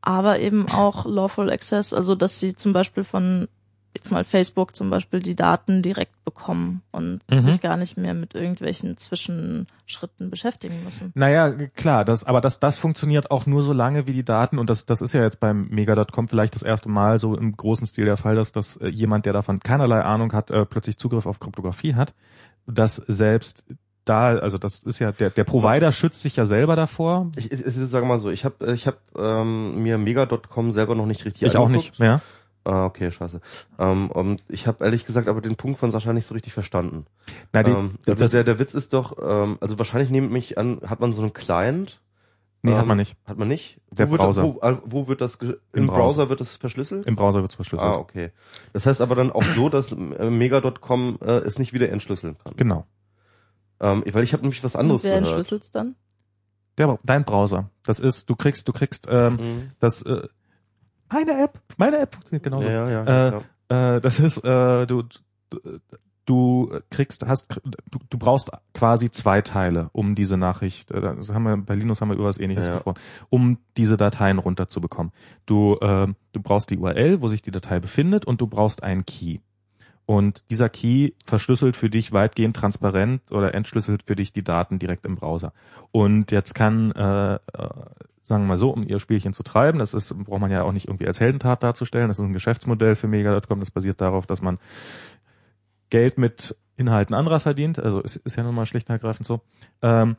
[0.00, 3.48] Aber eben auch Lawful Access, also dass sie zum Beispiel von
[3.98, 7.40] jetzt mal Facebook zum Beispiel die Daten direkt bekommen und Mhm.
[7.42, 11.12] sich gar nicht mehr mit irgendwelchen Zwischenschritten beschäftigen müssen.
[11.14, 14.70] Naja, klar, das, aber das, das funktioniert auch nur so lange, wie die Daten, und
[14.70, 18.04] das, das ist ja jetzt beim Mega.com vielleicht das erste Mal so im großen Stil
[18.04, 21.40] der Fall, dass, dass äh, jemand, der davon keinerlei Ahnung hat, äh, plötzlich Zugriff auf
[21.40, 22.14] Kryptographie hat,
[22.66, 23.64] dass selbst
[24.04, 27.30] da, also das ist ja, der, der Provider schützt sich ja selber davor.
[27.36, 31.04] Ich, ich, ich sage mal so, ich habe ich hab, ähm, mir Mega.com selber noch
[31.04, 31.90] nicht richtig Ich auch angeguckt.
[31.90, 32.22] nicht, ja.
[32.68, 33.40] Ah, okay, scheiße.
[33.78, 37.06] Ähm, und ich habe ehrlich gesagt aber den Punkt von Sascha nicht so richtig verstanden.
[37.54, 40.58] Na, die, ähm, also das, der, der Witz ist doch, ähm, also wahrscheinlich nehme ich
[40.58, 42.02] an, hat man so einen Client?
[42.60, 43.16] nee, hat ähm, man nicht.
[43.24, 43.80] Hat man nicht?
[43.90, 44.42] Der wo wird, Browser.
[44.42, 45.96] Wo, wo wird das, Im im, Browser.
[45.96, 46.28] Browser.
[46.28, 47.06] wird das verschlüsselt?
[47.06, 47.88] Im Browser wird es verschlüsselt.
[47.90, 48.32] ah, okay.
[48.74, 49.96] Das heißt aber dann auch so, dass äh,
[50.28, 52.52] Mega.com äh, es nicht wieder entschlüsseln kann.
[52.56, 52.84] Genau.
[53.80, 55.36] Ähm, weil ich habe nämlich was anderes Und wer gehört.
[55.36, 55.94] entschlüsselt's dann?
[56.76, 57.70] Der, dein Browser.
[57.84, 59.70] Das ist, du kriegst, du kriegst, ähm, Mhm.
[59.80, 60.28] das, äh,
[61.10, 62.68] meine App, meine App funktioniert genauso.
[62.68, 63.28] Ja, ja, ja.
[63.28, 63.96] Äh, ja.
[63.96, 65.04] Äh, das ist, äh, du,
[66.26, 67.60] du, kriegst, hast,
[67.90, 72.00] du, du brauchst quasi zwei Teile, um diese Nachricht, äh, das haben wir, bei Linux
[72.00, 72.74] haben wir über was ähnliches Ja.
[72.74, 72.98] gesprochen,
[73.30, 75.12] um diese Dateien runterzubekommen.
[75.46, 79.06] Du, äh, du brauchst die URL, wo sich die Datei befindet und du brauchst einen
[79.06, 79.38] Key.
[80.04, 85.04] Und dieser Key verschlüsselt für dich weitgehend transparent oder entschlüsselt für dich die Daten direkt
[85.04, 85.52] im Browser.
[85.92, 87.38] Und jetzt kann, äh, äh,
[88.28, 90.72] sagen wir mal so, um ihr Spielchen zu treiben, das ist, braucht man ja auch
[90.72, 94.42] nicht irgendwie als Heldentat darzustellen, das ist ein Geschäftsmodell für Mega.com, das basiert darauf, dass
[94.42, 94.58] man
[95.88, 99.40] Geld mit Inhalten anderer verdient, also ist, ist ja nun mal schlicht und ergreifend so.
[99.80, 100.16] Ähm,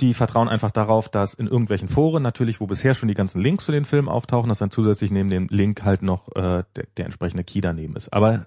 [0.00, 3.64] die vertrauen einfach darauf, dass in irgendwelchen Foren natürlich, wo bisher schon die ganzen Links
[3.64, 7.06] zu den Filmen auftauchen, dass dann zusätzlich neben dem Link halt noch äh, der, der
[7.06, 8.12] entsprechende Key daneben ist.
[8.12, 8.46] Aber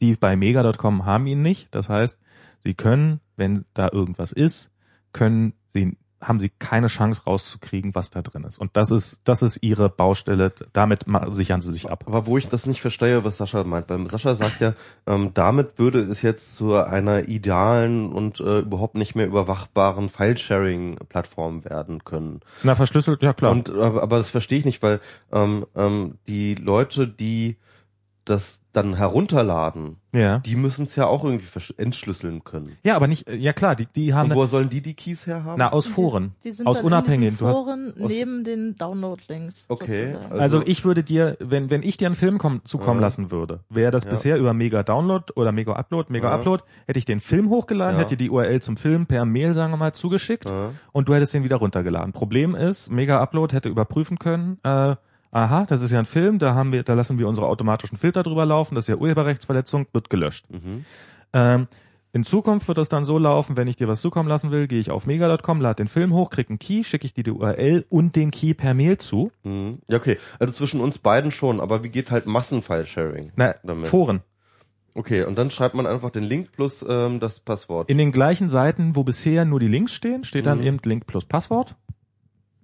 [0.00, 1.68] die bei mega.com haben ihn nicht.
[1.74, 2.18] Das heißt,
[2.64, 4.72] sie können, wenn da irgendwas ist,
[5.12, 8.58] können sie haben sie keine Chance rauszukriegen, was da drin ist.
[8.58, 10.52] Und das ist das ist ihre Baustelle.
[10.72, 12.04] Damit sichern sie sich ab.
[12.06, 14.74] Aber wo ich das nicht verstehe, was Sascha meint, weil Sascha sagt ja,
[15.06, 21.64] ähm, damit würde es jetzt zu einer idealen und äh, überhaupt nicht mehr überwachbaren File-Sharing-Plattform
[21.64, 22.40] werden können.
[22.62, 23.52] Na verschlüsselt, ja klar.
[23.52, 25.00] Und aber, aber das verstehe ich nicht, weil
[25.32, 27.56] ähm, ähm, die Leute, die
[28.30, 30.38] das dann herunterladen, ja.
[30.38, 31.44] die müssen es ja auch irgendwie
[31.76, 32.76] entschlüsseln können.
[32.84, 33.28] Ja, aber nicht.
[33.28, 35.56] Ja klar, die die haben Und woher sollen die die Keys herhaben?
[35.58, 36.34] na aus Foren.
[36.44, 37.36] Die sind aus unabhängigen.
[37.36, 39.64] Du hast Foren aus- neben den Download-Links.
[39.68, 40.32] Okay, sozusagen.
[40.32, 43.06] also- Also ich würde dir, wenn, wenn ich dir einen Film komm, zukommen Ja.
[43.06, 44.10] lassen würde, wäre das Ja.
[44.10, 46.36] bisher über Mega Download oder Mega Upload, Mega Ja.
[46.36, 48.02] Upload, hätte ich den Film hochgeladen, Ja.
[48.02, 50.44] hätte dir die URL zum Film per Mail, sagen wir mal, zugeschickt
[50.92, 52.12] und du hättest den wieder runtergeladen.
[52.12, 54.94] Problem ist, Mega Upload hätte überprüfen können, äh,
[55.32, 58.22] aha, das ist ja ein Film, da haben wir, da lassen wir unsere automatischen Filter
[58.22, 60.46] drüber laufen, das ist ja Urheberrechtsverletzung, wird gelöscht.
[60.50, 60.84] Mhm.
[61.32, 61.68] Ähm,
[62.12, 64.80] in Zukunft wird das dann so laufen, wenn ich dir was zukommen lassen will, gehe
[64.80, 67.84] ich auf mega.com, lade den Film hoch, krieg einen Key, schicke ich dir die URL
[67.88, 69.30] und den Key per Mail zu.
[69.44, 69.78] Mhm.
[69.88, 70.18] Ja, okay.
[70.40, 73.30] Also zwischen uns beiden schon, aber wie geht halt Massenfile-Sharing?
[73.36, 73.86] Na, Damit.
[73.86, 74.22] Foren.
[74.94, 77.88] Okay, und dann schreibt man einfach den Link plus ähm, das Passwort.
[77.88, 80.66] In den gleichen Seiten, wo bisher nur die Links stehen, steht dann Mhm.
[80.66, 81.76] eben Link plus Passwort.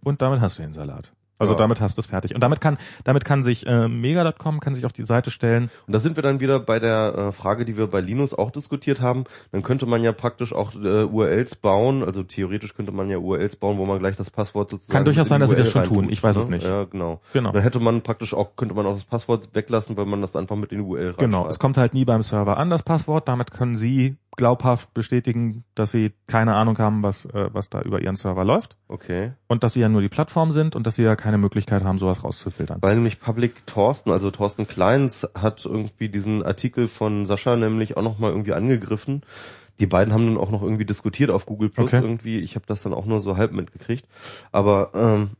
[0.02, 1.12] Und damit hast du den Salat.
[1.39, 1.59] Also Ja.
[1.59, 2.35] damit hast du es fertig.
[2.35, 5.71] Und damit kann, damit kann sich äh, Mega.com kann sich auf die Seite stellen.
[5.87, 8.51] Und da sind wir dann wieder bei der äh, Frage, die wir bei Linus auch
[8.51, 9.25] diskutiert haben.
[9.53, 13.57] Dann könnte man ja praktisch auch äh, URLs bauen, also theoretisch könnte man ja URLs
[13.57, 16.09] bauen, wo man gleich das Passwort sozusagen Kann durchaus sein, dass sie das schon tun.
[16.11, 16.57] Ich weiß es ne?
[16.57, 16.67] nicht.
[16.67, 17.21] Ja, genau.
[17.33, 17.53] Genau.
[17.53, 20.57] Dann hätte man praktisch auch, könnte man auch das Passwort weglassen, weil man das einfach
[20.57, 21.19] mit die URL reinschreibt.
[21.19, 21.47] Genau.
[21.49, 23.29] Es kommt halt nie beim Server an, das Passwort.
[23.29, 28.01] Damit können Sie glaubhaft bestätigen, dass Sie keine Ahnung haben, was, äh, was da über
[28.01, 28.77] Ihren Server läuft.
[28.89, 29.33] Okay.
[29.49, 31.99] Und dass Sie ja nur die Plattform sind und dass Sie ja keine Möglichkeit haben,
[31.99, 32.79] sowas rauszufiltern.
[32.83, 38.03] Weil nämlich Public Thorsten, also Thorsten Kleins, hat irgendwie diesen Artikel von Sascha nämlich auch
[38.03, 39.23] nochmal irgendwie angegriffen.
[39.81, 42.03] Die beiden haben dann auch noch irgendwie diskutiert auf Google Plus Okay.
[42.03, 42.39] irgendwie.
[42.39, 44.07] Ich habe das dann auch nur so halb mitgekriegt.
[44.53, 45.31] Aber ähm,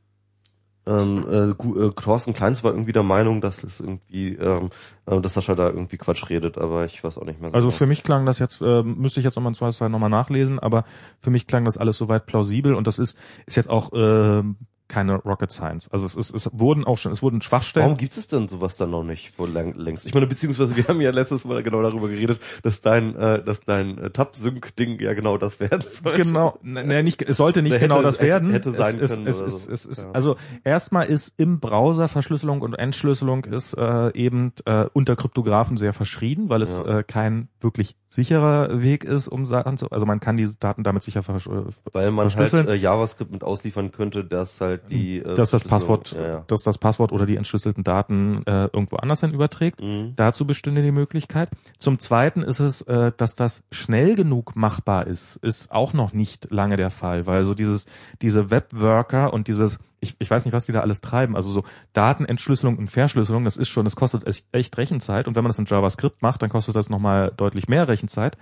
[0.87, 4.71] ähm, äh, äh, Thorsten Kleins war irgendwie der Meinung, dass es irgendwie, ähm,
[5.07, 7.57] äh, dass Sascha da irgendwie Quatsch redet, aber ich weiß auch nicht mehr so.
[7.57, 7.79] Also genau.
[7.79, 10.85] für mich klang das jetzt, äh, müsste ich jetzt nochmal zwei Zeit nochmal nachlesen, aber
[11.19, 14.43] für mich klang das alles soweit plausibel und das ist, ist jetzt auch äh,
[14.89, 15.89] keine Rocket Science.
[15.91, 17.85] Also es ist, es wurden auch schon, es wurden Schwachstellen.
[17.87, 20.07] Warum gibt es denn sowas dann noch nicht wohl lang, längst?
[20.07, 23.61] Ich meine, beziehungsweise wir haben ja letztes Mal genau darüber geredet, dass dein, äh, dass
[23.63, 26.23] dein äh, Tab-Sync-Ding ja genau das werden sollte.
[26.23, 28.51] Genau, ne, nicht, es sollte nicht Ne, genau hätte- das hätte- werden.
[28.51, 29.73] hätte sein es, können Es, es, so.
[29.73, 30.11] es, es, Ja.
[30.13, 35.93] Also erstmal ist im Browser Verschlüsselung und Entschlüsselung ist äh, eben äh, unter Kryptografen sehr
[35.93, 36.99] verschrien, weil es Ja.
[36.99, 41.03] äh, kein wirklich sicherer Weg ist, um Sachen zu, also man kann diese Daten damit
[41.03, 45.35] sicher versch äh, Weil man halt äh, JavaScript mit ausliefern könnte, dass halt die äh,
[45.35, 46.45] dass das Passwort, ja, ja.
[46.47, 49.81] dass das Passwort oder die entschlüsselten Daten äh, irgendwo anders hin überträgt.
[49.81, 50.15] Mhm.
[50.17, 51.51] Dazu bestünde die Möglichkeit.
[51.79, 56.51] Zum Zweiten ist es, äh, dass das schnell genug machbar ist, ist auch noch nicht
[56.51, 57.87] lange der Fall, weil so dieses,
[58.23, 61.65] diese Webworker und dieses, ich, ich weiß nicht, was die da alles treiben, also so
[61.93, 65.59] Datenentschlüsselung und Verschlüsselung, das ist schon, das kostet echt, echt Rechenzeit und wenn man das
[65.59, 68.37] in JavaScript macht, dann kostet das nochmal deutlich mehr Rechenzeit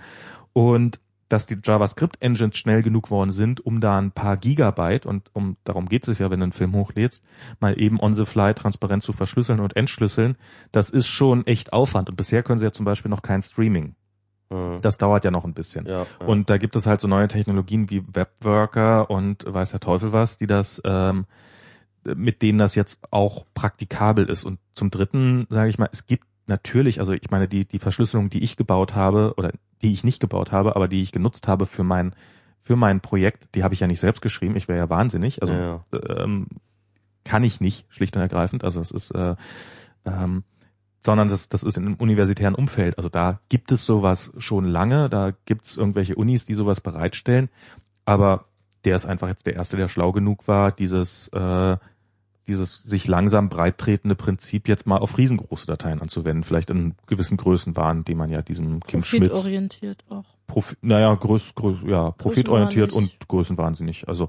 [0.53, 5.57] und dass die JavaScript-Engines schnell genug worden sind, um da ein paar Gigabyte, und um
[5.65, 7.25] darum geht es ja, wenn du einen Film hochlädst,
[7.61, 10.37] mal eben on the fly transparent zu verschlüsseln und entschlüsseln,
[10.73, 12.09] das ist schon echt Aufwand.
[12.11, 13.95] Und bisher können sie ja zum Beispiel noch kein Streaming.
[14.51, 14.79] Mhm.
[14.83, 15.87] Das dauert ja noch ein bisschen.
[15.87, 16.27] ja, ja.
[16.27, 20.37] Und da gibt es halt so neue Technologien wie Webworker und weiß der Teufel was,
[20.37, 21.27] die das, ähm,
[22.05, 24.45] mit denen das jetzt auch praktikabel ist.
[24.45, 28.31] Und zum Dritten sage ich mal, es gibt natürlich, also ich meine, die, die Verschlüsselung,
[28.31, 29.53] die ich gebaut habe, oder
[29.83, 32.15] die ich nicht gebaut habe, aber die ich genutzt habe für mein,
[32.61, 35.43] für mein Projekt, die habe ich ja nicht selbst geschrieben, ich wäre ja wahnsinnig.
[35.43, 36.47] Also ja, ähm,
[37.25, 38.65] kann ich nicht, schlicht und ergreifend.
[38.65, 39.37] Also es ist, äh,
[40.05, 40.45] ähm,
[41.05, 42.97] sondern das, das ist in einem universitären Umfeld.
[42.97, 47.51] Also da gibt es sowas schon lange, da gibt es irgendwelche Unis, die sowas bereitstellen,
[48.05, 48.47] aber
[48.85, 51.77] der ist einfach jetzt der Erste, der schlau genug war, dieses, äh,
[52.47, 57.77] dieses sich langsam breittretende Prinzip jetzt mal auf riesengroße Dateien anzuwenden, vielleicht in gewissen Größen
[57.77, 60.25] waren, die man ja diesem Kim Schmitz Profitorientiert auch.
[60.47, 64.09] Profi naja, größ, größ, ja, profitorientiert und Größenwahnsinnig.
[64.09, 64.29] Also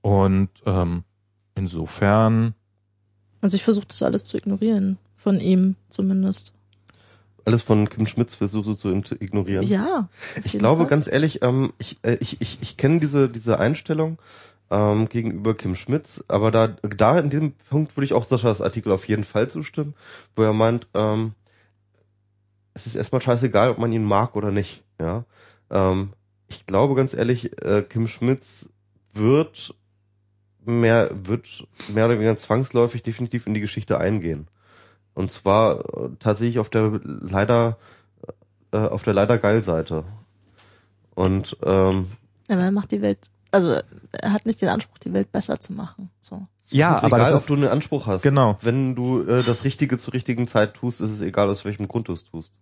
[0.00, 1.04] und ähm,
[1.54, 2.54] insofern
[3.40, 4.98] Also ich versuche das alles zu ignorieren.
[5.16, 6.52] Von ihm zumindest.
[7.46, 9.64] Alles von Kim Schmitz versuchst du zu ignorieren.
[9.64, 10.08] Ja.
[10.44, 10.90] Ich glaube Fall.
[10.90, 14.18] ganz ehrlich, ähm, ich, äh, ich, ich, ich kenne diese, diese Einstellung
[14.70, 18.92] ähm, gegenüber Kim Schmitz, aber da, da in diesem Punkt würde ich auch Saschas Artikel
[18.92, 19.94] auf jeden Fall zustimmen,
[20.36, 21.32] wo er meint, ähm,
[22.74, 24.82] es ist erstmal scheißegal, ob man ihn mag oder nicht.
[25.00, 25.24] Ja,
[25.70, 26.12] ähm,
[26.48, 28.68] ich glaube ganz ehrlich, äh, Kim Schmitz
[29.12, 29.74] wird
[30.64, 34.48] mehr, wird mehr oder weniger zwangsläufig definitiv in die Geschichte eingehen.
[35.14, 37.78] Und zwar äh, tatsächlich auf der leider
[38.72, 40.04] äh, auf der leider geil Seite.
[41.14, 42.10] Und ähm,
[42.48, 45.72] Aber er macht die Welt, also er hat nicht den Anspruch, die Welt besser zu
[45.72, 46.10] machen.
[46.20, 46.46] So.
[46.70, 48.22] ja, es ist aber egal, das ob ist du einen Anspruch hast.
[48.22, 48.58] Genau.
[48.60, 52.08] Wenn du äh, das Richtige zur richtigen Zeit tust, ist es egal, aus welchem Grund
[52.08, 52.52] du es tust.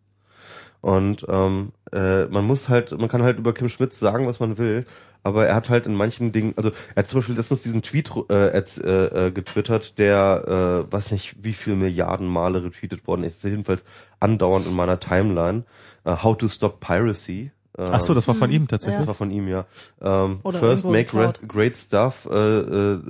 [0.82, 4.58] Und ähm, äh, man muss halt, man kann halt über Kim Schmitz sagen, was man
[4.58, 4.84] will,
[5.22, 8.10] aber er hat halt in manchen Dingen, also er hat zum Beispiel letztens diesen Tweet
[8.28, 13.42] äh, äh, äh, getwittert, der, äh, weiß nicht, wie viel Milliarden Male retweetet worden ist,
[13.44, 13.84] jedenfalls
[14.18, 15.64] andauernd in meiner Timeline.
[16.04, 17.52] Äh, How to Stop Piracy.
[17.78, 18.98] Ähm, Ach so, das war von Hm, ihm tatsächlich.
[18.98, 19.64] das war von ihm, ja.
[20.00, 23.00] Ähm, first, make great stuff, äh, äh,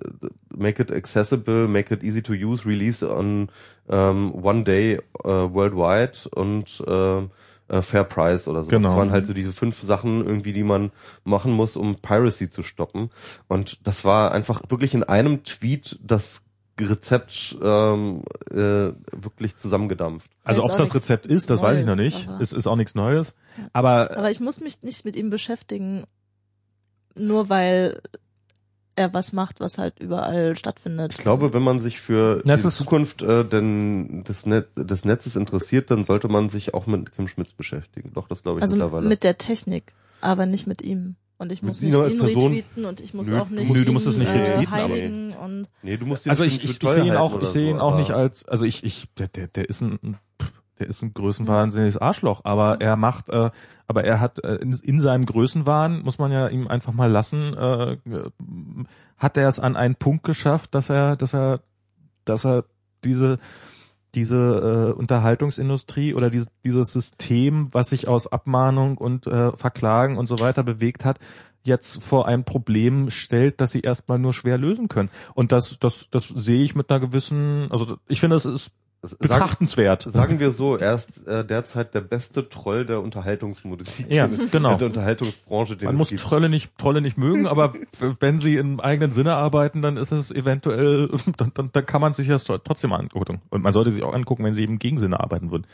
[0.55, 3.49] make it accessible, make it easy to use, release on
[3.89, 7.31] ähm, one day äh, worldwide und ähm,
[7.69, 8.71] äh, Fair Price oder so.
[8.71, 8.91] Genau.
[8.91, 10.93] Das waren halt so diese fünf Sachen irgendwie, die man
[11.25, 13.11] machen muss, um Piracy zu stoppen.
[13.49, 16.45] Und das war einfach wirklich in einem Tweet das
[16.81, 20.31] Rezept ähm, äh, wirklich zusammengedampft.
[20.45, 22.29] Also ob auch das Rezept ist, das weiß ich noch Neues, nicht.
[22.29, 23.35] aber- Es ist auch nichts Neues.
[23.73, 26.05] Aber, Aber ich muss mich nicht mit ihm beschäftigen,
[27.15, 28.01] nur weil
[28.97, 31.13] er was macht, was halt überall stattfindet.
[31.13, 34.69] Ich glaube, wenn man sich für Na, es die ist- Zukunft äh, denn des, Net
[34.77, 38.13] des Netzes interessiert, dann sollte man sich auch mit Kim Schmitz beschäftigen.
[38.15, 39.09] Doch, das glaube ich also mittlerweile.
[39.09, 41.17] mit der Technik, aber nicht mit ihm.
[41.43, 43.89] Und ich muss nicht ihn Person- retweeten und ich muss Nö, auch nicht nö, du
[43.91, 46.57] ihn, musst es nicht äh, retweeten, aber- heiligen und Nee, du musst ihn Also nicht
[46.63, 48.65] ich, ich, ich sehe ihn auch, ich sehe ihn so, auch aber- nicht als, also
[48.65, 50.17] ich, ich, der, der, der ist ein,
[50.79, 53.51] der ist ein größenwahnsinniges Arschloch, aber er macht, äh,
[53.89, 57.55] aber er hat äh, in, in seinem Größenwahn, muss man ja ihm einfach mal lassen,
[57.55, 57.97] äh,
[59.19, 61.61] hat er es an einen Punkt geschafft, dass er, dass er,
[62.25, 62.65] dass er
[63.05, 63.39] diese
[64.15, 70.27] diese äh, Unterhaltungsindustrie oder dieses, dieses System, was sich aus Abmahnung und äh, Verklagen und
[70.27, 71.19] so weiter bewegt hat,
[71.65, 75.11] jetzt vor ein Problem stellt, das sie erstmal nur schwer lösen können.
[75.35, 78.73] Und das, das, das sehe ich mit einer gewissen, also ich finde, das ist
[79.19, 80.03] betrachtenswert.
[80.03, 84.13] sagen wir so, er ist äh, derzeit der beste Troll der Unterhaltungsmusik.
[84.13, 84.77] Ja, genau.
[84.77, 86.21] Der Unterhaltungsbranche, den Man es muss gibt.
[86.23, 87.73] Trolle nicht, Trolle nicht mögen, aber
[88.21, 92.13] wenn sie im eigenen Sinne arbeiten, dann ist es eventuell, dann, dann, dann kann man
[92.13, 93.41] sich das tro- trotzdem angucken.
[93.51, 95.67] Und man sollte sich auch angucken, wenn sie im Gegensinne arbeiten würden.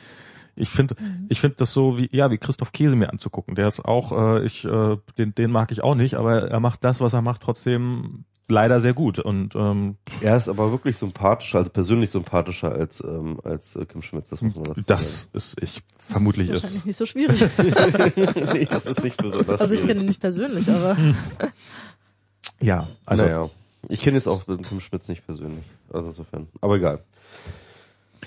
[0.56, 0.96] Ich finde,
[1.28, 3.54] ich finde das so wie, ja, wie Christoph Käse mir anzugucken.
[3.54, 6.82] Der ist auch, äh, ich, äh, den, den mag ich auch nicht, aber er macht
[6.82, 9.18] das, was er macht, trotzdem leider sehr gut.
[9.18, 14.02] Und ähm, Er ist aber wirklich sympathischer, also persönlich sympathischer als ähm, als äh, Kim
[14.02, 14.30] Schmitz.
[14.30, 16.64] Das muss man dazu das ist, ich vermutlich das ist ist.
[16.64, 17.38] wahrscheinlich nicht so schwierig.
[17.38, 18.12] sagen.
[18.54, 19.60] nee, das ist nicht besonders.
[19.60, 19.86] Also ich schwierig.
[19.88, 20.96] kenne ihn nicht persönlich, aber
[22.60, 23.50] Ja, also naja.
[23.88, 25.64] Ich kenne jetzt auch Kim Schmitz nicht persönlich.
[25.92, 26.48] Also insofern.
[26.60, 27.04] Aber egal.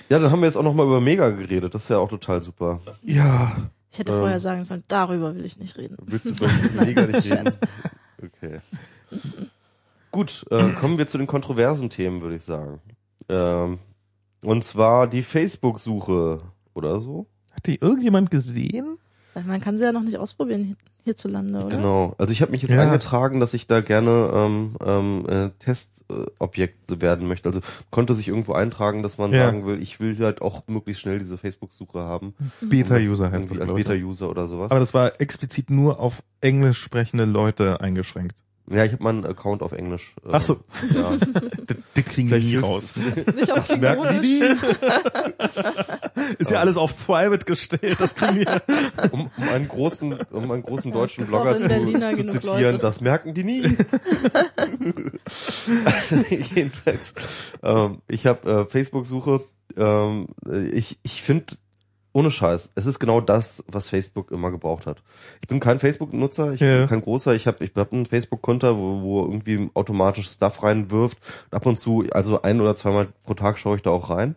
[0.10, 1.74] Ja, dann haben wir jetzt auch noch mal über Mega geredet.
[1.76, 2.80] Das ist ja auch total super.
[3.04, 3.52] ja.
[3.92, 4.20] ich hätte Ähm.
[4.20, 5.98] vorher sagen sollen, darüber will ich nicht reden.
[6.06, 6.50] Willst du über
[6.86, 7.54] Mega nicht reden?
[8.24, 8.60] Okay.
[10.12, 12.80] Gut, äh, kommen wir zu den kontroversen Themen, würde ich sagen.
[13.30, 13.80] Ähm,
[14.44, 16.42] und zwar die Facebook-Suche
[16.74, 17.28] oder so.
[17.54, 18.98] Hat die irgendjemand gesehen?
[19.48, 20.76] Man kann sie ja noch nicht ausprobieren hier-
[21.06, 21.76] hierzulande, oder?
[21.78, 22.14] Genau.
[22.18, 22.82] Also ich habe mich jetzt Ja.
[22.82, 27.48] eingetragen, dass ich da gerne ähm, ähm, äh, Testobjekt äh, werden möchte.
[27.50, 27.62] Also
[27.92, 29.46] konnte sich irgendwo eintragen, dass man Ja.
[29.46, 32.34] sagen will, ich will halt auch möglichst schnell diese Facebook-Suche haben.
[32.60, 33.76] Beta-User Um das heißt das, Als ne?
[33.76, 34.70] Beta-User oder sowas.
[34.72, 38.36] Aber das war explizit nur auf englisch sprechende Leute eingeschränkt.
[38.70, 40.14] Ja, ich habe meinen Account auf Englisch.
[40.26, 40.60] äh, Ach so.
[40.94, 41.12] Ja.
[41.68, 42.96] Das, das kriegen wir nie raus.
[43.36, 44.66] Nicht auf merken die Klingonisch.
[46.40, 48.62] Ist ja alles auf Private gestellt, das kriegen wir.
[49.12, 52.78] um, um einen großen, um einen großen deutschen Blogger zu, zu zitieren, Leute.
[52.80, 53.78] das merken die nie.
[56.30, 57.14] Jedenfalls,
[57.64, 59.44] ähm, ich habe äh, Facebook-Suche.
[59.78, 60.28] Ähm,
[60.74, 61.46] ich ich finde
[62.14, 65.02] ohne Scheiß, es ist genau das, was Facebook immer gebraucht hat.
[65.42, 66.80] Ich bin kein Facebook-Nutzer, ich Ja.
[66.80, 71.18] bin kein großer, ich habe ich hab einen Facebook-Konto, wo, wo irgendwie automatisch Stuff reinwirft.
[71.52, 74.36] Ab und zu, also ein oder zweimal pro Tag schaue ich da auch rein.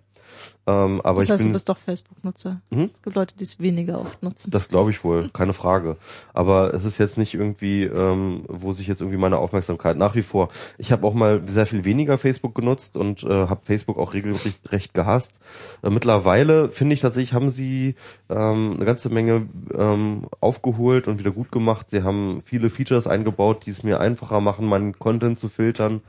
[0.67, 2.61] Ähm, aber Das ich heißt, bin, du bist doch Facebook-Nutzer.
[2.71, 2.91] Mhm.
[2.95, 4.51] Es gibt Leute, die es weniger oft nutzen.
[4.51, 5.97] Das glaube ich wohl, keine Frage.
[6.33, 10.23] Aber es ist jetzt nicht irgendwie, ähm, wo sich jetzt irgendwie meine Aufmerksamkeit nach wie
[10.23, 10.49] vor.
[10.79, 14.73] Ich habe auch mal sehr viel weniger Facebook genutzt und äh, habe Facebook auch regelrecht
[14.73, 15.39] recht gehasst.
[15.83, 17.95] Äh, mittlerweile finde ich tatsächlich, haben sie
[18.31, 19.47] ähm, eine ganze Menge
[19.77, 21.91] ähm, aufgeholt und wieder gut gemacht.
[21.91, 26.01] Sie haben viele Features eingebaut, die es mir einfacher machen, meinen Content zu filtern.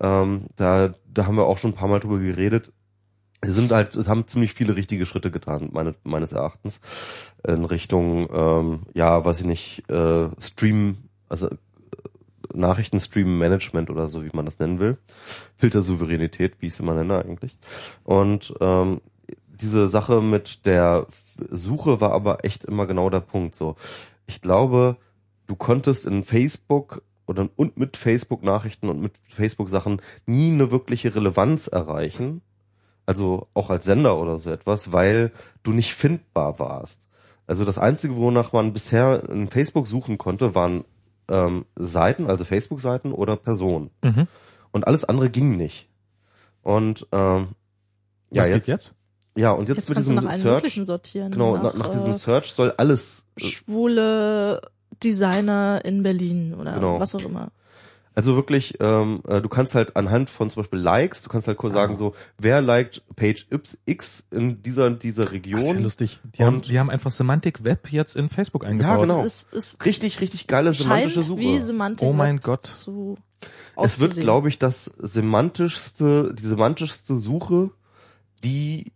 [0.00, 2.70] Ähm, da, da haben wir auch schon ein paar Mal drüber geredet.
[3.42, 6.80] Sie sind halt, es haben ziemlich viele richtige Schritte getan, meine, meines Erachtens,
[7.46, 11.56] in Richtung, ähm, ja, weiß ich nicht, äh, Stream, also äh,
[12.54, 14.98] Nachrichtenstream-Management oder so, wie man das nennen will.
[15.56, 17.58] Filtersouveränität, wie ich es immer nenne eigentlich.
[18.04, 19.00] Und ähm,
[19.60, 21.06] diese Sache mit der
[21.50, 23.54] Suche war aber echt immer genau der Punkt.
[23.54, 23.76] So,
[24.26, 24.96] ich glaube,
[25.46, 30.70] du konntest in Facebook oder und mit Facebook Nachrichten und mit Facebook Sachen nie eine
[30.70, 32.42] wirkliche Relevanz erreichen.
[33.06, 35.30] Also auch als Sender oder so etwas, weil
[35.62, 37.08] du nicht findbar warst.
[37.46, 40.84] Also das einzige, wonach man bisher in Facebook suchen konnte, waren
[41.28, 43.90] ähm, Seiten, also Facebook-Seiten oder Personen.
[44.02, 44.26] Mhm.
[44.72, 45.88] Und alles andere ging nicht.
[46.62, 47.48] Und ähm,
[48.30, 48.92] ja, Was jetzt, geht jetzt?
[49.36, 51.30] Ja, und jetzt, Jetzt mit kannst du diesem nach allen Search, möglichen sortieren.
[51.30, 54.62] genau, nach, nach diesem äh, Search soll alles äh, schwule
[55.04, 56.98] Designer in Berlin oder Genau.
[56.98, 57.50] was auch immer.
[58.16, 61.58] Also wirklich, ähm, äh, du kannst halt anhand von zum Beispiel Likes, du kannst halt
[61.58, 63.46] kurz sagen so, wer liked Page
[63.84, 65.82] X in dieser dieser Das ist ja Region.
[65.82, 66.18] lustig.
[66.36, 69.02] Die haben, Und- die haben einfach Semantic Web jetzt in Facebook eingebaut.
[69.02, 69.22] genau.
[69.22, 71.40] Es, es, es Richtig, richtig geile semantische Suche.
[71.40, 72.66] wie Semantik Oh mein Web Gott.
[72.66, 73.18] zu
[73.76, 74.90] es wird, glaube ich, das
[75.46, 77.70] semantischste, die semantischste Suche,
[78.42, 78.92] die,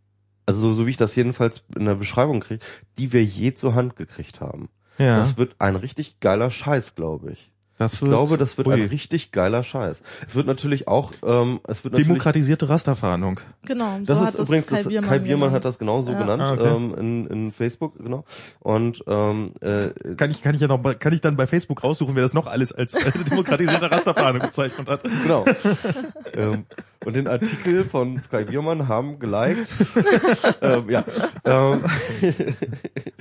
[0.47, 2.65] also so wie ich das jedenfalls in der Beschreibung kriege,
[2.99, 4.71] die wir je zur Hand gekriegt haben.
[4.99, 7.50] Ja, Das wird ein richtig geiler Scheiß, glaube ich.
[7.81, 8.75] Das Ich glaube, das wird Ui.
[8.75, 10.03] ein richtig geiler Scheiß.
[10.29, 13.41] Es wird natürlich auch, ähm, es wird natürlich demokratisierte Rasterfahndung.
[13.65, 16.13] Genau, so Das hat ist das übrigens, Kai das, Biermann Kai Biermann hat das genauso
[16.13, 16.19] Ja.
[16.19, 16.77] genannt Ah, okay.
[16.77, 18.25] ähm, in, in Facebook, genau.
[18.61, 22.15] Und ähm, äh, Kann ich, kann ich ja noch, kann ich dann bei Facebook raussuchen,
[22.15, 25.03] wer das noch alles als äh, demokratisierte Rasterfahndung bezeichnet hat.
[25.03, 25.45] genau.
[26.35, 26.67] ähm,
[27.05, 29.73] und den Artikel von Kai Biermann haben geliked.
[30.63, 31.05] ähm, ja.
[31.45, 31.83] Ähm,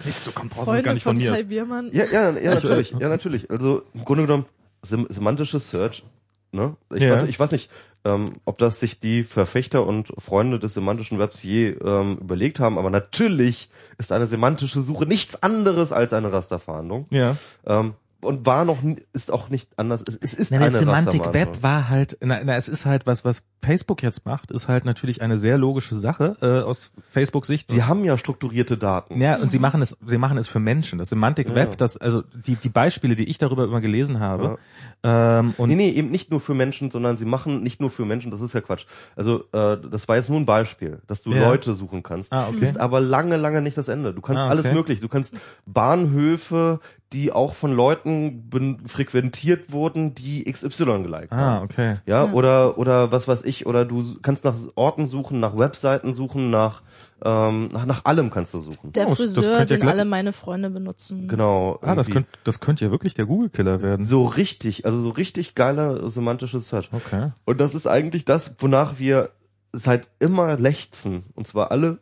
[0.06, 1.34] Mist, du kommst raus, das ist Freunde gar nicht von mir.
[1.34, 1.90] Kai Biermann.
[1.92, 3.50] ja, ja, ja, Ich- natürlich, ja, natürlich.
[3.50, 4.46] Also im Grunde genommen
[4.82, 6.04] sem semantisches Search.
[6.52, 6.76] Ne?
[6.94, 7.14] Ich, Ja.
[7.22, 7.70] weiß, ich weiß nicht,
[8.06, 12.78] ähm, ob das sich die Verfechter und Freunde des semantischen Webs je ähm, überlegt haben,
[12.78, 17.06] aber natürlich ist eine semantische Suche nichts anderes als eine Rasterfahndung.
[17.12, 17.36] Ja.
[17.68, 18.78] Ähm, und war noch,
[19.14, 20.04] ist auch nicht anders.
[20.08, 21.54] Es, es ist Na, eine das Semantic Rasterfahndung.
[21.56, 24.86] Web war halt, na, na, es ist halt was, was Facebook jetzt macht, ist halt
[24.86, 27.70] natürlich eine sehr logische Sache äh, aus Facebook Sicht.
[27.70, 29.20] Sie haben ja strukturierte Daten.
[29.22, 31.00] Ja, und sie machen es, sie machen es für Menschen.
[31.00, 31.56] Das Semantic Ja.
[31.56, 34.58] Web, das, also die, die Beispiele, die ich darüber immer gelesen habe,
[35.04, 38.06] ähm, und nee, nee, eben nicht nur für Menschen, sondern sie machen nicht nur für
[38.06, 38.86] Menschen, das ist ja Quatsch.
[39.16, 41.48] Also äh, das war jetzt nur ein Beispiel, dass du Ja.
[41.48, 42.34] Leute suchen kannst.
[42.34, 42.64] Ah, okay.
[42.66, 44.14] Ist aber lange, lange nicht das Ende.
[44.14, 44.52] Du kannst Ah, okay.
[44.52, 45.00] alles möglich.
[45.02, 45.36] Du kannst
[45.66, 46.80] Bahnhöfe,
[47.14, 51.64] die auch von Leuten frequentiert wurden, die XY geliked ah, haben.
[51.64, 51.98] okay.
[52.06, 56.52] Ja, oder oder was weiß ich, oder du kannst nach Orten suchen, nach Webseiten suchen,
[56.52, 56.84] nach
[57.24, 58.92] ähm, nach, nach allem kannst du suchen.
[58.92, 61.28] Der Oh, Friseur, ja den alle meine Freunde benutzen.
[61.28, 61.80] Genau.
[61.82, 64.06] Ah, das könnte, das könnte ja wirklich der Google-Killer werden.
[64.06, 66.90] so richtig, also so richtig geiler semantisches Search.
[66.92, 67.32] Okay.
[67.46, 69.32] Und das ist eigentlich das, wonach wir
[69.72, 71.24] seit immer lechzen.
[71.36, 72.00] Und zwar alle,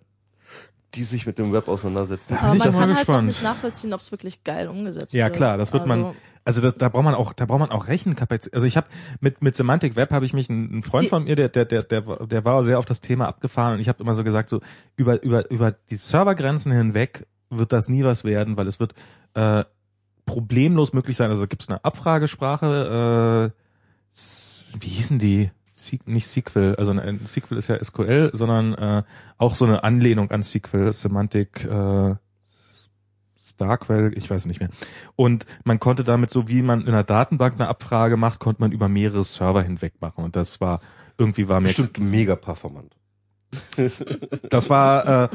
[0.96, 2.36] die sich mit dem Web auseinandersetzen.
[2.36, 3.28] Aber bin ich man ja mal kann halt gespannt.
[3.28, 5.36] nicht nachvollziehen, ob es wirklich geil umgesetzt Ja wird.
[5.36, 6.16] klar, das wird also, man.
[6.46, 8.54] Also das, da braucht man auch, da braucht man auch Rechenkapazität.
[8.54, 8.88] Also ich habe
[9.20, 11.84] mit mit Semantic Web habe ich mich ein, ein Freund von mir, der der der
[11.84, 14.62] der der war sehr auf das Thema abgefahren und ich habe immer so gesagt so
[14.96, 18.94] über über über die Servergrenzen hinweg wird das nie was werden, weil es wird
[19.34, 19.66] äh,
[20.26, 21.30] problemlos möglich sein.
[21.30, 25.52] Also gibt es eine Abfragesprache, äh, wie hießen die?
[25.78, 29.04] Se nicht SQL, also ein SQL ist ja SQL, sondern äh,
[29.38, 32.16] auch so eine Anlehnung an SQL, Semantic äh,
[33.40, 34.70] Starquell, ich weiß nicht mehr.
[35.16, 38.72] Und man konnte damit, so wie man in einer Datenbank eine Abfrage macht, konnte man
[38.72, 40.24] über mehrere Server hinweg machen.
[40.24, 40.80] Und das war,
[41.20, 42.96] irgendwie war mir, Bestimmt mega performant.
[44.50, 45.30] das war, äh,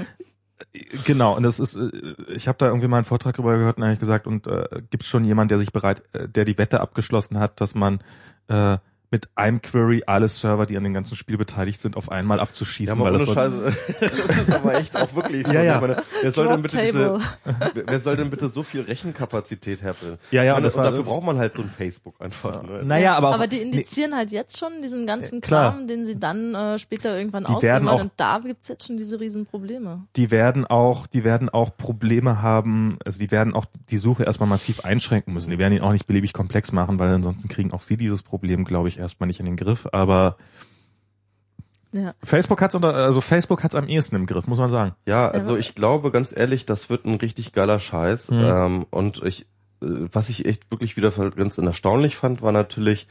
[1.04, 1.90] genau, und das ist, äh,
[2.34, 5.04] ich habe da irgendwie mal einen Vortrag darüber gehört und eigentlich gesagt, und äh, gibt
[5.04, 8.00] es schon jemand, der sich bereit, äh, der die Wette abgeschlossen hat, dass man
[8.48, 8.78] äh,
[9.12, 12.98] mit einem Query alle Server, die an dem ganzen Spiel beteiligt sind, auf einmal abzuschießen,
[12.98, 13.72] Ja, weil das so, Scheiße.
[14.26, 15.52] Das ist aber echt auch wirklich so.
[15.52, 15.80] Ja, ja.
[15.80, 17.18] Meine, wer soll denn bitte diese,
[17.86, 20.18] wer- soll denn bitte so viel Rechenkapazität herbringen?
[20.30, 22.62] Ja, ja, und, und das war- dafür das- braucht man halt so ein Facebook einfach.
[22.62, 22.80] Ne?
[22.84, 25.72] naja, aber, aber die indizieren halt jetzt schon diesen ganzen klar.
[25.74, 27.88] Kram, den sie dann äh, später irgendwann Die werden ausgeben.
[27.88, 30.06] auch- Und da gibt's jetzt schon diese riesen Probleme.
[30.16, 34.48] die werden auch, die werden auch Probleme haben, also die werden auch die Suche erstmal
[34.48, 35.50] massiv einschränken müssen.
[35.50, 38.64] Die werden ihn auch nicht beliebig komplex machen, weil ansonsten kriegen auch sie dieses Problem,
[38.64, 39.86] glaube ich, erstmal nicht in den Griff.
[39.92, 40.36] Aber
[41.92, 42.14] Ja.
[42.24, 44.94] Facebook hat's unter, also Facebook hat's am ehesten im Griff, muss man sagen.
[45.06, 48.30] Ja, also ich glaube ganz ehrlich, das wird ein richtig geiler Scheiß.
[48.30, 48.44] Mhm.
[48.44, 49.42] Ähm, und ich,
[49.82, 53.08] äh, was ich echt wirklich wieder ganz erstaunlich fand, war natürlich,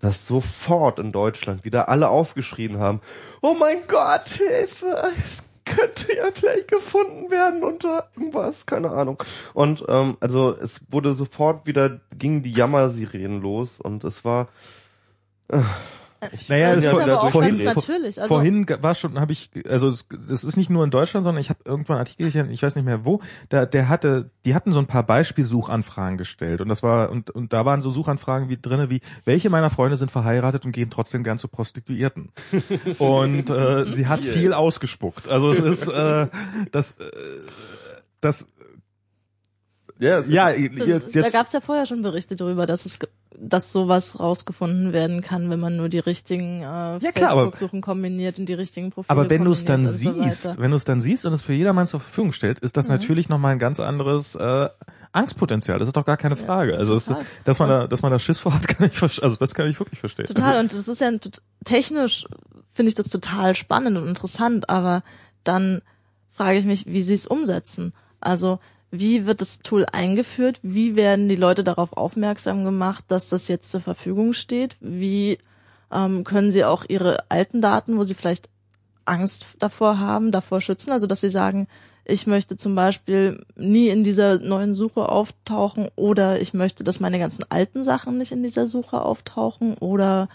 [0.00, 3.00] dass sofort in Deutschland wieder alle aufgeschrien haben,
[3.40, 9.22] oh mein Gott, Hilfe, es könnte ja gleich gefunden werden unter irgendwas, keine Ahnung.
[9.54, 14.48] Und ähm, also es wurde sofort wieder, gingen die Jammersirenen los und es war
[16.48, 18.20] Naja, das es ist aber auch vorhin- ganz natürlich.
[18.20, 21.40] Also, Vorhin war schon, habe ich, also es, es ist nicht nur in Deutschland, sondern
[21.40, 24.72] ich habe irgendwann einen Artikel, ich weiß nicht mehr wo, da, der hatte, die hatten
[24.72, 28.56] so ein paar Beispielsuchanfragen gestellt und das war und und da waren so Suchanfragen wie
[28.56, 32.30] drinne wie welche meiner Freunde sind verheiratet und gehen trotzdem gern zu Prostituierten
[32.98, 35.28] und äh, sie hat viel ausgespuckt.
[35.28, 36.28] Also es ist äh,
[36.72, 37.04] das äh,
[38.20, 38.48] das
[39.98, 42.98] ja, es ja ist, jetzt, da jetzt gab's ja vorher schon Berichte darüber, dass es
[43.38, 48.48] dass sowas rausgefunden werden kann, wenn man nur die richtigen äh, Ja, Facebook-Suchen kombiniert und
[48.48, 51.26] die richtigen Profile Aber wenn du es dann so siehst, wenn du es dann siehst
[51.26, 54.68] und es für jedermann zur Verfügung stellt, ist das natürlich nochmal ein ganz anderes äh,
[55.12, 55.78] Angstpotenzial.
[55.78, 56.76] Das ist doch gar keine Frage.
[56.76, 57.10] also es,
[57.44, 59.02] dass man da, dass man da Schiss vor hat, kann ich.
[59.02, 60.26] Also das kann ich wirklich verstehen.
[60.26, 61.10] Total, und das ist ja
[61.64, 62.26] technisch
[62.74, 65.02] finde ich das total spannend und interessant, aber
[65.44, 65.80] dann
[66.30, 67.94] frage ich mich, wie sie es umsetzen.
[68.20, 68.58] Also
[68.98, 70.60] wie wird das Tool eingeführt?
[70.62, 74.76] Wie werden die Leute darauf aufmerksam gemacht, dass das jetzt zur Verfügung steht?
[74.80, 75.38] Wie
[75.92, 78.48] ähm, können sie auch ihre alten Daten, wo sie vielleicht
[79.04, 80.92] Angst davor haben, davor schützen?
[80.92, 81.66] Also dass sie sagen,
[82.04, 87.18] ich möchte zum Beispiel nie in dieser neuen Suche auftauchen oder ich möchte, dass meine
[87.18, 90.28] ganzen alten Sachen nicht in dieser Suche auftauchen oder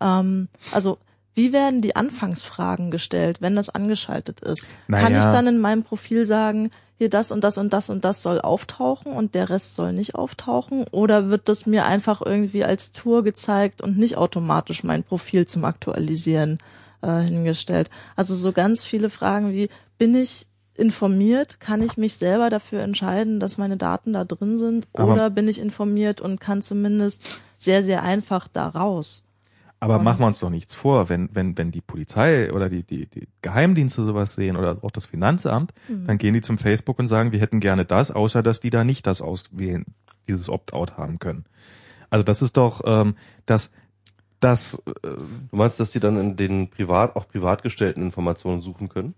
[0.00, 0.98] ähm, also
[1.34, 4.62] wie werden die Anfangsfragen gestellt, wenn das angeschaltet ist?
[4.90, 5.18] Kann Naja.
[5.20, 8.40] ich dann in meinem Profil sagen, hier das und das und das und das soll
[8.40, 10.84] auftauchen und der Rest soll nicht auftauchen?
[10.92, 15.64] Oder wird das mir einfach irgendwie als Tour gezeigt und nicht automatisch mein Profil zum
[15.64, 16.58] Aktualisieren
[17.00, 17.90] äh, hingestellt?
[18.14, 21.60] Also so ganz viele Fragen wie, bin ich informiert?
[21.60, 24.86] Kann ich mich selber dafür entscheiden, dass meine Daten da drin sind?
[24.92, 27.24] Aber- Oder bin ich informiert und kann zumindest
[27.58, 29.24] sehr, sehr einfach da raus?
[29.82, 32.84] Aber Und- machen wir uns doch nichts vor, wenn, wenn, wenn die Polizei oder die,
[32.84, 36.06] die, die Geheimdienste sowas sehen oder auch das Finanzamt, Mhm.
[36.06, 38.84] dann gehen die zum Facebook und sagen, wir hätten gerne das, außer dass die da
[38.84, 39.84] nicht das auswählen,
[40.28, 41.46] dieses Opt-out haben können.
[42.10, 43.72] Also das ist doch, ähm, das,
[44.38, 45.08] das, äh,
[45.50, 49.14] Du meinst, dass die dann in den privat, auch privat gestellten Informationen suchen können?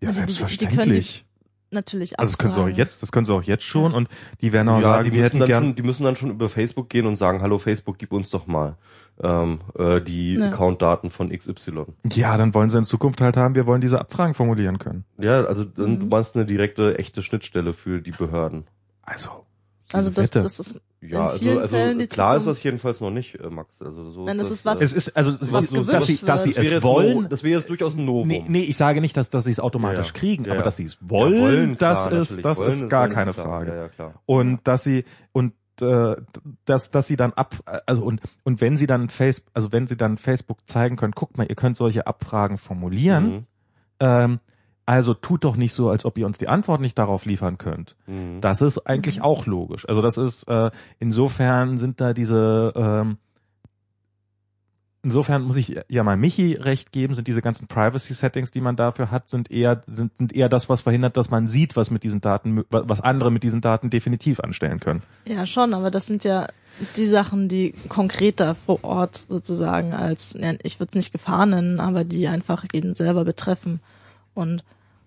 [0.00, 1.24] ja, Also die- die selbstverständlich.
[1.72, 4.08] Natürlich also das können sie auch jetzt, das können sie auch jetzt schon und
[4.40, 6.14] die werden auch ja, sagen, die wir müssen, hätten dann gern, schon, die müssen dann
[6.14, 8.76] schon über Facebook gehen und sagen, hallo Facebook, gib uns doch mal
[9.22, 10.46] ähm, äh, die Ja.
[10.48, 11.86] Accountdaten von XY.
[12.12, 15.04] ja, dann wollen sie in Zukunft halt haben, wir wollen diese Abfragen formulieren können.
[15.18, 16.00] Ja, also dann, Mhm.
[16.00, 18.64] du meinst eine direkte, echte Schnittstelle für die Behörden.
[19.02, 19.30] Also,
[19.92, 20.40] Also das, Wette.
[20.40, 23.36] das ist Ja, In vielen also, Fällen, also die klar ist das jedenfalls noch nicht,
[23.38, 23.80] äh, Max.
[23.80, 26.18] Also so Nein, ist das ist was- es ist, also, was sie- gewünscht dass sie,
[26.24, 28.26] dass sie es wäre wollen, das wäre jetzt durchaus ein Novum.
[28.26, 30.76] Nee, nee, ich sage nicht, dass, dass sie es automatisch Ja, kriegen, Ja, aber dass
[30.78, 33.46] sie es Ja, wollen, das klar, ist, das Wollen ist gar wollen keine klar.
[33.46, 33.70] Frage.
[33.70, 34.14] Ja, ja, klar.
[34.24, 36.16] Und dass sie und äh,
[36.64, 37.56] dass dass sie dann ab
[37.86, 41.38] also und und wenn sie dann Face also wenn sie dann Facebook zeigen können, guckt
[41.38, 43.24] mal, ihr könnt solche Abfragen formulieren.
[43.28, 43.46] Mhm.
[44.00, 44.40] Ähm,
[44.88, 47.96] also tut doch nicht so, als ob ihr uns die Antwort nicht darauf liefern könnt.
[48.06, 48.40] Mhm.
[48.40, 49.88] Das ist eigentlich auch logisch.
[49.88, 53.18] Also das ist äh, insofern sind da diese ähm,
[55.06, 59.12] Insofern muss ich ja mal Michi recht geben, sind diese ganzen Privacy-Settings, die man dafür
[59.12, 62.20] hat, sind eher, sind, sind eher das, was verhindert, dass man sieht, was mit diesen
[62.20, 65.04] Daten, was andere mit diesen Daten definitiv anstellen können.
[65.24, 66.48] Ja, schon, aber das sind ja
[66.96, 72.02] die Sachen, die konkreter vor Ort sozusagen als, ich würde es nicht Gefahr nennen, aber
[72.02, 73.78] die einfach jeden selber betreffen
[74.34, 74.64] und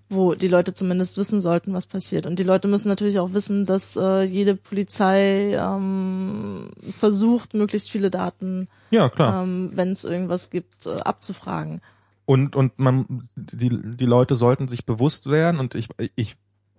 [0.09, 2.25] wo die Leute zumindest wissen sollten, was passiert.
[2.25, 8.09] Und die Leute müssen natürlich auch wissen, dass äh, jede Polizei ähm, versucht, möglichst viele
[8.09, 11.81] Daten, Ja, ähm, wenn es irgendwas gibt, äh, abzufragen.
[12.25, 16.35] Und, und man, die, die Leute sollten sich bewusst werden und ich, ich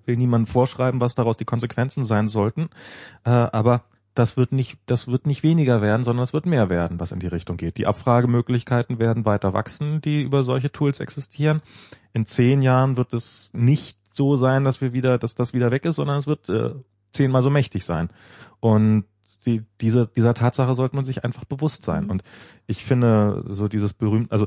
[0.07, 2.69] will niemandem vorschreiben, was daraus die Konsequenzen sein sollten,
[3.25, 3.85] äh, aber
[4.21, 7.21] das wird nicht, das wird nicht weniger werden, sondern es wird mehr werden, was in
[7.21, 7.79] die Richtung geht.
[7.79, 11.63] Die Abfragemöglichkeiten werden weiter wachsen, die über solche Tools existieren.
[12.13, 15.87] In zehn Jahren wird es nicht so sein, dass wir wieder, dass das wieder weg
[15.87, 16.75] ist, sondern es wird äh,
[17.13, 18.11] zehnmal so mächtig sein.
[18.61, 19.07] Und
[19.47, 22.05] die, diese, dieser Tatsache sollte man sich einfach bewusst sein.
[22.05, 22.11] Mhm.
[22.11, 22.23] Und
[22.67, 24.47] ich finde so dieses berühmt, also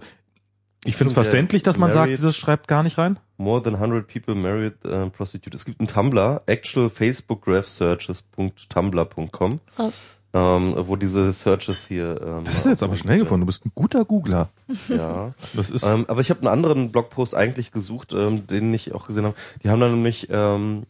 [0.86, 3.18] ich finde es verständlich, dass man sagt, dieses schreibt gar nicht rein.
[3.38, 5.56] More than 100 people married uh, prostitute.
[5.56, 10.04] Es gibt einen Tumblr, actual Facebook graph searches.tumblr.com, Krass.
[10.34, 12.20] ähm, wo diese Searches hier.
[12.22, 13.42] Ähm, Das ist jetzt aber schnell gefunden.
[13.42, 14.50] Du bist ein guter Googler.
[14.90, 15.34] Ja.
[15.54, 19.08] Das ist ähm, aber ich habe einen anderen Blogpost eigentlich gesucht, ähm, den ich auch
[19.08, 19.36] gesehen habe.
[19.64, 20.84] Die haben dann nämlich ähm,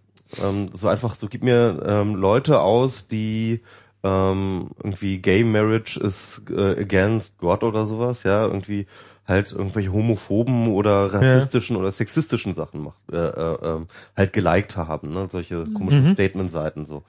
[0.44, 3.62] ähm, so einfach so, gib mir ähm, Leute aus, die
[4.04, 8.86] ähm, irgendwie Gay Marriage is äh, against God oder sowas, ja, irgendwie
[9.26, 13.88] halt irgendwelche homophoben oder rassistischen oder sexistischen Sachen macht, äh, äh, ähm,
[14.18, 16.14] halt geliked haben, ne, solche komischen Mhm.
[16.14, 17.04] Statement-Seiten so.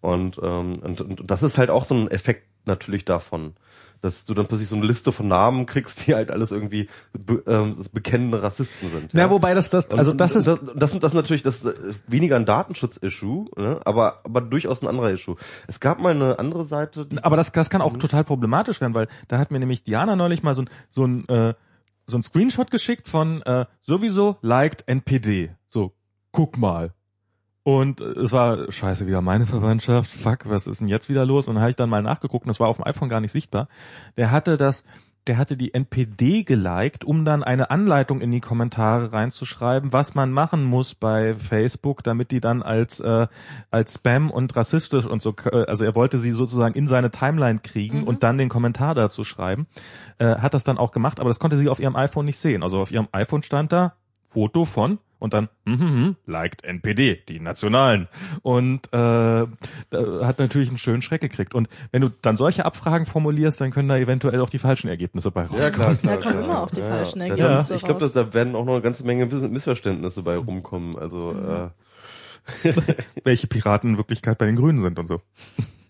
[0.00, 3.54] Und, ähm, und, und das ist halt auch so ein Effekt natürlich davon,
[4.00, 7.42] dass du dann plötzlich so eine Liste von Namen kriegst, die halt alles irgendwie be,
[7.46, 9.12] ähm, bekennende Rassisten sind.
[9.12, 11.72] ja, wobei das, das, also das ist, das, das, das ist natürlich das äh,
[12.06, 13.80] weniger ein Datenschutz-Issue, ne?
[13.84, 15.36] aber aber durchaus ein anderer Issue.
[15.66, 19.08] Es gab mal eine andere Seite, aber das, das kann auch total problematisch werden, weil
[19.28, 21.54] da hat mir nämlich Diana neulich mal so ein, so ein, äh,
[22.06, 25.50] so ein Screenshot geschickt von äh, sowieso liked NPD.
[25.66, 25.92] So,
[26.32, 26.92] guck mal.
[27.78, 30.10] Und es war scheiße wieder meine Verwandtschaft.
[30.10, 31.48] Fuck, was ist denn jetzt wieder los?
[31.48, 33.32] Und dann habe ich dann mal nachgeguckt und das war auf dem iPhone gar nicht
[33.32, 33.68] sichtbar.
[34.16, 34.84] Der hatte das,
[35.26, 40.32] der hatte die NPD geliked, um dann eine Anleitung in die Kommentare reinzuschreiben, was man
[40.32, 43.26] machen muss bei Facebook, damit die dann als äh,
[43.70, 47.58] als Spam und rassistisch und so, äh, also er wollte sie sozusagen in seine Timeline
[47.60, 48.04] kriegen Mhm.
[48.04, 49.66] und dann den Kommentar dazu schreiben.
[50.18, 52.62] Äh, hat das dann auch gemacht, aber das konnte sie auf ihrem iPhone nicht sehen.
[52.62, 53.92] Also auf ihrem iPhone stand da
[54.28, 58.08] Foto von und dann mhm, mhm, liked NPD, die Nationalen.
[58.42, 61.54] Und äh, hat natürlich einen schönen Schreck gekriegt.
[61.54, 65.30] Und wenn du dann solche Abfragen formulierst, dann können da eventuell auch die falschen Ergebnisse
[65.30, 65.62] bei rauskommen.
[65.62, 66.44] ja klar, klar, Da kommen klar.
[66.44, 69.26] immer auch die falschen Da- Ergebnisse Ich glaube, da werden auch noch eine ganze Menge
[69.26, 70.96] Missverständnisse bei rumkommen.
[70.98, 71.70] Also
[72.64, 72.72] äh,
[73.22, 75.20] welche Piraten in Wirklichkeit bei den Grünen sind und so.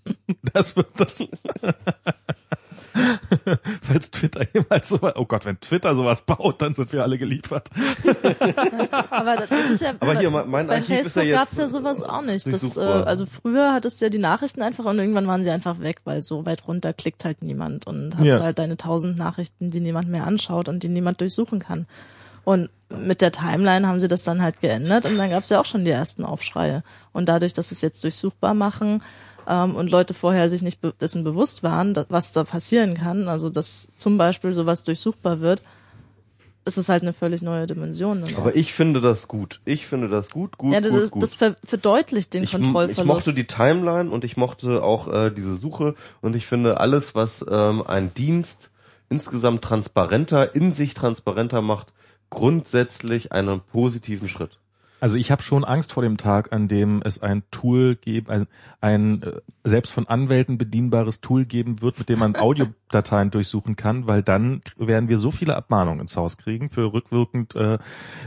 [0.52, 1.24] Das wird das.
[3.82, 7.70] Falls Twitter jemals so, oh Gott, wenn Twitter sowas baut, dann sind wir alle geliefert.
[9.10, 12.22] Aber das ist ja, Aber hier, mein bei Archiv Facebook ja gab's ja sowas auch
[12.22, 12.46] nicht.
[12.52, 15.80] Das, äh, also früher hattest du ja die Nachrichten einfach und irgendwann waren sie einfach
[15.80, 18.40] weg, weil so weit runter klickt halt niemand und hast Ja.
[18.40, 21.86] halt deine tausend Nachrichten, die niemand mehr anschaut und die niemand durchsuchen kann.
[22.44, 25.64] Und mit der Timeline haben sie das dann halt geändert und dann gab's ja auch
[25.66, 26.82] schon die ersten Aufschreie.
[27.12, 29.02] Und dadurch, dass sie es jetzt durchsuchbar machen
[29.50, 33.28] ähm, und Leute vorher sich nicht be dessen bewusst waren, da- was da passieren kann,
[33.28, 35.62] also dass zum Beispiel sowas durchsuchbar wird,
[36.66, 38.20] ist es halt eine völlig neue Dimension.
[38.20, 38.40] dann auch.
[38.42, 39.60] aber ich finde das gut.
[39.64, 41.22] Ich finde das gut, gut, ja, das, gut, ist, gut.
[41.22, 42.98] das ver verdeutlicht den ich, Kontrollverlust.
[43.00, 47.14] ich mochte die Timeline und ich mochte auch äh, diese Suche und ich finde alles,
[47.14, 48.70] was ähm, ein Dienst
[49.08, 51.88] insgesamt transparenter, in sich transparenter macht,
[52.28, 54.59] grundsätzlich einen positiven Schritt.
[55.00, 58.46] Also ich habe schon Angst vor dem Tag, an dem es ein Tool gibt, ein,
[58.80, 62.36] ein äh, selbst von Anwälten bedienbares Tool geben wird, mit dem man
[62.90, 67.54] Audiodateien durchsuchen kann, weil dann werden wir so viele Abmahnungen ins Haus kriegen für rückwirkend
[67.54, 67.78] äh,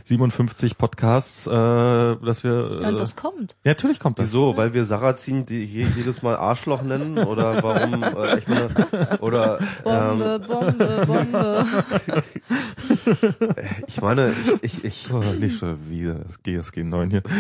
[0.06, 2.78] 57 Podcasts, äh, dass wir.
[2.80, 3.56] Äh, Und das kommt.
[3.66, 4.28] ja, natürlich kommt das.
[4.28, 4.56] Wieso?
[4.56, 7.18] Weil wir Sarrazin die je- jedes Mal Arschloch nennen?
[7.18, 8.04] Oder warum?
[8.04, 8.70] Äh, ich meine,
[9.20, 11.66] oder Bombe, ähm, Bombe, Bombe.
[13.88, 17.24] ich meine, ich, ich, ich Oh, nicht schon wieder das GSG 9 hier.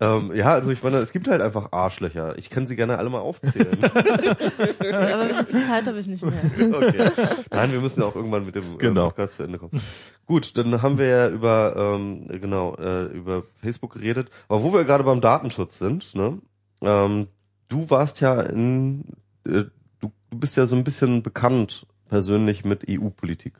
[0.00, 2.36] ähm, ja, also ich meine, es gibt halt einfach Arschlöcher.
[2.38, 3.78] Ich kann sie gerne alle mal aufzählen.
[3.84, 6.32] Aber so viel Zeit habe ich nicht mehr.
[6.72, 7.10] Okay.
[7.50, 9.06] Nein, wir müssen ja auch irgendwann mit dem äh, Genau.
[9.08, 9.80] Podcast zu Ende kommen.
[10.26, 14.30] Gut, dann haben wir ja über ähm, genau äh, über Facebook geredet.
[14.48, 16.38] Aber wo wir gerade beim Datenschutz sind, ne?
[16.80, 17.28] Ähm,
[17.68, 19.04] du warst ja in
[19.46, 19.64] äh,
[20.00, 23.54] du, du bist ja so ein bisschen bekannt persönlich mit EU-Politik.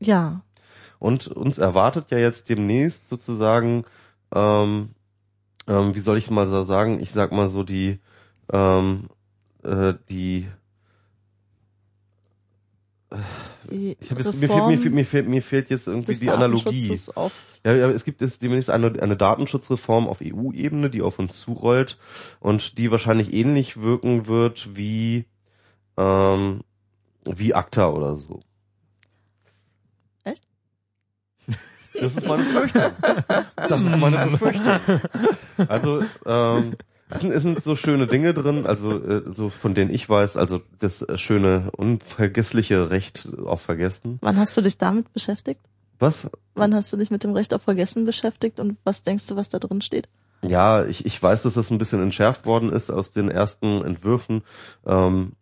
[0.00, 0.42] Ja,
[0.98, 3.84] Und uns erwartet ja jetzt demnächst sozusagen,
[4.34, 4.90] ähm,
[5.66, 7.98] ähm, wie soll ich mal so sagen, ich sag mal so die,
[8.52, 9.08] ähm,
[9.62, 10.48] äh, die,
[13.70, 16.30] die ich habe jetzt, mir fehlt, mir, fehlt, mir, fehlt, mir fehlt jetzt irgendwie die
[16.30, 16.96] Analogie.
[17.64, 21.98] Ja, ja, es gibt jetzt demnächst eine, eine Datenschutzreform auf EU-Ebene, die auf uns zurollt
[22.40, 25.26] und die wahrscheinlich ähnlich wirken wird wie,
[25.96, 26.62] ähm,
[27.24, 28.40] wie ACTA oder so.
[30.24, 30.44] Echt?
[32.00, 32.82] Das ist meine Befürchtung.
[33.56, 34.78] Das ist meine Befürchtung.
[35.68, 36.74] Also, ähm,
[37.10, 40.36] es sind, es sind so schöne Dinge drin, also äh, so von denen ich weiß,
[40.36, 44.18] also das äh, schöne, unvergessliche Recht auf Vergessen.
[44.22, 45.60] wann hast du dich damit beschäftigt?
[45.98, 46.28] Was?
[46.54, 49.50] Wann hast du dich mit dem Recht auf Vergessen beschäftigt und was denkst du, was
[49.50, 50.08] da drin steht?
[50.44, 54.42] Ja, ich, ich weiß, dass das ein bisschen entschärft worden ist aus den ersten Entwürfen.
[54.84, 55.32] Ähm,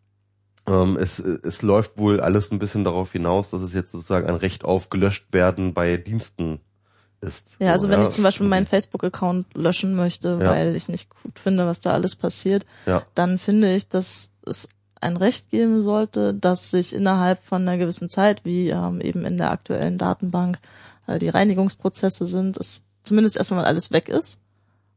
[0.67, 4.35] ähm, es, es läuft wohl alles ein bisschen darauf hinaus, dass es jetzt sozusagen ein
[4.37, 6.61] Recht auf gelöscht werden bei Diensten
[7.21, 7.57] ist.
[7.61, 10.51] Ja, also So, wenn ich zum Beispiel meinen Facebook-Account löschen möchte, Ja.
[10.51, 13.03] weil ich nicht gut finde, was da alles passiert, Ja.
[13.15, 14.69] dann finde ich, dass es
[15.03, 19.39] ein Recht geben sollte, dass sich innerhalb von einer gewissen Zeit, wie ähm, eben in
[19.39, 20.59] der aktuellen Datenbank
[21.07, 24.41] äh, die Reinigungsprozesse sind, dass zumindest erstmal alles weg ist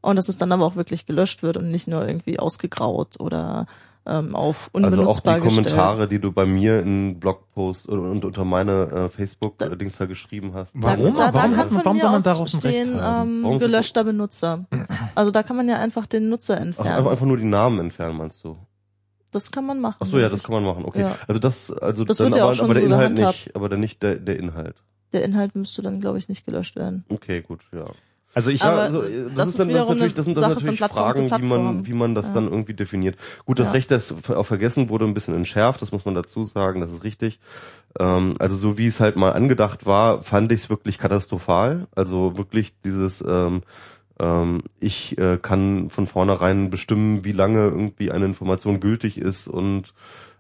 [0.02, 3.66] und dass es dann aber auch wirklich gelöscht wird und nicht nur irgendwie ausgegraut oder
[4.06, 5.66] ähm, auf Also auch unbenutzbar die gestellt.
[5.68, 10.54] Kommentare, die du bei mir in Blogpost und, und unter meine äh, Facebook-Dings da geschrieben
[10.54, 10.74] hast.
[10.76, 11.16] Warum?
[11.16, 13.60] Da, da, da Warum- kann von warum soll man aus daraus ein Recht stehen, ähm,
[13.60, 14.66] gelöschter Benutzer.
[15.16, 16.92] Also da kann man ja einfach den Nutzer Ach, entfernen.
[16.98, 18.58] einfach, einfach nur die Namen entfernen, meinst du?
[19.32, 19.98] Das kann man machen.
[20.00, 20.86] Ach so, ja, das kann man machen.
[20.86, 21.02] Okay.
[21.02, 21.16] Ja.
[21.28, 23.56] Also das, also Das dann wird ja aber, auch schon aber der so Inhalt nicht,
[23.56, 24.76] aber dann nicht der, der Inhalt.
[25.12, 27.04] Der Inhalt müsste dann, glaube ich, nicht gelöscht werden.
[27.10, 27.86] Okay, gut, ja.
[28.36, 31.30] Also ich Aber also, das das, ist dann, das natürlich, das sind das natürlich Fragen,
[31.30, 32.34] wie man, wie man das Ja.
[32.34, 33.16] dann irgendwie definiert.
[33.46, 33.74] Gut, das Ja.
[33.74, 37.04] Recht des auf Vergessen wurde ein bisschen entschärft, das muss man dazu sagen, das ist
[37.04, 37.40] richtig.
[38.00, 41.88] Ähm, also so wie es halt mal angedacht war, fand ich es wirklich katastrophal.
[41.96, 43.62] Also wirklich dieses, ähm,
[44.20, 49.94] ähm, ich äh, kann von vornherein bestimmen, wie lange irgendwie eine Information gültig ist und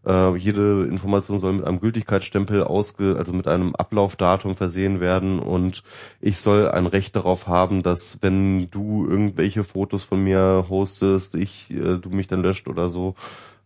[0.06, 5.84] äh, jede Information soll mit einem Gültigkeitsstempel ausge, also mit einem Ablaufdatum versehen werden und
[6.20, 11.72] ich soll ein Recht darauf haben, dass wenn du irgendwelche Fotos von mir hostest, ich,
[11.72, 13.16] äh, du mich dann löscht oder so,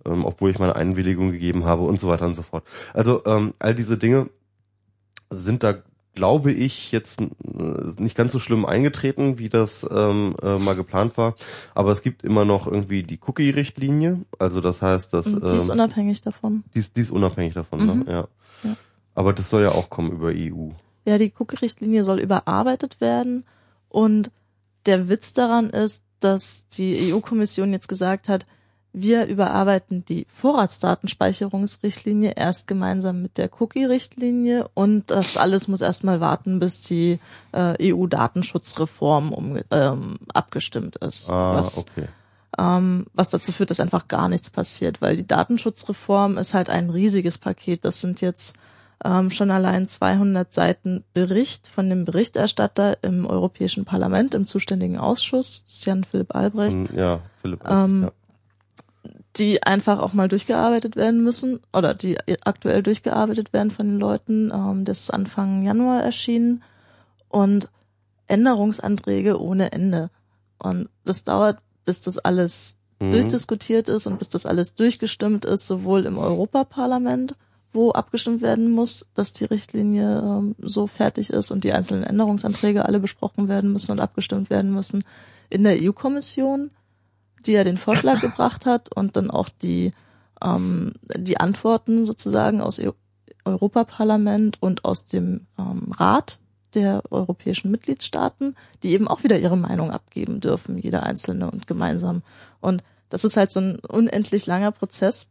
[0.06, 2.64] ähm, obwohl ich meine Einwilligung gegeben habe und so weiter und so fort.
[2.94, 4.30] Also ähm, all diese Dinge
[5.30, 5.76] sind da,
[6.18, 7.28] glaube ich, jetzt äh,
[8.00, 11.36] nicht ganz so schlimm eingetreten, wie das ähm, äh, mal geplant war.
[11.76, 14.20] Aber es gibt immer noch irgendwie die Cookie-Richtlinie.
[14.40, 16.64] Also das heißt, dass die ist ähm, unabhängig davon.
[16.74, 18.00] die, ist, die ist unabhängig davon, Mhm.
[18.00, 18.06] ne?
[18.12, 18.28] Ja.
[18.70, 18.76] Ja.
[19.14, 20.70] Aber das soll ja auch kommen über EU.
[21.06, 23.46] Ja, die Cookie-Richtlinie soll überarbeitet werden
[23.90, 24.32] und
[24.88, 28.46] der Witz daran ist, dass die EU-Kommission jetzt gesagt hat,
[29.02, 36.60] wir überarbeiten die Vorratsdatenspeicherungsrichtlinie erst gemeinsam mit der Cookie-Richtlinie und das alles muss erstmal warten,
[36.60, 37.20] bis die
[37.52, 41.30] äh, EU-Datenschutzreform um, ähm, abgestimmt ist.
[41.30, 42.08] Ah, was, okay.
[42.58, 46.90] ähm, was dazu führt, dass einfach gar nichts passiert, weil die Datenschutzreform ist halt ein
[46.90, 47.86] riesiges Paket.
[47.86, 48.58] Das sind jetzt
[49.06, 55.64] ähm, schon allein 200 Seiten Bericht von dem Berichterstatter im Europäischen Parlament, im zuständigen Ausschuss,
[55.82, 57.62] Jan Philipp Albrecht, ja, Philipp.
[57.70, 58.12] Ähm, ja.
[59.36, 64.52] Die einfach auch mal durchgearbeitet werden müssen oder die aktuell durchgearbeitet werden von den Leuten.
[64.54, 66.64] Ähm, das ist Anfang Januar erschienen
[67.30, 67.70] und
[68.28, 70.10] Änderungsanträge ohne Ende.
[70.60, 73.12] Und das dauert, bis das alles Mhm.
[73.12, 77.36] durchdiskutiert ist und bis das alles durchgestimmt ist, sowohl im Europaparlament,
[77.74, 82.86] wo abgestimmt werden muss, dass die Richtlinie ähm, so fertig ist und die einzelnen Änderungsanträge
[82.86, 85.04] alle besprochen werden müssen und abgestimmt werden müssen,
[85.50, 86.72] in der EU-Kommission,
[87.48, 89.94] die ja den Vorschlag gebracht hat und dann auch die
[90.44, 92.92] ähm, die Antworten sozusagen aus EU
[93.46, 96.38] Europaparlament und aus dem ähm, Rat
[96.74, 102.24] der europäischen Mitgliedstaaten, die eben auch wieder ihre Meinung abgeben dürfen, jeder einzelne und gemeinsam.
[102.60, 105.30] Und das ist halt so ein unendlich langer Prozess,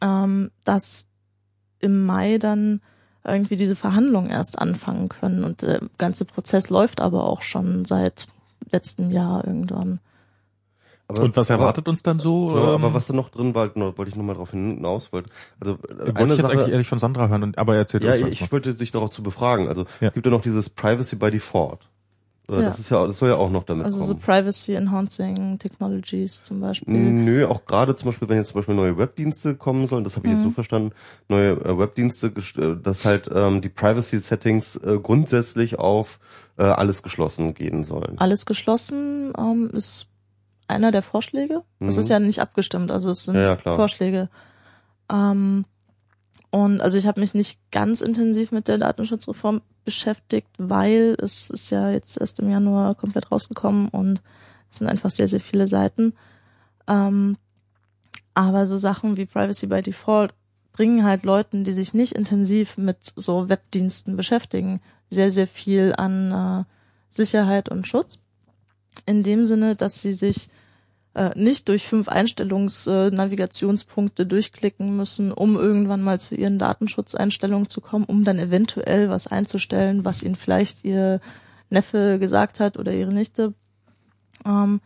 [0.00, 1.06] ähm, dass
[1.80, 2.80] im Mai dann
[3.24, 5.44] irgendwie diese Verhandlungen erst anfangen können.
[5.44, 8.26] Und der ganze Prozess läuft aber auch schon seit
[8.70, 10.00] letztem Jahr irgendwann.
[11.10, 12.54] Aber, Und was aber- erwartet uns dann so?
[12.54, 15.30] Ja, ähm, aber was da noch drin war, nur- wollte ich nochmal drauf hinaus wollte.
[15.58, 18.14] Also äh, wollte ich jetzt Sache, eigentlich ehrlich von Sandra hören, und, aber erzähl ja,
[18.14, 18.30] ich, mal.
[18.32, 19.68] ich wollte dich darauf zu befragen.
[19.68, 20.08] Also Ja.
[20.08, 21.80] es gibt ja noch dieses Privacy by Default.
[22.50, 22.60] Äh, Ja.
[22.62, 24.20] Das ist ja, das soll ja auch noch damit Also so kommen.
[24.20, 26.94] Privacy Enhancing Technologies zum Beispiel.
[26.94, 30.26] Nö, auch gerade zum Beispiel, wenn jetzt zum Beispiel neue Webdienste kommen sollen, das habe
[30.26, 30.48] ich jetzt Mhm.
[30.48, 30.92] so verstanden,
[31.28, 36.18] neue äh, Webdienste, äh, dass halt ähm, die Privacy-Settings äh, grundsätzlich auf
[36.58, 38.18] äh, alles geschlossen gehen sollen.
[38.18, 40.06] Alles geschlossen ähm, ist
[40.68, 41.62] einer der Vorschläge.
[41.80, 42.00] Es Mhm.
[42.00, 43.56] ist ja nicht abgestimmt, also es sind Ja, ja.
[43.56, 44.28] Vorschläge.
[45.10, 45.64] Ähm,
[46.50, 51.70] und also ich habe mich nicht ganz intensiv mit der Datenschutzreform beschäftigt, weil es ist
[51.70, 54.22] ja jetzt erst im Januar komplett rausgekommen und
[54.70, 56.14] es sind einfach sehr, sehr viele Seiten.
[56.86, 57.36] Ähm,
[58.34, 60.32] aber so Sachen wie Privacy by Default
[60.72, 64.80] bringen halt Leuten, die sich nicht intensiv mit so Webdiensten beschäftigen,
[65.10, 66.64] sehr, sehr viel an äh,
[67.08, 68.20] Sicherheit und Schutz.
[69.06, 70.48] In dem Sinne, dass sie sich
[71.14, 78.04] äh, nicht durch fünf Einstellungs-Navigationspunkte durchklicken müssen, um irgendwann mal zu ihren Datenschutzeinstellungen zu kommen,
[78.04, 81.20] um dann eventuell was einzustellen, was ihnen vielleicht ihr
[81.70, 83.54] Neffe gesagt hat oder ihre Nichte,
[84.46, 84.80] ähm,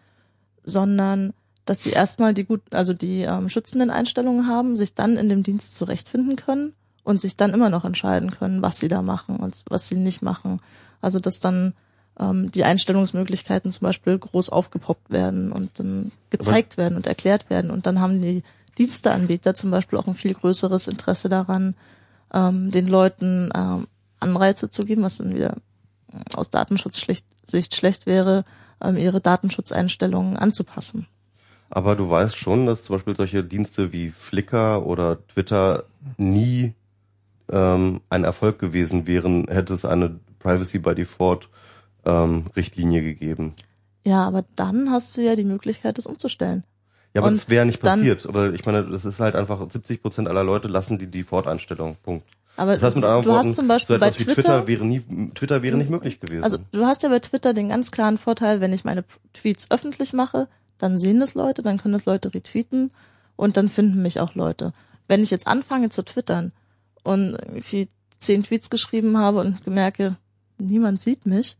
[0.64, 1.32] sondern
[1.64, 5.42] dass sie erstmal die gut, also die ähm, schützenden Einstellungen haben, sich dann in dem
[5.42, 6.72] Dienst zurechtfinden können
[7.04, 10.22] und sich dann immer noch entscheiden können, was sie da machen und was sie nicht
[10.22, 10.60] machen.
[11.00, 11.74] Also dass dann
[12.18, 17.70] die Einstellungsmöglichkeiten zum Beispiel groß aufgepoppt werden und dann gezeigt werden und erklärt werden.
[17.70, 18.42] Und dann haben die
[18.78, 21.74] Diensteanbieter zum Beispiel auch ein viel größeres Interesse daran,
[22.32, 23.86] ähm, den Leuten ähm,
[24.20, 25.56] Anreize zu geben, was dann wieder
[26.12, 28.44] äh, aus Datenschutzsicht schlecht wäre,
[28.82, 31.06] ähm, ihre Datenschutzeinstellungen anzupassen.
[31.70, 35.84] Aber du weißt schon, dass zum Beispiel solche Dienste wie Flickr oder Twitter
[36.18, 36.74] nie
[37.50, 41.48] ähm, ein Erfolg gewesen wären, hätte es eine Privacy by Default
[42.04, 43.54] ähm, Richtlinie gegeben.
[44.04, 46.64] Ja, aber dann hast du ja die Möglichkeit, das umzustellen.
[47.14, 48.26] Ja, aber Und das wäre nicht passiert.
[48.26, 51.96] Aber ich meine, das ist halt einfach 70 Prozent aller Leute lassen die Default-Einstellung.
[52.02, 52.26] Punkt.
[52.56, 54.84] Aber Das heißt mit anderen du Worten, hast zum Beispiel so bei Twitter, Twitter wäre
[54.84, 55.00] nie,
[55.34, 56.44] Twitter wäre nicht möglich gewesen.
[56.44, 60.12] also du hast ja bei Twitter den ganz klaren Vorteil, wenn ich meine Tweets öffentlich
[60.12, 60.48] mache,
[60.78, 62.90] dann sehen das Leute, dann können das Leute retweeten
[63.36, 64.74] und dann finden mich auch Leute.
[65.08, 66.52] Wenn ich jetzt anfange zu twittern
[67.04, 70.16] und irgendwie zehn Tweets geschrieben habe und merke,
[70.58, 71.56] niemand sieht mich,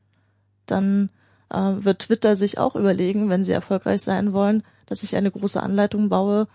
[0.67, 1.11] dann
[1.51, 5.63] äh, wird Twitter sich auch überlegen, wenn sie erfolgreich sein wollen, dass ich eine große
[5.63, 6.47] Anleitung baue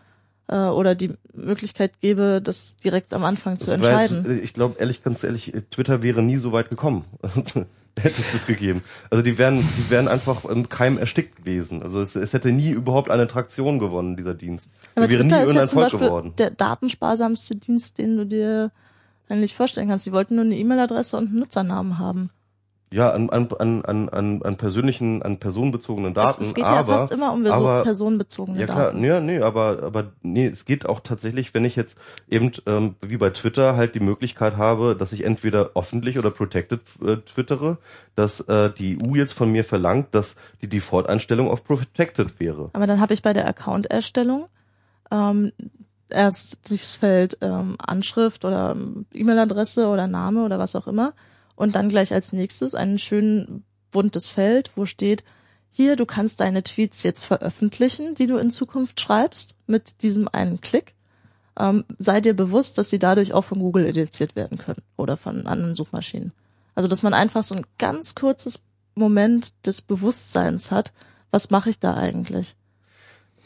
[0.47, 4.43] äh, oder die Möglichkeit gebe, das direkt am Anfang zu war jetzt- entscheiden.
[4.43, 7.05] ich glaube, ehrlich, ganz ehrlich, Twitter wäre nie so weit gekommen.
[7.99, 8.83] hätte es das gegeben.
[9.09, 11.81] Also die wären, die wären einfach im Keim erstickt gewesen.
[11.81, 14.71] Also es, es hätte nie überhaupt eine Traktion gewonnen, dieser Dienst.
[14.95, 16.33] Aber wäre nie ist ja zum Beispiel geworden.
[16.37, 18.71] der datensparsamste Dienst, den du dir
[19.29, 20.05] eigentlich vorstellen kannst.
[20.05, 22.29] Die wollten nur eine E-Mail-Adresse und einen Nutzernamen haben.
[22.89, 26.41] Ja, an, an, an, an, an, persönlichen, an personenbezogenen Daten.
[26.41, 29.03] es, es geht aber, ja fast immer um aber, personenbezogene Ja klar, Daten.
[29.03, 31.97] ja, nee, aber aber nee, es geht auch tatsächlich, wenn ich jetzt
[32.29, 36.81] eben ähm, wie bei Twitter halt die Möglichkeit habe, dass ich entweder öffentlich oder protected
[37.05, 37.77] äh, twittere,
[38.15, 42.69] dass äh, die EU jetzt von mir verlangt, dass die Default-Einstellung auf protected wäre.
[42.71, 44.45] Aber dann habe ich bei der Account-Erstellung
[45.11, 45.51] ähm,
[46.09, 51.11] erst das Feld ähm, Anschrift oder ähm, E-Mail-Adresse oder Name oder was auch immer
[51.57, 55.25] und dann gleich als nächstes ein schön buntes Feld, wo steht,
[55.69, 60.61] hier, du kannst deine Tweets jetzt veröffentlichen, die du in Zukunft schreibst, mit diesem einen
[60.61, 60.95] Klick.
[61.59, 65.45] Ähm, sei dir bewusst, dass sie dadurch auch von Google indiziert werden können oder von
[65.47, 66.31] anderen Suchmaschinen.
[66.75, 68.61] Also, dass man einfach so ein ganz kurzes
[68.95, 70.93] Moment des Bewusstseins hat,
[71.31, 72.55] was mache ich da eigentlich?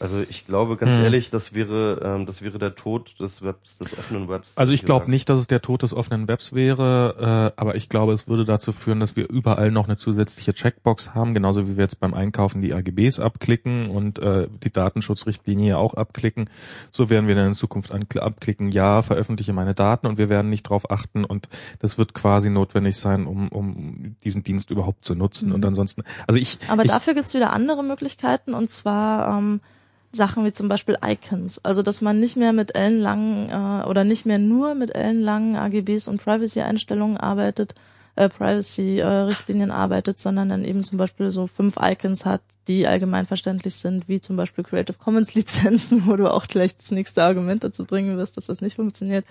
[0.02, 1.04] Also ich glaube ganz Hm.
[1.04, 4.56] ehrlich, das wäre ähm, das wäre der Tod des Webs, des offenen Webs.
[4.58, 7.88] Also ich glaube nicht, dass es der Tod des offenen Webs wäre, äh, aber ich
[7.88, 11.76] glaube, es würde dazu führen, dass wir überall noch eine zusätzliche Checkbox haben, genauso wie
[11.76, 16.50] wir jetzt beim Einkaufen die AGBs abklicken und äh, die Datenschutzrichtlinie auch abklicken.
[16.90, 20.64] So werden wir dann in Zukunft abklicken, ja, veröffentliche meine Daten und wir werden nicht
[20.64, 21.48] drauf achten und
[21.78, 25.54] das wird quasi notwendig sein, um, um diesen Dienst überhaupt zu nutzen Mhm.
[25.54, 29.60] und ansonsten, also ich, Aber ich, dafür gibt's wieder andere Möglichkeiten und zwar ähm,
[30.14, 31.64] Sachen wie zum Beispiel Icons.
[31.64, 36.08] Also dass man nicht mehr mit ellenlangen äh, oder nicht mehr nur mit ellenlangen AGBs
[36.08, 37.74] und Privacy-Einstellungen arbeitet,
[38.14, 43.74] äh, Privacy-Richtlinien arbeitet, sondern dann eben zum Beispiel so fünf Icons hat, die allgemein verständlich
[43.76, 47.84] sind, wie zum Beispiel Creative Commons Lizenzen, wo du auch gleich das nächste Argument dazu
[47.86, 49.24] bringen wirst, dass das nicht funktioniert.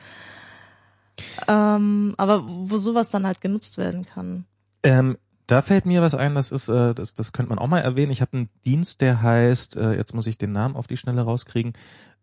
[1.47, 4.45] Ähm, aber wo sowas dann halt genutzt werden kann.
[4.81, 5.17] Ähm,
[5.51, 8.11] da fällt mir was ein, das ist, äh, das, das könnte man auch mal erwähnen.
[8.11, 11.21] Ich habe einen Dienst, der heißt, äh, jetzt muss ich den Namen auf die Schnelle
[11.23, 11.73] rauskriegen,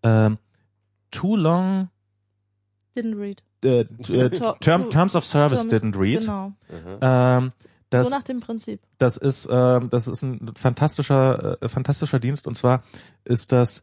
[0.03, 0.39] ähm,
[1.11, 1.89] Too Long
[2.97, 3.43] Didn't read.
[3.65, 6.21] äh, äh, Ter- Term, Terms of Service Terms- didn't read.
[6.21, 6.49] Genau.
[6.71, 6.99] Mhm.
[7.01, 7.49] Ähm,
[7.91, 8.81] das, so nach dem Prinzip.
[8.99, 12.83] das ist ähm, das ist ein fantastischer äh, fantastischer Dienst und zwar
[13.25, 13.83] ist das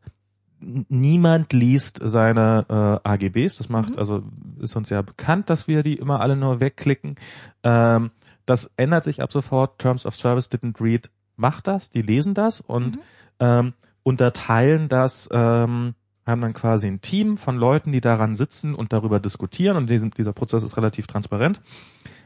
[0.60, 2.66] niemand liest seine
[3.04, 3.98] äh, AGBs das macht Mhm.
[4.00, 4.24] also
[4.60, 7.16] ist uns ja bekannt dass wir die immer alle nur wegklicken
[7.64, 8.12] ähm,
[8.46, 12.62] das ändert sich ab sofort Terms of Service didn't read macht das die lesen das
[12.62, 13.02] und Mhm.
[13.40, 18.94] ähm, unterteilen das ähm, haben dann quasi ein Team von Leuten, die daran sitzen und
[18.94, 21.62] darüber diskutieren und diesen, dieser Prozess ist relativ transparent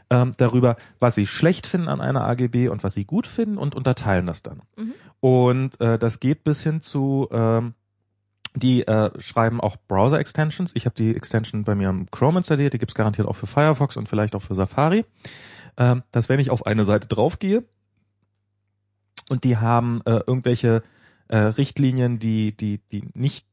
[0.09, 3.75] ähm, darüber, was sie schlecht finden an einer AGB und was sie gut finden und
[3.75, 4.61] unterteilen das dann.
[4.77, 4.93] Mhm.
[5.19, 7.73] Und äh, das geht bis hin zu, ähm,
[8.55, 10.71] die äh, schreiben auch Browser-Extensions.
[10.75, 13.97] Ich habe die Extension bei mir im Chrome installiert, die gibt's garantiert auch für Firefox
[13.97, 15.05] und vielleicht auch für Safari.
[15.79, 17.63] Ähm, dass wenn ich auf eine Seite draufgehe
[19.29, 20.83] und die haben äh, irgendwelche
[21.29, 23.47] äh, Richtlinien, die, die, die nicht,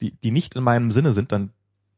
[0.00, 1.52] die, die nicht in meinem Sinne sind, dann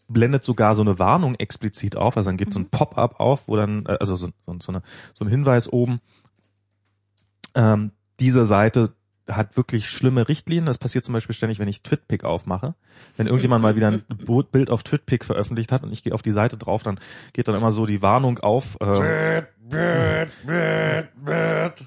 [0.08, 2.16] blendet sogar so eine Warnung explizit auf.
[2.16, 2.70] Also dann geht so ein Mhm.
[2.70, 4.82] Pop-up auf, wo dann, äh, also so, so, so, eine,
[5.14, 6.00] so ein Hinweis oben.
[7.54, 8.94] Ähm, diese Seite
[9.28, 10.66] hat wirklich schlimme Richtlinien.
[10.66, 12.74] Das passiert zum Beispiel ständig, wenn ich TwitPic aufmache.
[13.16, 14.04] Wenn irgendjemand mal wieder ein
[14.50, 16.98] Bild auf TwitPic veröffentlicht hat und ich gehe auf die Seite drauf, dann
[17.32, 18.78] geht dann immer so die Warnung auf.
[18.80, 19.46] Ähm,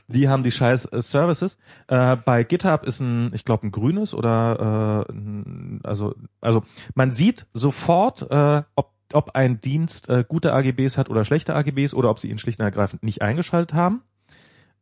[0.07, 1.57] die haben die scheiß äh, Services.
[1.87, 6.63] Äh, bei GitHub ist ein, ich glaube, ein grünes oder äh, also also
[6.93, 11.93] man sieht sofort, äh, ob ob ein Dienst äh, gute AGBs hat oder schlechte AGBs
[11.93, 14.03] oder ob sie ihn schlicht und ergreifend nicht eingeschaltet haben.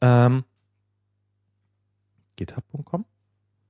[0.02, 0.44] Ähm,
[2.40, 3.06] GitHub.com?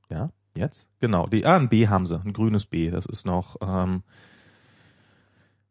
[0.10, 0.88] Ja, jetzt?
[1.00, 1.28] Genau.
[1.28, 2.92] Die A ein B haben sie, ein grünes B.
[2.92, 4.04] Das ist noch ähm,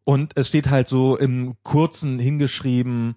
[0.08, 3.16] und es steht halt so im kurzen hingeschrieben,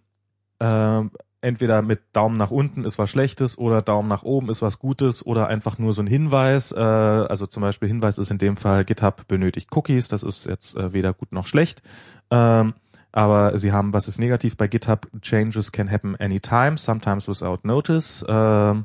[0.60, 1.02] äh,
[1.40, 5.26] entweder mit Daumen nach unten ist was Schlechtes oder Daumen nach oben ist was Gutes
[5.26, 6.74] oder einfach nur so ein Hinweis.
[6.74, 10.10] Äh, also zum Beispiel Hinweis ist in dem Fall GitHub benötigt Cookies.
[10.10, 11.82] Das ist jetzt äh, weder gut noch schlecht.
[12.30, 12.74] Ähm,
[13.14, 15.08] aber sie haben, was ist negativ bei GitHub?
[15.22, 18.26] Changes can happen anytime, sometimes without notice.
[18.28, 18.84] Ähm,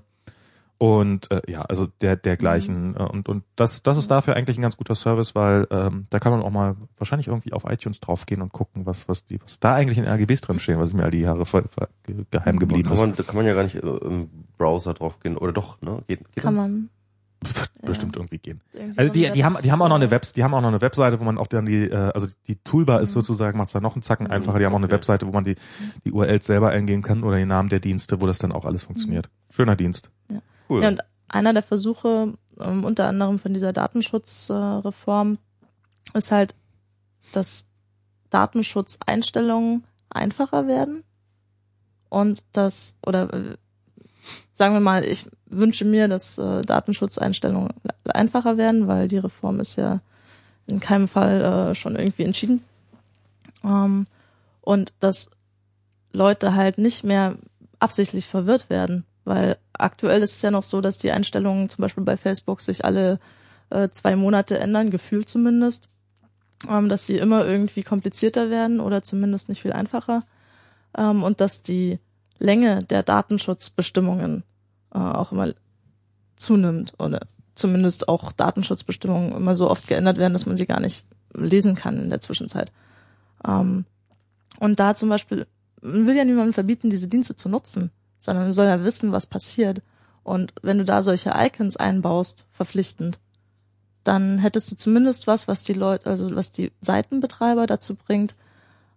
[0.78, 2.96] und äh, ja, also der dergleichen Mhm.
[2.96, 6.18] äh, und und das das ist dafür eigentlich ein ganz guter Service, weil ähm, da
[6.18, 9.58] kann man auch mal wahrscheinlich irgendwie auf iTunes draufgehen und gucken, was was die was
[9.60, 12.58] da eigentlich in RGBs drin stehen, was mir all die Jahre voll, voll ge- geheim
[12.58, 13.00] geblieben kann ist.
[13.00, 15.36] man, da kann man ja gar nicht äh, im Browser drauf gehen.
[15.36, 16.02] Oder doch, ne?
[16.08, 16.66] Geht, geht Kann das?
[16.68, 16.90] man.
[17.42, 18.60] Wird bestimmt irgendwie gehen.
[18.72, 20.10] irgendwie Also so die die haben die haben auch noch eine Website.
[20.22, 22.56] Webs die haben auch noch eine Webseite, wo man auch dann die äh, also die
[22.56, 23.20] Toolbar ist Mhm.
[23.20, 24.32] sozusagen macht's da noch einen Zacken Mhm.
[24.32, 24.58] einfacher.
[24.58, 24.90] Die haben auch eine.
[24.90, 25.54] Webseite, wo man die
[26.04, 28.82] die URLs selber eingeben kann oder den Namen der Dienste, wo das dann auch alles
[28.82, 29.28] funktioniert.
[29.50, 30.10] Schöner Dienst.
[30.68, 30.82] Cool.
[30.82, 35.38] Ja, und einer der Versuche, ähm, unter anderem von dieser Datenschutzreform,
[36.14, 36.54] ist halt,
[37.32, 37.68] dass
[38.30, 41.04] Datenschutzeinstellungen einfacher werden
[42.08, 43.56] und dass, oder äh,
[44.52, 47.72] sagen wir mal, ich wünsche mir, dass äh, Datenschutzeinstellungen
[48.04, 50.00] einfacher werden, weil die Reform ist ja
[50.66, 52.64] in keinem Fall äh, schon irgendwie entschieden.
[53.64, 54.06] Ähm,
[54.60, 55.30] und dass
[56.12, 57.36] Leute halt nicht mehr
[57.78, 62.04] absichtlich verwirrt werden, weil aktuell ist es ja noch so, dass die Einstellungen zum Beispiel
[62.04, 63.18] bei Facebook sich alle
[63.70, 65.88] äh, zwei Monate ändern, gefühlt zumindest,
[66.68, 70.22] ähm, dass sie immer irgendwie komplizierter werden oder zumindest nicht viel einfacher.
[70.96, 71.98] Ähm, und dass die
[72.38, 74.44] Länge der Datenschutzbestimmungen
[74.94, 75.52] äh, auch immer
[76.36, 77.20] zunimmt oder
[77.54, 81.98] zumindest auch Datenschutzbestimmungen immer so oft geändert werden, dass man sie gar nicht lesen kann
[81.98, 82.70] in der Zwischenzeit.
[83.46, 83.86] Ähm,
[84.60, 85.46] und da zum Beispiel,
[85.80, 87.90] man will ja niemandem verbieten, diese Dienste zu nutzen,
[88.26, 89.80] sondern man soll ja wissen, was passiert.
[90.22, 93.18] Und wenn du da solche Icons einbaust, verpflichtend,
[94.04, 98.34] dann hättest du zumindest was, was die Leute, also was die Seitenbetreiber dazu bringt,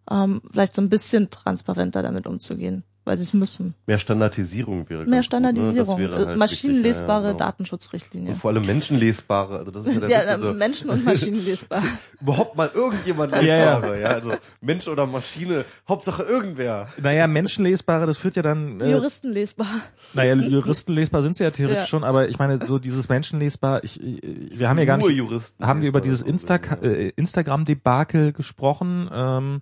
[0.10, 3.74] ähm, vielleicht so ein bisschen transparenter damit umzugehen, weil sie es müssen.
[3.88, 5.24] Mehr Standardisierung wäre Mehr ganz gut, ne?
[5.24, 5.98] Standardisierung,
[6.28, 7.38] halt maschinenlesbare wichtig, ja, genau.
[7.46, 8.34] Datenschutzrichtlinien.
[8.34, 11.44] Und vor allem menschenlesbare, also das ist ja der Ja, Witz, also Menschen und Maschinen
[11.46, 11.82] lesbar.
[12.22, 13.74] überhaupt mal irgendjemand Ja, ja.
[13.78, 16.88] lesbare, ja, also Mensch oder Maschine, Hauptsache irgendwer.
[17.02, 19.68] Naja, menschenlesbare, das führt ja dann äh, Juristen lesbar.
[20.14, 21.88] Naja, Juristenlesbar sind sie ja theoretisch Ja.
[21.88, 25.18] schon, aber ich meine, so dieses Menschenlesbar, ich, ich, wir haben ja gar Nur nicht,
[25.18, 29.62] Juristen haben wir über dieses Insta äh, Instagram-Debakel gesprochen, ähm,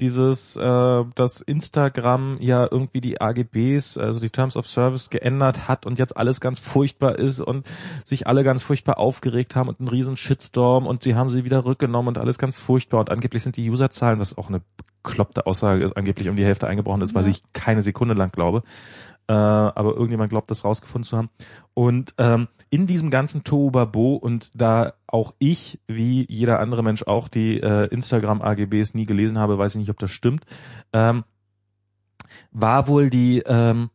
[0.00, 5.86] dieses, äh, dass Instagram ja irgendwie die AGBs, also die Terms of Service geändert hat
[5.86, 7.66] und jetzt alles ganz furchtbar ist und
[8.04, 11.64] sich alle ganz furchtbar aufgeregt haben und einen riesen Shitstorm und sie haben sie wieder
[11.64, 14.62] rückgenommen und alles ganz furchtbar und angeblich sind die Userzahlen, was auch eine
[15.02, 17.32] bekloppte Aussage ist, angeblich um die Hälfte eingebrochen ist, was Ja.
[17.32, 18.62] ich keine Sekunde lang glaube.
[19.26, 21.30] Äh, aber irgendjemand glaubt, das rausgefunden zu haben.
[21.72, 27.28] Und ähm, in diesem ganzen Tohuwabo und da auch ich, wie jeder andere Mensch auch,
[27.28, 30.44] die äh, Instagram-AGBs nie gelesen habe, weiß ich nicht, ob das stimmt,
[30.92, 31.24] ähm,
[32.50, 33.90] war wohl die, ähm,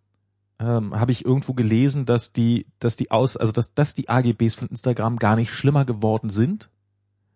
[0.59, 4.56] ähm, habe ich irgendwo gelesen, dass die, dass die aus, also dass, dass die AGBs
[4.56, 6.69] von Instagram gar nicht schlimmer geworden sind,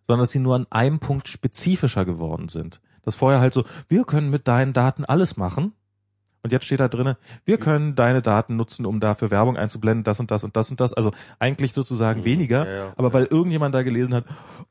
[0.08, 2.82] sondern dass sie nur an einem Punkt spezifischer geworden sind.
[3.04, 5.74] Das vorher halt so, wir können mit deinen Daten alles machen.
[6.44, 10.20] Und jetzt steht da drinne, wir können deine Daten nutzen, um dafür Werbung einzublenden, das
[10.20, 10.94] und das und das und das.
[10.94, 12.66] Also eigentlich sozusagen weniger.
[12.66, 12.70] Mhm.
[12.70, 12.94] Ja, ja.
[12.98, 14.26] Aber weil irgendjemand da gelesen hat,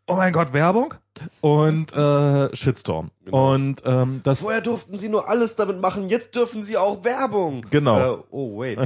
[0.06, 0.94] oh mein Gott, Werbung
[1.40, 3.10] und äh, Shitstorm.
[3.24, 3.54] Genau.
[3.54, 7.64] Und ähm, das Vorher durften sie nur alles damit machen, jetzt dürfen sie auch Werbung.
[7.70, 8.16] Genau.
[8.16, 8.78] Äh, oh, wait.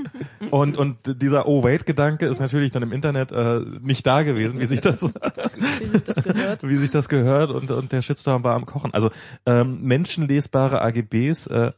[0.50, 4.58] und und dieser Oh wait Gedanke ist natürlich dann im Internet äh, nicht da gewesen,
[4.60, 5.02] wie sich das
[5.80, 6.62] wie sich das gehört.
[6.68, 8.94] wie sich das gehört und und der Shitstorm war am Kochen.
[8.94, 9.10] Also
[9.46, 11.72] ähm, menschenlesbare AGBs äh,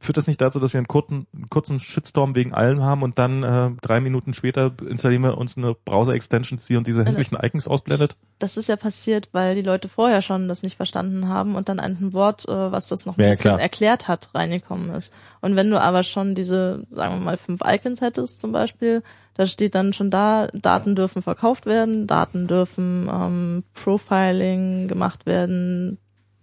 [0.00, 3.42] führt das nicht dazu, dass wir einen kurzen, kurzen Shitstorm wegen allem haben und dann
[3.42, 8.16] äh, drei Minuten später installieren wir uns eine Browser-Extension, die und diese hässlichen Icons ausblendet?
[8.38, 11.80] Das ist ja passiert, weil die Leute vorher schon das nicht verstanden haben und dann
[11.80, 13.60] ein Wort, äh, was das noch ein Ja, bisschen klar.
[13.60, 15.12] erklärt hat, reingekommen ist.
[15.42, 19.02] Und wenn du aber schon diese, sagen wir mal, fünf Icons hättest zum Beispiel,
[19.34, 25.98] da steht dann schon da, Daten dürfen verkauft werden, Daten dürfen ähm, Profiling gemacht werden,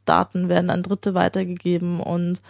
[0.05, 2.41] Daten werden an Dritte weitergegeben und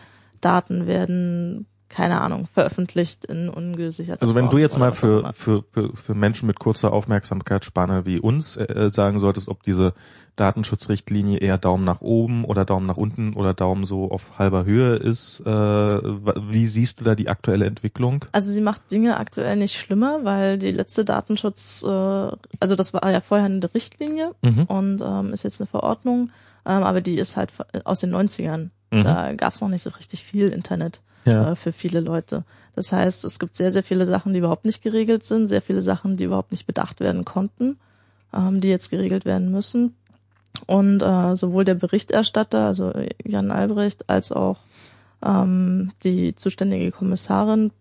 [0.42, 5.96] Daten werden, keine Ahnung, veröffentlicht in ungesicherte Also wenn du jetzt mal für, für, für,
[5.96, 9.94] für Menschen mit kurzer Aufmerksamkeitsspanne wie uns äh, sagen solltest, ob diese
[10.36, 14.96] Datenschutzrichtlinie eher Daumen nach oben oder Daumen nach unten oder Daumen so auf halber Höhe
[14.96, 18.26] ist, äh, wie siehst du da die aktuelle Entwicklung?
[18.32, 23.10] Also sie macht Dinge aktuell nicht schlimmer, weil die letzte Datenschutz, äh, also das war
[23.10, 24.64] ja vorher eine Richtlinie Mhm.
[24.66, 26.30] und ähm, ist jetzt eine Verordnung,
[26.66, 27.52] ähm, aber die ist halt
[27.84, 28.70] aus den 90ern.
[28.92, 29.04] Mhm.
[29.04, 31.52] Da gab es noch nicht so richtig viel Internet Ja.
[31.52, 32.44] äh, für viele Leute.
[32.76, 35.82] Das heißt, es gibt sehr, sehr viele Sachen, die überhaupt nicht geregelt sind, sehr viele
[35.82, 37.78] Sachen, die überhaupt nicht bedacht werden konnten,
[38.34, 39.96] ähm, die jetzt geregelt werden müssen.
[40.66, 42.94] Und äh, sowohl der Berichterstatter, also
[43.24, 44.58] Jan Albrecht, als auch
[45.26, 47.72] ähm, die zuständige Kommissarin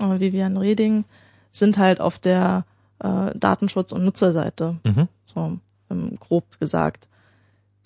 [0.00, 1.04] äh, Vivian Reding
[1.52, 2.64] sind halt auf der
[2.98, 5.08] äh, Datenschutz- und Nutzerseite, Mhm.
[5.22, 5.58] so
[5.90, 7.06] ähm, grob gesagt.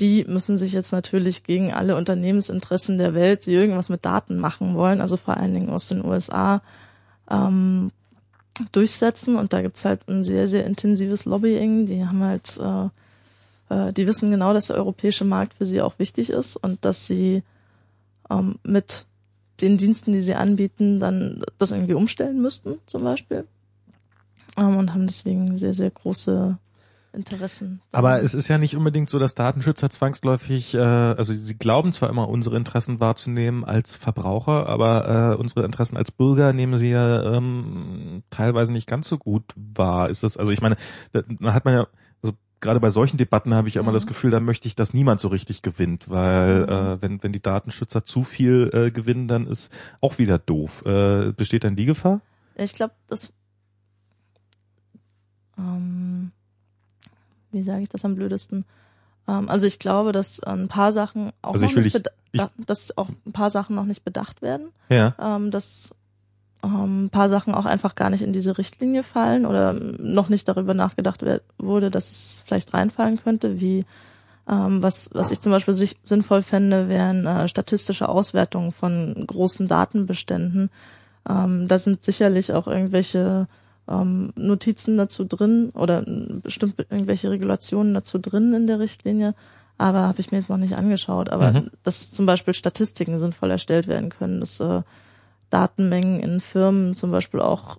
[0.00, 4.74] Die müssen sich jetzt natürlich gegen alle Unternehmensinteressen der Welt, die irgendwas mit Daten machen
[4.74, 6.62] wollen, also vor allen Dingen aus den USA,
[7.28, 7.90] ähm,
[8.72, 9.36] durchsetzen.
[9.36, 11.86] Und da gibt's halt ein sehr, sehr intensives Lobbying.
[11.86, 12.88] Die haben halt, äh,
[13.74, 17.06] äh, die wissen genau, dass der europäische Markt für sie auch wichtig ist und dass
[17.06, 17.42] sie
[18.30, 19.06] ähm, mit
[19.60, 23.46] den Diensten, die sie anbieten, dann das irgendwie umstellen müssten, zum Beispiel.
[24.56, 26.58] Ähm, und haben deswegen sehr, sehr große
[27.18, 27.80] Interessen.
[27.90, 32.10] Aber es ist ja nicht unbedingt so, dass Datenschützer zwangsläufig, äh, also sie glauben zwar
[32.10, 37.34] immer, unsere Interessen wahrzunehmen als Verbraucher, aber äh, unsere Interessen als Bürger nehmen sie ja
[37.34, 40.08] ähm, teilweise nicht ganz so gut wahr.
[40.08, 40.76] Ist das, also ich meine,
[41.12, 41.22] da,
[41.52, 41.86] hat man ja,
[42.22, 43.94] also gerade bei solchen Debatten habe ich immer Mhm.
[43.94, 46.68] das Gefühl, da möchte ich, dass niemand so richtig gewinnt, weil Mhm.
[46.68, 50.84] äh, wenn, wenn die Datenschützer zu viel äh, gewinnen, dann ist auch wieder doof.
[50.86, 52.20] Äh, besteht dann die Gefahr?
[52.54, 53.32] Ich glaube, das.
[55.58, 55.97] Ähm,
[57.58, 58.64] wie sage ich das am blödesten?
[59.26, 62.50] Ähm, also ich glaube, dass ein paar Sachen auch Also noch ich nicht ich- ja,
[62.56, 65.14] dass auch ein paar Sachen noch nicht bedacht werden, Ja.
[65.20, 65.94] ähm, dass
[66.62, 70.48] ähm, ein paar Sachen auch einfach gar nicht in diese Richtlinie fallen oder noch nicht
[70.48, 71.24] darüber nachgedacht
[71.58, 73.84] wurde, dass es vielleicht reinfallen könnte, wie
[74.48, 80.70] ähm, was, was ich zum Beispiel sinnvoll fände, wären äh, statistische Auswertungen von großen Datenbeständen.
[81.28, 83.46] Ähm, da sind sicherlich auch irgendwelche
[83.88, 86.04] ähm, Notizen dazu drin oder
[86.42, 89.34] bestimmt irgendwelche Regulationen dazu drin in der Richtlinie,
[89.78, 91.30] aber habe ich mir jetzt noch nicht angeschaut.
[91.30, 91.70] Aber Mhm.
[91.82, 94.82] dass zum Beispiel Statistiken sinnvoll erstellt werden können, dass äh,
[95.50, 97.78] Datenmengen in Firmen zum Beispiel auch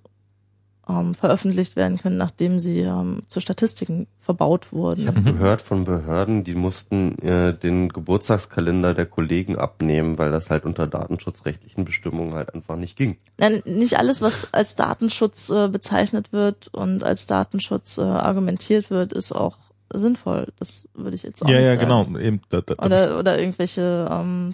[0.90, 5.02] ähm, veröffentlicht werden können, nachdem sie ähm, zu Statistiken verbaut wurden.
[5.02, 5.26] Ich habe Mhm.
[5.26, 10.88] gehört von Behörden, die mussten äh, den Geburtstagskalender der Kollegen abnehmen, weil das halt unter
[10.88, 13.18] datenschutzrechtlichen Bestimmungen halt einfach nicht ging.
[13.38, 19.14] Nein, nicht alles, was als Datenschutz äh, bezeichnet wird und als Datenschutz äh, argumentiert wird,
[19.14, 19.58] ist auch
[19.92, 20.48] sinnvoll.
[20.60, 22.08] Das würde ich jetzt auch Ja, nicht ja, sagen.
[22.12, 22.20] genau.
[22.20, 24.54] Eben, da, da, Oder, oder irgendwelche ähm,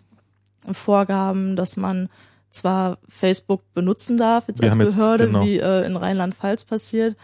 [0.72, 2.10] Vorgaben, dass man
[2.56, 5.44] zwar Facebook benutzen darf, jetzt Wir als haben jetzt- Behörde, genau.
[5.44, 7.16] wie äh, in Rheinland-Pfalz passiert,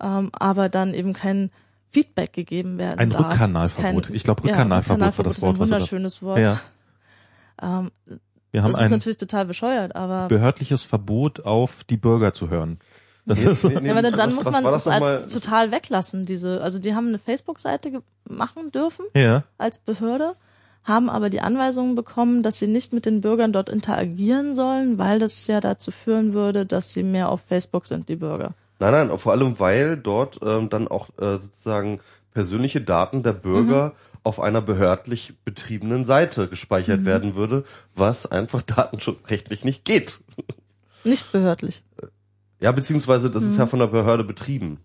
[0.00, 1.50] ähm, aber dann eben kein
[1.90, 3.32] Feedback gegeben werden Ein darf.
[3.32, 4.06] Rückkanalverbot.
[4.06, 6.38] Kein- Ich glaube, ja, Rückkanalverbot war das Rückkanalverbot Wort, ist ein wunderschönes Wort.
[6.38, 6.60] Ja.
[7.62, 7.90] Ähm,
[8.52, 12.78] Wir haben das ist natürlich total bescheuert, aber behördliches Verbot auf die Bürger zu hören.
[13.26, 15.70] Das ist Nee, nee, ja, aber dann, dann was- muss man das das als total
[15.70, 16.24] weglassen.
[16.24, 19.44] Diese, also die haben eine Facebook-Seite machen dürfen ja.
[19.58, 20.34] als Behörde,
[20.84, 25.18] haben aber die Anweisungen bekommen, dass sie nicht mit den Bürgern dort interagieren sollen, weil
[25.18, 28.54] das ja dazu führen würde, dass sie mehr auf Facebook sind, die Bürger.
[28.78, 32.00] Nein, nein, vor allem weil dort ähm, dann auch äh, sozusagen
[32.32, 33.92] persönliche Daten der Bürger Mhm.
[34.22, 36.50] auf einer behördlich betriebenen Seite Mhm.
[36.50, 40.20] gespeichert werden würde, was einfach datenschutzrechtlich nicht geht.
[41.04, 41.82] Nicht behördlich.
[42.60, 43.58] Ja, beziehungsweise das ist Mhm.
[43.58, 44.80] ja von der Behörde betrieben.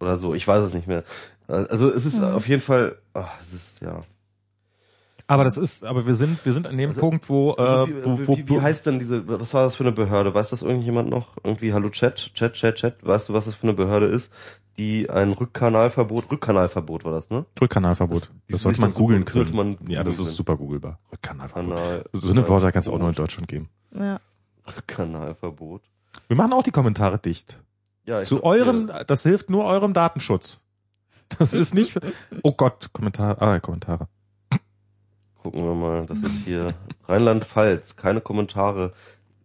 [0.00, 1.04] Oder so, ich weiß es nicht mehr.
[1.46, 2.24] Also es ist Mhm.
[2.34, 4.02] auf jeden Fall, ach, es ist ja.
[5.30, 7.88] Aber das ist, aber wir sind, wir sind an dem Also- Punkt, wo, äh, Also,
[7.88, 10.34] wie, wo, wo, wie, wie heißt denn diese, was war das für eine Behörde?
[10.34, 11.36] Weiß das irgendjemand noch?
[11.44, 14.32] Irgendwie, hallo Chat, Chat, Chat, Chat, weißt du, was das für eine Behörde ist?
[14.76, 17.44] Die ein Rückkanalverbot, Rückkanalverbot war das, ne?
[17.60, 18.22] Rückkanalverbot.
[18.22, 19.78] Das- Das, sollte man das sollte googeln man- sollte können.
[19.78, 20.98] man ja, das ist super googelbar.
[21.12, 21.76] Rückkanalverbot.
[21.76, 22.04] Kanal.
[22.12, 23.68] So eine Worte kann es auch nur in Deutschland geben.
[23.96, 24.18] Ja.
[24.76, 25.82] Rückkanalverbot.
[26.28, 27.60] Wir machen auch die Kommentare dicht.
[28.04, 30.60] Ja, ich Zu glaub, eurem, hier- das hilft nur eurem Datenschutz.
[31.38, 32.00] Das ist nicht, für,
[32.42, 34.08] oh Gott, Kommentare, ah, Kommentare.
[35.42, 36.68] Gucken wir mal, das ist hier
[37.08, 38.92] Rheinland-Pfalz, keine Kommentare,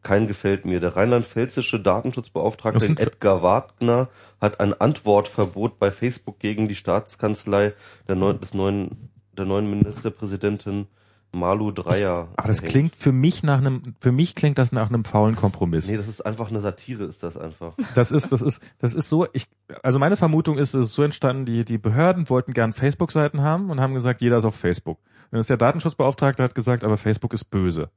[0.04, 0.80] kein gefällt mir.
[0.80, 4.10] Der rheinland-pfälzische Datenschutzbeauftragte Edgar Wagner
[4.42, 7.74] hat ein Antwortverbot bei Facebook gegen die Staatskanzlei
[8.08, 10.88] der neuen, des neuen, der neuen Ministerpräsidentin
[11.36, 12.30] Malu Dreyer.
[12.36, 12.72] Aber das erhängt.
[12.72, 15.90] klingt für mich nach einem, für mich klingt das nach einem faulen Kompromiss.
[15.90, 17.76] Nee, das ist einfach eine Satire, ist das einfach.
[17.94, 19.48] Das ist, das ist, das ist so, ich,
[19.84, 23.70] also meine Vermutung ist, es ist so entstanden, die, die Behörden wollten gern Facebook-Seiten haben
[23.70, 24.98] und haben gesagt, jeder ist auf Facebook.
[24.98, 27.90] Und dann ist der Datenschutzbeauftragte hat gesagt, aber Facebook ist böse.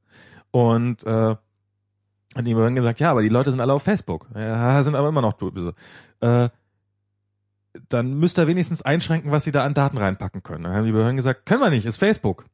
[0.51, 1.35] Und, äh,
[2.35, 4.27] und die Behörden gesagt, ja, aber die Leute sind alle auf Facebook.
[4.35, 5.73] Ja, sind aber immer noch böse.
[6.19, 6.49] Äh,
[7.87, 10.63] dann müsst ihr wenigstens einschränken, was sie da an Daten reinpacken können.
[10.63, 12.45] Dann haben die Behörden gesagt, können wir nicht, ist Facebook.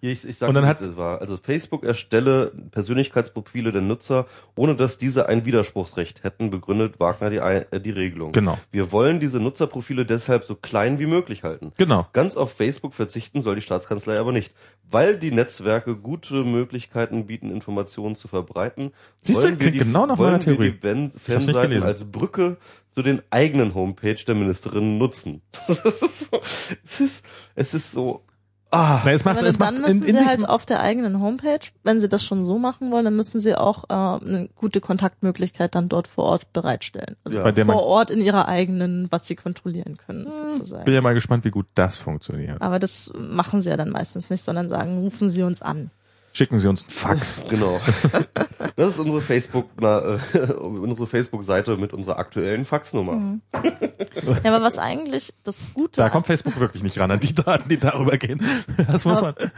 [0.00, 1.20] Ich, ich sag, Und dann hat- es war.
[1.20, 7.36] Also Facebook erstelle Persönlichkeitsprofile der Nutzer, ohne dass diese ein Widerspruchsrecht hätten, begründet Wagner die,
[7.38, 8.32] äh, die Regelung.
[8.32, 11.72] Genau, Wir wollen diese Nutzerprofile deshalb so klein wie möglich halten.
[11.76, 12.06] genau.
[12.12, 14.52] Ganz auf Facebook verzichten soll die Staatskanzlei aber nicht,
[14.88, 18.92] weil die Netzwerke gute Möglichkeiten bieten, Informationen zu verbreiten.
[19.20, 20.76] Siehst du, wollen wir klingt die, genau nach wollen meiner Theorie.
[20.80, 21.86] Wir die Fanseiten gelesen.
[21.86, 22.56] als Brücke
[22.90, 25.42] zu den eigenen Homepage der Ministerin nutzen.
[26.84, 28.24] Es ist, es ist so,
[28.70, 31.20] ah, Na, es macht, es dann macht müssen in, in sie halt auf der eigenen
[31.20, 34.80] Homepage, wenn sie das schon so machen wollen, dann müssen sie auch äh, eine gute
[34.80, 37.16] Kontaktmöglichkeit dann dort vor Ort bereitstellen.
[37.24, 37.44] Also Ja.
[37.44, 40.90] bei der man vor Ort in ihrer eigenen, was sie kontrollieren können, bin sozusagen.
[40.90, 42.60] ja mal gespannt, wie gut das funktioniert.
[42.60, 45.90] Aber das machen sie ja dann meistens nicht, sondern sagen, rufen sie uns an.
[46.36, 47.44] Schicken Sie uns einen Fax.
[47.48, 47.80] Genau.
[48.76, 53.12] Das ist unsere Facebook, na, äh, unsere Facebook-Seite mit unserer aktuellen Faxnummer.
[53.14, 53.40] Mhm.
[54.44, 57.70] Ja, aber was eigentlich das Gute Da kommt Facebook wirklich nicht ran an die Daten,
[57.70, 58.42] die darüber gehen.
[58.90, 59.30] Das muss man.
[59.30, 59.50] Aber-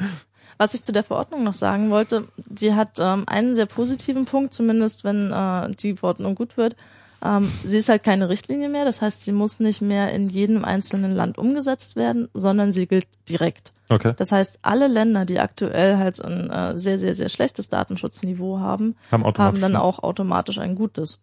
[0.57, 4.55] Was ich zu der Verordnung noch sagen wollte, die hat ähm, einen sehr positiven Punkt,
[4.55, 6.76] zumindest wenn äh, die Verordnung gut wird.
[7.24, 10.64] Ähm, sie ist halt keine Richtlinie mehr, das heißt, sie muss nicht mehr in jedem
[10.64, 13.72] einzelnen Land umgesetzt werden, sondern sie gilt direkt.
[13.88, 14.14] Okay.
[14.16, 18.97] Das heißt, alle Länder, die aktuell halt ein äh, sehr, sehr, sehr schlechtes Datenschutzniveau haben,
[19.10, 21.18] Haben haben dann auch automatisch ein gutes.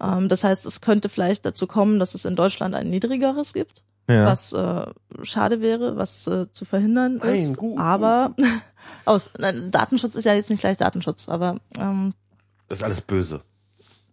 [0.00, 3.82] Ähm, das heißt, es könnte vielleicht dazu kommen, dass es in Deutschland ein niedrigeres gibt,
[4.08, 4.26] ja.
[4.26, 4.86] was äh,
[5.22, 7.56] schade wäre, was äh, zu verhindern Nein, ist.
[7.56, 8.34] gut, aber
[9.04, 12.14] aus nein, Datenschutz ist ja jetzt nicht gleich Datenschutz, aber ähm,
[12.68, 13.42] Das ist alles böse.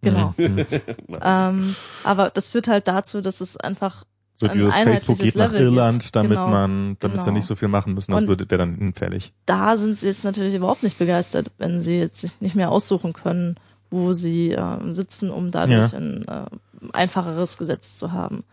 [0.04, 0.34] Genau.
[0.36, 0.64] Mhm.
[1.22, 1.74] ähm,
[2.04, 4.04] aber das führt halt dazu, dass es einfach
[4.38, 6.16] So ein dieses Facebook geht einheitliches nach Level Irland, gibt.
[6.16, 6.48] damit Genau.
[6.48, 7.36] man, damit sie Genau.
[7.38, 9.32] nicht so viel machen müssen, das wäre dann hinfällig.
[9.46, 13.12] da sind sie jetzt natürlich überhaupt nicht begeistert, wenn sie jetzt sich nicht mehr aussuchen
[13.12, 13.56] können,
[13.90, 15.98] wo sie ähm, sitzen, um dadurch Ja.
[15.98, 16.44] ein äh,
[16.92, 18.44] einfacheres Gesetz zu haben.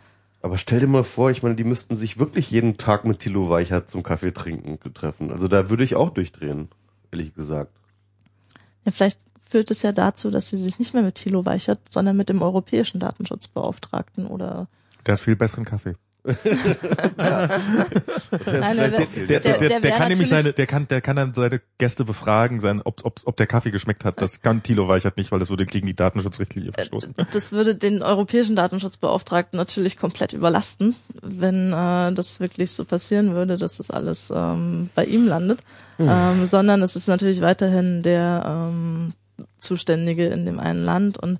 [0.43, 3.49] Aber stell dir mal vor, ich meine, die müssten sich wirklich jeden Tag mit Thilo
[3.49, 5.31] Weichert zum Kaffee trinken treffen.
[5.31, 6.67] Also da würde ich auch durchdrehen,
[7.11, 7.71] ehrlich gesagt.
[8.85, 9.19] Ja, vielleicht
[9.51, 12.41] führt es ja dazu, dass sie sich nicht mehr mit Thilo Weichert, sondern mit dem
[12.41, 14.67] europäischen Datenschutzbeauftragten oder
[15.05, 15.95] Der hat viel besseren Kaffee.
[16.23, 16.37] Nein,
[19.27, 19.41] der,
[19.91, 23.35] kann nämlich seine, der kann, der kann dann seine Gäste befragen, sein, ob, ob, ob
[23.37, 24.21] der Kaffee geschmeckt hat.
[24.21, 27.15] Das kann Thilo Weichert nicht, weil das würde gegen die Datenschutzrichtlinie verstoßen.
[27.33, 33.57] das würde den europäischen Datenschutzbeauftragten natürlich komplett überlasten, wenn äh, das wirklich so passieren würde,
[33.57, 35.61] dass das alles ähm, bei ihm landet.
[35.99, 39.13] Ähm, sondern es ist natürlich weiterhin der ähm,
[39.61, 41.39] Zuständige in dem einen Land und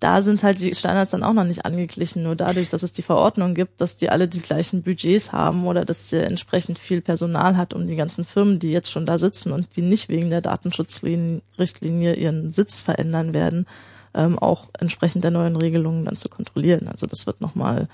[0.00, 3.02] da sind halt die Standards dann auch noch nicht angeglichen, nur dadurch, dass es die
[3.02, 7.56] Verordnung gibt, dass die alle die gleichen Budgets haben oder dass der entsprechend viel Personal
[7.56, 10.42] hat, um die ganzen Firmen, die jetzt schon da sitzen und die nicht wegen der
[10.42, 13.66] Datenschutzrichtlinie ihren Sitz verändern werden,
[14.12, 16.88] ähm, auch entsprechend der neuen Regelungen dann zu kontrollieren.
[16.88, 17.88] Also das wird nochmal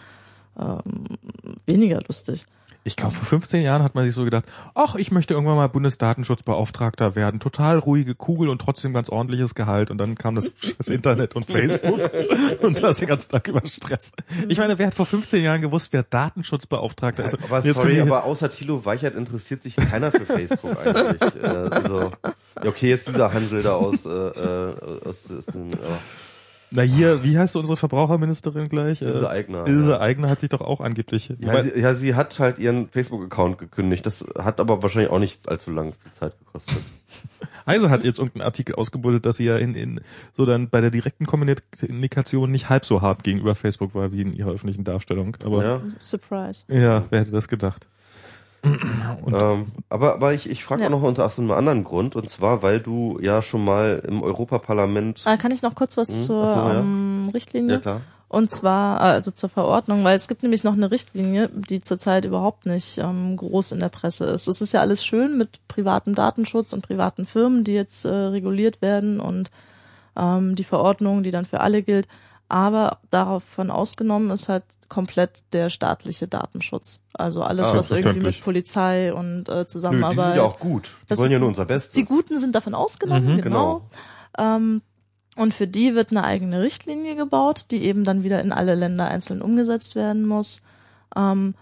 [0.58, 1.04] ähm,
[1.66, 2.44] weniger lustig.
[2.82, 5.68] Ich glaube, vor 15 Jahren hat man sich so gedacht, ach, ich möchte irgendwann mal
[5.68, 7.38] Bundesdatenschutzbeauftragter werden.
[7.38, 9.90] Total ruhige Kugel und trotzdem ganz ordentliches Gehalt.
[9.90, 12.00] Und dann kam das, das Internet und Facebook
[12.62, 14.12] und du hast den ganzen Tag über Stress.
[14.48, 17.34] Ich meine, wer hat vor 15 Jahren gewusst, wer Datenschutzbeauftragter ist?
[17.42, 21.34] Aber Jetzt sorry, aber außer Thilo Weichert interessiert sich keiner für Facebook eigentlich.
[21.42, 22.12] äh, also,
[22.64, 25.76] okay, jetzt dieser Hansel da aus, äh, äh, aus, aus den, äh,
[26.72, 29.02] Na hier, wie heißt unsere Verbraucherministerin gleich?
[29.02, 29.66] Ilse Äh, Aigner.
[29.66, 30.00] Ilse ja.
[30.00, 31.34] Eigner hat sich doch auch angeblich.
[31.40, 34.06] Ja, sie, ja, sie hat halt ihren Facebook-Account gekündigt.
[34.06, 36.78] Das hat aber wahrscheinlich auch nicht allzu lang viel Zeit gekostet.
[37.66, 40.00] Heise hat jetzt irgendeinen Artikel ausgebuddelt, dass sie ja in, in
[40.36, 44.32] so dann bei der direkten Kommunikation nicht halb so hart gegenüber Facebook war wie in
[44.32, 45.36] ihrer öffentlichen Darstellung.
[45.44, 45.82] Aber ja, Ja.
[45.98, 46.64] Surprise.
[46.68, 47.86] wer hätte das gedacht?
[49.32, 50.88] Ähm, aber, aber ich, ich frage Ja.
[50.88, 55.22] auch noch unter einem anderen Grund, und zwar, weil du ja schon mal im Europaparlament.
[55.24, 56.80] Ah, kann ich noch kurz was Hm, zur so, ja.
[56.80, 57.74] ähm, Richtlinie?
[57.76, 58.00] Ja klar.
[58.28, 62.24] Und zwar, äh, also zur Verordnung, weil es gibt nämlich noch eine Richtlinie, die zurzeit
[62.24, 64.46] überhaupt nicht ähm, groß in der Presse ist.
[64.46, 68.82] Es ist ja alles schön mit privatem Datenschutz und privaten Firmen, die jetzt äh, reguliert
[68.82, 69.50] werden und
[70.16, 72.06] ähm, die Verordnung, die dann für alle gilt.
[72.50, 77.00] Aber davon ausgenommen ist halt komplett der staatliche Datenschutz.
[77.12, 80.16] Also alles, Ah, was irgendwie mit Polizei und äh, Nö, die Zusammenarbeit.
[80.16, 80.96] sind ja auch gut.
[81.08, 81.92] Die wollen ja nur unser Bestes.
[81.92, 83.82] Die Guten sind davon ausgenommen, Mhm, genau.
[84.36, 84.82] Ähm,
[85.36, 89.06] und für die wird eine eigene Richtlinie gebaut, die eben dann wieder in alle Länder
[89.06, 90.60] einzeln umgesetzt werden muss.
[91.16, 91.54] Ähm,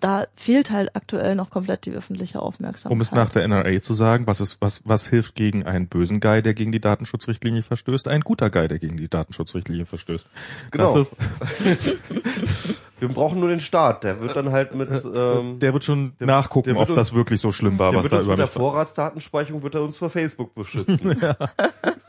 [0.00, 2.92] da fehlt halt aktuell noch komplett die öffentliche Aufmerksamkeit.
[2.92, 6.20] Um es nach der NRA zu sagen, was ist, was, was hilft gegen einen bösen
[6.20, 8.08] Guy, der gegen die Datenschutzrichtlinie verstößt?
[8.08, 10.26] Ein guter Guy, der gegen die Datenschutzrichtlinie verstößt.
[10.70, 10.94] Genau.
[10.94, 14.04] Das ist, Wir brauchen nur den Staat.
[14.04, 17.08] Der wird dann halt mit, ähm, der wird schon der- nachgucken, der wird ob uns-
[17.08, 19.74] das wirklich so schlimm war, der was wird da uns über mit der Vorratsdatenspeicherung wird
[19.74, 21.16] er uns vor Facebook beschützen.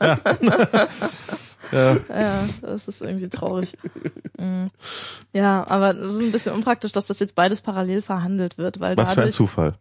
[0.00, 0.18] Ja,
[1.70, 3.76] das ist irgendwie traurig.
[4.38, 4.66] Mm.
[5.32, 8.96] Ja, aber es ist ein bisschen unpraktisch, dass das jetzt beides parallel verhandelt wird, weil
[8.96, 9.74] Was für ein dadurch Zufall.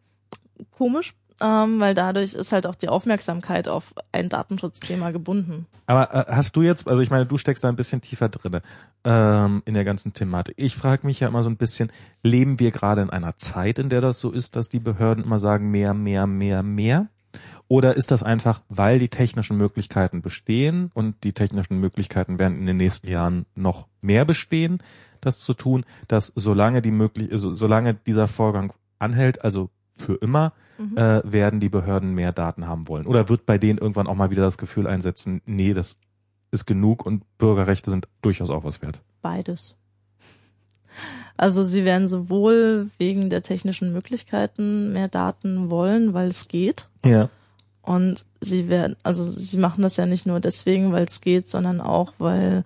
[0.78, 5.68] komisch, ähm, weil dadurch ist halt auch die Aufmerksamkeit auf ein Datenschutzthema gebunden.
[5.88, 8.62] Aber äh, hast du jetzt, also ich meine, du steckst da ein bisschen tiefer drinne
[9.04, 10.56] ähm, in der ganzen Thematik.
[10.58, 11.92] Ich frage mich ja immer so ein bisschen,
[12.24, 15.40] leben wir gerade in einer Zeit, in der das so ist, dass die Behörden immer
[15.40, 17.08] sagen, mehr, mehr, mehr, mehr?
[17.68, 22.68] Oder ist das einfach, weil die technischen Möglichkeiten bestehen und die technischen Möglichkeiten werden in
[22.68, 24.84] den nächsten Jahren noch mehr bestehen,
[25.22, 30.54] das zu tun, dass solange die möglich, also solange dieser Vorgang anhält, also für immer,
[30.78, 30.98] Mhm.
[30.98, 33.08] äh, werden die Behörden mehr Daten haben wollen?
[33.08, 35.98] Oder wird bei denen irgendwann auch mal wieder das Gefühl einsetzen, nee, das
[36.52, 39.02] ist genug und Bürgerrechte sind durchaus auch was wert?
[39.22, 39.78] Beides.
[41.38, 46.88] Also sie werden sowohl wegen der technischen Möglichkeiten mehr Daten wollen, weil es geht.
[47.06, 47.30] Ja.
[47.86, 51.82] Und sie werden, also sie machen das ja nicht nur deswegen, weil es geht, sondern
[51.82, 52.64] auch, weil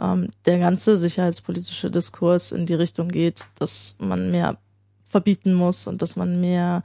[0.00, 4.58] ähm, der ganze sicherheitspolitische Diskurs in die Richtung geht, dass man mehr
[5.04, 6.84] verbieten muss und dass man mehr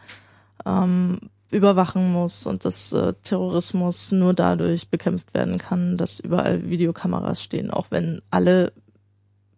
[0.66, 1.20] ähm,
[1.52, 7.70] überwachen muss und dass äh, Terrorismus nur dadurch bekämpft werden kann, dass überall Videokameras stehen,
[7.70, 8.74] auch wenn alle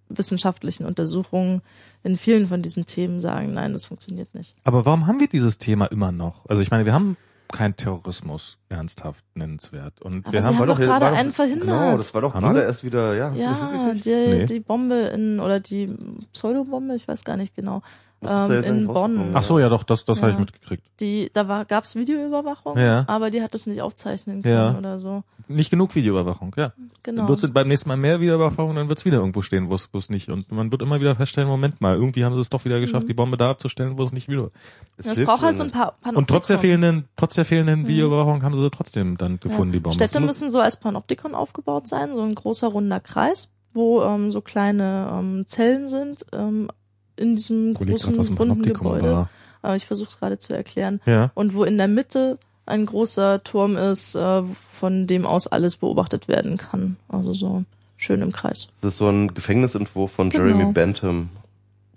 [0.09, 1.61] wissenschaftlichen Untersuchungen
[2.03, 4.53] in vielen von diesen Themen sagen, nein, das funktioniert nicht.
[4.65, 6.45] Aber warum haben wir dieses Thema immer noch?
[6.49, 7.17] Also ich meine, wir haben
[7.51, 10.01] keinen Terrorismus ernsthaft nennenswert.
[10.01, 11.67] Und Aber wir haben, haben doch gerade war doch- einen verhindert.
[11.67, 14.45] Genau, das war doch Haben gerade erst wieder, ja, Ja, die, Nee.
[14.45, 15.93] die Bombe in, oder die
[16.33, 17.81] Pseudobombe, ich weiß gar nicht genau,
[18.25, 19.31] ähm, in Bonn.
[19.33, 20.39] ach so, ja doch, das, das habe ich Ja.
[20.41, 20.83] mitgekriegt.
[20.99, 23.03] Die, da war, gab's Videoüberwachung, Ja.
[23.07, 24.77] aber die hat es nicht aufzeichnen können Ja.
[24.77, 25.23] oder so.
[25.49, 26.73] Nicht genug Videoüberwachung, ja.
[27.03, 27.21] Genau.
[27.21, 29.97] Dann wird's beim nächsten Mal mehr Videoüberwachung, dann wird's wieder irgendwo stehen, wo es wo
[29.97, 30.29] es nicht.
[30.29, 33.03] Und man wird immer wieder feststellen, Moment mal, irgendwie haben sie es doch wieder geschafft,
[33.03, 33.07] Mhm.
[33.09, 34.49] die Bombe da abzustellen, wo es nicht wieder.
[34.97, 36.17] Es es hilft braucht halt ja so ein paar Panoptikon.
[36.17, 39.79] Und trotz der fehlenden, trotz der fehlenden Videoüberwachung haben sie sie trotzdem dann gefunden, die
[39.79, 39.95] Bombe.
[39.95, 44.41] Städte müssen so als Panoptikon aufgebaut sein, so ein großer runder Kreis, wo ähm, so
[44.41, 46.69] kleine ähm, Zellen sind ähm,
[47.17, 49.11] in diesem Überleg grad, großen was ein runden Gebäude.
[49.11, 49.29] war.
[49.61, 51.01] Aber ich versuche es gerade zu erklären.
[51.05, 51.31] Ja.
[51.33, 56.27] Und wo in der Mitte ein großer Turm ist, äh, von dem aus alles beobachtet
[56.27, 56.97] werden kann.
[57.09, 57.63] Also so
[57.97, 58.67] schön im Kreis.
[58.81, 60.45] Das ist so ein Gefängnisentwurf von Genau.
[60.45, 61.29] Jeremy Bentham.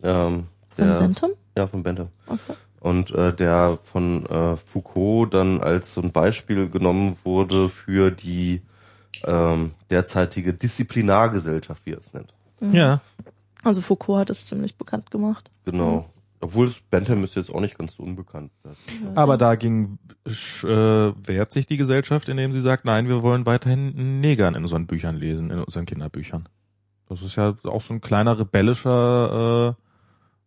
[0.03, 1.31] Ähm, Von der, Bentham?
[1.57, 2.09] Ja, von Bentham.
[2.27, 2.55] Okay.
[2.81, 8.63] Und äh, der von äh, Foucault dann als so ein Beispiel genommen wurde für die
[9.27, 12.33] ähm, derzeitige Disziplinargesellschaft, wie er es nennt.
[12.61, 12.73] Mhm.
[12.75, 13.01] Ja.
[13.63, 15.51] Also Foucault hat es ziemlich bekannt gemacht.
[15.65, 16.11] Genau.
[16.43, 18.51] Obwohl es Bentham ist jetzt auch nicht ganz so unbekannt.
[19.15, 24.55] Aber dagegen äh, wehrt sich die Gesellschaft, indem sie sagt, nein, wir wollen weiterhin Negern
[24.55, 26.49] in unseren Büchern lesen, in unseren Kinderbüchern.
[27.09, 29.77] Das ist ja auch so ein kleiner rebellischer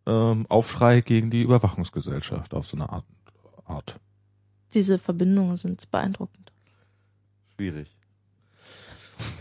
[0.07, 3.05] äh, ähm, Aufschrei gegen die Überwachungsgesellschaft auf so eine Art.
[3.65, 3.99] Art.
[4.73, 6.51] Diese Verbindungen sind beeindruckend.
[7.55, 7.95] Schwierig.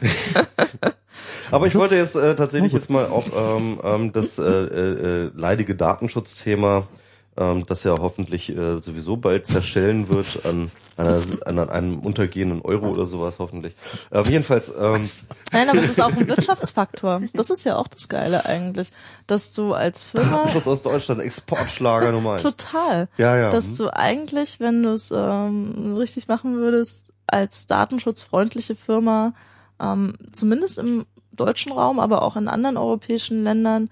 [1.52, 5.30] Aber ich wollte jetzt äh, tatsächlich jetzt mal auch ähm, ähm, das äh, äh, äh,
[5.34, 6.88] leidige Datenschutzthema,
[7.36, 12.88] ähm, das ja hoffentlich äh, sowieso bald zerschellen wird an, einer, an einem untergehenden Euro
[12.88, 13.74] oder sowas hoffentlich.
[14.10, 15.06] Ähm, jedenfalls, ähm,
[15.52, 17.22] Nein, aber es ist auch ein Wirtschaftsfaktor.
[17.34, 18.90] Das ist ja auch das Geile eigentlich,
[19.26, 22.42] dass du als Firma Datenschutz aus Deutschland, Exportschlager Nummer eins.
[22.42, 23.50] total, Ja, ja.
[23.50, 29.34] dass du eigentlich, wenn du es ähm, richtig machen würdest, als datenschutzfreundliche Firma
[29.82, 33.90] ähm, zumindest im deutschen Raum, aber auch in anderen europäischen Ländern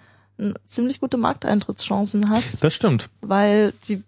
[0.65, 3.11] ziemlich gute Markteintrittschancen hast, Das stimmt.
[3.21, 4.03] weil die,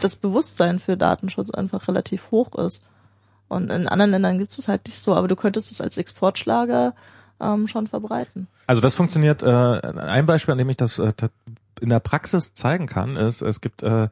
[0.00, 2.82] das Bewusstsein für Datenschutz einfach relativ hoch ist.
[3.48, 5.98] Und in anderen Ländern gibt es es halt nicht so, aber du könntest es als
[5.98, 6.94] Exportschlager
[7.40, 8.48] ähm, schon verbreiten.
[8.66, 9.42] Also das funktioniert.
[9.42, 11.12] Äh, ein Beispiel, an dem ich das äh,
[11.80, 14.08] in der Praxis zeigen kann, ist, es gibt, äh,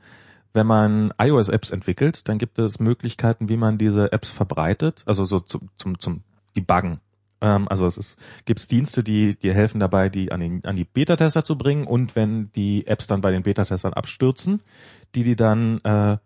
[0.52, 5.40] wenn man iOS-Apps entwickelt, dann gibt es Möglichkeiten, wie man diese Apps verbreitet, also so
[5.40, 6.20] zum, zum, zum
[6.54, 7.00] Debuggen.
[7.42, 10.84] Ähm, also es ist, gibt's Dienste, die dir helfen dabei, die an, den, an die
[10.84, 14.62] Beta-Tester zu bringen und wenn die Apps dann bei den Beta-Testern abstürzen,
[15.14, 16.16] die die dann, äh,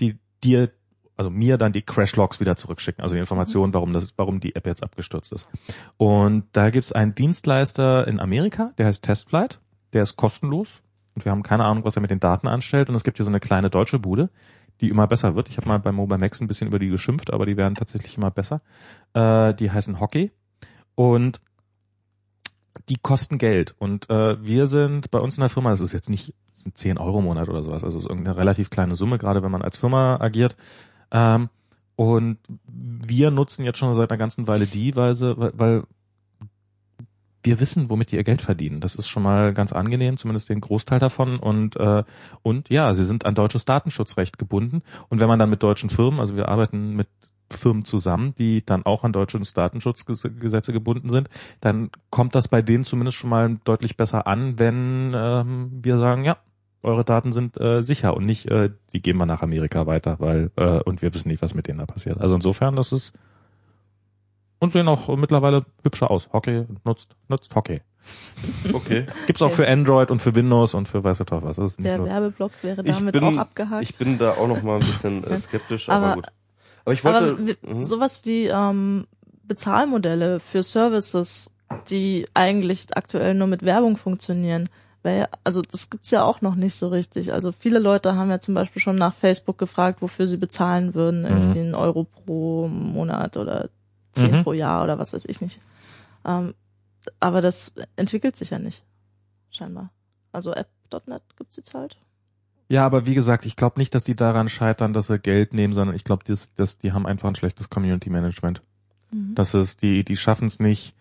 [0.00, 0.70] die dir
[1.14, 4.66] also mir dann die Crashlogs wieder zurückschicken, also die Informationen, warum das, warum die App
[4.66, 5.46] jetzt abgestürzt ist.
[5.98, 9.60] Und da gibt's einen Dienstleister in Amerika, der heißt Testflight,
[9.92, 10.82] der ist kostenlos
[11.14, 12.88] und wir haben keine Ahnung, was er mit den Daten anstellt.
[12.88, 14.30] Und es gibt hier so eine kleine deutsche Bude,
[14.80, 15.50] die immer besser wird.
[15.50, 18.16] Ich habe mal bei Mobile Max ein bisschen über die geschimpft, aber die werden tatsächlich
[18.16, 18.62] immer besser.
[19.12, 20.32] Äh, die heißen Hockey
[20.94, 21.40] und
[22.88, 23.74] die kosten Geld.
[23.78, 26.98] Und äh, wir sind bei uns in der Firma, das ist jetzt nicht sind 10
[26.98, 29.62] Euro im Monat oder sowas, also es ist irgendeine relativ kleine Summe, gerade wenn man
[29.62, 30.56] als Firma agiert.
[31.10, 31.48] Ähm,
[31.96, 35.82] und wir nutzen jetzt schon seit einer ganzen Weile die Weise, weil, weil
[37.44, 38.80] wir wissen, womit die ihr Geld verdienen.
[38.80, 41.38] Das ist schon mal ganz angenehm, zumindest den Großteil davon.
[41.38, 42.04] Und, äh,
[42.42, 44.82] und ja, sie sind an deutsches Datenschutzrecht gebunden.
[45.08, 47.08] Und wenn man dann mit deutschen Firmen, also wir arbeiten mit
[47.52, 51.28] Firmen zusammen, die dann auch an deutsche Datenschutzgesetze gebunden sind,
[51.60, 56.24] dann kommt das bei denen zumindest schon mal deutlich besser an, wenn ähm, wir sagen,
[56.24, 56.36] ja,
[56.82, 60.50] eure Daten sind äh, sicher und nicht, äh, die geben wir nach Amerika weiter, weil
[60.56, 62.20] äh, und wir wissen nicht, was mit denen da passiert.
[62.20, 63.12] Also insofern, das ist
[64.58, 66.28] und sehen auch mittlerweile hübscher aus.
[66.32, 67.80] Hockey nutzt nutzt Hockey.
[68.72, 69.06] okay.
[69.26, 69.54] Gibt's auch Okay.
[69.56, 71.56] für Android und für Windows und für weiß der Teufel was.
[71.56, 72.06] Das ist nicht Der nur.
[72.08, 73.82] Werbeblock wäre Ich damit bin- auch abgehakt.
[73.82, 76.26] Ich bin da auch noch mal ein bisschen äh, skeptisch, aber, Aber- gut.
[76.84, 77.82] Aber ich wollte, Aber Mhm.
[77.82, 79.06] sowas wie ähm,
[79.44, 81.54] Bezahlmodelle für Services,
[81.90, 84.68] die eigentlich aktuell nur mit Werbung funktionieren,
[85.42, 87.32] also das gibt's ja auch noch nicht so richtig.
[87.32, 91.24] Also viele Leute haben ja zum Beispiel schon nach Facebook gefragt, wofür sie bezahlen würden,
[91.24, 93.68] irgendwie einen Euro pro Monat oder
[94.12, 94.42] zehn Mhm.
[94.44, 95.60] pro Jahr oder was weiß ich nicht.
[96.24, 96.54] Ähm,
[97.18, 98.84] aber das entwickelt sich ja nicht,
[99.50, 99.90] scheinbar.
[100.30, 101.96] Also App.net gibt's jetzt halt.
[102.72, 105.74] Ja, aber wie gesagt, ich glaube nicht, dass die daran scheitern, dass sie Geld nehmen,
[105.74, 108.62] sondern ich glaube, dass, dass die haben einfach ein schlechtes Community Management.
[109.10, 109.34] Mhm.
[109.34, 110.96] Das ist, die, die schaffen es nicht,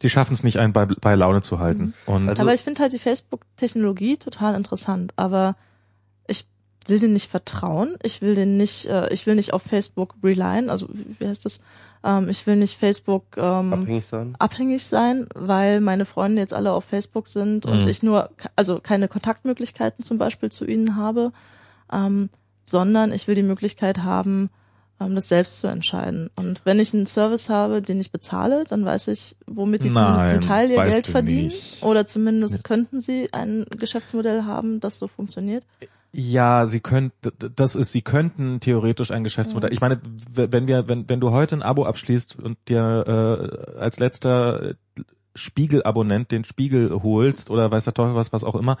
[0.00, 1.92] die schaffen es nicht, einen bei, bei Laune zu halten.
[2.06, 5.56] Und Also- aber ich finde halt die Facebook-Technologie total interessant, aber
[6.26, 6.46] ich
[6.86, 10.70] will den nicht vertrauen, ich will den nicht, äh, ich will nicht auf Facebook relyen,
[10.70, 11.60] also wie heißt das?
[12.04, 14.36] Ähm, ich will nicht Facebook ähm, abhängig sein.
[14.38, 17.88] abhängig sein, weil meine Freunde jetzt alle auf Facebook sind und Mhm.
[17.88, 21.32] ich nur, also keine Kontaktmöglichkeiten zum Beispiel zu ihnen habe,
[21.92, 22.28] ähm,
[22.64, 24.50] sondern ich will die Möglichkeit haben,
[25.00, 26.30] ähm, das selbst zu entscheiden.
[26.36, 30.28] Und wenn ich einen Service habe, den ich bezahle, dann weiß ich, womit die zumindest
[30.30, 31.44] zum Nein, Teil ihr Geld verdienen.
[31.46, 31.82] nicht.
[31.82, 35.64] Oder zumindest könnten sie ein Geschäftsmodell haben, das so funktioniert.
[36.16, 39.72] Ja, sie könnten, das ist, sie könnten theoretisch ein Geschäftsmodell.
[39.72, 43.98] Ich meine, wenn wir, wenn, wenn du heute ein Abo abschließt und dir äh, als
[43.98, 44.74] letzter
[45.34, 48.76] Spiegel-Abonnent den Spiegel holst oder weiß der Teufel was, was auch immer,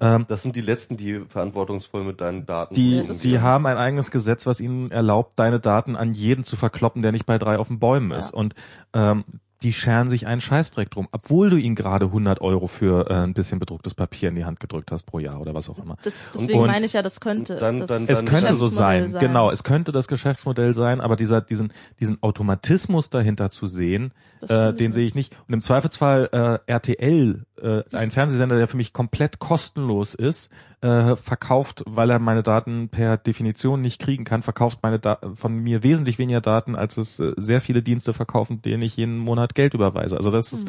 [0.00, 3.66] ähm, Das sind die letzten, die verantwortungsvoll mit deinen Daten die, Ja, das die haben
[3.66, 7.38] ein eigenes Gesetz, was ihnen erlaubt, deine Daten an jeden zu verkloppen, der nicht bei
[7.38, 8.18] drei auf den Bäumen Ja.
[8.18, 8.34] ist.
[8.34, 8.56] Und
[8.92, 9.22] ähm,
[9.62, 13.32] die scheren sich einen Scheißdreck drum, obwohl du ihnen gerade 100 Euro für äh, ein
[13.34, 15.96] bisschen bedrucktes Papier in die Hand gedrückt hast pro Jahr oder was auch immer.
[16.02, 19.08] Das, deswegen Und- meine ich ja, das könnte dann- das dann- Es könnte so Geschäftsmodell
[19.08, 19.50] sein, genau.
[19.50, 24.12] Es könnte das Geschäftsmodell sein, aber dieser, diesen, diesen Automatismus dahinter zu sehen,
[24.48, 25.34] äh, den sehe ich nicht.
[25.46, 26.28] Und im Zweifelsfall
[26.66, 30.50] äh, RTL, äh, ein Fernsehsender, der für mich komplett kostenlos ist,
[30.80, 35.54] äh, verkauft, weil er meine Daten per Definition nicht kriegen kann, verkauft meine da von
[35.54, 39.54] mir wesentlich weniger Daten, als es äh, sehr viele Dienste verkaufen, denen ich jeden Monat
[39.54, 40.16] Geld überweise.
[40.16, 40.68] Also das ist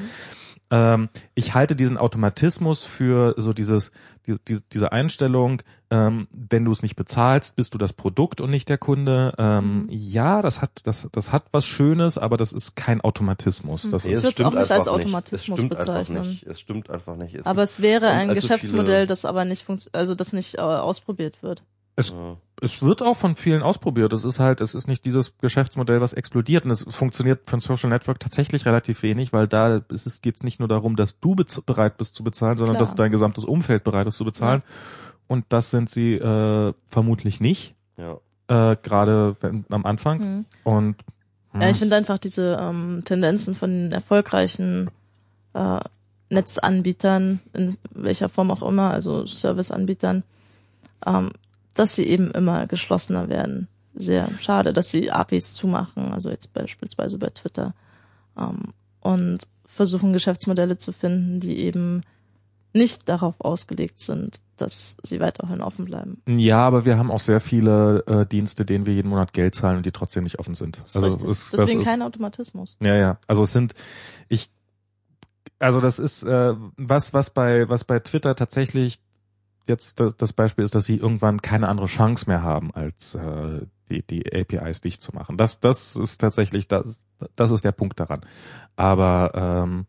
[0.73, 3.91] ähm, ich halte diesen Automatismus für so dieses,
[4.25, 5.61] die, die, diese Einstellung,
[5.91, 9.33] ähm, wenn du es nicht bezahlst, bist du das Produkt und nicht der Kunde.
[9.37, 9.87] Ähm, Mhm.
[9.89, 13.89] Ja, das hat, das, das hat was Schönes, aber das ist kein Automatismus.
[13.89, 16.29] Das Nee, es ist, würd's auch stimmt nicht als Automatismus es stimmt bezeichnen.
[16.29, 16.43] Nicht.
[16.43, 17.35] Es stimmt einfach nicht.
[17.35, 21.41] Es Aber es wäre ein Geschäftsmodell, das aber nicht funkt, also das nicht äh, ausprobiert
[21.43, 21.63] wird.
[21.95, 22.37] Es, Ja.
[22.61, 24.13] es wird auch von vielen ausprobiert.
[24.13, 26.65] Es ist halt, es ist nicht dieses Geschäftsmodell, was explodiert.
[26.65, 30.59] Und es funktioniert von Social Network tatsächlich relativ wenig, weil da ist es geht nicht
[30.59, 32.85] nur darum, dass du bez bereit bist zu bezahlen, sondern Klar.
[32.87, 34.63] dass dein gesamtes Umfeld bereit ist zu bezahlen.
[35.27, 38.17] Und das sind sie äh, vermutlich nicht, Ja.
[38.47, 39.35] äh, gerade
[39.69, 40.19] am Anfang.
[40.19, 40.45] Mhm.
[40.63, 40.95] Und
[41.59, 44.89] Ja, ich finde einfach diese ähm, Tendenzen von den erfolgreichen
[45.53, 45.79] äh,
[46.29, 50.23] Netzanbietern, in welcher Form auch immer, also Serviceanbietern,
[51.05, 51.31] ähm,
[51.73, 53.67] dass sie eben immer geschlossener werden.
[53.95, 57.73] Sehr schade, dass sie APIs zumachen, also jetzt beispielsweise bei Twitter,
[58.37, 62.03] ähm, und versuchen Geschäftsmodelle zu finden, die eben
[62.73, 66.21] nicht darauf ausgelegt sind, dass sie weiterhin offen bleiben.
[66.27, 69.77] Ja, aber wir haben auch sehr viele äh, Dienste, denen wir jeden Monat Geld zahlen
[69.77, 70.79] und die trotzdem nicht offen sind.
[70.83, 72.77] Das Also es, Deswegen ist, kein Automatismus.
[72.81, 73.19] Ja, ja.
[73.27, 73.73] Also es sind
[74.29, 74.49] ich
[75.59, 78.99] also das ist äh, was was bei was bei Twitter tatsächlich
[79.67, 84.01] jetzt das, Beispiel ist, dass sie irgendwann keine andere Chance mehr haben als äh, die
[84.03, 85.37] die APIs dicht zu machen.
[85.37, 86.99] Das das ist tatsächlich das
[87.35, 88.21] das ist der Punkt daran.
[88.75, 89.85] Aber ähm,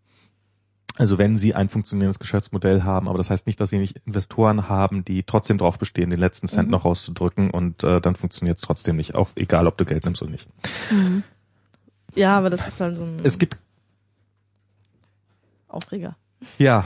[0.96, 4.68] also wenn sie ein funktionierendes Geschäftsmodell haben, aber das heißt nicht, dass sie nicht Investoren
[4.68, 6.70] haben, die trotzdem drauf bestehen, den letzten Cent Mhm.
[6.72, 10.22] noch rauszudrücken und äh, dann funktioniert es trotzdem nicht, auch egal ob du Geld nimmst
[10.22, 10.48] oder nicht.
[12.14, 13.56] Ja, aber das ist halt so ein Es gibt
[15.68, 16.16] Aufreger.
[16.58, 16.84] ja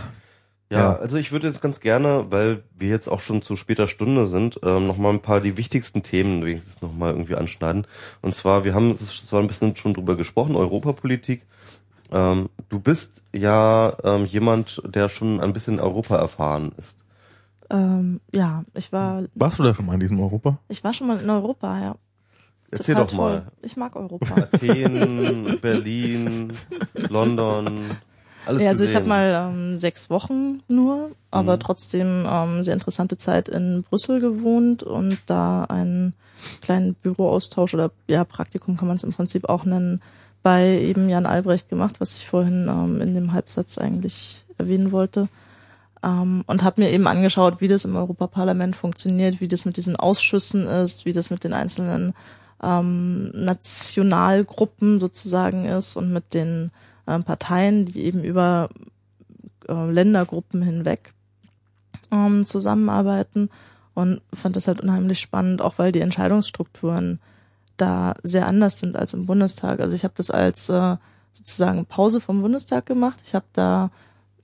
[0.70, 0.97] Ja, Ja.
[0.97, 4.60] also ich würde jetzt ganz gerne, weil wir jetzt auch schon zu später Stunde sind,
[4.62, 7.86] ähm, nochmal ein paar die wichtigsten Themen wenigstens nochmal irgendwie anschneiden.
[8.20, 11.42] Und zwar, wir haben es zwar ein bisschen schon drüber gesprochen, Europapolitik.
[12.12, 16.98] Ähm, du bist ja ähm, jemand, der schon ein bisschen Europa erfahren ist.
[17.70, 20.58] Ähm, ja, ich war, Warst du da schon mal in diesem Europa?
[20.68, 21.97] ich war schon mal in Europa, ja.
[22.70, 23.40] Erzähl Total doch mal.
[23.40, 23.52] toll.
[23.62, 24.34] Ich mag Europa.
[24.36, 26.52] Athen, Berlin,
[27.08, 27.78] London,
[28.47, 31.60] alles ja, also ich habe mal ähm, sechs Wochen nur, aber Mhm.
[31.60, 36.15] trotzdem ähm, sehr interessante Zeit in Brüssel gewohnt und da einen
[36.62, 40.00] kleinen Büroaustausch oder ja Praktikum kann man es im Prinzip auch nennen
[40.42, 45.28] bei eben Jan Albrecht gemacht, was ich vorhin ähm, in dem Halbsatz eigentlich erwähnen wollte.
[46.02, 49.97] Ähm, und habe mir eben angeschaut, wie das im Europaparlament funktioniert, wie das mit diesen
[49.97, 52.15] Ausschüssen ist, wie das mit den einzelnen
[52.62, 56.70] ähm, Nationalgruppen sozusagen ist und mit den
[57.08, 58.68] ähm, Parteien, die eben über
[59.68, 61.14] äh, Ländergruppen hinweg
[62.10, 63.50] ähm, zusammenarbeiten
[63.94, 67.18] und fand das halt unheimlich spannend, auch weil die Entscheidungsstrukturen
[67.76, 69.80] da sehr anders sind als im Bundestag.
[69.80, 70.96] Also ich habe das als äh,
[71.32, 73.20] sozusagen Pause vom Bundestag gemacht.
[73.24, 73.90] Ich habe da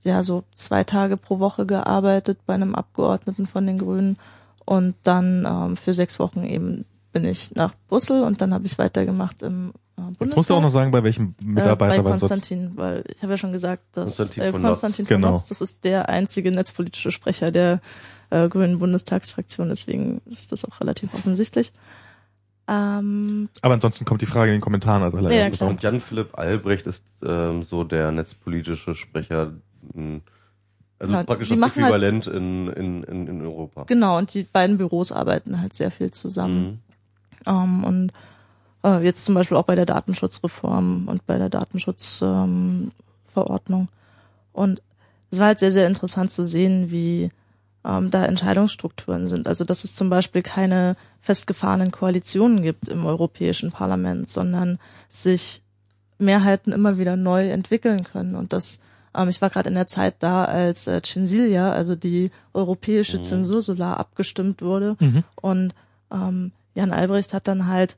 [0.01, 4.17] ja so zwei Tage pro Woche gearbeitet bei einem Abgeordneten von den Grünen
[4.65, 8.77] und dann ähm, für sechs Wochen eben bin ich nach Brüssel und dann habe ich
[8.77, 10.27] weitergemacht im äh, Bundestag.
[10.27, 13.03] Jetzt musst du auch noch sagen, bei welchem Mitarbeiter äh, bei weil sonst- Konstantin, weil
[13.13, 15.09] ich habe ja schon gesagt, dass Konstantin äh, von Konstantin Notz.
[15.09, 15.31] von Genau.
[15.31, 17.81] Notz, das ist der einzige netzpolitische Sprecher der
[18.29, 21.71] äh, Grünen Bundestagsfraktion, deswegen ist das auch relativ offensichtlich.
[22.67, 25.59] Ähm, Aber ansonsten kommt die Frage in den Kommentaren als allererstes.
[25.59, 25.69] klar.
[25.69, 29.53] Und Jan-Philipp Albrecht ist ähm, so der netzpolitische Sprecher,
[29.93, 30.21] mh,
[30.97, 33.83] also Ja, praktisch das halt- Äquivalent in, in, in, in Europa.
[33.83, 36.81] genau, und die beiden Büros arbeiten halt sehr viel zusammen.
[37.45, 37.53] Mhm.
[37.53, 38.11] Ähm, und
[38.85, 42.91] äh, jetzt zum Beispiel auch bei der Datenschutzreform und bei der Datenschutzverordnung.
[43.81, 43.87] Ähm,
[44.53, 44.81] und
[45.31, 47.31] es war halt sehr, sehr interessant zu sehen, wie
[47.83, 49.47] ähm, da Entscheidungsstrukturen sind.
[49.47, 55.61] Also dass es zum Beispiel keine festgefahrenen Koalitionen gibt im Europäischen Parlament, sondern sich
[56.17, 58.35] Mehrheiten immer wieder neu entwickeln können.
[58.35, 58.79] Und das,
[59.15, 63.23] ähm, ich war gerade in der Zeit da, als äh, Cinsilia, also die europäische Mhm.
[63.23, 64.95] Zensursolar, abgestimmt wurde.
[64.99, 65.23] Mhm.
[65.35, 65.73] Und
[66.11, 67.97] ähm, Jan Albrecht hat dann halt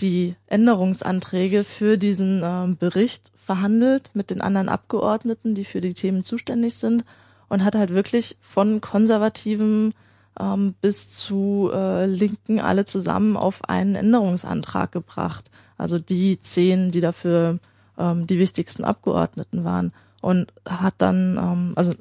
[0.00, 6.22] die Änderungsanträge für diesen ähm, Bericht verhandelt mit den anderen Abgeordneten, die für die Themen
[6.22, 7.04] zuständig sind
[7.48, 9.94] und hat halt wirklich von Konservativen
[10.38, 15.50] ähm, bis zu äh, Linken alle zusammen auf einen Änderungsantrag gebracht.
[15.78, 17.58] Also die zehn, die dafür
[17.98, 21.94] ähm, die wichtigsten Abgeordneten waren und hat dann, ähm, also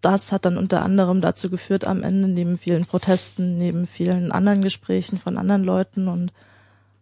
[0.00, 4.62] das hat dann unter anderem dazu geführt, am Ende neben vielen Protesten, neben vielen anderen
[4.62, 6.32] Gesprächen von anderen Leuten und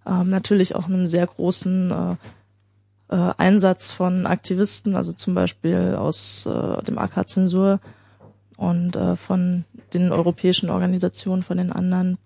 [0.09, 6.47] ähm, natürlich auch einem sehr großen äh, äh, Einsatz von Aktivisten, also zum Beispiel aus
[6.47, 7.81] äh, dem AK Zensur
[8.57, 9.65] und äh, von
[9.95, 12.19] den europäischen Organisationen, von den anderen,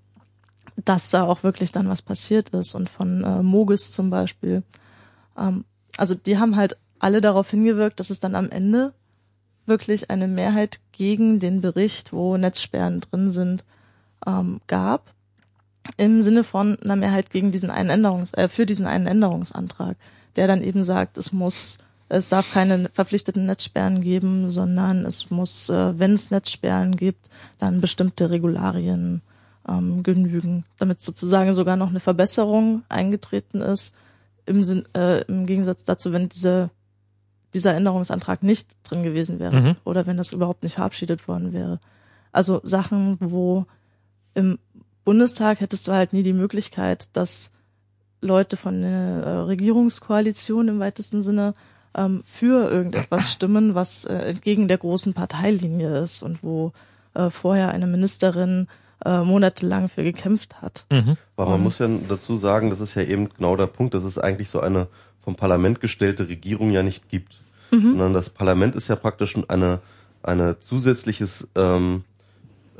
[0.84, 4.62] dass da auch wirklich dann was passiert ist und von äh, Mogis zum Beispiel.
[5.38, 5.64] Ähm,
[5.96, 8.94] also die haben halt alle darauf hingewirkt, dass es dann am Ende
[9.66, 13.64] wirklich eine Mehrheit gegen den Bericht, wo Netzsperren drin sind,
[14.26, 15.14] ähm, gab.
[15.96, 19.96] Im Sinne von einer Mehrheit gegen diesen einen Änderungs, äh, für diesen einen Änderungsantrag,
[20.36, 21.78] der dann eben sagt, es muss,
[22.08, 27.80] es darf keine verpflichteten Netzsperren geben, sondern es muss, äh, wenn es Netzsperren gibt, dann
[27.80, 29.22] bestimmte Regularien
[29.68, 33.94] ähm, genügen, damit sozusagen sogar noch eine Verbesserung eingetreten ist,
[34.46, 36.70] im, Sinn, äh, im Gegensatz dazu, wenn diese,
[37.54, 39.76] dieser Änderungsantrag nicht drin gewesen wäre Mhm.
[39.84, 41.80] oder wenn das überhaupt nicht verabschiedet worden wäre.
[42.32, 43.66] Also Sachen, wo
[44.34, 44.58] im
[45.04, 47.50] Bundestag hättest du halt nie die Möglichkeit, dass
[48.20, 51.54] Leute von der äh, Regierungskoalition im weitesten Sinne
[51.94, 56.72] ähm, für irgendetwas stimmen, was äh, entgegen der großen Parteilinie ist und wo
[57.14, 58.68] äh, vorher eine Ministerin
[59.04, 60.86] äh, monatelang für gekämpft hat.
[60.90, 61.16] Mhm.
[61.36, 64.04] Aber man Und- muss ja dazu sagen, das ist ja eben genau der Punkt, dass
[64.04, 64.86] es eigentlich so eine
[65.18, 67.40] vom Parlament gestellte Regierung ja nicht gibt.
[67.70, 69.80] Sondern das Parlament ist ja praktisch eine,
[70.22, 72.04] eine zusätzliches, ähm,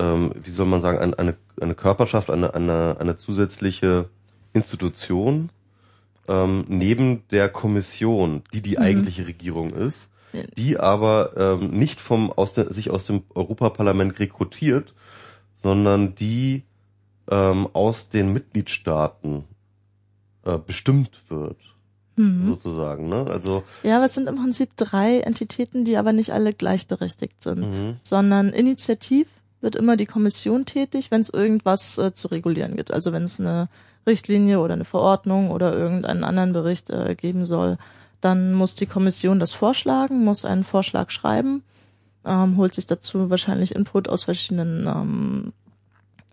[0.02, 4.08] ähm, wie soll man sagen, ein, eine, eine Körperschaft, eine, eine, eine zusätzliche
[4.52, 5.50] Institution
[6.28, 10.10] ähm, neben der Kommission, die die eigentliche Regierung ist,
[10.56, 14.94] die aber ähm, nicht vom aus der, sich aus dem Europaparlament rekrutiert,
[15.54, 16.64] sondern die
[17.30, 19.44] ähm, aus den Mitgliedstaaten
[20.44, 21.58] äh, bestimmt wird,
[22.16, 22.46] Mhm.
[22.46, 23.08] sozusagen.
[23.08, 23.26] Ne?
[23.30, 27.60] Also Ja, aber es sind im Prinzip drei Entitäten, die aber nicht alle gleichberechtigt sind,
[27.60, 27.96] mhm.
[28.02, 29.28] sondern initiativ
[29.62, 32.92] wird immer die Kommission tätig, wenn es irgendwas äh, zu regulieren gibt.
[32.92, 33.68] Also wenn es eine
[34.06, 37.78] Richtlinie oder eine Verordnung oder irgendeinen anderen Bericht äh, geben soll,
[38.20, 41.62] dann muss die Kommission das vorschlagen, muss einen Vorschlag schreiben,
[42.24, 45.52] ähm, holt sich dazu wahrscheinlich Input aus verschiedenen ähm,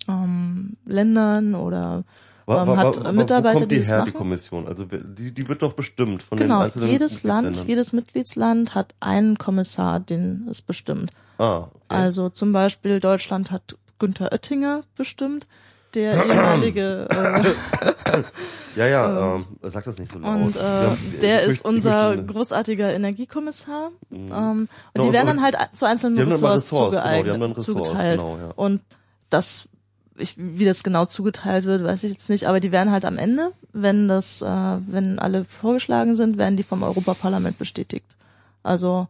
[0.07, 2.03] ähm, Ländern oder
[2.47, 4.17] ähm, wa- hat wa- Mitarbeiter, wo kommt die, die her, die machen?
[4.17, 4.67] Kommission?
[4.67, 8.93] Also die, die wird doch bestimmt von den Genau, einzelnen jedes Land, jedes Mitgliedsland hat
[8.99, 11.11] einen Kommissar, den es bestimmt.
[11.39, 11.71] Ah, okay.
[11.87, 15.47] Also zum Beispiel Deutschland hat Günther Oettinger bestimmt,
[15.95, 18.21] der ehemalige äh,
[18.79, 20.35] ja, ja, ähm, sag das nicht so laut.
[20.39, 23.89] und äh, Ja, der ist unser großartiger Energiekommissar.
[24.11, 24.17] Mhm.
[24.17, 27.51] Ähm, und Genau, die werden und- dann halt zu einzelnen Ressorts, Ressorts, genau, zugeeignet, dann
[27.53, 28.19] Ressorts, zugeteilt.
[28.19, 28.51] genau, ja.
[28.55, 28.81] Und
[29.31, 29.67] das,
[30.15, 33.17] ich, wie das genau zugeteilt wird, weiß ich jetzt nicht, aber die werden halt am
[33.17, 38.05] Ende, wenn das, äh, wenn alle vorgeschlagen sind, werden die vom Europaparlament bestätigt.
[38.61, 39.07] Also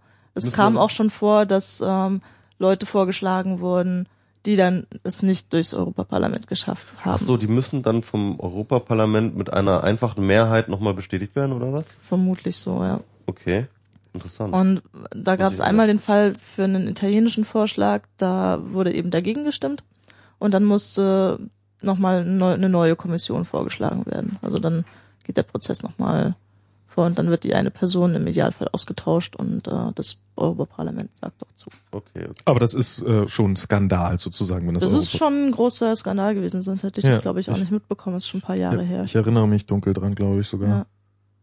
[0.48, 2.22] es kam auch schon vor, dass ähm,
[2.58, 4.08] Leute vorgeschlagen wurden,
[4.46, 7.16] die dann es nicht durchs Europaparlament geschafft haben.
[7.16, 11.74] Ach so, die müssen dann vom Europaparlament mit einer einfachen Mehrheit nochmal bestätigt werden, oder
[11.74, 11.94] was?
[11.94, 13.02] Vermutlich so, ja.
[13.26, 13.68] Okay,
[14.14, 14.54] interessant.
[14.54, 19.44] Und da gab es einmal den Fall für einen italienischen Vorschlag, da wurde eben dagegen
[19.44, 19.84] gestimmt
[20.40, 21.40] und dann musste
[21.82, 24.38] nochmal eine neue Kommission vorgeschlagen werden.
[24.42, 24.86] Also dann
[25.24, 26.36] geht der Prozess nochmal
[26.96, 31.48] und dann wird die eine Person im Idealfall ausgetauscht und äh, das Europaparlament sagt doch
[31.56, 31.70] zu.
[31.92, 32.42] okay, okay.
[32.46, 35.96] Aber das ist äh, schon ein Skandal sozusagen, wenn das, Das ist schon ein großer
[35.96, 38.16] Skandal gewesen, sonst hätte ich Ja, das, glaube ich, auch ich- nicht mitbekommen.
[38.16, 39.04] Das ist schon ein paar Jahre ja, her.
[39.04, 40.70] Ich erinnere mich dunkel dran, glaube ich sogar.
[40.70, 40.86] Ja.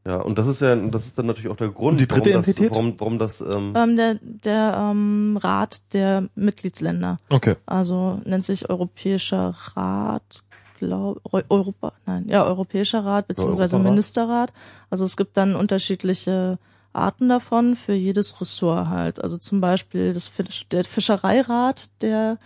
[0.06, 2.30] Ja, und das ist ja, das ist dann natürlich auch der Grund, Und die dritte
[2.30, 2.70] warum, das, Entität?
[2.70, 7.16] warum, warum das, ähm, Ähm, der der ähm, Rat der Mitgliedsländer.
[7.28, 7.56] Okay.
[7.66, 10.44] Also nennt sich Europäischer Rat,
[10.76, 13.92] glaube Europa, nein, ja, Europäischer Rat beziehungsweise Europarat.
[13.92, 14.52] Ministerrat.
[14.90, 16.58] Also es gibt dann unterschiedliche
[16.92, 19.22] Arten davon für jedes Ressort halt.
[19.22, 22.38] Also zum Beispiel das Fisch, der Fischereirat, der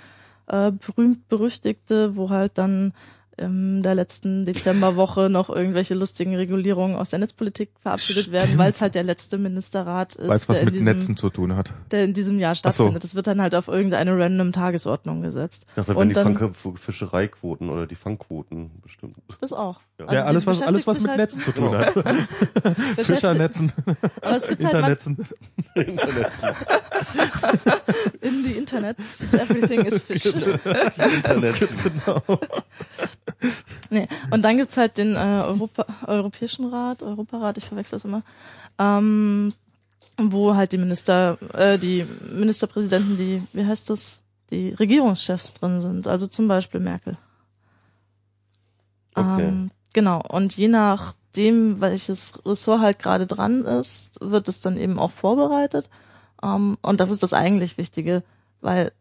[0.47, 2.93] äh, berühmt berüchtigte, wo halt dann
[3.41, 8.59] in der letzten Dezemberwoche noch irgendwelche lustigen Regulierungen aus der Netzpolitik verabschiedet werden, Stimmt.
[8.59, 11.17] weil es halt der letzte Ministerrat ist, Weil es was der, in mit diesem, Netzen
[11.17, 11.73] zu tun hat.
[11.91, 12.59] der in diesem Jahr Ach so.
[12.71, 13.03] stattfindet.
[13.05, 15.67] Das wird dann halt auf irgendeine random Tagesordnung gesetzt.
[15.77, 19.17] ja, da und werden die dann- Fang Fischereiquoten oder die Fangquoten bestimmt.
[19.41, 19.81] Das auch.
[19.99, 20.05] Ja.
[20.07, 21.85] Also ja, alles die was, alles was mit beschäftigt Netzen zu tun Genau.
[21.85, 22.77] hat.
[23.07, 23.73] Fischernetzen,
[24.21, 25.17] Aber es gibt halt Internetzen.
[25.75, 26.31] Internet.
[28.21, 30.27] in the Internets, everything is fish.
[30.27, 31.59] Internet.
[32.05, 32.23] genau.
[33.91, 34.07] Nee.
[34.31, 38.23] Und dann gibt's halt den äh, Europa, Europäischen Rat, Europarat, ich verwechsel das immer,
[38.79, 39.53] ähm,
[40.17, 46.07] wo halt die Minister, äh, die Ministerpräsidenten, die, wie heißt das, die Regierungschefs drin sind,
[46.07, 47.17] also zum Beispiel Merkel.
[49.15, 49.49] Okay.
[49.49, 50.23] Ähm, genau.
[50.29, 55.89] Und je nachdem, welches Ressort halt gerade dran ist, wird es dann eben auch vorbereitet.
[56.43, 58.23] Ähm, und das ist das eigentlich Wichtige,
[58.61, 58.93] weil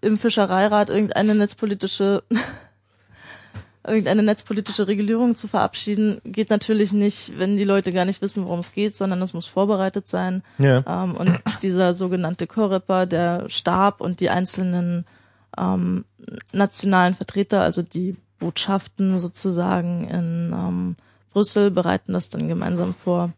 [0.00, 2.22] im Fischereirat irgendeine netzpolitische
[3.86, 8.58] irgendeine netzpolitische Regulierung zu verabschieden, geht natürlich nicht, wenn die Leute gar nicht wissen, worum
[8.60, 10.42] es geht, sondern es muss vorbereitet sein.
[10.58, 10.84] Ja.
[10.86, 15.06] Ähm, und dieser sogenannte Coreper, der Stab und die einzelnen
[15.56, 16.04] ähm,
[16.52, 20.96] nationalen Vertreter, also die Botschaften sozusagen in ähm,
[21.32, 23.32] Brüssel, bereiten das dann gemeinsam vor.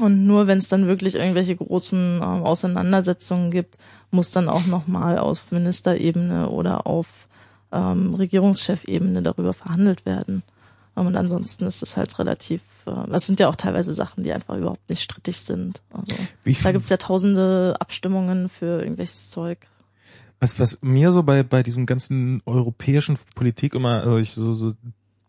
[0.00, 3.78] Und nur wenn es dann wirklich irgendwelche großen ähm, Auseinandersetzungen gibt,
[4.10, 7.27] muss dann auch nochmal auf Ministerebene oder auf
[7.72, 10.42] ähm, Regierungschefebene darüber verhandelt werden.
[10.96, 14.32] Ähm, Und ansonsten ist es halt relativ, äh, das sind ja auch teilweise Sachen, die
[14.32, 15.82] einfach überhaupt nicht strittig sind.
[15.92, 16.14] Also
[16.62, 19.58] da gibt's ja tausende Abstimmungen für irgendwelches Zeug.
[20.40, 24.72] Was, was mir so bei, bei diesem ganzen europäischen Politik immer, also ich so, so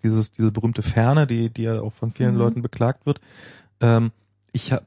[0.03, 2.39] dieses, diese berühmte Ferne, die, die ja auch von vielen Mhm.
[2.39, 3.19] Leuten beklagt wird,
[3.81, 4.11] ähm,
[4.53, 4.85] ich hab,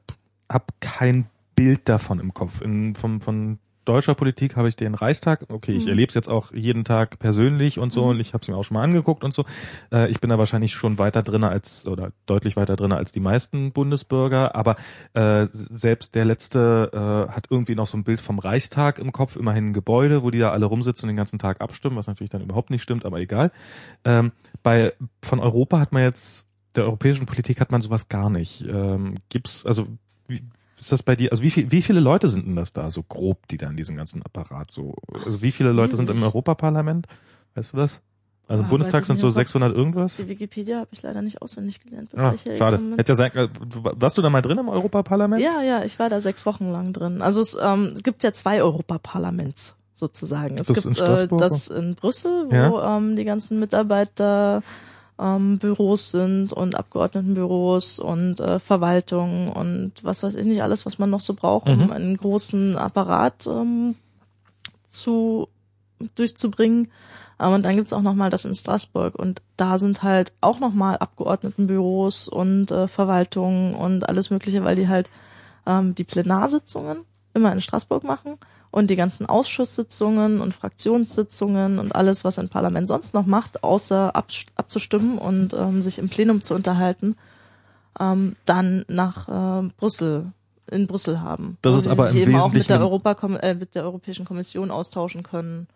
[0.49, 2.61] hab kein Bild davon im Kopf.
[2.61, 5.89] In, vom, von deutscher Politik habe ich den Reichstag, okay, ich Mhm.
[5.89, 8.09] erlebe es jetzt auch jeden Tag persönlich und so Mhm.
[8.11, 9.45] und ich habe es mir auch schon mal angeguckt und so.
[9.91, 13.19] Äh, ich bin da wahrscheinlich schon weiter drinne als oder deutlich weiter drinne als die
[13.19, 14.75] meisten Bundesbürger, aber
[15.13, 19.35] äh, selbst der letzte äh, hat irgendwie noch so ein Bild vom Reichstag im Kopf,
[19.35, 22.29] immerhin ein Gebäude, wo die da alle rumsitzen und den ganzen Tag abstimmen, was natürlich
[22.31, 23.51] dann überhaupt nicht stimmt, aber egal.
[24.05, 24.31] Ähm,
[24.63, 28.65] bei von Europa hat man jetzt der europäischen Politik hat man sowas gar nicht.
[28.67, 29.85] Ähm, gibt's also
[30.27, 30.41] wie,
[30.85, 33.03] ist das bei dir, also wie, viel, wie viele Leute sind denn das da so
[33.03, 34.95] grob, die da in diesem ganzen Apparat so,
[35.25, 36.21] also wie viele Leute sind im.
[36.23, 37.07] Europaparlament?
[37.55, 38.01] Weißt du das?
[38.47, 39.37] Also im Ah, Bundestag weiß ich sind so im Kopf.
[39.37, 40.15] 600 irgendwas?
[40.17, 42.81] Die Wikipedia habe ich leider nicht auswendig gelernt, Ah, schade.
[42.97, 45.41] Hätte ja sein, warst du da mal drin im Europaparlament?
[45.41, 47.21] Ja, ja, ich war da sechs Wochen lang drin.
[47.21, 50.55] Also es ähm, gibt ja zwei Europaparlaments sozusagen.
[50.57, 52.97] Es Das in gibt äh, das in Brüssel, wo Ja.
[52.97, 54.61] ähm, die ganzen Mitarbeiter
[55.19, 60.99] ähm, Büros sind und Abgeordnetenbüros und äh, Verwaltung und was weiß ich nicht, alles, was
[60.99, 61.91] man noch so braucht, um Mhm.
[61.91, 63.95] einen großen Apparat ähm,
[64.87, 65.47] zu
[66.15, 66.91] durchzubringen.
[67.39, 69.15] Ähm, und dann gibt's auch nochmal das in Straßburg.
[69.15, 74.87] Und da sind halt auch nochmal Abgeordnetenbüros und äh, Verwaltungen und alles Mögliche, weil die
[74.87, 75.09] halt
[75.65, 76.99] ähm, die Plenarsitzungen
[77.33, 78.37] immer in Straßburg machen
[78.73, 84.15] und die ganzen Ausschusssitzungen und Fraktionssitzungen und alles, was ein Parlament sonst noch macht, außer
[84.15, 87.15] abzustimmen und ähm, sich im Plenum zu unterhalten,
[87.99, 90.31] ähm, dann nach äh, Brüssel
[90.71, 91.59] in Brüssel haben.
[91.61, 93.83] Das ist sie aber sich im eben auch mit Wesentlichen- der Europakom äh, mit der
[93.83, 95.67] Europäischen Kommission austauschen können.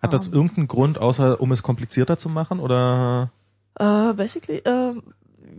[0.00, 0.32] Hat das Ähm.
[0.34, 3.32] irgendeinen Grund, außer um es komplizierter zu machen oder?
[3.78, 4.94] Äh, basically, äh,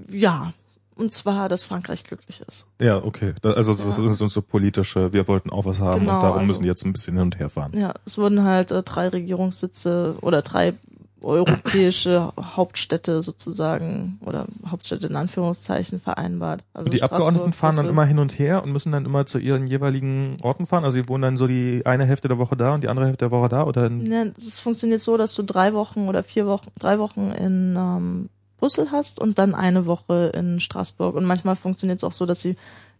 [0.09, 0.51] ja.
[0.95, 2.67] Und zwar, dass Frankreich glücklich ist.
[2.79, 3.33] Ja, okay.
[3.43, 4.11] Also das Ja.
[4.11, 6.69] ist uns so politische, wir wollten auch was haben Genau, und darum also- müssen die
[6.69, 7.71] jetzt ein bisschen hin und her fahren.
[7.77, 10.73] Ja, es wurden halt äh, drei Regierungssitze oder drei
[11.21, 16.63] europäische Hauptstädte sozusagen oder Hauptstädte in Anführungszeichen vereinbart.
[16.73, 19.25] Also Und die Straßburg, Abgeordneten fahren dann immer hin und her und müssen dann immer
[19.25, 20.83] zu ihren jeweiligen Orten fahren.
[20.85, 23.25] Also die wohnen dann so die eine Hälfte der Woche da und die andere Hälfte
[23.25, 26.45] der Woche da oder in, Ja, es funktioniert so, dass du drei Wochen oder vier
[26.47, 28.29] Wochen, drei Wochen in ähm,
[28.65, 31.15] Brüssel hast und dann eine Woche in Straßburg.
[31.15, 32.55] Und manchmal funktioniert es auch so, dass sie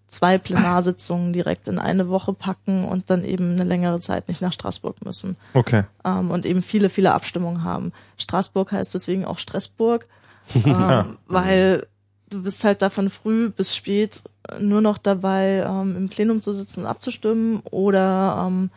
[0.08, 4.53] zwei Plenarsitzungen direkt in eine Woche packen und dann eben eine längere Zeit nicht nach
[4.53, 5.38] Straßburg müssen.
[5.56, 5.84] okay.
[6.03, 7.92] ähm, und eben viele, viele Abstimmungen haben.
[8.18, 10.06] Straßburg heißt deswegen auch Stressburg,
[10.56, 11.08] ähm, Ja.
[11.26, 11.88] weil
[12.30, 14.22] du bist halt da von früh bis spät
[14.60, 18.69] nur noch dabei, ähm, im Plenum zu sitzen und abzustimmen oder ähm,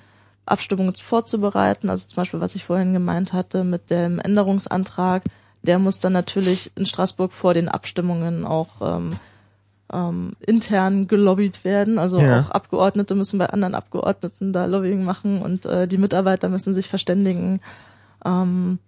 [0.47, 1.91] Abstimmungen vorzubereiten.
[1.91, 5.25] Also zum Beispiel, was ich vorhin gemeint hatte mit dem Änderungsantrag,
[5.69, 9.13] der muss dann natürlich in Straßburg vor den Abstimmungen auch ähm,
[9.93, 11.99] ähm, intern gelobbyt werden.
[11.99, 12.41] Also Ja.
[12.41, 16.89] auch Abgeordnete müssen bei anderen Abgeordneten da Lobbying machen und äh, die Mitarbeiter müssen sich
[16.89, 17.61] verständigen.
[18.25, 18.79] Ähm,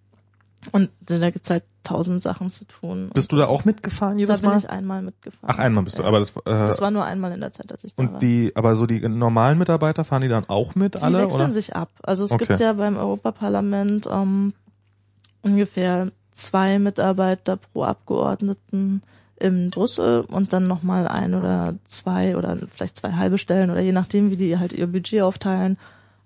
[0.72, 3.10] und da gibt's halt tausend Sachen zu tun.
[3.14, 4.58] Bist du da auch mitgefahren jedes da bin Mal?
[4.58, 5.48] ich einmal mitgefahren.
[5.54, 6.08] Ach, einmal bist du, Ja.
[6.08, 8.12] aber das, äh, das war nur einmal in der Zeit, dass ich da war.
[8.12, 11.40] und die, aber so die normalen Mitarbeiter fahren die dann auch mit Die alle wechseln
[11.44, 11.52] oder?
[11.52, 11.88] sich ab.
[12.02, 12.44] Also es Okay.
[12.46, 14.52] gibt ja beim Europaparlament ähm,
[15.40, 19.02] ungefähr zwei Mitarbeiter pro Abgeordneten
[19.36, 23.92] in Brüssel und dann nochmal ein oder zwei oder vielleicht zwei halbe Stellen oder je
[23.92, 25.78] nachdem, wie die halt ihr Budget aufteilen,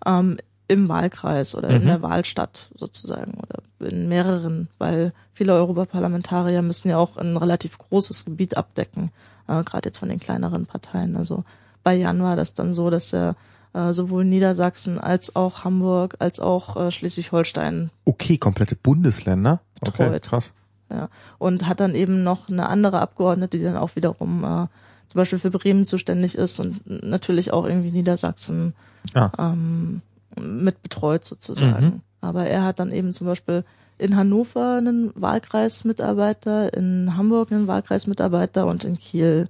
[0.04, 1.86] ähm, im Wahlkreis oder in Mhm.
[1.86, 8.24] der Wahlstadt sozusagen oder in mehreren, weil viele Europaparlamentarier müssen ja auch ein relativ großes
[8.24, 9.10] Gebiet abdecken,
[9.46, 11.16] äh, gerade jetzt von den kleineren Parteien.
[11.16, 11.44] Also
[11.82, 13.36] bei Jan war das dann so, dass er
[13.74, 19.60] äh, sowohl Niedersachsen als auch Hamburg als auch äh, Schleswig-Holstein Okay, komplette Bundesländer.
[19.80, 20.22] Okay, Betreut.
[20.22, 20.52] krass.
[20.90, 24.66] ja, und hat dann eben noch eine andere Abgeordnete, die dann auch wiederum äh,
[25.08, 28.74] zum Beispiel für Bremen zuständig ist und natürlich auch irgendwie Niedersachsen
[29.12, 29.30] Ah.
[29.38, 30.00] ähm,
[30.40, 31.84] mit betreut sozusagen.
[31.84, 32.00] Mhm.
[32.22, 33.64] Aber er hat dann eben zum Beispiel
[33.98, 39.48] in Hannover einen Wahlkreismitarbeiter, in Hamburg einen Wahlkreismitarbeiter und in Kiel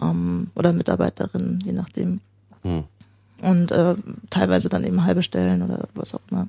[0.00, 2.20] ähm, oder Mitarbeiterin, je nachdem.
[2.62, 2.84] Hm.
[3.42, 3.94] Und äh,
[4.30, 6.48] teilweise dann eben halbe Stellen oder was auch immer.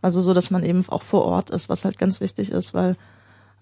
[0.00, 2.96] Also so, dass man eben auch vor Ort ist, was halt ganz wichtig ist, weil,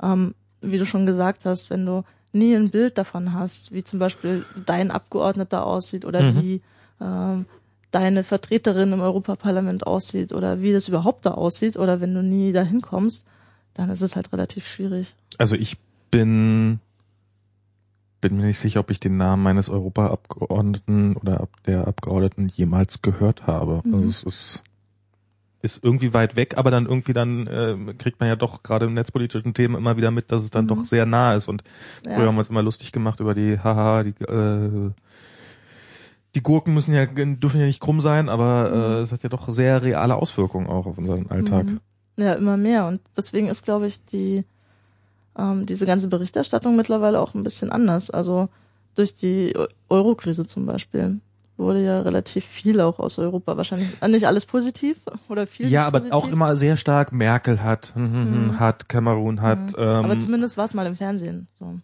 [0.02, 3.98] ähm, wie du schon gesagt hast, wenn du nie ein Bild davon hast, wie zum
[3.98, 6.42] Beispiel dein Abgeordneter aussieht oder Mhm.
[6.42, 6.60] wie
[7.00, 7.46] ähm,
[7.90, 12.52] deine Vertreterin im Europaparlament aussieht oder wie das überhaupt da aussieht oder wenn du nie
[12.52, 13.24] dahin kommst,
[13.74, 15.14] dann ist es halt relativ schwierig.
[15.38, 15.76] Also ich
[16.10, 16.80] bin
[18.20, 23.02] bin mir nicht sicher, ob ich den Namen meines Europaabgeordneten oder ab der Abgeordneten jemals
[23.02, 23.82] gehört habe.
[23.84, 23.94] Mhm.
[23.94, 24.62] Also es ist
[25.62, 28.94] ist irgendwie weit weg, aber dann irgendwie dann äh, kriegt man ja doch gerade im
[28.94, 30.68] netzpolitischen Themen immer wieder mit, dass es dann Mhm.
[30.68, 31.64] doch sehr nah ist und
[32.06, 32.14] Ja.
[32.14, 34.92] früher haben wir uns immer lustig gemacht über die haha die äh,
[36.34, 39.48] die Gurken müssen ja dürfen ja nicht krumm sein, aber äh, es hat ja doch
[39.48, 41.66] sehr reale Auswirkungen auch auf unseren Alltag.
[41.66, 41.80] Mhm.
[42.18, 42.86] Ja, immer mehr.
[42.86, 44.44] Und deswegen ist, glaube ich, die
[45.38, 48.10] ähm, diese ganze Berichterstattung mittlerweile auch ein bisschen anders.
[48.10, 48.48] Also
[48.94, 51.20] durch die Eu- Euro-Krise zum Beispiel
[51.58, 54.98] wurde ja relativ viel auch aus Europa wahrscheinlich äh, nicht alles positiv
[55.28, 56.14] oder viel Ja, nicht aber positiv.
[56.16, 58.58] auch immer sehr stark Merkel hat, hm, hm, hm, Mhm.
[58.58, 59.78] hat Kamerun hat, Mhm.
[59.78, 61.78] ähm, aber zumindest war es mal im Fernsehen so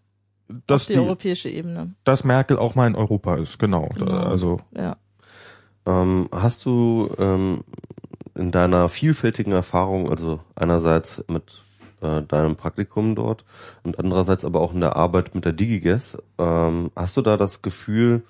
[0.67, 1.95] dass auf die, die, europäische Ebene.
[2.05, 3.89] dass Merkel auch mal in Europa ist, genau.
[3.95, 4.13] Genau.
[4.13, 4.97] Also Ja.
[5.87, 7.65] Ähm, hast du ähm,
[8.35, 11.43] in deiner vielfältigen Erfahrung, also einerseits mit
[12.03, 13.45] äh, deinem Praktikum dort
[13.83, 17.63] und andererseits aber auch in der Arbeit mit der DigiGuess, ähm, hast du da das
[17.63, 18.23] Gefühl,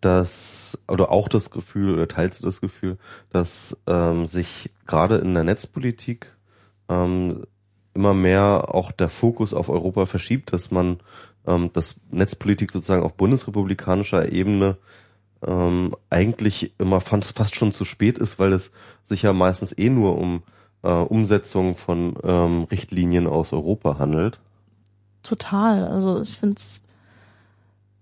[0.00, 2.96] dass, oder auch das Gefühl, oder teilst du das Gefühl,
[3.30, 6.34] dass ähm, sich gerade in der Netzpolitik
[6.88, 7.44] ähm,
[7.92, 11.00] immer mehr auch der Fokus auf Europa verschiebt, dass man
[11.46, 14.76] ähm, dass Netzpolitik sozusagen auf bundesrepublikanischer Ebene
[15.46, 18.72] ähm, eigentlich immer fast, fast schon zu spät ist, weil es
[19.04, 20.42] sich ja meistens eh nur um
[20.82, 24.38] äh, Umsetzung von ähm, Richtlinien aus Europa handelt.
[25.22, 25.86] Total.
[25.86, 26.82] Also ich finde es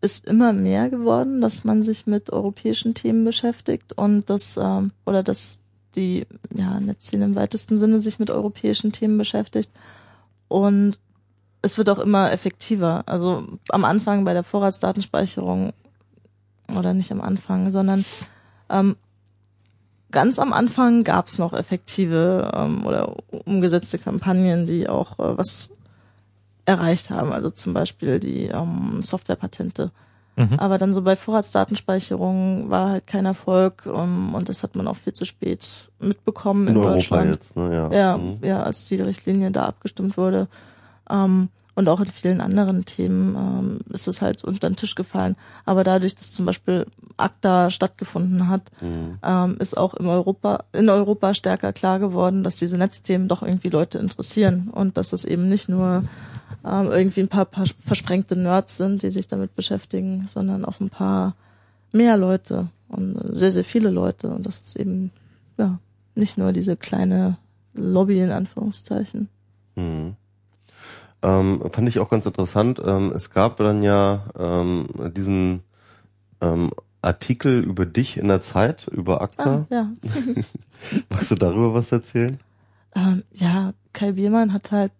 [0.00, 5.22] ist immer mehr geworden, dass man sich mit europäischen Themen beschäftigt und dass ähm, oder
[5.22, 5.60] dass
[5.96, 9.72] die ja Netzziele im weitesten Sinne sich mit europäischen Themen beschäftigt
[10.46, 10.98] und
[11.62, 13.02] es wird auch immer effektiver.
[13.06, 15.72] Also am Anfang bei der Vorratsdatenspeicherung
[16.76, 18.04] oder nicht am Anfang, sondern
[18.70, 18.96] ähm,
[20.10, 23.14] ganz am Anfang gab es noch effektive ähm, oder
[23.44, 25.72] umgesetzte Kampagnen, die auch äh, was
[26.64, 29.90] erreicht haben, also zum Beispiel die ähm, Softwarepatente.
[30.36, 30.58] Mhm.
[30.58, 34.96] Aber dann so bei Vorratsdatenspeicherung war halt kein Erfolg ähm, und das hat man auch
[34.96, 37.30] viel zu spät mitbekommen in, In Europa Deutschland.
[37.30, 37.74] jetzt, ne?
[37.74, 37.92] Ja.
[37.92, 38.38] Ja, Mhm.
[38.42, 40.48] ja, als die Richtlinie da abgestimmt wurde.
[41.10, 41.48] Ähm,
[41.78, 45.36] und auch in vielen anderen Themen ähm, ist es halt unter den Tisch gefallen.
[45.64, 49.18] Aber dadurch, dass zum Beispiel ACTA stattgefunden hat, Mhm.
[49.22, 53.68] ähm, ist auch im Europa, in Europa stärker klar geworden, dass diese Netzthemen doch irgendwie
[53.68, 56.02] Leute interessieren und dass es eben nicht nur
[56.64, 60.90] ähm, irgendwie ein paar, paar versprengte Nerds sind, die sich damit beschäftigen, sondern auch ein
[60.90, 61.36] paar
[61.92, 64.26] mehr Leute und sehr, sehr viele Leute.
[64.30, 65.12] Und das ist eben,
[65.58, 65.78] ja,
[66.16, 67.36] nicht nur diese kleine
[67.74, 69.28] Lobby in Anführungszeichen.
[69.76, 70.16] Mhm.
[71.22, 72.80] Ähm, fand ich auch ganz interessant.
[72.84, 75.62] Ähm, es gab dann ja ähm, diesen
[76.40, 76.70] ähm,
[77.02, 79.66] Artikel über dich in der Zeit, über Ah, ACTA.
[79.70, 79.92] ja.
[81.10, 82.38] Magst du darüber was erzählen?
[82.94, 84.92] Ähm, ja, Kai Biermann hat halt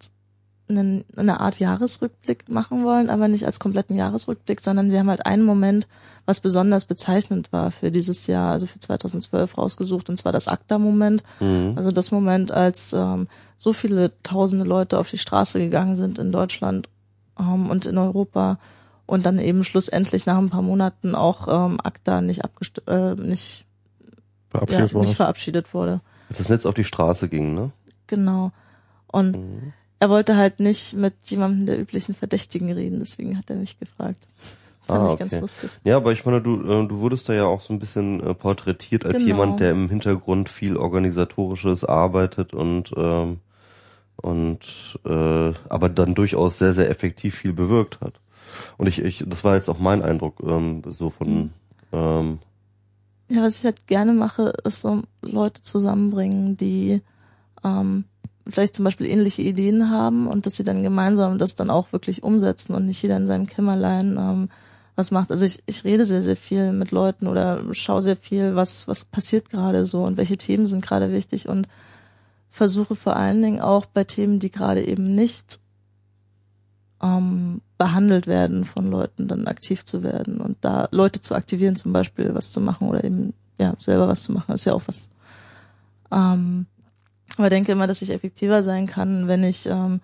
[0.69, 5.27] einen, eine Art Jahresrückblick machen wollen, aber nicht als kompletten Jahresrückblick, sondern sie haben halt
[5.27, 5.87] einen Moment,
[6.27, 11.23] was besonders bezeichnend war für dieses Jahr, also für 2012 rausgesucht, und zwar das ACTA-Moment.
[11.41, 11.73] Mhm.
[11.77, 16.31] Also das Moment, als ähm, so viele tausende Leute auf die Straße gegangen sind in
[16.31, 16.89] Deutschland
[17.39, 18.59] ähm, und in Europa
[19.07, 23.65] und dann eben schlussendlich nach ein paar Monaten auch ähm, ACTA nicht abgest äh, nicht,
[24.53, 25.05] ja, verabschiedet worden.
[25.07, 26.01] nicht verabschiedet wurde.
[26.29, 27.73] Als das Netz auf die Straße ging, ne?
[28.07, 28.53] Genau.
[29.07, 29.73] Und Mhm.
[30.01, 34.27] Er wollte halt nicht mit jemandem der üblichen Verdächtigen reden, deswegen hat er mich gefragt.
[34.87, 35.19] Fand Ah, ich okay.
[35.29, 35.71] ganz lustig.
[35.85, 38.33] Ja, aber ich meine, du, äh, du wurdest da ja auch so ein bisschen äh,
[38.35, 39.27] porträtiert als Genau.
[39.27, 43.41] jemand, der im Hintergrund viel organisatorisches arbeitet und ähm,
[44.17, 48.15] und äh, aber dann durchaus sehr sehr effektiv viel bewirkt hat.
[48.79, 51.51] Und ich, ich das war jetzt auch mein Eindruck ähm, so von Mhm.
[51.93, 52.39] ähm,
[53.29, 57.03] Ja, was ich halt gerne mache, ist so Leute zusammenbringen, die
[57.63, 58.05] ähm,
[58.49, 62.23] vielleicht zum Beispiel ähnliche Ideen haben und dass sie dann gemeinsam das dann auch wirklich
[62.23, 64.49] umsetzen und nicht jeder in seinem Kämmerlein ähm,
[64.97, 65.31] was macht.
[65.31, 69.05] Also ich, ich rede sehr, sehr viel mit Leuten oder schaue sehr viel, was, was
[69.05, 71.69] passiert gerade so und welche Themen sind gerade wichtig und
[72.49, 75.61] versuche vor allen Dingen auch bei Themen, die gerade eben nicht
[77.03, 81.93] ähm, behandelt werden von Leuten, dann aktiv zu werden und da Leute zu aktivieren, zum
[81.93, 85.11] Beispiel was zu machen oder eben ja selber was zu machen, ist ja auch was.
[86.11, 86.67] Ähm,
[87.37, 90.01] aber denke immer, dass ich effektiver sein kann, wenn ich ähm,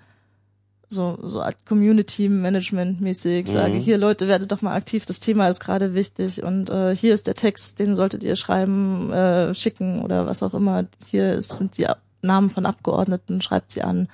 [0.89, 3.53] so so Art Community Management mäßig Mhm.
[3.53, 7.15] sage, hier Leute, werdet doch mal aktiv, das Thema ist gerade wichtig und äh, hier
[7.15, 10.85] ist der Text, den solltet ihr schreiben, äh, schicken oder was auch immer.
[11.07, 11.86] Hier ist, sind die
[12.23, 14.09] Namen von Abgeordneten, schreibt sie an,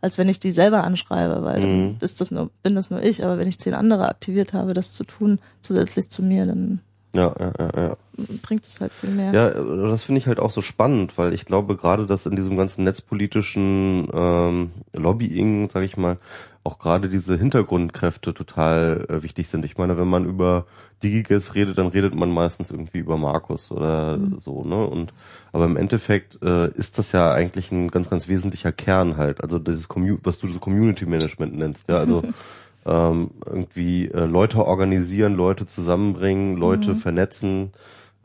[0.00, 1.62] als wenn ich die selber anschreibe, weil Mhm.
[1.62, 4.74] dann ist das nur, bin das nur ich, aber wenn ich zehn andere aktiviert habe,
[4.74, 6.80] das zu tun, zusätzlich zu mir, dann
[7.16, 7.96] ja, ja, ja, ja.
[8.42, 9.32] bringt es halt viel mehr.
[9.32, 12.56] Ja, das finde ich halt auch so spannend, weil ich glaube gerade, dass in diesem
[12.56, 16.18] ganzen netzpolitischen ähm, Lobbying, sage ich mal,
[16.64, 19.64] auch gerade diese Hintergrundkräfte total äh, wichtig sind.
[19.64, 20.66] Ich meine, wenn man über
[21.02, 24.38] Digiges redet, dann redet man meistens irgendwie über Markus oder Mhm.
[24.40, 24.84] so, ne?
[24.86, 25.12] Und
[25.52, 29.42] aber im Endeffekt äh, ist das ja eigentlich ein ganz, ganz wesentlicher Kern halt.
[29.42, 32.22] Also dieses Commu was du so Community Management nennst, ja, also
[32.86, 36.96] ähm, irgendwie äh, Leute organisieren, Leute zusammenbringen, Leute Mhm.
[36.96, 37.72] vernetzen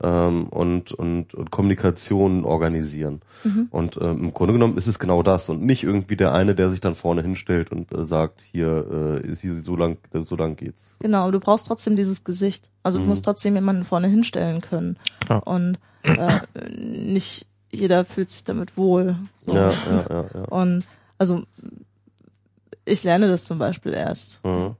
[0.02, 3.20] ähm, und, und, und Kommunikation organisieren.
[3.44, 3.68] Mhm.
[3.70, 6.70] Und ähm, im Grunde genommen ist es genau das und nicht irgendwie der eine, der
[6.70, 10.56] sich dann vorne hinstellt und äh, sagt, hier, äh, ist hier so lang, so lang
[10.56, 10.96] geht's.
[11.00, 12.68] Genau, aber du brauchst trotzdem dieses Gesicht.
[12.82, 13.10] Also du Mhm.
[13.10, 14.96] musst trotzdem jemanden vorne hinstellen können.
[15.20, 15.46] Klar.
[15.46, 16.40] Und äh,
[16.78, 19.16] nicht jeder fühlt sich damit wohl.
[19.38, 19.54] So.
[19.54, 20.42] Ja, ja, ja, ja.
[20.50, 20.86] Und
[21.18, 21.42] also
[22.84, 24.44] ich lerne das zum Beispiel erst.
[24.44, 24.76] Mhm.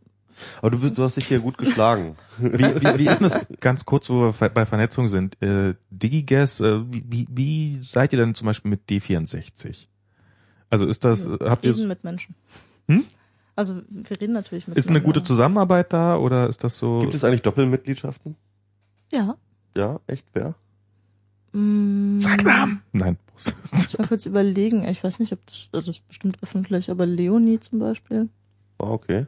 [0.60, 2.16] Aber du, bist- du hast dich hier gut geschlagen.
[2.38, 5.40] Wie, wie, wie ist denn das ganz kurz, wo wir bei Vernetzung sind?
[5.42, 9.86] Äh, DigiGuess, äh, wie, wie, wie seid ihr denn zum Beispiel mit D64?
[10.70, 12.34] Also ist das, äh, habt ihr, Reden mit Menschen.
[12.88, 13.04] Hm?
[13.54, 17.00] Also wir reden natürlich mit ist eine gute Zusammenarbeit da oder ist das so?
[17.00, 18.34] Gibt es eigentlich Doppelmitgliedschaften?
[19.12, 19.36] Ja.
[19.76, 20.54] Ja, echt, wer?
[21.52, 22.82] Mm, Sag Namen!
[22.92, 23.18] Nein.
[23.72, 24.86] Ich mal kurz überlegen.
[24.88, 28.28] Ich weiß nicht, ob das, also das ist bestimmt öffentlich, aber Leonie zum Beispiel.
[28.78, 29.26] Ah, okay.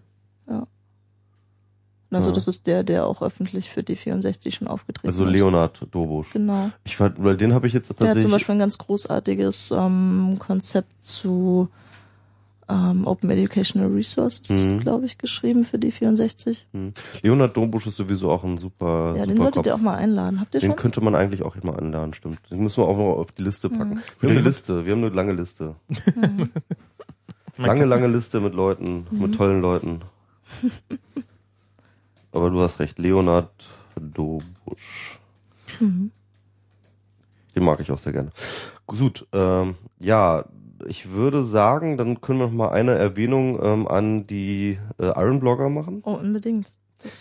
[2.11, 2.35] Also Ja.
[2.37, 5.33] das ist der, der auch öffentlich für D64 schon aufgetreten Also ist.
[5.33, 6.33] Leonard Dobusch.
[6.33, 6.71] Genau.
[6.85, 8.33] Ich fand, weil den habe ich jetzt Der hat zum tatsächlich.
[8.33, 11.69] Beispiel ein ganz großartiges ähm, Konzept zu
[12.69, 14.81] ähm, Open Educational Resources, Mhm.
[14.81, 16.65] glaube ich, geschrieben für D64.
[17.23, 19.15] Leonard Dobusch ist sowieso auch ein super.
[19.17, 19.67] Ja, super den solltet Kopf.
[19.67, 20.41] ihr auch mal einladen.
[20.41, 20.77] Habt ihr Den schon?
[20.77, 22.39] könnte man eigentlich auch mal einladen, stimmt.
[22.51, 23.95] Den müssen wir auch noch auf die Liste packen.
[23.95, 24.01] Mhm.
[24.21, 24.47] Wir haben eine Mhm.
[24.47, 25.75] Liste, wir haben eine lange Liste.
[27.57, 27.65] Mhm.
[27.67, 29.19] Lange, lange Liste mit Leuten, Mhm.
[29.21, 30.01] mit tollen Leuten.
[32.33, 33.51] Aber du hast recht, Leonard
[34.01, 35.21] Dobusch.
[35.79, 36.11] Mhm.
[37.55, 38.33] Den mag ich auch sehr gerne.
[38.87, 40.45] Gut, ähm, ja,
[40.87, 45.41] ich würde sagen, dann können wir noch mal eine Erwähnung ähm, an die äh, Iron
[45.41, 46.03] Blogger machen.
[46.05, 46.73] Oh, unbedingt.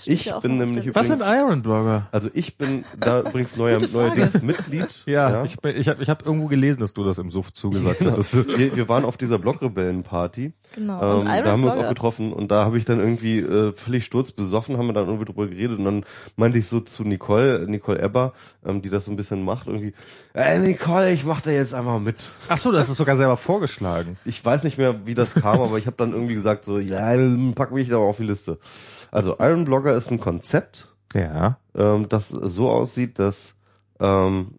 [0.06, 2.08] Ich ja bin nämlich der Was sind Iron Blogger?
[2.12, 4.88] Also ich bin da übrigens neuer, neuerdings Mitglied.
[5.06, 8.00] Ja, ich, bin- ich habe ich hab irgendwo gelesen, dass du das im Suff zugesagt
[8.00, 8.12] Genau.
[8.12, 8.36] hattest.
[8.58, 10.53] Wir, wir waren auf dieser Blogrebellen-Party.
[10.76, 11.18] Genau.
[11.20, 13.74] Und Ähm, da haben wir uns auch getroffen und da habe ich dann irgendwie äh,
[13.74, 16.03] völlig sturzbesoffen, haben wir dann irgendwie drüber geredet und dann
[16.36, 18.34] meinte ich so zu Nicole, Nicole Ebber,
[18.66, 19.94] ähm, die das so ein bisschen macht, irgendwie,
[20.34, 22.16] ey Nicole, ich mach da jetzt einfach mit.
[22.50, 24.18] Ach so, das ist sogar selber vorgeschlagen.
[24.26, 27.14] Ich weiß nicht mehr, wie das kam, aber ich habe dann irgendwie gesagt so, ja,
[27.53, 28.58] pack mich da mal auf die Liste.
[29.14, 31.59] Also Iron Blogger ist ein Konzept, Ja.
[31.75, 33.56] ähm, das so aussieht, dass
[34.00, 34.56] ähm,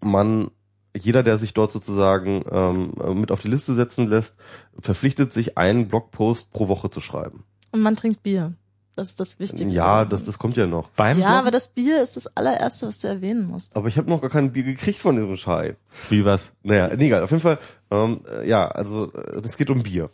[0.00, 0.50] man
[0.98, 4.38] jeder, der sich dort sozusagen ähm, mit auf die Liste setzen lässt,
[4.78, 7.44] verpflichtet sich, einen Blogpost pro Woche zu schreiben.
[7.72, 8.54] Und man trinkt Bier.
[8.94, 9.74] Das ist das Wichtigste.
[9.74, 10.88] Ja, das, das kommt ja noch.
[10.90, 11.38] Beim Ja, Bloggen?
[11.38, 13.74] aber das Bier ist das allererste, was du erwähnen musst.
[13.74, 15.76] Aber ich habe noch gar kein Bier gekriegt von diesem Schei.
[16.10, 16.52] Wie was?
[16.62, 17.22] Naja, nee, egal.
[17.22, 17.58] Auf jeden Fall,
[17.90, 20.10] ähm, äh, ja, also äh, es geht um Bier.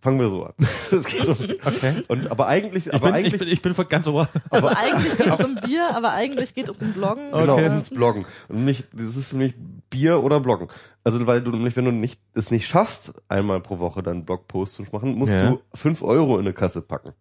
[0.00, 0.52] Fangen wir so an.
[0.92, 2.02] es geht um, Okay.
[2.08, 4.28] und aber eigentlich, Ich aber bin, eigentlich ich bin, ich bin ganz ohr.
[4.50, 7.30] Also eigentlich geht es um Bier, aber eigentlich geht es um Bloggen.
[7.32, 7.68] Genau, Okay.
[7.68, 8.24] ums Bloggen.
[8.48, 9.54] Und nämlich, das ist nämlich
[9.90, 10.68] Bier oder Bloggen.
[11.04, 14.74] Also, weil du nämlich, wenn du nicht, es nicht schaffst, einmal pro Woche deinen Blogpost
[14.74, 15.50] zu machen, musst Ja.
[15.50, 17.12] du fünf Euro in eine Kasse packen.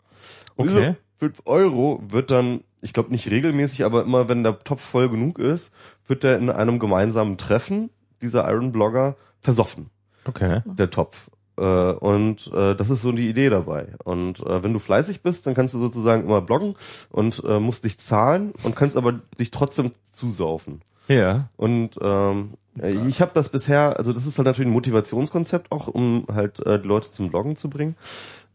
[0.56, 0.78] Und Okay.
[0.78, 5.10] diese fünf Euro wird dann, ich glaube nicht regelmäßig, aber immer wenn der Topf voll
[5.10, 5.74] genug ist,
[6.08, 7.90] wird der in einem gemeinsamen Treffen
[8.22, 9.90] dieser Iron Blogger versoffen
[10.26, 10.62] Okay.
[10.66, 11.30] der Topf.
[11.62, 13.90] Äh, und äh, das ist so die Idee dabei.
[14.04, 16.76] Und äh, wenn du fleißig bist, dann kannst du sozusagen immer bloggen
[17.12, 20.82] und äh, musst dich zahlen und kannst aber dich trotzdem zusaufen.
[21.08, 21.50] Ja.
[21.58, 22.54] Und ähm,
[23.08, 26.80] ich habe das bisher, also das ist halt natürlich ein Motivationskonzept auch, um halt äh,
[26.80, 27.96] die Leute zum Bloggen zu bringen.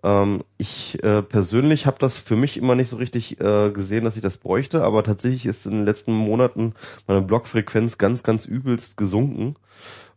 [0.03, 4.17] Ähm, ich äh, persönlich habe das für mich immer nicht so richtig äh, gesehen, dass
[4.17, 6.75] ich das bräuchte, aber tatsächlich ist in den letzten Monaten
[7.07, 9.55] meine Blogfrequenz ganz, ganz übelst gesunken.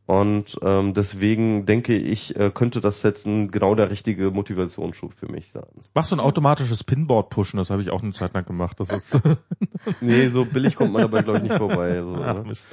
[0.10, 5.32] Und ähm, deswegen denke ich, äh, könnte das jetzt ein, genau der richtige Motivationsschub für
[5.32, 5.62] mich sein.
[5.94, 7.58] Machst du ein automatisches Pinboard-Pushen?
[7.58, 8.80] Das habe ich auch eine Zeit lang gemacht.
[8.80, 9.20] Das ist
[10.02, 12.02] Nee, so billig kommt man dabei, glaube ich, nicht vorbei.
[12.02, 12.44] So, Ach, ne?
[12.48, 12.66] Mist.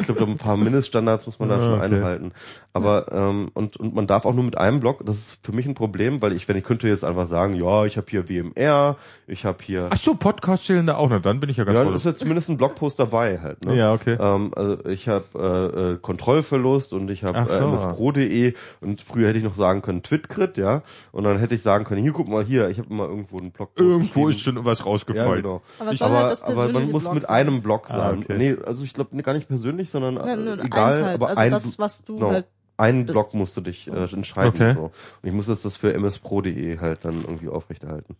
[0.00, 1.84] Ich glaube, ein paar Mindeststandards muss man da Ah, schon okay.
[1.84, 2.32] einhalten.
[2.72, 5.06] Aber ähm, und und man darf auch nur mit einem Blog.
[5.06, 7.84] Das ist für mich ein Problem, weil ich, wenn ich könnte jetzt einfach sagen, ja,
[7.84, 8.96] ich habe hier WMR,
[9.28, 11.22] ich habe hier, Ach so, Podcast zählen da auch noch.
[11.22, 11.94] Dann bin ich ja ganz ja, voll.
[11.94, 13.64] ist ja zumindest ein Blogpost dabei halt.
[13.64, 13.76] Ne?
[13.76, 14.16] Ja, okay.
[14.20, 17.64] Ähm, also ich habe äh, äh, Kontrollverlust und ich habe Ach so.
[17.64, 20.82] äh, mspro.de und früher hätte ich noch sagen können Twitcrit, ja.
[21.12, 23.50] Und dann hätte ich sagen können, hier guck mal hier, ich habe immer irgendwo einen
[23.52, 23.78] Blogpost.
[23.80, 25.42] Irgendwo ist schon was ja, rausgefallen.
[25.42, 25.62] genau.
[25.78, 27.32] Aber Ich- aber, halt aber man muss Blog mit sein.
[27.48, 28.18] einem Blog Ah, sein.
[28.18, 28.36] okay.
[28.38, 31.14] Nee, also ich glaube gar nicht persönlich, sondern Ja, äh, egal, halt.
[31.14, 32.30] aber also ein das, was du genau.
[32.32, 32.46] halt
[32.80, 33.12] einen bist.
[33.12, 34.52] Blog musst du dich äh, entscheiden.
[34.54, 34.74] Okay.
[34.74, 34.82] So.
[34.84, 34.92] Und
[35.28, 38.16] ich muss das, für mspro.de halt dann irgendwie aufrechterhalten.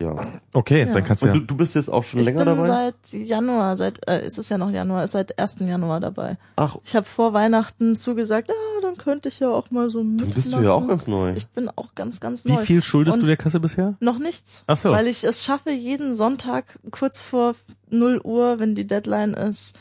[0.00, 0.16] Ja.
[0.52, 0.92] Okay, Ja.
[0.92, 1.32] dann kannst du ja.
[1.34, 2.66] du, du bist jetzt auch schon ich länger bin dabei?
[2.66, 5.60] seit Januar, seit äh, ist es ja noch Januar, ist seit 1.
[5.60, 6.36] Januar dabei.
[6.56, 10.30] Ach, Ich habe vor Weihnachten zugesagt, ah, dann könnte ich ja auch mal so mitmachen.
[10.30, 11.32] dann bist du ja auch ganz neu.
[11.36, 12.58] Ich bin auch ganz, ganz Wie neu.
[12.62, 13.94] viel schuldest Und- du der Kasse bisher?
[14.00, 14.64] Noch nichts.
[14.66, 14.90] Ach so.
[14.90, 17.54] Weil ich es schaffe, jeden Sonntag kurz vor
[17.88, 19.78] 0 Uhr, wenn die Deadline ist,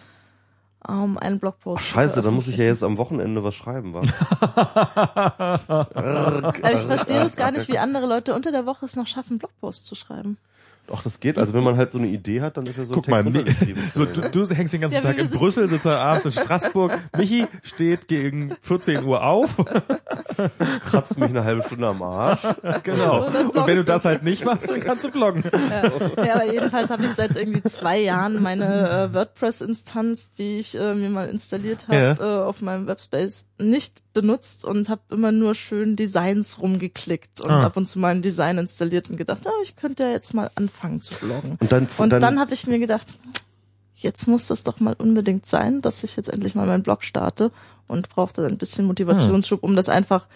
[0.90, 1.82] ähm, einen Blogpost.
[1.82, 4.02] Ach, scheiße, da muss ich ja jetzt am Wochenende was schreiben, wa?
[6.62, 9.40] Weil ich verstehe es gar nicht, wie andere Leute unter der Woche es noch schaffen,
[9.40, 10.38] Blogposts zu schreiben.
[10.94, 11.40] Doch, das geht.
[11.40, 13.26] Also wenn man halt so eine Idee hat, dann ist ja so ein Guck Text
[13.26, 13.44] mal,
[13.96, 17.00] so, du, du hängst den ganzen Ja, Tag in Brüssel, sitzt er abends in Straßburg.
[17.18, 19.56] Michi steht gegen 14 Uhr auf.
[20.86, 22.42] kratzt mich eine halbe Stunde am Arsch.
[22.84, 23.26] genau.
[23.26, 25.44] Und dann Und wenn du das halt nicht machst, dann kannst du bloggen.
[25.52, 30.78] Ja, ja aber jedenfalls habe ich seit irgendwie zwei Jahren meine äh, WordPress-Instanz, die ich
[30.78, 32.14] äh, mir mal installiert habe, Ja.
[32.20, 37.66] äh, auf meinem Webspace nicht benutzt und habe immer nur schön Designs rumgeklickt und Ah.
[37.66, 40.50] ab und zu mal ein Design installiert und gedacht, oh, ich könnte ja jetzt mal
[40.56, 41.58] anfangen zu bloggen.
[41.60, 43.18] Und dann, Und dann, habe ich mir gedacht,
[43.96, 47.52] jetzt muss das doch mal unbedingt sein, dass ich jetzt endlich mal meinen Blog starte
[47.88, 50.28] und brauchte ein bisschen Motivationsschub, um das einfach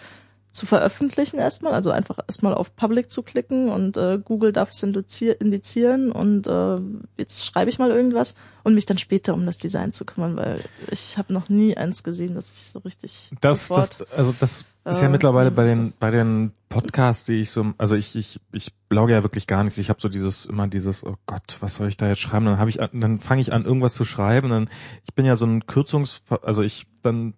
[0.58, 4.84] zu veröffentlichen erstmal, also einfach erstmal auf Public zu klicken und äh, Google darf es
[4.84, 6.77] indizier- indizieren und äh,
[7.18, 10.61] jetzt schreibe ich mal irgendwas und mich dann später um das Design zu kümmern, weil
[10.92, 14.66] ich habe noch nie eins gesehen, dass ich so richtig Das, sofort das, also das
[14.86, 18.40] ist ja äh, mittlerweile bei den bei den Podcasts, die ich so, also ich ich
[18.52, 19.77] ich blogge ja wirklich gar nichts.
[19.77, 22.45] Ich habe so dieses immer dieses, oh Gott, was soll ich da jetzt schreiben?
[22.45, 24.50] Dann habe ich, an- dann fange ich an irgendwas zu schreiben.
[24.50, 24.69] Dann
[25.06, 27.34] ich bin ja so ein Kürzungs, also ich dann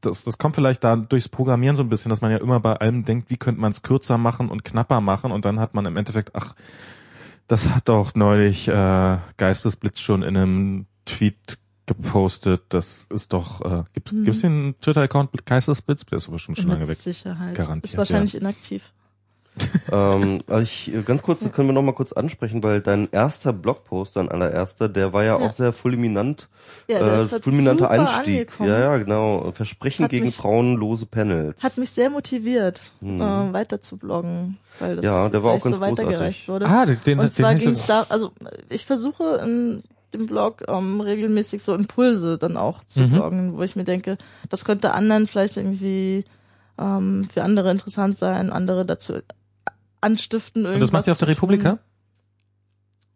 [0.00, 2.74] das, das kommt vielleicht da durchs Programmieren so ein bisschen, dass man ja immer bei
[2.74, 5.86] allem denkt, wie könnte man es kürzer machen und knapper machen und dann hat man
[5.86, 6.54] im Endeffekt, ach,
[7.48, 12.64] das hat doch neulich äh, Geistesblitz schon in einem Tweet gepostet.
[12.70, 14.24] Das ist doch, äh, gibt Mhm.
[14.24, 16.04] gibt's den Twitter-Account Geistesblitz?
[16.06, 16.98] Der ist aber schon, schon lange mit weg.
[16.98, 17.54] Sicherheit.
[17.54, 18.92] Garantiert, ist wahrscheinlich inaktiv.
[19.92, 24.16] ähm, also ich, ganz kurz, können wir noch mal kurz ansprechen, weil dein erster Blogpost,
[24.16, 25.46] dein allererster, der war ja, Ja.
[25.46, 26.48] auch sehr fulminant,
[26.88, 28.34] Ja, äh, fulminanter super Einstieg.
[28.50, 28.68] angekommen.
[28.68, 29.50] Ja, ja, genau.
[29.52, 31.62] Versprechen Hat gegen mich- frauenlose Panels.
[31.62, 33.20] Hat mich sehr motiviert, Hm.
[33.20, 36.48] äh, weiter zu bloggen, weil das Ja, der war auch gleich so ganz weitergereicht großartig.
[36.48, 36.66] wurde.
[36.66, 38.32] Ah, den, den, Und zwar ging es da, also
[38.68, 39.82] ich versuche in
[40.14, 43.10] dem Blog ähm, regelmäßig so Impulse dann auch zu Mhm.
[43.10, 44.18] bloggen, wo ich mir denke,
[44.50, 46.24] das könnte anderen vielleicht irgendwie
[46.78, 49.14] ähm, für andere interessant sein, andere dazu
[50.06, 51.78] anstiften, irgendwas Und das macht ihr auf der Republika?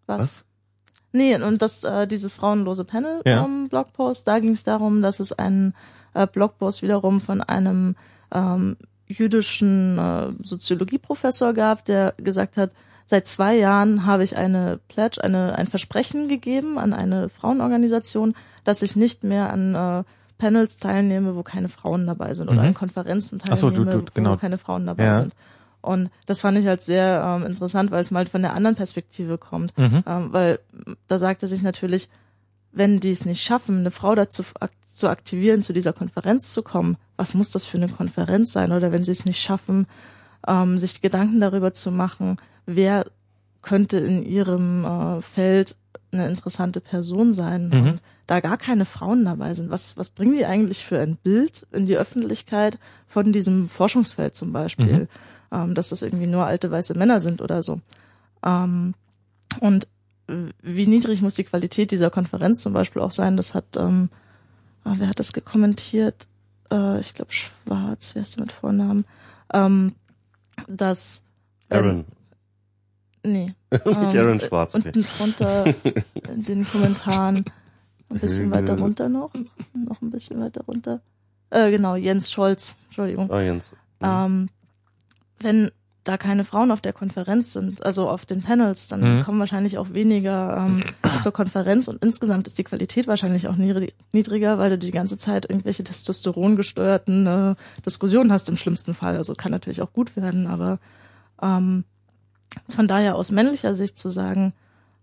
[0.07, 0.21] Was?
[0.23, 0.45] Was?
[1.13, 3.45] Nee, und das, äh, dieses frauenlose Panel Ja.
[3.45, 5.75] ähm, Blogpost, da ging es darum, dass es einen
[6.15, 7.97] äh, Blogpost wiederum von einem
[8.33, 12.71] ähm, jüdischen äh, Soziologieprofessor gab, der gesagt hat,
[13.07, 18.83] seit zwei Jahren habe ich eine Pledge, eine, ein Versprechen gegeben an eine Frauenorganisation, dass
[18.83, 20.05] ich nicht mehr an äh,
[20.39, 22.69] Panels teilnehme, wo keine Frauen dabei sind oder Mhm.
[22.69, 24.33] an Konferenzen Ach so, teilnehme, du- du- genau.
[24.33, 25.15] wo keine Frauen dabei Ja.
[25.15, 25.35] sind.
[25.83, 29.39] Und das fand ich halt sehr ähm, interessant, weil es mal von der anderen Perspektive
[29.39, 29.77] kommt.
[29.79, 30.03] Mhm.
[30.07, 30.59] Ähm, weil
[31.09, 32.09] da sagte sich natürlich,
[32.73, 36.63] wenn die es nicht schaffen, eine Frau dazu ak zu aktivieren, zu dieser Konferenz zu
[36.63, 38.71] kommen, was muss das für eine Konferenz sein?
[38.71, 39.87] Oder wenn sie es nicht schaffen,
[40.47, 42.37] ähm, sich Gedanken darüber zu machen,
[42.67, 43.07] wer
[43.63, 45.77] könnte in ihrem äh, Feld
[46.13, 47.83] eine interessante Person sein Mhm.
[47.83, 51.67] und da gar keine Frauen dabei sind, was, was bringen die eigentlich für ein Bild
[51.73, 55.09] in die Öffentlichkeit von diesem Forschungsfeld zum Beispiel,
[55.53, 57.81] ähm, dass das irgendwie nur alte weiße Männer sind oder so.
[58.45, 58.95] Ähm,
[59.61, 59.87] und
[60.29, 64.09] äh, wie niedrig muss die Qualität dieser Konferenz zum Beispiel auch sein, das hat, ähm,
[64.85, 66.27] ah, wer hat das gekommentiert?
[66.73, 69.05] Äh, ich glaube Schwarz, wer ist der mit Vornamen?
[69.53, 69.95] Ähm,
[70.69, 71.25] dass
[71.69, 72.05] wenn- Aaron.
[73.23, 73.55] Nee.
[73.71, 74.93] Nicht Ähm, Aaron Schwarz, okay.
[74.95, 75.75] Unten drunter
[76.33, 77.45] in den Kommentaren
[78.09, 78.63] ein bisschen Högel.
[78.69, 79.31] weiter runter noch.
[79.75, 81.01] Noch ein bisschen weiter runter.
[81.51, 82.75] Äh, genau, Jens Scholz.
[82.87, 83.31] Entschuldigung.
[83.31, 83.71] Ah, Jens.
[84.01, 84.49] Ähm,
[85.41, 85.71] wenn
[86.05, 89.23] da keine Frauen auf der Konferenz sind, also auf den Panels, dann Mhm.
[89.23, 90.83] kommen wahrscheinlich auch weniger ähm,
[91.23, 95.19] zur Konferenz und insgesamt ist die Qualität wahrscheinlich auch niedri- niedriger, weil du die ganze
[95.19, 97.55] Zeit irgendwelche testosterongesteuerten äh,
[97.85, 99.17] Diskussionen hast im schlimmsten Fall.
[99.17, 100.79] Also kann natürlich auch gut werden, aber
[101.43, 101.85] ähm,
[102.69, 104.55] von daher aus männlicher Sicht zu sagen,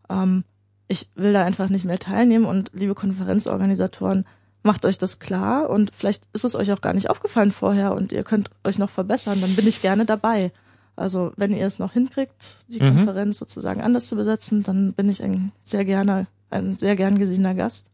[0.10, 0.44] ähm,
[0.88, 4.26] ich will da einfach nicht mehr teilnehmen und liebe Konferenzorganisatoren,
[4.68, 8.12] macht euch das klar und vielleicht ist es euch auch gar nicht aufgefallen vorher und
[8.12, 10.52] ihr könnt euch noch verbessern, dann bin ich gerne dabei.
[10.96, 12.96] Also wenn ihr es noch hinkriegt, die Mhm.
[12.98, 17.56] Konferenz sozusagen anders zu besetzen, dann bin ich ein sehr gerne, ein sehr gern gesehener
[17.56, 17.90] Gast.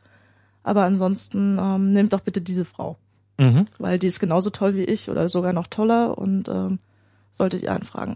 [0.63, 2.97] Aber ansonsten ähm, nehmt doch bitte diese Frau,
[3.37, 3.65] Mhm.
[3.77, 6.79] weil die ist genauso toll wie ich oder sogar noch toller und ähm,
[7.33, 8.15] solltet ihr anfragen.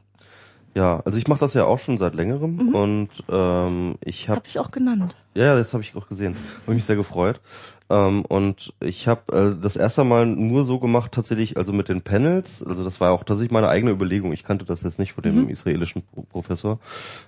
[0.78, 2.76] Ja, also ich mache das ja auch schon seit längerem Mhm.
[2.76, 5.16] und ähm, ich habe Hab ich auch genannt.
[5.34, 6.36] Ja, das habe ich auch gesehen.
[6.66, 7.42] Habe mich sehr gefreut.
[7.90, 12.02] Ähm, und ich habe äh, das erste Mal nur so gemacht, tatsächlich, also mit den
[12.04, 12.62] Panels.
[12.64, 14.34] Also das war auch tatsächlich meine eigene Überlegung.
[14.34, 15.50] Ich kannte das jetzt nicht von dem Mhm.
[15.50, 16.80] israelischen Pro Professor.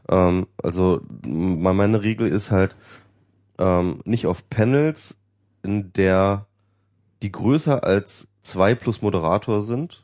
[0.09, 2.75] Ähm, also meine Regel ist halt
[3.57, 5.17] ähm, nicht auf Panels,
[5.63, 6.45] in der
[7.23, 10.03] die größer als zwei plus Moderator sind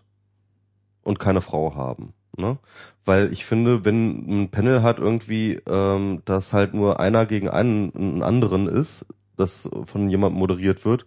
[1.03, 2.14] und keine Frau haben.
[2.38, 2.57] Ne?
[3.06, 7.95] Weil ich finde, wenn ein Panel hat irgendwie, ähm, dass halt nur einer gegen einen,
[7.95, 9.06] einen anderen ist,
[9.38, 11.06] das von jemandem moderiert wird,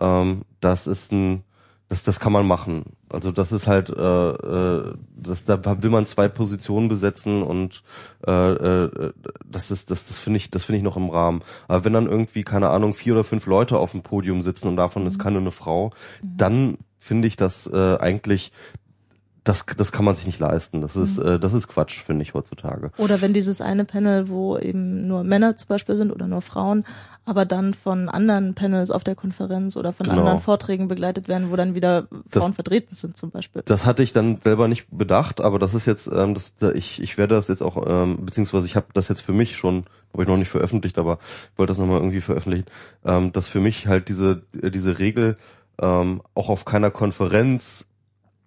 [0.00, 1.42] ähm, das ist ein,
[1.88, 2.84] das, das kann man machen.
[3.08, 7.82] Also das ist halt, äh, äh, das, da will man zwei Positionen besetzen und
[8.26, 9.12] äh, äh,
[9.44, 11.42] das ist, das, das finde ich, das finde ich noch im Rahmen.
[11.68, 14.76] Aber wenn dann irgendwie keine Ahnung vier oder fünf Leute auf dem Podium sitzen und
[14.76, 18.52] davon ist keine eine Frau, dann finde ich das äh, eigentlich
[19.44, 20.80] das, das kann man sich nicht leisten.
[20.80, 22.92] Das ist, äh, das ist Quatsch, finde ich heutzutage.
[22.98, 26.84] Oder wenn dieses eine Panel, wo eben nur Männer zum Beispiel sind oder nur Frauen,
[27.24, 30.18] aber dann von anderen Panels auf der Konferenz oder von Genau.
[30.20, 33.62] anderen Vorträgen begleitet werden, wo dann wieder Das- Frauen vertreten sind zum Beispiel.
[33.64, 37.02] Das hatte ich dann selber nicht bedacht, aber das ist jetzt, ähm, das, da- ich,
[37.02, 40.22] ich werde das jetzt auch, ähm, beziehungsweise ich habe das jetzt für mich schon, habe
[40.22, 41.18] ich noch nicht veröffentlicht, aber
[41.52, 42.66] ich wollte das nochmal irgendwie veröffentlichen,
[43.04, 45.36] ähm, dass für mich halt diese, diese Regel
[45.80, 47.88] ähm, auch auf keiner Konferenz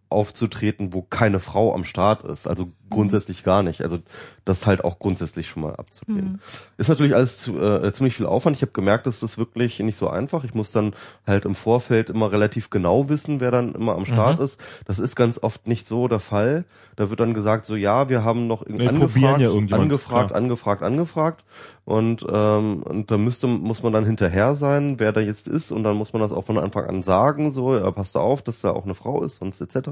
[0.10, 2.48] aufzutreten, wo keine Frau am Start ist.
[2.48, 3.82] Also grundsätzlich gar nicht.
[3.82, 4.00] Also
[4.46, 6.40] das halt auch grundsätzlich schon mal abzulehnen.
[6.78, 8.56] Ist natürlich alles zu, äh, ziemlich viel Aufwand.
[8.56, 10.44] Ich habe gemerkt, dass das wirklich nicht so einfach.
[10.44, 10.94] Ich muss dann
[11.26, 14.60] halt im Vorfeld immer relativ genau wissen, wer dann immer am Start ist.
[14.86, 16.66] Das ist ganz oft nicht so der Fall.
[16.96, 20.42] Da wird dann gesagt, so ja, wir haben noch Wir angefragt, ja angefragt, klar.
[20.42, 21.44] angefragt, angefragt.
[21.86, 25.72] Und, ähm, und da müsste, muss man dann hinterher sein, wer da jetzt ist.
[25.72, 28.62] Und dann muss man das auch von Anfang an sagen, so, ja, passt auf, dass
[28.62, 29.90] da auch eine Frau ist, sonst etc.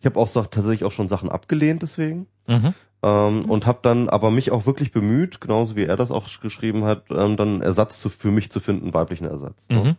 [0.00, 2.21] Ich habe auch tatsächlich auch schon Sachen abgelehnt deswegen.
[2.46, 2.74] Mhm.
[3.02, 6.84] Ähm, und habe dann aber mich auch wirklich bemüht, genauso wie er das auch geschrieben
[6.84, 9.68] hat, ähm, dann einen Ersatz zu, für mich zu finden, weiblichen Ersatz.
[9.68, 9.82] Ne?
[9.82, 9.96] Mhm.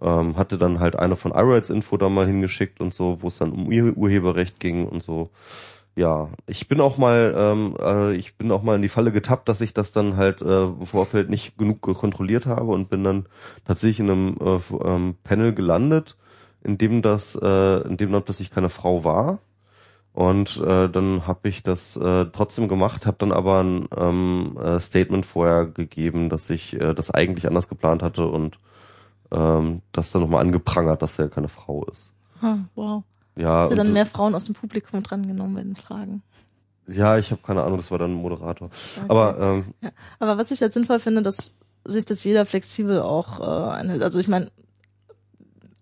[0.00, 3.38] Ähm, hatte dann halt eine von iRights Info da mal hingeschickt und so, wo es
[3.38, 5.30] dann um Ur Urheberrecht ging und so.
[5.96, 9.48] Ja, ich bin auch mal, ähm, äh, ich bin auch mal in die Falle getappt,
[9.48, 13.26] dass ich das dann halt äh, im Vorfeld nicht genug kontrolliert habe und bin dann
[13.64, 16.16] tatsächlich in einem äh, ähm, Panel gelandet,
[16.62, 19.40] in dem das, äh, in dem dann plötzlich keine Frau war.
[20.18, 24.80] Und äh, dann habe ich das äh, trotzdem gemacht, habe dann aber ein ähm, äh,
[24.80, 28.58] Statement vorher gegeben, dass ich äh, das eigentlich anders geplant hatte und
[29.30, 32.10] ähm, das dann nochmal angeprangert, dass er keine Frau ist.
[32.42, 33.04] Ah, wow.
[33.36, 36.24] Ja, Hätte dann und- mehr Frauen aus dem Publikum drangenommen bei den Fragen.
[36.88, 38.70] ja, ich habe keine Ahnung, das war dann ein Moderator.
[39.06, 39.66] Aber ähm,
[40.18, 44.02] Aber was ich jetzt sinnvoll finde, dass sich das jeder flexibel auch äh, einhält.
[44.02, 44.50] Also ich meine,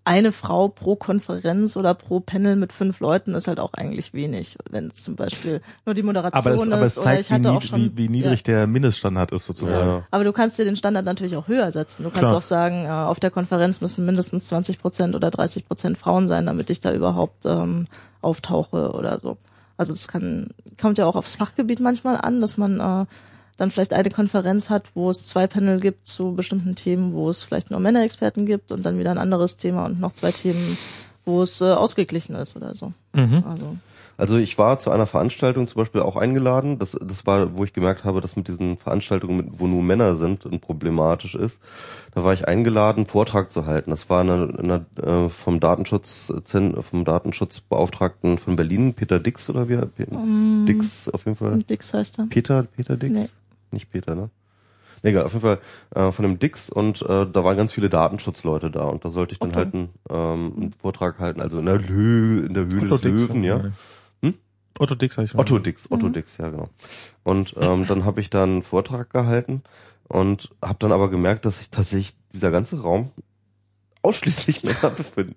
[0.07, 4.57] eine Frau pro Konferenz oder pro Panel mit fünf Leuten ist halt auch eigentlich wenig.
[4.71, 7.31] Wenn es zum Beispiel nur die Moderation Aber es, aber es ist oder ich zeigt,
[7.31, 7.81] wie, hatte auch schon.
[7.81, 9.89] wie, wie niedrig der Mindeststandard ist sozusagen.
[9.89, 12.05] ja, Aber du kannst dir den Standard natürlich auch höher setzen.
[12.05, 12.37] Du kannst Klar.
[12.37, 16.47] auch sagen, äh, auf der Konferenz müssen mindestens 20 Prozent oder 30 Prozent Frauen sein,
[16.47, 17.89] damit ich da überhaupt ähm,
[18.23, 19.39] auftauche oder so.
[19.77, 23.07] Also das kann kommt ja auch aufs Fachgebiet manchmal an, dass man äh,
[23.57, 27.43] dann vielleicht eine Konferenz hat, wo es zwei Panel gibt zu bestimmten Themen, wo es
[27.43, 30.77] vielleicht nur Männerexperten gibt und dann wieder ein anderes Thema und noch zwei Themen,
[31.25, 32.93] wo es äh, ausgeglichen ist oder so.
[33.15, 33.45] Mhm.
[33.49, 33.77] Also
[34.19, 36.79] Also ich war zu einer Veranstaltung zum Beispiel auch eingeladen.
[36.79, 40.17] Das, das war, wo ich gemerkt habe, dass mit diesen Veranstaltungen, mit, wo nur Männer
[40.17, 41.61] sind, und problematisch ist.
[42.15, 43.91] Da war ich eingeladen, einen Vortrag zu halten.
[43.91, 46.33] Das war eine, eine, äh, vom Datenschutz,
[46.81, 49.77] vom Datenschutzbeauftragten von Berlin, Peter Dix oder wie?
[50.11, 51.63] um, Dix auf jeden Fall.
[51.63, 52.27] Dix heißt er.
[52.27, 53.15] Peter, Peter Dix?
[53.15, 53.27] Nee.
[53.77, 54.31] Nicht Peter, ne?
[55.03, 55.61] Nee, egal, auf jeden Fall
[55.95, 59.35] äh, von dem Dix und äh, da waren ganz viele Datenschutzleute da und da sollte
[59.35, 59.59] ich dann Otto.
[59.59, 63.45] halt einen, ähm, einen Vortrag halten, also in der, Lö in der Höhle des Löwen,
[63.45, 63.61] ja.
[64.23, 64.35] Hm?
[64.79, 65.41] Otto Dix habe ich schon.
[65.41, 66.13] Otto Dix, Otto Mhm.
[66.15, 66.69] Dix, ja genau.
[67.23, 69.63] Und ähm, dann habe ich dann einen Vortrag gehalten
[70.09, 73.11] und habe dann aber gemerkt, dass sich tatsächlich dieser ganze Raum
[74.01, 75.37] ausschließlich Männer befinden.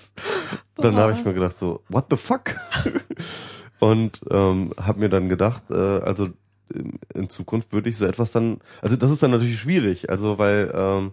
[0.76, 2.54] dann habe ich mir gedacht so, what the fuck?
[3.80, 6.30] und ähm, habe mir dann gedacht, äh, also
[7.14, 10.72] in, Zukunft würde ich so etwas dann, also das ist dann natürlich schwierig, also weil
[10.74, 11.12] ähm,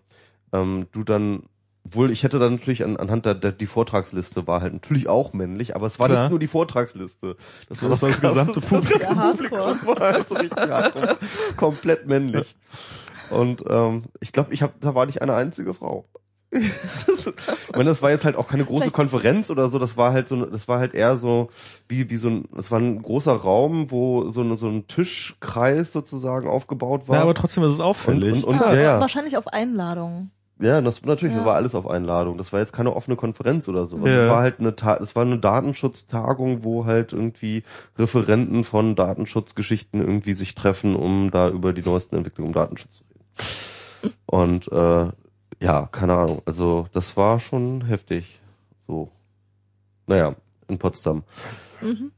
[0.54, 1.44] ähm, du dann
[1.84, 5.34] wohl, ich hätte dann natürlich an, anhand der, der die Vortragsliste war halt natürlich auch
[5.34, 6.24] männlich, aber es war Klar.
[6.24, 7.36] nicht nur die Vortragsliste.
[7.68, 9.02] Das war Das war das gesamte Publikum.
[9.02, 9.80] Ja, Hardcore.
[9.86, 12.56] war halt so richtig komplett männlich.
[13.30, 16.06] Und ähm, ich glaube, ich hab, da war nicht eine einzige Frau.
[16.52, 20.12] Ich meine, das war jetzt halt auch keine große Vielleicht- Konferenz oder so, das war
[20.14, 21.50] halt so, das war halt eher so
[21.88, 25.92] wie wie so ein, das war ein großer Raum, wo so eine, so ein Tischkreis
[25.92, 27.18] sozusagen aufgebaut war.
[27.18, 28.44] Ja, aber trotzdem ist es auffällig.
[28.46, 29.00] Und- und- Ja, ja, ja.
[29.00, 30.32] Wahrscheinlich auf Einladung.
[30.62, 31.46] Ja, das natürlich Ja.
[31.46, 32.38] war alles auf Einladung.
[32.38, 34.12] Das war jetzt keine offene Konferenz oder sowas.
[34.12, 34.18] Ja.
[34.18, 37.64] Das war halt eine, Ta das war eine Datenschutztagung, wo halt irgendwie
[37.98, 43.04] Referenten von Datenschutzgeschichten irgendwie sich treffen, um da über die neuesten Entwicklungen im Datenschutz zu
[43.06, 44.16] reden.
[44.26, 45.12] Und äh,
[45.60, 46.42] ja, keine Ahnung.
[46.46, 48.40] Also das war schon heftig.
[48.88, 49.10] So,
[50.08, 50.36] naja,
[50.68, 51.24] in Potsdam.
[51.82, 52.12] Mhm.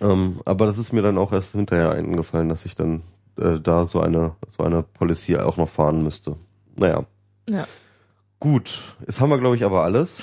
[0.00, 3.02] Ähm, aber das ist mir dann auch erst hinterher eingefallen, dass ich dann
[3.38, 6.36] äh, da so eine so eine Policy auch noch fahren müsste.
[6.76, 7.04] Naja.
[7.48, 7.66] Ja.
[8.40, 10.20] Gut, jetzt haben wir glaube ich aber alles.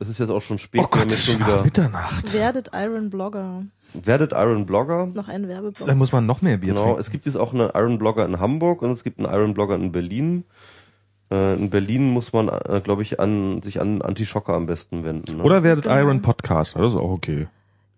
[0.00, 0.82] es ist jetzt auch schon spät.
[0.84, 2.32] Oh wir Gott, es schon wieder, Mitternacht.
[2.34, 3.62] Werdet Iron Blogger.
[3.94, 5.06] werdet Iron Blogger.
[5.06, 5.86] Noch ein Werbeblock.
[5.88, 7.00] Da muss man noch mehr Bier Genau, trinken.
[7.00, 9.76] es gibt jetzt auch einen Iron Blogger in Hamburg und es gibt einen Iron Blogger
[9.76, 10.44] in Berlin.
[11.30, 15.38] Äh, in Berlin muss man, äh, glaube ich, an sich an Anti-Schocker am besten wenden.
[15.38, 15.42] Ne?
[15.42, 15.96] Oder werdet Genau.
[15.96, 17.48] Iron Podcaster, das ist auch okay.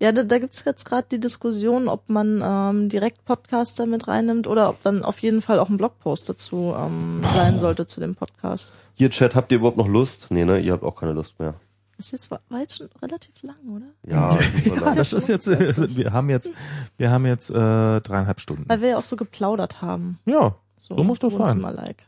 [0.01, 4.47] Ja, da, da gibt's jetzt gerade die Diskussion, ob man ähm, direkt Podcaster mit reinnimmt
[4.47, 8.15] oder ob dann auf jeden Fall auch ein Blogpost dazu ähm, sein sollte zu dem
[8.15, 8.75] Podcast.
[8.95, 10.29] Hier, Chat, habt ihr überhaupt noch Lust?
[10.31, 10.61] Nee, ne?
[10.61, 11.55] Ihr habt auch keine Lust mehr.
[11.97, 13.87] Das jetzt war, war jetzt schon relativ lang, oder?
[14.07, 16.53] Ja, Ja, das ist jetzt, äh, wir haben jetzt,
[16.97, 17.55] wir haben jetzt äh,
[18.01, 18.67] dreieinhalb Stunden.
[18.69, 20.21] Weil wir ja auch so geplaudert haben.
[20.27, 21.41] Ja, So muss das sein.
[21.41, 22.05] Wohnzimmer-like.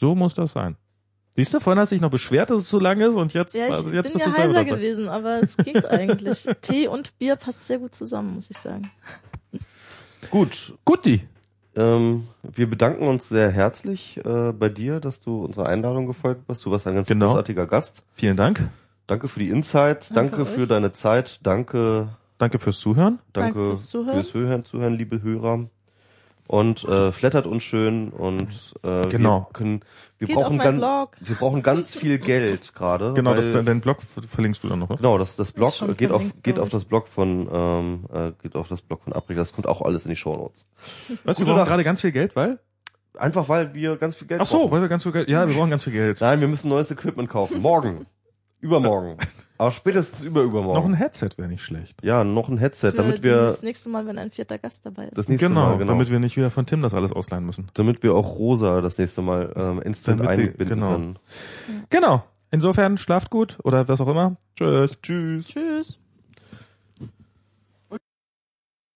[0.00, 0.76] So muss das sein.
[1.36, 3.54] Siehst du, vorhin hast du dich noch beschwert, dass es zu lang ist und jetzt,
[3.54, 6.46] Ja, ich also jetzt bin bist ja du selber heiser gewesen, aber es geht eigentlich.
[6.60, 8.90] Tee und Bier passt sehr gut zusammen, muss ich sagen.
[10.30, 11.22] Gut, Guti.
[11.76, 16.64] ähm, wir bedanken uns sehr herzlich äh, bei dir, dass du unserer Einladung gefolgt bist.
[16.66, 17.28] Du warst ein ganz Genau.
[17.28, 18.04] großartiger Gast.
[18.10, 18.68] Vielen Dank.
[19.06, 20.68] Danke für die Insights, danke, Danke für euch.
[20.68, 23.18] deine Zeit, danke, Danke fürs Zuhören.
[23.32, 24.14] danke, Danke fürs Zuhören.
[24.22, 25.66] fürs Hören, Zuhören, liebe Hörer.
[26.52, 28.48] Und äh, flattert uns schön und
[28.82, 29.46] äh, Genau.
[29.46, 29.82] wir können,
[30.18, 30.82] wir Geht brauchen ganz,
[31.20, 33.12] wir brauchen ganz viel Geld gerade.
[33.14, 34.88] Genau, weil- das, dein Blog verlinkst du dann noch.
[34.88, 34.96] Ne?
[34.96, 38.56] Genau, das, das Blog schon geht auf geht auf das Blog von ähm, äh, geht
[38.56, 39.36] auf das Blog von April.
[39.36, 40.66] Das kommt auch alles in die Shownotes.
[41.22, 42.58] Weißt du, wir brauchen gerade ganz viel Geld, weil?
[43.16, 44.72] Einfach weil wir ganz viel Geld Ach so, brauchen.
[44.72, 46.20] weil wir ganz viel Geld, ja, wir brauchen ganz viel Geld.
[46.20, 47.60] Nein, wir müssen neues Equipment kaufen.
[47.62, 48.06] Morgen,
[48.60, 49.16] übermorgen,
[49.58, 50.82] aber spätestens überübermorgen.
[50.82, 52.02] Noch ein Headset wäre nicht schlecht.
[52.04, 55.06] ja, noch ein Headset, Für damit wir das nächste Mal, wenn ein vierter Gast dabei
[55.06, 55.18] ist.
[55.18, 57.70] das nächste Genau, Mal genau, damit wir nicht wieder von Tim das alles ausleihen müssen.
[57.74, 60.92] damit wir auch Rosa das nächste Mal ähm, instant Damit einbinden genau.
[60.92, 61.18] können.
[61.90, 62.24] Genau.
[62.50, 64.36] Insofern, schlaft gut oder was auch immer.
[64.56, 65.00] Tschüss.
[65.00, 65.46] Tschüss.
[65.48, 66.00] Tschüss.